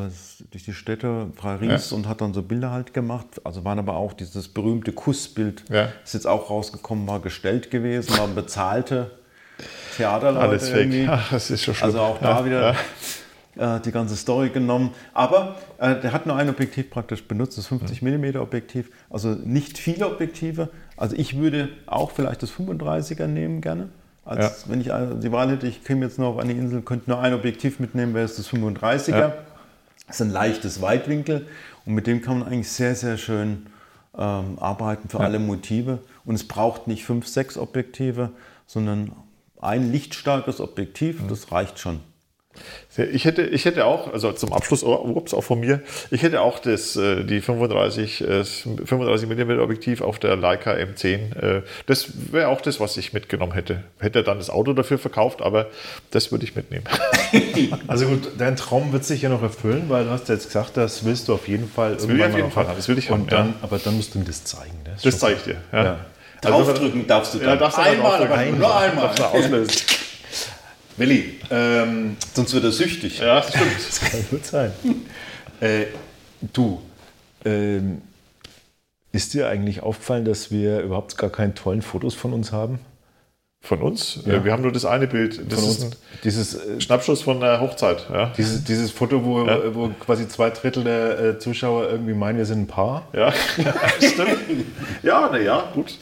durch 0.51 0.65
die 0.65 0.73
Städte 0.73 1.27
Paris 1.37 1.91
und 1.93 2.07
hat 2.07 2.19
dann 2.21 2.33
so 2.33 2.41
Bilder 2.41 2.71
halt 2.71 2.93
gemacht. 2.93 3.27
Also 3.45 3.63
waren 3.63 3.77
aber 3.79 3.95
auch 3.95 4.13
dieses 4.13 4.47
berühmte 4.47 4.91
Kussbild, 4.93 5.63
Ja. 5.69 5.89
ist 6.03 6.15
jetzt 6.15 6.25
auch 6.27 6.49
rausgekommen, 6.49 7.07
war 7.07 7.19
gestellt 7.21 7.69
gewesen, 7.71 8.17
waren 8.17 8.33
bezahlte 8.35 9.11
Theaterleute 9.95 10.47
Alles 10.47 10.69
fake. 10.69 10.79
irgendwie. 10.79 11.07
Ach, 11.09 11.27
das 11.31 11.49
ist 11.49 11.63
schon 11.63 11.75
schlimm. 11.75 11.87
Also 11.87 11.99
auch 12.01 12.19
da 12.19 12.39
Ja, 12.39 12.45
wieder 12.45 12.75
äh, 13.57 13.79
die 13.81 13.91
ganze 13.91 14.15
Story 14.15 14.49
genommen. 14.49 14.91
Aber 15.13 15.55
äh, 15.79 15.95
der 15.99 16.11
hat 16.13 16.25
nur 16.25 16.35
ein 16.35 16.49
Objektiv 16.49 16.89
praktisch 16.89 17.23
benutzt, 17.23 17.57
das 17.57 17.67
50 17.67 18.01
mm 18.01 18.37
Objektiv. 18.37 18.89
Also 19.09 19.29
nicht 19.29 19.77
viele 19.77 20.07
Objektive. 20.07 20.69
Also 20.95 21.15
ich 21.15 21.37
würde 21.37 21.69
auch 21.85 22.11
vielleicht 22.11 22.43
das 22.43 22.51
35er 22.51 23.27
nehmen 23.27 23.61
gerne. 23.61 23.89
Als 24.25 24.69
wenn 24.69 24.81
ich 24.81 24.87
die 24.87 25.31
Wahl 25.31 25.49
hätte, 25.49 25.67
ich 25.67 25.85
käme 25.85 26.05
jetzt 26.05 26.19
nur 26.19 26.27
auf 26.27 26.37
eine 26.37 26.51
Insel, 26.51 26.81
könnte 26.81 27.09
nur 27.09 27.21
ein 27.21 27.33
Objektiv 27.33 27.79
mitnehmen, 27.79 28.13
wäre 28.13 28.25
es 28.25 28.35
das 28.35 28.49
35er. 28.49 29.17
Ja. 29.17 29.33
Das 30.05 30.17
ist 30.17 30.21
ein 30.21 30.31
leichtes 30.31 30.81
Weitwinkel 30.81 31.47
und 31.85 31.93
mit 31.93 32.07
dem 32.07 32.21
kann 32.21 32.39
man 32.39 32.47
eigentlich 32.47 32.69
sehr, 32.69 32.93
sehr 32.95 33.17
schön 33.17 33.67
ähm, 34.17 34.57
arbeiten 34.59 35.07
für 35.07 35.21
alle 35.21 35.39
Motive. 35.39 35.99
Und 36.25 36.35
es 36.35 36.45
braucht 36.45 36.87
nicht 36.87 37.05
fünf, 37.05 37.25
sechs 37.25 37.57
Objektive, 37.57 38.31
sondern 38.65 39.13
ein 39.61 39.91
lichtstarkes 39.91 40.59
Objektiv, 40.61 41.21
das 41.29 41.51
reicht 41.51 41.79
schon. 41.79 41.99
Ich 43.13 43.25
hätte, 43.25 43.43
ich 43.43 43.65
hätte 43.65 43.85
auch, 43.85 44.11
also 44.11 44.31
zum 44.31 44.51
Abschluss, 44.51 44.83
oh, 44.83 44.95
ups, 44.95 45.35
auch 45.35 45.43
von 45.43 45.59
mir, 45.59 45.81
ich 46.09 46.23
hätte 46.23 46.41
auch 46.41 46.57
das, 46.57 46.95
äh, 46.95 47.23
die 47.23 47.39
35, 47.41 48.21
äh, 48.21 48.43
35 48.43 49.29
mm 49.29 49.59
Objektiv 49.59 50.01
auf 50.01 50.17
der 50.17 50.35
Leica 50.35 50.71
M10. 50.71 51.35
äh, 51.35 51.61
Das 51.85 52.07
wäre 52.31 52.47
auch 52.47 52.59
das, 52.61 52.79
was 52.79 52.97
ich 52.97 53.13
mitgenommen 53.13 53.51
hätte. 53.53 53.83
Hätte 53.99 54.23
dann 54.23 54.39
das 54.39 54.49
Auto 54.49 54.73
dafür 54.73 54.97
verkauft, 54.97 55.43
aber 55.43 55.67
das 56.09 56.31
würde 56.31 56.45
ich 56.45 56.55
mitnehmen. 56.55 56.85
Also 57.87 58.07
gut, 58.07 58.31
dein 58.37 58.55
Traum 58.55 58.91
wird 58.93 59.03
sich 59.03 59.21
ja 59.21 59.29
noch 59.29 59.41
erfüllen, 59.43 59.85
weil 59.89 60.05
du 60.05 60.11
hast 60.11 60.29
ja 60.29 60.35
jetzt 60.35 60.47
gesagt, 60.47 60.77
das 60.77 61.03
willst 61.05 61.27
du 61.27 61.33
auf 61.33 61.47
jeden 61.47 61.69
Fall 61.69 62.01
will 62.07 62.17
ich 62.17 62.23
auf 62.23 62.35
jeden 62.35 62.51
Fall 62.51 62.67
haben. 62.67 62.75
das 62.77 62.87
will 62.87 62.97
ich 62.97 63.09
haben, 63.09 63.23
Und 63.23 63.31
dann, 63.31 63.47
ja. 63.49 63.53
Aber 63.61 63.77
dann 63.77 63.95
musst 63.97 64.15
du 64.15 64.19
mir 64.19 64.25
das 64.25 64.43
zeigen. 64.45 64.77
Ne? 64.83 64.91
Das 64.93 65.01
schon 65.03 65.11
zeige 65.11 65.35
ich 65.37 65.43
dir. 65.43 65.57
Ja. 65.71 65.83
Ja. 65.83 65.99
Also, 66.43 66.63
Draufdrücken 66.63 67.07
darfst 67.07 67.33
du 67.33 67.39
Ja, 67.39 67.45
dann. 67.47 67.59
darfst 67.59 67.77
du 67.77 67.81
einmal, 67.81 68.23
aber 68.23 68.45
nur 68.45 68.77
einmal. 68.77 69.05
Darfst 69.07 69.19
du 69.19 69.23
auslösen. 69.25 69.81
Willi, 70.97 71.39
ähm, 71.51 72.17
sonst 72.33 72.53
wird 72.53 72.63
er 72.63 72.71
süchtig. 72.71 73.19
Ja, 73.19 73.35
das 73.41 73.49
stimmt. 73.49 74.11
Kann 74.11 74.25
gut 74.31 74.45
sein. 74.45 74.71
äh, 75.61 75.85
du, 76.41 76.81
Ähm, 77.45 78.01
ist 79.11 79.33
dir 79.33 79.47
eigentlich 79.47 79.81
aufgefallen, 79.83 80.25
dass 80.25 80.51
wir 80.51 80.81
überhaupt 80.81 81.17
gar 81.17 81.29
keine 81.29 81.53
tollen 81.53 81.81
Fotos 81.81 82.13
von 82.13 82.33
uns 82.33 82.51
haben? 82.51 82.79
Von 83.61 83.81
uns? 83.81 84.19
Ja. 84.25 84.35
Äh, 84.35 84.45
Wir 84.45 84.53
haben 84.53 84.61
nur 84.61 84.71
das 84.71 84.85
eine 84.85 85.07
Bild. 85.07 85.41
Das 85.51 85.59
Von 85.59 85.69
ist 85.69 85.83
uns? 85.83 85.93
ein 85.95 85.99
Dieses, 86.23 86.55
äh, 86.55 86.79
Schnappschuss 86.79 87.21
von 87.21 87.39
der 87.41 87.59
Hochzeit. 87.59 88.05
Ja, 88.13 88.31
dieses, 88.37 88.63
dieses 88.63 88.91
Foto, 88.91 89.25
wo, 89.25 89.45
Ja. 89.45 89.75
wo 89.75 89.89
quasi 89.99 90.27
zwei 90.27 90.51
Drittel 90.51 90.83
der 90.85 91.19
äh, 91.19 91.39
Zuschauer 91.39 91.89
irgendwie 91.89 92.13
meinen, 92.13 92.37
wir 92.37 92.45
sind 92.45 92.61
ein 92.61 92.67
Paar. 92.67 93.07
ja. 93.13 93.31
stimmt. 93.99 94.37
Ja, 95.03 95.27
na 95.31 95.39
ja, 95.39 95.63
gut. 95.73 95.97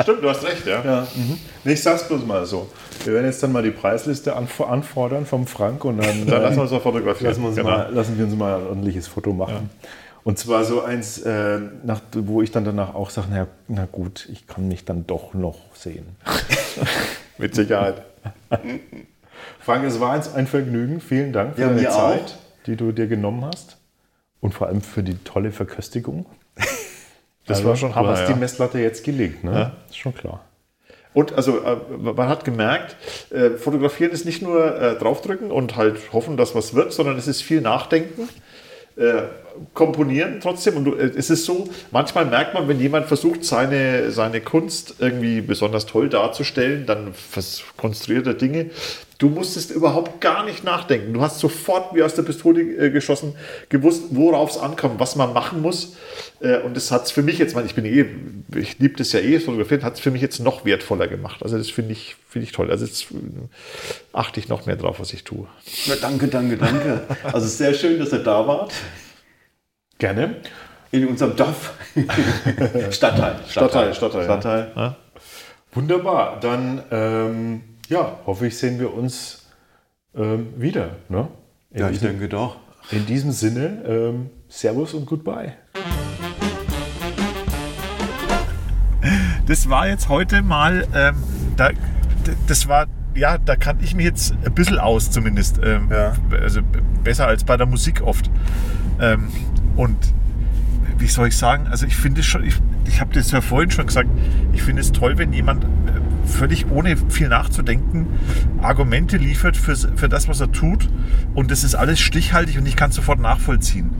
Stimmt, 0.00 0.22
du 0.22 0.30
hast 0.30 0.44
recht, 0.44 0.64
ja. 0.66 0.82
Ja, 0.84 1.06
mhm. 1.14 1.38
nee, 1.64 1.72
ich 1.72 1.82
sag's 1.82 2.06
bloß 2.08 2.24
mal 2.24 2.46
so. 2.46 2.68
Wir 3.04 3.14
werden 3.14 3.26
jetzt 3.26 3.42
dann 3.42 3.52
mal 3.52 3.62
die 3.62 3.72
Preisliste 3.72 4.34
anf 4.36 4.60
anfordern 4.62 5.26
vom 5.26 5.46
Frank 5.46 5.84
und 5.84 5.98
dann, 5.98 6.26
Dann 6.26 6.40
lassen 6.42 6.56
wir 6.56 6.62
uns 6.62 6.70
mal 6.70 6.80
fotografieren. 6.80 7.28
lassen, 7.30 7.42
wir 7.42 7.48
uns 7.48 7.56
Genau. 7.56 7.68
mal, 7.68 7.90
lassen 7.92 8.16
wir 8.16 8.24
uns 8.24 8.34
mal 8.36 8.60
ein 8.60 8.66
ordentliches 8.68 9.08
Foto 9.08 9.32
machen. 9.32 9.68
Und 10.24 10.38
zwar 10.38 10.64
so 10.64 10.82
eins, 10.82 11.18
äh, 11.18 11.58
nach, 11.82 12.00
wo 12.12 12.42
ich 12.42 12.52
dann 12.52 12.64
danach 12.64 12.94
auch 12.94 13.10
sage, 13.10 13.28
na, 13.30 13.46
na 13.68 13.86
gut, 13.90 14.28
ich 14.30 14.46
kann 14.46 14.68
mich 14.68 14.84
dann 14.84 15.06
doch 15.06 15.34
noch 15.34 15.58
sehen. 15.74 16.06
Mit 17.38 17.54
Sicherheit. 17.54 18.02
Frank, 19.60 19.84
es 19.84 19.98
war 19.98 20.14
uns 20.14 20.32
ein 20.32 20.46
Vergnügen. 20.46 21.00
Vielen 21.00 21.32
Dank 21.32 21.56
für 21.56 21.62
Ja, 21.62 21.68
deine 21.68 21.88
Zeit, 21.88 22.20
auch. 22.20 22.64
die 22.66 22.76
du 22.76 22.92
dir 22.92 23.08
genommen 23.08 23.44
hast. 23.44 23.78
Und 24.40 24.54
vor 24.54 24.68
allem 24.68 24.80
für 24.80 25.02
die 25.02 25.16
tolle 25.18 25.52
Verköstigung. 25.52 26.26
Das 27.44 27.64
war 27.64 27.74
schon 27.74 27.96
Hammer. 27.96 28.06
Du 28.06 28.12
hast 28.12 28.28
ja. 28.28 28.34
die 28.34 28.38
Messlatte 28.38 28.78
jetzt 28.78 29.02
gelegt, 29.02 29.42
ne? 29.42 29.52
Ja. 29.52 29.72
Ist 29.88 29.98
schon 29.98 30.14
klar. 30.14 30.44
Und 31.12 31.32
also 31.32 31.58
äh, 31.60 31.76
man 31.98 32.28
hat 32.28 32.44
gemerkt, 32.44 32.96
äh, 33.30 33.50
fotografieren 33.50 34.12
ist 34.12 34.24
nicht 34.24 34.42
nur 34.42 34.80
äh, 34.80 34.96
draufdrücken 34.96 35.50
und 35.50 35.76
halt 35.76 36.12
hoffen, 36.12 36.36
dass 36.36 36.54
was 36.54 36.74
wird, 36.74 36.92
sondern 36.92 37.18
es 37.18 37.26
ist 37.26 37.42
viel 37.42 37.60
Nachdenken. 37.60 38.28
Äh, 38.96 39.22
komponieren 39.74 40.38
trotzdem. 40.40 40.76
Und 40.76 40.84
du, 40.84 40.94
äh, 40.94 41.10
es 41.16 41.30
ist 41.30 41.44
so, 41.44 41.68
manchmal 41.90 42.26
merkt 42.26 42.54
man, 42.54 42.68
wenn 42.68 42.80
jemand 42.80 43.06
versucht, 43.06 43.44
seine, 43.44 44.10
seine 44.10 44.40
Kunst 44.40 44.96
irgendwie 44.98 45.40
besonders 45.40 45.86
toll 45.86 46.08
darzustellen, 46.08 46.86
dann 46.86 47.14
konstruiert 47.76 48.26
er 48.26 48.34
Dinge. 48.34 48.70
Du 49.22 49.28
musstest 49.28 49.70
überhaupt 49.70 50.20
gar 50.20 50.44
nicht 50.44 50.64
nachdenken. 50.64 51.12
Du 51.14 51.20
hast 51.20 51.38
sofort 51.38 51.94
wie 51.94 52.02
aus 52.02 52.16
der 52.16 52.24
Pistole 52.24 52.60
äh, 52.60 52.90
geschossen, 52.90 53.36
gewusst, 53.68 54.06
worauf 54.10 54.50
es 54.50 54.58
ankommt, 54.58 54.98
was 54.98 55.14
man 55.14 55.32
machen 55.32 55.62
muss. 55.62 55.94
Äh, 56.40 56.58
und 56.62 56.76
das 56.76 56.90
hat 56.90 57.04
es 57.04 57.12
für 57.12 57.22
mich 57.22 57.38
jetzt, 57.38 57.56
ich 57.56 57.76
bin 57.76 57.84
eh, 57.84 58.04
ich 58.58 58.80
liebe 58.80 58.96
das 58.96 59.12
ja 59.12 59.20
eh, 59.20 59.38
fotografieren, 59.38 59.84
hat 59.84 59.94
es 59.94 60.00
für 60.00 60.10
mich 60.10 60.22
jetzt 60.22 60.40
noch 60.40 60.64
wertvoller 60.64 61.06
gemacht. 61.06 61.44
Also 61.44 61.56
das 61.56 61.70
finde 61.70 61.92
ich, 61.92 62.16
finde 62.28 62.48
ich 62.48 62.52
toll. 62.52 62.68
Also 62.68 62.84
jetzt 62.84 63.12
äh, 63.12 63.14
achte 64.12 64.40
ich 64.40 64.48
noch 64.48 64.66
mehr 64.66 64.74
drauf, 64.74 64.98
was 64.98 65.12
ich 65.12 65.22
tue. 65.22 65.46
Ja, 65.84 65.94
danke, 66.00 66.26
danke, 66.26 66.56
danke. 66.56 67.02
Also 67.22 67.46
sehr 67.46 67.74
schön, 67.74 68.00
dass 68.00 68.12
ihr 68.12 68.24
da 68.24 68.44
wart. 68.44 68.72
Gerne. 69.98 70.38
In 70.90 71.06
unserem 71.06 71.36
Dorf. 71.36 71.74
Stadtteil. 72.90 73.38
Stadtteil, 73.48 73.94
Stadtteil, 73.94 74.20
ja. 74.20 74.24
Stadtteil. 74.24 74.96
Wunderbar. 75.74 76.40
Dann, 76.40 76.82
ähm, 76.90 77.62
ja, 77.88 78.18
hoffe 78.26 78.46
ich, 78.46 78.56
sehen 78.58 78.78
wir 78.78 78.92
uns 78.94 79.46
ähm, 80.14 80.48
wieder. 80.56 80.96
Ne? 81.08 81.28
In, 81.70 81.80
Ja, 81.80 81.86
ich 81.90 81.98
diesem, 81.98 82.08
denke 82.12 82.28
doch. 82.28 82.56
in 82.90 83.06
diesem 83.06 83.32
Sinne, 83.32 83.82
ähm, 83.86 84.30
Servus 84.48 84.94
und 84.94 85.06
Goodbye. 85.06 85.54
das 89.46 89.68
war 89.68 89.88
jetzt 89.88 90.08
heute 90.08 90.42
mal, 90.42 90.86
ähm, 90.94 91.16
da, 91.56 91.70
das 92.46 92.68
war, 92.68 92.86
ja, 93.14 93.38
da 93.38 93.56
kann 93.56 93.78
ich 93.82 93.94
mich 93.94 94.06
jetzt 94.06 94.34
ein 94.44 94.54
bisschen 94.54 94.78
aus 94.78 95.10
zumindest. 95.10 95.60
Ähm, 95.62 95.88
Ja. 95.90 96.14
Also 96.40 96.60
besser 97.04 97.26
als 97.26 97.44
bei 97.44 97.56
der 97.56 97.66
Musik 97.66 98.02
oft. 98.02 98.30
Ähm, 99.00 99.28
und 99.76 99.96
wie 100.98 101.06
soll 101.08 101.28
ich 101.28 101.36
sagen, 101.36 101.66
also 101.68 101.84
ich 101.86 101.96
finde 101.96 102.20
es 102.20 102.26
schon, 102.26 102.44
ich, 102.44 102.54
ich 102.86 103.00
habe 103.00 103.12
das 103.12 103.30
ja 103.32 103.40
vorhin 103.40 103.70
schon 103.70 103.86
gesagt, 103.86 104.08
ich 104.52 104.62
finde 104.62 104.80
es 104.82 104.92
toll, 104.92 105.18
wenn 105.18 105.32
jemand 105.32 105.64
äh, 105.64 105.68
völlig 106.24 106.70
ohne 106.70 106.96
viel 106.96 107.28
nachzudenken 107.28 108.06
Argumente 108.60 109.16
liefert 109.16 109.56
für, 109.56 109.76
für 109.76 110.08
das, 110.08 110.28
was 110.28 110.40
er 110.40 110.52
tut. 110.52 110.88
Und 111.34 111.50
das 111.50 111.64
ist 111.64 111.74
alles 111.74 112.00
stichhaltig 112.00 112.58
und 112.58 112.66
ich 112.66 112.76
kann 112.76 112.90
es 112.90 112.96
sofort 112.96 113.20
nachvollziehen. 113.20 113.90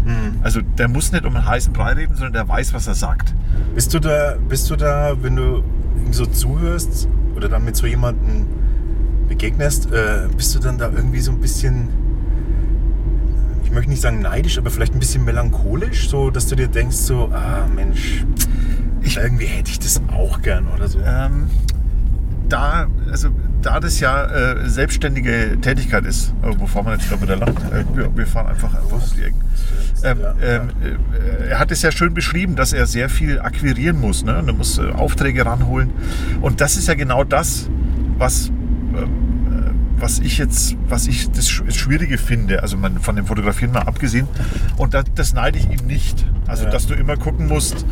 Also 0.43 0.61
der 0.61 0.89
muss 0.89 1.13
nicht 1.13 1.25
um 1.25 1.35
einen 1.37 1.47
heißen 1.47 1.73
Brei 1.73 1.93
reden, 1.93 2.15
sondern 2.15 2.33
der 2.33 2.49
weiß, 2.49 2.75
was 2.75 2.87
er 2.87 2.95
sagt. 2.95 3.35
Bist 3.75 3.93
du 3.95 3.99
da, 3.99 4.37
bist 4.49 4.71
du 4.71 4.77
da, 4.77 5.17
wenn 5.21 5.37
du 5.37 5.65
ihm 6.05 6.13
so 6.13 6.27
zuhörst 6.27 7.09
oder 7.37 7.49
dann 7.49 7.65
mit 7.65 7.77
so 7.77 7.87
jemandem 7.87 8.47
begegnest, 9.29 9.91
äh, 9.93 10.29
bist 10.37 10.55
du 10.55 10.59
dann 10.59 10.79
da 10.79 10.91
irgendwie 10.91 11.21
so 11.21 11.33
ein 11.33 11.41
bisschen, 11.41 11.89
ich 13.65 13.71
möchte 13.71 13.91
nicht 13.91 14.03
sagen 14.03 14.21
neidisch, 14.21 14.59
aber 14.59 14.71
vielleicht 14.71 14.95
ein 14.95 14.99
bisschen 14.99 15.25
melancholisch, 15.25 16.09
so 16.09 16.31
dass 16.31 16.47
du 16.47 16.57
dir 16.57 16.69
denkst 16.69 16.97
so, 16.97 17.31
ah 17.33 17.67
Mensch, 17.75 18.25
ich, 19.01 19.17
irgendwie 19.17 19.47
hätte 19.47 19.71
ich 19.71 19.79
das 19.79 20.01
auch 20.13 20.43
gern 20.43 20.69
oder 20.69 20.89
so. 20.89 20.99
Ähm, 21.05 21.47
da, 22.53 22.87
also, 23.11 23.29
da 23.63 23.81
das 23.81 24.01
ja 24.01 24.25
äh, 24.27 24.69
selbstständige 24.69 25.59
Tätigkeit 25.61 26.05
ist, 26.05 26.35
wo 26.59 26.67
fahren 26.67 26.87
wir 26.87 26.93
jetzt 26.95 27.09
gerade 27.09 27.23
wieder 27.23 27.37
lang? 27.37 27.55
Äh, 27.73 27.85
wir, 27.97 28.17
wir 28.17 28.27
fahren 28.27 28.49
einfach 28.49 28.75
auf 28.93 29.13
die 29.17 29.23
Ecke. 29.23 29.35
Ähm, 30.05 30.19
ähm, 30.43 30.69
äh, 30.83 31.49
er 31.51 31.59
hat 31.61 31.71
es 31.71 31.83
ja 31.83 31.93
schön 31.93 32.13
beschrieben, 32.13 32.57
dass 32.57 32.73
er 32.73 32.87
sehr 32.87 33.09
viel 33.09 33.41
akquirieren 33.41 34.01
muss. 34.01 34.25
Ne? 34.25 34.37
Und 34.39 34.49
er 34.49 34.55
muss 34.55 34.79
äh, 34.79 34.83
Aufträge 34.91 35.47
ranholen. 35.47 35.91
Und 36.41 36.61
das 36.61 36.77
ist 36.77 36.89
ja 36.89 36.95
genau 36.95 37.23
das, 37.25 37.69
was, 38.19 38.49
äh, 38.49 38.51
was 39.99 40.19
ich 40.19 40.39
jetzt, 40.39 40.77
was 40.89 41.07
ich 41.07 41.31
das 41.31 41.49
Sch- 41.49 41.71
Schwierige 41.71 42.19
finde. 42.19 42.63
Also 42.63 42.77
man, 42.77 42.99
von 42.99 43.15
dem 43.15 43.27
Fotografieren 43.27 43.73
mal 43.73 43.83
abgesehen. 43.83 44.27
Und 44.77 44.93
das, 44.95 45.05
das 45.15 45.35
neide 45.35 45.59
ich 45.59 45.67
ihm 45.71 45.87
nicht. 45.87 46.27
Also, 46.49 46.65
Ja. 46.65 46.71
dass 46.71 46.87
du 46.89 46.95
immer 46.95 47.17
gucken 47.17 47.47
musst, 47.47 47.87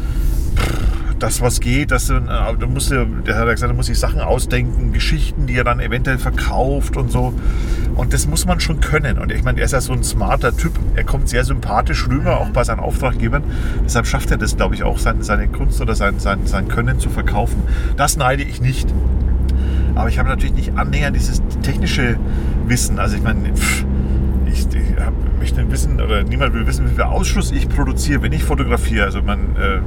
das, 1.21 1.41
was 1.41 1.61
geht, 1.61 1.91
dass 1.93 2.07
du, 2.09 2.15
äh, 2.15 2.67
musst, 2.67 2.91
dir- 2.91 3.07
der 3.27 3.37
hat 3.37 3.49
gesagt, 3.49 3.71
er 3.71 3.77
muss 3.77 3.87
sich 3.87 3.99
Sachen 3.99 4.21
ausdenken, 4.21 4.93
Geschichten, 4.93 5.47
die 5.47 5.55
er 5.57 5.65
dann 5.65 5.79
eventuell 5.81 6.19
verkauft 6.19 6.97
und 6.97 7.11
so. 7.11 7.33
Und 7.95 8.13
das 8.13 8.27
muss 8.27 8.47
man 8.47 8.59
schon 8.61 8.81
können. 8.81 9.19
Und 9.19 9.31
ich 9.31 9.45
meine, 9.45 9.59
er 9.61 9.67
ist 9.67 9.73
ja 9.73 9.81
so 9.81 9.93
ein 9.93 10.03
smarter 10.03 10.57
Typ. 10.57 10.73
Er 10.97 11.05
kommt 11.05 11.29
sehr 11.29 11.45
sympathisch 11.45 12.09
rüber, 12.09 12.41
auch 12.41 12.49
bei 12.49 12.65
seinen 12.65 12.81
Auftraggebern. 12.81 13.43
Deshalb 13.85 14.07
schafft 14.07 14.31
er 14.31 14.39
das, 14.39 14.57
glaube 14.57 14.75
ich, 14.75 14.83
auch, 14.83 14.99
seine, 14.99 15.23
seine 15.23 15.47
Kunst 15.49 15.81
oder 15.81 15.95
sein, 15.95 16.19
sein, 16.19 16.41
sein 16.47 16.69
Können 16.69 16.99
zu 16.99 17.11
verkaufen. 17.11 17.63
Das 17.97 18.17
neide 18.17 18.43
ich 18.43 18.61
nicht. 18.61 18.89
Aber 19.95 20.09
ich 20.09 20.19
habe 20.19 20.29
natürlich 20.29 20.55
nicht 20.55 20.73
annähernd 20.79 21.15
dieses 21.17 21.43
technische 21.63 22.17
Wissen. 22.67 22.99
Also 22.99 23.17
ich 23.17 23.23
meine, 23.23 23.53
pff, 23.55 23.85
ich, 24.47 24.61
ich 24.69 25.05
hab, 25.05 25.13
möchte 25.39 25.61
nicht 25.61 25.71
wissen, 25.73 26.01
oder 26.01 26.23
niemand 26.23 26.55
will 26.55 26.67
wissen, 26.67 26.89
wie 26.91 26.95
viel 26.95 27.03
Ausschuss 27.05 27.51
ich 27.53 27.69
produziere, 27.69 28.23
wenn 28.23 28.33
ich 28.33 28.45
fotografiere. 28.45 29.05
Also 29.05 29.21
man, 29.21 29.41
äh, 29.57 29.81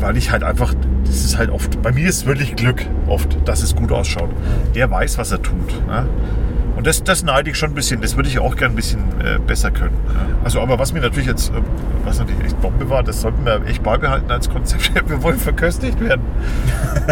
weil 0.00 0.16
ich 0.16 0.30
halt 0.30 0.42
einfach, 0.44 0.74
das 1.04 1.24
ist 1.24 1.38
halt 1.38 1.50
oft, 1.50 1.80
bei 1.82 1.92
mir 1.92 2.08
ist 2.08 2.16
es 2.18 2.26
wirklich 2.26 2.56
Glück 2.56 2.84
oft, 3.06 3.36
dass 3.48 3.62
es 3.62 3.74
gut 3.74 3.92
ausschaut. 3.92 4.30
Der 4.74 4.90
weiß, 4.90 5.18
was 5.18 5.32
er 5.32 5.42
tut. 5.42 5.86
Ne? 5.86 6.06
Und 6.76 6.86
das, 6.86 7.02
das 7.02 7.22
neide 7.22 7.48
ich 7.50 7.56
schon 7.56 7.70
ein 7.70 7.74
bisschen, 7.74 8.02
das 8.02 8.16
würde 8.16 8.28
ich 8.28 8.38
auch 8.38 8.54
gern 8.54 8.72
ein 8.72 8.76
bisschen 8.76 9.00
äh, 9.24 9.38
besser 9.38 9.70
können. 9.70 9.96
Ja. 10.08 10.20
Also, 10.44 10.60
aber 10.60 10.78
was 10.78 10.92
mir 10.92 11.00
natürlich 11.00 11.26
jetzt, 11.26 11.48
äh, 11.50 11.54
was 12.04 12.18
natürlich 12.18 12.44
echt 12.44 12.60
Bombe 12.60 12.90
war, 12.90 13.02
das 13.02 13.22
sollten 13.22 13.46
wir 13.46 13.64
echt 13.66 13.82
beibehalten 13.82 14.30
als 14.30 14.50
Konzept. 14.50 14.92
Wir 15.08 15.22
wollen 15.22 15.38
verköstigt 15.38 15.98
werden. 16.00 16.20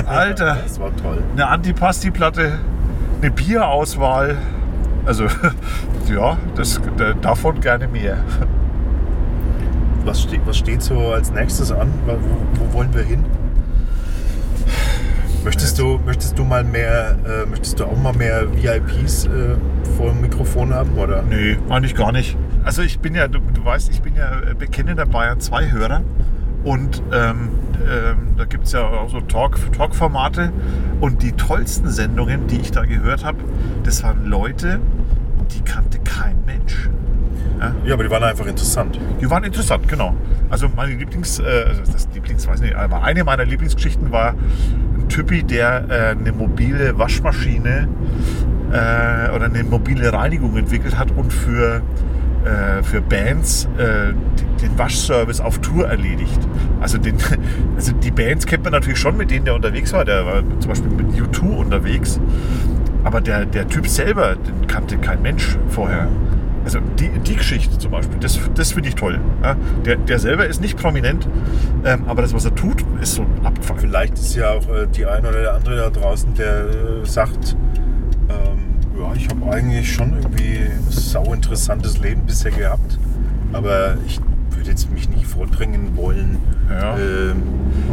Alter 0.07 0.59
Das 0.65 0.79
war 0.81 0.95
toll. 0.97 1.23
eine 1.33 1.49
Antipasti-Platte, 1.49 2.59
eine 3.23 3.31
Bierauswahl. 3.31 4.37
Also, 5.07 5.25
ja, 6.15 6.37
das, 6.57 6.81
da- 6.99 7.15
davon 7.15 7.61
gerne 7.61 7.89
mehr. 7.89 8.19
Was, 10.05 10.23
steht, 10.23 10.41
was 10.47 10.57
steht 10.59 10.83
so 10.83 10.99
als 11.13 11.31
nächstes 11.33 11.73
an? 11.73 11.89
Wo, 12.07 12.17
wo 12.67 12.73
wollen 12.75 12.93
wir 12.95 13.03
hin? 13.03 13.25
Möchtest 15.45 15.79
du, 15.79 15.99
möchtest 16.05 16.39
du 16.39 16.45
mal 16.45 16.65
mehr, 16.65 17.17
äh, 17.27 17.47
möchtest 17.49 17.79
du 17.81 17.85
auch 17.85 17.97
mal 18.01 18.15
mehr 18.15 18.45
VIPs 18.55 19.27
äh, 19.27 19.57
vor 19.97 20.11
dem 20.11 20.21
Mikrofon 20.23 20.73
haben? 20.73 20.97
Oder? 20.97 21.23
Nee, 21.23 21.59
meine 21.69 21.87
ich 21.87 21.95
gar 21.95 22.13
nicht. 22.13 22.37
Also 22.65 22.83
ich 22.83 22.99
bin 22.99 23.15
ja, 23.15 23.29
du, 23.29 23.41
du 23.41 23.65
weißt, 23.65 23.91
ich 23.91 24.01
bin 24.01 24.15
ja 24.17 24.41
äh, 24.41 24.55
bekennender 24.55 25.05
Bayern 25.07 25.41
2 25.41 25.71
Hörer. 25.71 26.03
Und 26.65 27.03
ähm, 27.13 27.51
ähm, 27.87 28.17
da 28.39 28.47
gibt 28.47 28.65
es 28.65 28.73
ja 28.73 28.87
auch 28.87 29.11
so 29.11 29.21
Talk- 29.21 29.71
Talk-Formate. 29.73 30.51
und 31.01 31.23
die 31.23 31.33
tollsten 31.33 31.91
Sendungen, 31.91 32.47
die 32.47 32.57
ich 32.61 32.71
da 32.73 32.87
gehört 32.87 33.23
habe, 33.23 33.37
das 33.83 34.03
waren 34.03 34.25
Leute, 34.25 34.81
die 35.55 35.61
kannte 35.61 35.99
kein 35.99 36.37
Mensch. 36.47 36.89
Ja, 37.85 37.95
aber 37.95 38.05
die 38.05 38.11
waren 38.11 38.25
einfach 38.25 38.47
interessant. 38.47 38.99
Die 39.21 39.31
waren 39.31 39.45
interessant, 39.45 39.89
genau. 39.89 40.15
Also 40.51 40.69
meine 40.75 40.95
Lieblings, 40.95 41.39
äh, 41.39 41.65
also 41.69 41.83
das 41.91 42.09
Lieblings, 42.15 42.47
weiß 42.47 42.61
nicht, 42.61 42.75
aber 42.75 43.03
eine 43.03 43.25
meiner 43.25 43.45
Lieblingsgeschichten 43.45 44.13
war 44.13 44.35
ein 44.97 45.09
Typi, 45.09 45.43
der 45.43 45.85
äh, 45.89 46.19
eine 46.19 46.33
mobile 46.33 46.99
Waschmaschine 46.99 47.89
äh, 48.71 49.31
oder 49.35 49.47
eine 49.47 49.65
mobile 49.65 50.13
Reinigung 50.13 50.57
entwickelt 50.57 50.99
hat 50.99 51.11
und 51.13 51.33
für, 51.33 51.83
äh, 52.45 52.83
für 52.83 53.01
Bands 53.01 53.69
äh, 53.79 54.13
den 54.63 54.79
Waschservice 54.79 55.41
auf 55.41 55.59
Tour 55.61 55.87
erledigt. 55.89 56.41
Also, 56.81 56.99
den, 56.99 57.17
also 57.77 57.93
die 57.93 58.11
Bands 58.11 58.47
kennt 58.47 58.65
man 58.65 58.73
natürlich 58.73 58.99
schon, 58.99 59.17
mit 59.17 59.31
denen 59.31 59.45
der 59.45 59.55
unterwegs 59.55 59.93
war. 59.93 60.05
Der 60.05 60.27
war 60.27 60.43
zum 60.59 60.69
Beispiel 60.69 60.91
mit 60.91 61.07
U2 61.09 61.57
unterwegs. 61.57 62.21
Aber 63.05 63.21
der, 63.21 63.45
der 63.45 63.69
Typ 63.69 63.87
selber, 63.87 64.35
den 64.35 64.67
kannte 64.67 64.97
kein 64.97 65.21
Mensch 65.21 65.59
vorher. 65.69 66.09
Also 66.65 66.81
die, 66.99 67.11
die 67.21 67.37
Geschichte 67.37 67.79
zum 67.79 67.91
Beispiel, 67.91 68.19
das, 68.21 68.39
das 68.55 68.73
finde 68.73 68.89
ich 68.89 68.95
toll. 68.95 69.21
Ja? 69.43 69.57
Der, 69.85 69.97
der 69.97 70.19
selber 70.19 70.47
ist 70.47 70.61
nicht 70.61 70.79
prominent, 70.79 71.29
ähm, 71.85 72.05
aber 72.07 72.23
das, 72.23 72.33
was 72.33 72.45
er 72.45 72.55
tut, 72.55 72.85
ist 73.01 73.15
so 73.15 73.27
abgefuckt. 73.43 73.81
Vielleicht 73.81 74.15
ist 74.15 74.35
ja 74.35 74.51
auch 74.51 74.69
äh, 74.69 74.87
die 74.87 75.07
eine 75.07 75.29
oder 75.29 75.41
der 75.41 75.55
andere 75.55 75.77
da 75.77 75.91
draußen, 75.91 76.35
der 76.35 76.65
äh, 76.65 77.07
sagt, 77.07 77.57
ähm, 78.29 78.99
ja, 78.99 79.13
ich 79.15 79.29
habe 79.29 79.53
eigentlich 79.53 79.93
schon 79.93 80.15
irgendwie 80.17 80.59
ein 80.59 80.87
sau 80.89 81.33
interessantes 81.33 81.99
Leben 81.99 82.23
bisher 82.27 82.51
gehabt, 82.51 82.99
aber 83.53 83.97
ich 84.07 84.21
würde 84.65 84.71
jetzt 84.71 84.91
mich 84.91 85.09
nicht 85.11 85.27
vordrängen 85.27 85.95
wollen. 85.95 86.39
Ja. 86.71 86.97
Ähm, 86.97 87.43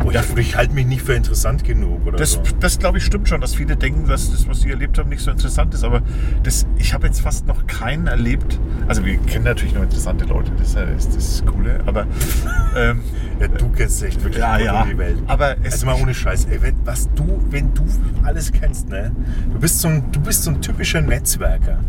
oder 0.06 0.22
ich, 0.24 0.38
ich 0.38 0.56
halte 0.56 0.74
mich 0.74 0.86
nicht 0.86 1.02
für 1.02 1.14
interessant 1.14 1.66
genug 1.66 2.06
oder 2.08 2.18
Das, 2.18 2.32
so. 2.34 2.44
das 2.62 2.80
glaube 2.80 2.98
ich 2.98 3.04
stimmt 3.04 3.28
schon, 3.28 3.42
dass 3.42 3.54
viele 3.56 3.76
denken, 3.76 4.08
dass 4.08 4.32
das, 4.32 4.48
was 4.48 4.62
sie 4.62 4.70
erlebt 4.70 4.98
haben, 4.98 5.10
nicht 5.10 5.22
so 5.22 5.32
interessant 5.32 5.74
ist. 5.74 5.84
Aber 5.84 6.02
das, 6.44 6.66
ich 6.78 6.94
habe 6.94 7.08
jetzt 7.08 7.20
fast 7.20 7.46
noch 7.46 7.68
keinen 7.68 8.08
erlebt. 8.08 8.58
Also 8.88 9.04
wir 9.06 9.18
kennen 9.18 9.44
natürlich 9.44 9.74
noch 9.76 9.84
interessante 9.84 10.24
Leute, 10.26 10.52
das 10.58 10.70
ist 10.76 11.16
das, 11.16 11.42
das 11.42 11.46
Coole. 11.46 11.82
Aber 11.86 12.08
ähm, 12.78 13.02
Ja, 13.42 13.48
du 13.50 13.68
kennst 13.70 14.02
echt 14.04 14.24
wirklich 14.24 14.40
Ja, 14.42 14.58
ja. 14.58 14.86
die 14.86 14.98
Welt. 14.98 15.18
Aber 15.28 15.58
es- 15.64 15.74
also 15.74 15.88
mal 15.88 15.96
ohne 16.02 16.14
Scheiß, 16.14 16.46
ey, 16.46 16.62
wenn, 16.62 16.76
was 16.86 17.10
du, 17.16 17.42
wenn 17.50 17.74
du 17.74 17.84
alles 18.24 18.52
kennst, 18.54 18.88
ne? 18.88 19.12
Du 19.52 19.60
bist 19.60 19.82
so 19.82 19.90
ein, 19.90 20.04
du 20.14 20.22
bist 20.22 20.44
so 20.44 20.52
ein 20.52 20.62
typischer 20.62 21.02
Netzwerker. 21.02 21.80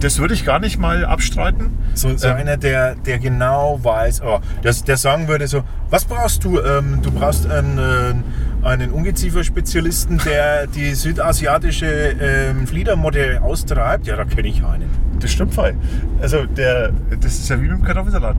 Das 0.00 0.18
würde 0.18 0.34
ich 0.34 0.44
gar 0.44 0.58
nicht 0.58 0.78
mal 0.78 1.04
abstreiten. 1.04 1.70
So, 1.94 2.16
so 2.16 2.28
Ähm, 2.28 2.36
einer, 2.36 2.56
der, 2.56 2.94
der 2.94 3.18
genau 3.18 3.80
weiß, 3.82 4.22
oh, 4.22 4.40
der, 4.62 4.72
der 4.72 4.96
sagen 4.96 5.28
würde 5.28 5.46
so, 5.46 5.62
was 5.90 6.04
brauchst 6.04 6.44
du? 6.44 6.60
Ähm, 6.60 7.00
du 7.02 7.10
brauchst 7.10 7.50
einen, 7.50 7.78
äh, 7.78 8.66
einen 8.66 8.90
Ungeziefer-Spezialisten, 8.90 10.18
der 10.24 10.66
die 10.66 10.94
südasiatische 10.94 11.86
ähm, 11.86 12.66
Fliedermotte 12.66 13.40
austreibt. 13.42 14.06
Ja, 14.06 14.16
da 14.16 14.24
kenne 14.24 14.48
ich 14.48 14.64
einen. 14.64 14.90
Das 15.20 15.30
stimmt 15.32 15.54
voll. 15.54 15.74
Also 16.20 16.46
der, 16.46 16.92
das 17.20 17.34
ist 17.34 17.48
ja 17.48 17.56
wie 17.60 17.68
mit 17.68 17.78
dem 17.78 17.82
Kartoffelsalat. 17.82 18.36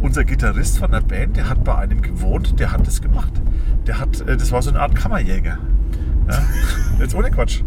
Unser 0.00 0.24
Gitarrist 0.24 0.78
von 0.78 0.90
der 0.90 1.00
Band, 1.00 1.36
der 1.36 1.48
hat 1.48 1.64
bei 1.64 1.74
einem 1.76 2.02
gewohnt, 2.02 2.60
der 2.60 2.72
hat 2.72 2.86
das 2.86 3.00
gemacht. 3.00 3.32
Der 3.86 3.98
hat, 3.98 4.20
äh, 4.20 4.36
das 4.36 4.52
war 4.52 4.62
so 4.62 4.70
eine 4.70 4.80
Art 4.80 4.94
Kammerjäger. 4.94 5.58
Ja? 6.28 6.42
Jetzt 7.00 7.14
ohne 7.14 7.30
Quatsch. 7.30 7.62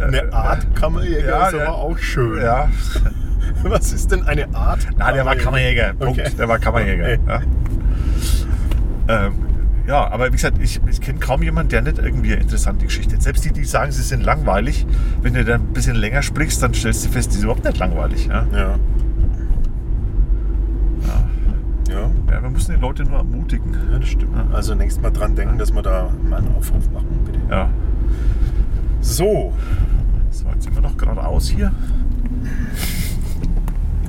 Eine 0.00 0.32
Art 0.32 0.74
Kammerjäger 0.74 1.28
Ja, 1.28 1.46
ist 1.48 1.54
aber 1.54 1.62
ja. 1.64 1.70
auch 1.70 1.98
schön. 1.98 2.42
Ja. 2.42 2.68
Was 3.62 3.92
ist 3.92 4.10
denn 4.10 4.24
eine 4.24 4.52
Art? 4.54 4.86
Nein, 4.96 5.14
der 5.14 5.24
war 5.24 5.36
Kammerjäger. 5.36 5.94
Punkt. 5.94 6.18
Okay. 6.18 6.30
Der 6.36 6.48
war 6.48 6.58
Kammerjäger. 6.58 7.04
Okay. 7.04 7.18
Ja. 7.26 7.40
Ähm, 9.26 9.32
ja, 9.86 10.10
aber 10.10 10.28
wie 10.28 10.32
gesagt, 10.32 10.56
ich, 10.60 10.80
ich 10.90 11.00
kenne 11.00 11.18
kaum 11.18 11.42
jemanden, 11.42 11.70
der 11.70 11.82
nicht 11.82 11.98
irgendwie 11.98 12.32
eine 12.32 12.42
interessante 12.42 12.86
Geschichte 12.86 13.16
hat. 13.16 13.22
Selbst 13.22 13.44
die, 13.44 13.52
die 13.52 13.64
sagen, 13.64 13.92
sie 13.92 14.02
sind 14.02 14.22
langweilig, 14.22 14.86
wenn 15.20 15.34
du 15.34 15.44
dann 15.44 15.60
ein 15.60 15.72
bisschen 15.74 15.96
länger 15.96 16.22
sprichst, 16.22 16.62
dann 16.62 16.72
stellst 16.72 17.04
du 17.04 17.10
fest, 17.10 17.30
die 17.30 17.34
sind 17.36 17.44
überhaupt 17.44 17.64
nicht 17.64 17.78
langweilig. 17.78 18.26
Ja? 18.26 18.46
Ja. 18.52 18.78
Ja, 21.88 22.10
Ja, 22.30 22.42
wir 22.42 22.50
müssen 22.50 22.74
die 22.74 22.80
Leute 22.80 23.04
nur 23.04 23.18
ermutigen. 23.18 23.74
ja 23.92 23.98
das 23.98 24.08
stimmt. 24.08 24.34
Also 24.52 24.74
nächstes 24.74 25.02
Mal 25.02 25.10
dran 25.10 25.34
denken, 25.34 25.58
dass 25.58 25.72
wir 25.74 25.82
da 25.82 26.10
mal 26.28 26.38
einen 26.38 26.54
Aufruf 26.56 26.90
machen, 26.90 27.08
bitte. 27.26 27.40
Ja. 27.50 27.68
So, 29.00 29.52
So, 30.30 30.46
jetzt 30.52 30.64
sind 30.64 30.74
wir 30.74 30.82
noch 30.82 30.96
geradeaus 30.96 31.48
hier. 31.48 31.72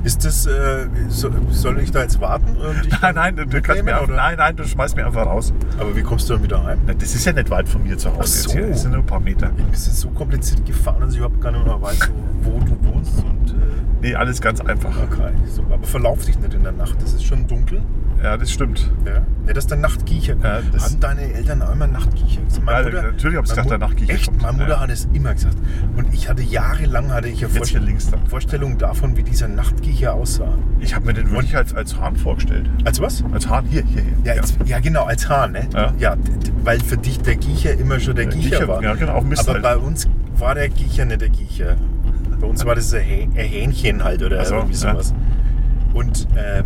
Ist 0.06 0.24
das, 0.24 0.46
äh, 0.46 0.86
so, 1.08 1.30
soll 1.50 1.80
ich 1.80 1.90
da 1.90 2.02
jetzt 2.02 2.20
warten? 2.20 2.56
Nein, 3.02 3.14
nein, 3.14 3.36
du 3.36 3.60
kannst 3.60 3.82
mir 3.84 3.98
auch, 3.98 4.04
oder? 4.04 4.16
nein, 4.16 4.36
nein, 4.38 4.56
du 4.56 4.64
schmeißt 4.64 4.96
mir 4.96 5.04
einfach 5.04 5.26
raus. 5.26 5.52
Aber 5.78 5.94
wie 5.96 6.02
kommst 6.02 6.28
du 6.30 6.34
dann 6.34 6.42
wieder 6.44 6.62
heim? 6.62 6.78
Na, 6.86 6.94
Das 6.94 7.14
ist 7.14 7.24
ja 7.24 7.32
nicht 7.32 7.50
weit 7.50 7.68
von 7.68 7.82
mir 7.82 7.98
zu 7.98 8.10
Hause. 8.10 8.20
Ach 8.22 8.26
so. 8.26 8.48
Jetzt 8.50 8.52
hier. 8.52 8.68
Das 8.68 8.82
sind 8.82 8.92
nur 8.92 9.00
ein 9.00 9.06
paar 9.06 9.20
Meter. 9.20 9.50
Es 9.72 9.86
ist 9.88 10.00
so 10.00 10.08
kompliziert 10.10 10.64
gefahren, 10.64 11.00
dass 11.00 11.10
ich 11.12 11.18
überhaupt 11.18 11.40
gar 11.40 11.50
nicht 11.50 11.66
mehr 11.66 11.80
weiß, 11.82 12.10
wo, 12.42 12.52
wo 12.52 12.58
du 12.60 12.76
wohnst. 12.84 13.18
Und, 13.18 13.50
äh, 13.50 13.54
Nee, 14.00 14.14
alles 14.14 14.40
ganz 14.40 14.60
einfach. 14.60 14.90
okay, 15.10 15.32
so, 15.46 15.62
aber 15.72 15.82
verlauf 15.86 16.24
dich 16.24 16.38
nicht 16.38 16.54
in 16.54 16.62
der 16.62 16.72
Nacht. 16.72 16.96
Es 17.02 17.12
ist 17.14 17.24
schon 17.24 17.46
dunkel. 17.46 17.82
Ja, 18.22 18.36
das 18.36 18.50
stimmt. 18.50 18.90
Ja, 19.04 19.12
ja 19.14 19.22
das 19.48 19.58
ist 19.64 19.70
der 19.70 19.78
Nachtgiecher. 19.78 20.36
Ja, 20.42 20.60
das- 20.72 20.84
Haben 20.86 21.00
deine 21.00 21.32
Eltern 21.32 21.62
auch 21.62 21.72
immer 21.72 21.86
Nachtgiecher 21.86 22.40
gesagt? 22.42 22.66
Ja, 22.66 23.02
natürlich 23.02 23.36
haben 23.36 23.46
sie 23.46 23.54
meine 23.54 23.62
gesagt, 23.62 23.70
der 23.70 23.78
Nachtgiecher 23.78 24.12
Echt? 24.14 24.26
kommt. 24.26 24.42
Meine 24.42 24.56
Mutter 24.58 24.68
Ja. 24.70 24.80
hat 24.80 24.90
es 24.90 25.08
immer 25.12 25.34
gesagt. 25.34 25.56
Und 25.96 26.12
ich 26.14 26.28
hatte 26.28 26.42
jahrelang 26.42 27.12
hatte 27.12 27.28
ich 27.28 27.40
links 27.74 28.10
dann. 28.10 28.26
Vorstellung 28.26 28.78
davon, 28.78 29.16
wie 29.16 29.22
dieser 29.22 29.48
Nachtgiecher 29.48 30.14
aussah. 30.14 30.48
Ich 30.80 30.94
habe 30.94 31.06
mir 31.06 31.14
den 31.14 31.30
wirklich 31.30 31.56
als, 31.56 31.74
als 31.74 31.98
Hahn 32.00 32.16
vorgestellt. 32.16 32.68
Als 32.84 33.00
was? 33.00 33.22
Als 33.32 33.48
Hahn, 33.48 33.66
hier, 33.66 33.82
hier, 33.84 34.02
hier. 34.02 34.12
Ja, 34.24 34.34
jetzt, 34.34 34.56
ja. 34.64 34.80
genau, 34.80 35.04
als 35.04 35.28
Hahn, 35.28 35.52
ne? 35.52 35.68
Ja. 35.98 36.16
weil 36.64 36.80
für 36.80 36.96
dich 36.96 37.20
der 37.20 37.36
Giecher 37.36 37.72
immer 37.74 38.00
schon 38.00 38.16
der, 38.16 38.26
Der 38.26 38.34
Giecher, 38.34 38.50
Giecher, 38.58 38.68
war. 38.68 38.82
ja, 38.82 38.94
genau, 38.94 39.12
auch 39.12 39.24
Mist 39.24 39.42
Aber 39.48 39.54
halt. 39.54 39.62
bei 39.62 39.76
uns 39.76 40.08
war 40.38 40.54
der 40.54 40.68
Giecher 40.68 41.04
nicht 41.04 41.20
der 41.20 41.28
Giecher. 41.28 41.76
Bei 42.40 42.46
uns 42.46 42.64
war 42.66 42.74
das 42.74 42.92
ein, 42.94 43.02
Häh- 43.02 43.22
ein 43.24 43.46
Hähnchen 43.48 44.02
halt 44.02 44.22
oder 44.22 44.44
so, 44.44 44.54
irgendwie 44.56 44.74
ja. 44.74 44.92
sowas. 44.92 45.14
Und, 45.94 46.26
ähm, 46.36 46.64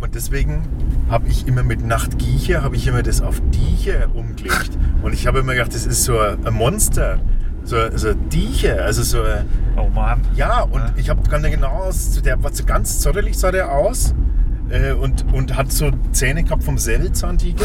und 0.00 0.14
deswegen 0.14 0.62
habe 1.10 1.28
ich 1.28 1.46
immer 1.46 1.62
mit 1.62 1.84
Nachtgiecher, 1.86 2.62
habe 2.62 2.76
ich 2.76 2.86
immer 2.86 3.02
das 3.02 3.20
auf 3.22 3.40
Diecher 3.52 4.08
umgelegt. 4.14 4.70
Und 5.02 5.12
ich 5.12 5.26
habe 5.28 5.38
immer 5.38 5.52
gedacht, 5.54 5.72
das 5.74 5.86
ist 5.86 6.02
so 6.04 6.18
ein 6.18 6.52
Monster. 6.52 7.18
So, 7.64 7.76
so 7.94 8.08
ein 8.08 8.28
Diecher, 8.28 8.82
also 8.84 9.02
so 9.02 9.22
ein, 9.22 9.44
Oh 9.76 9.88
Mann. 9.88 10.20
ja, 10.34 10.62
und 10.62 10.82
ich 10.96 11.10
habe 11.10 11.20
ganz 11.28 11.44
genau, 11.48 11.90
der 12.24 12.42
war 12.42 12.52
so 12.52 12.64
ganz 12.64 13.00
zotterlich 13.00 13.38
sah 13.38 13.50
der 13.52 13.70
aus 13.72 14.14
äh, 14.70 14.92
und, 14.92 15.32
und 15.32 15.56
hat 15.56 15.70
so 15.70 15.90
Zähne 16.12 16.42
gehabt 16.44 16.64
vom 16.64 16.78
Säbelzahntiger. 16.78 17.64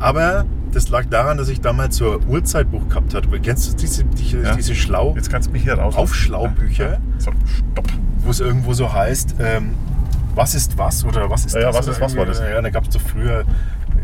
Aber 0.00 0.44
das 0.72 0.88
lag 0.88 1.04
daran, 1.06 1.38
dass 1.38 1.48
ich 1.48 1.60
damals 1.60 1.96
so 1.96 2.18
ein 2.18 2.26
Uhrzeitbuch 2.28 2.88
gehabt 2.88 3.14
hatte. 3.14 3.28
Kennst 3.40 3.72
du 3.72 3.76
diese, 3.76 4.04
diese, 4.04 4.38
Ja. 4.42 4.54
diese 4.56 4.74
Schlau, 4.74 5.14
Jetzt 5.14 5.30
kannst 5.30 5.48
du 5.48 5.52
mich 5.52 5.62
hier 5.64 5.74
raus. 5.74 5.94
Aufschlaubücher, 5.96 6.98
So, 7.18 7.30
stopp. 7.72 7.86
wo 8.18 8.30
es 8.30 8.40
irgendwo 8.40 8.72
so 8.72 8.92
heißt, 8.92 9.36
ähm, 9.40 9.74
was 10.34 10.54
ist 10.54 10.76
was 10.78 11.04
oder 11.04 11.28
was 11.30 11.44
ist 11.44 11.54
Ja, 11.54 11.60
ja, 11.60 11.66
das? 11.68 11.76
was 11.78 11.86
ist 11.88 12.00
was 12.00 12.16
war 12.16 12.26
das? 12.26 12.38
Ja, 12.40 12.60
da 12.60 12.70
gab 12.70 12.84
es 12.84 12.90
doch 12.90 13.00
früher, 13.00 13.44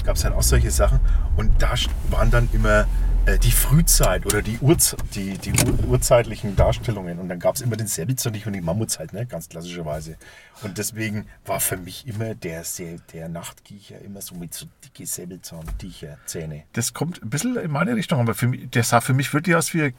gab 0.05 0.16
es 0.16 0.24
halt 0.24 0.34
auch 0.34 0.42
solche 0.42 0.70
Sachen. 0.70 1.00
Und 1.36 1.62
da 1.62 1.74
waren 2.10 2.30
dann 2.30 2.48
immer 2.52 2.86
äh, 3.26 3.38
die 3.38 3.50
Frühzeit 3.50 4.24
oder 4.26 4.42
die, 4.42 4.59
Urz 4.60 4.96
die, 5.14 5.38
die 5.38 5.52
Ur 5.52 5.88
urzeitlichen 5.88 6.56
Darstellungen. 6.56 7.18
Und 7.18 7.28
dann 7.28 7.38
gab 7.38 7.55
es 7.56 7.60
immer 7.60 7.76
den 7.76 7.86
Säbelzahntiger 7.86 8.46
und 8.48 8.52
die 8.55 8.60
Mammutzeit, 8.60 9.12
ne? 9.12 9.26
ganz 9.26 9.48
klassischerweise. 9.48 10.16
Und 10.62 10.78
deswegen 10.78 11.26
war 11.46 11.60
für 11.60 11.76
mich 11.76 12.06
immer 12.06 12.34
der, 12.34 12.64
Sä- 12.64 13.00
der 13.12 13.28
Nachtgiecher 13.28 14.00
immer 14.02 14.20
so 14.20 14.34
mit 14.34 14.52
so 14.55 14.66
dicke 14.84 15.06
Säbelzahnticher-Zähne. 15.06 16.64
Das 16.72 16.94
kommt 16.94 17.22
ein 17.22 17.30
bisschen 17.30 17.56
in 17.56 17.70
meine 17.70 17.94
Richtung, 17.96 18.20
aber 18.20 18.34
für 18.34 18.48
mich, 18.48 18.68
der 18.70 18.82
sah 18.84 19.00
für 19.00 19.14
mich 19.14 19.32
wirklich 19.32 19.56
aus 19.56 19.72
wie, 19.74 19.94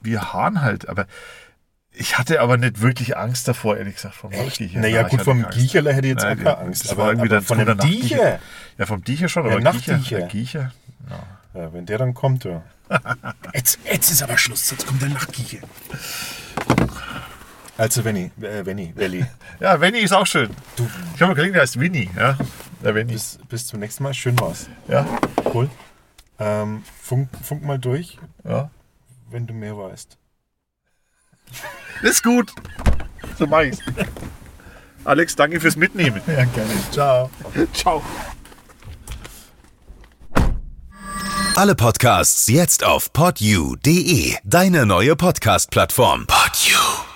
wie 0.00 0.18
Hahn 0.18 0.62
halt. 0.62 0.88
Aber 0.88 1.06
ich 1.94 2.18
hatte 2.18 2.40
aber 2.40 2.56
nicht 2.56 2.80
wirklich 2.80 3.16
Angst 3.16 3.46
davor, 3.48 3.76
ehrlich 3.76 3.96
gesagt, 3.96 4.14
vom 4.14 4.30
Nachtgiecher. 4.30 4.80
Naja, 4.80 5.02
Ja, 5.02 5.08
gut, 5.08 5.22
vom 5.22 5.34
keine 5.42 5.46
Angst. 5.46 5.58
Giecherle 5.58 5.92
hätte 5.92 6.06
ich 6.06 6.12
jetzt 6.14 6.22
Nein, 6.22 6.38
auch 6.38 6.44
keine 6.44 6.58
Angst. 6.58 6.84
Das 6.84 6.96
war 6.96 7.08
irgendwie 7.10 7.28
dann 7.28 7.42
von 7.42 7.58
dem 7.58 7.66
der 7.66 7.74
Diecher. 7.76 8.38
Ja, 8.78 8.86
vom 8.86 9.04
Diecher 9.04 9.28
schon, 9.28 9.44
aber 9.44 9.56
Giecher. 9.56 9.72
Nachtgiecher. 9.72 10.18
Der 10.18 10.28
Giecher. 10.28 10.72
Ja, 11.54 11.72
wenn 11.72 11.84
der 11.86 11.98
dann 11.98 12.14
kommt, 12.14 12.44
ja. 12.44 12.62
jetzt, 13.54 13.78
jetzt 13.84 14.10
ist 14.10 14.22
aber 14.22 14.38
Schluss, 14.38 14.70
jetzt 14.70 14.86
kommt 14.86 15.02
der 15.02 15.10
Nachtgiecher. 15.10 15.58
Also, 17.78 18.04
Venny, 18.04 18.30
äh, 18.40 18.64
Venny, 18.64 18.92
Welli, 18.94 19.24
Ja, 19.60 19.80
Wenny 19.80 19.98
ist 20.00 20.12
auch 20.12 20.26
schön. 20.26 20.50
du 20.76 20.88
Ich 21.14 21.20
habe 21.22 21.32
mal 21.32 21.34
gelesen, 21.34 21.54
der 21.54 21.62
heißt 21.62 21.80
Winnie. 21.80 22.10
Ja, 22.16 22.36
der 22.84 22.94
Wenny. 22.94 23.12
bis, 23.12 23.38
bis 23.48 23.66
zum 23.66 23.80
nächsten 23.80 24.02
Mal. 24.02 24.14
Schön 24.14 24.38
war's. 24.40 24.68
Ja, 24.88 25.06
Cool. 25.52 25.68
Ähm, 26.38 26.82
funk, 27.02 27.28
funk 27.42 27.62
mal 27.64 27.78
durch, 27.78 28.18
ja. 28.44 28.70
wenn 29.30 29.46
du 29.46 29.54
mehr 29.54 29.76
weißt. 29.76 30.16
Ist 32.02 32.22
gut. 32.22 32.50
So 33.38 33.46
mach 33.46 33.62
ich's. 33.62 33.78
Alex, 35.04 35.34
danke 35.36 35.60
fürs 35.60 35.76
Mitnehmen. 35.76 36.20
Ja, 36.26 36.44
gerne. 36.44 36.70
Ciao. 36.90 37.30
Ciao. 37.72 38.02
Alle 41.54 41.74
Podcasts 41.74 42.48
jetzt 42.48 42.82
auf 42.82 43.12
podyou.de, 43.12 44.36
deine 44.42 44.86
neue 44.86 45.16
Podcast-Plattform. 45.16 46.26
Podyou. 46.26 47.11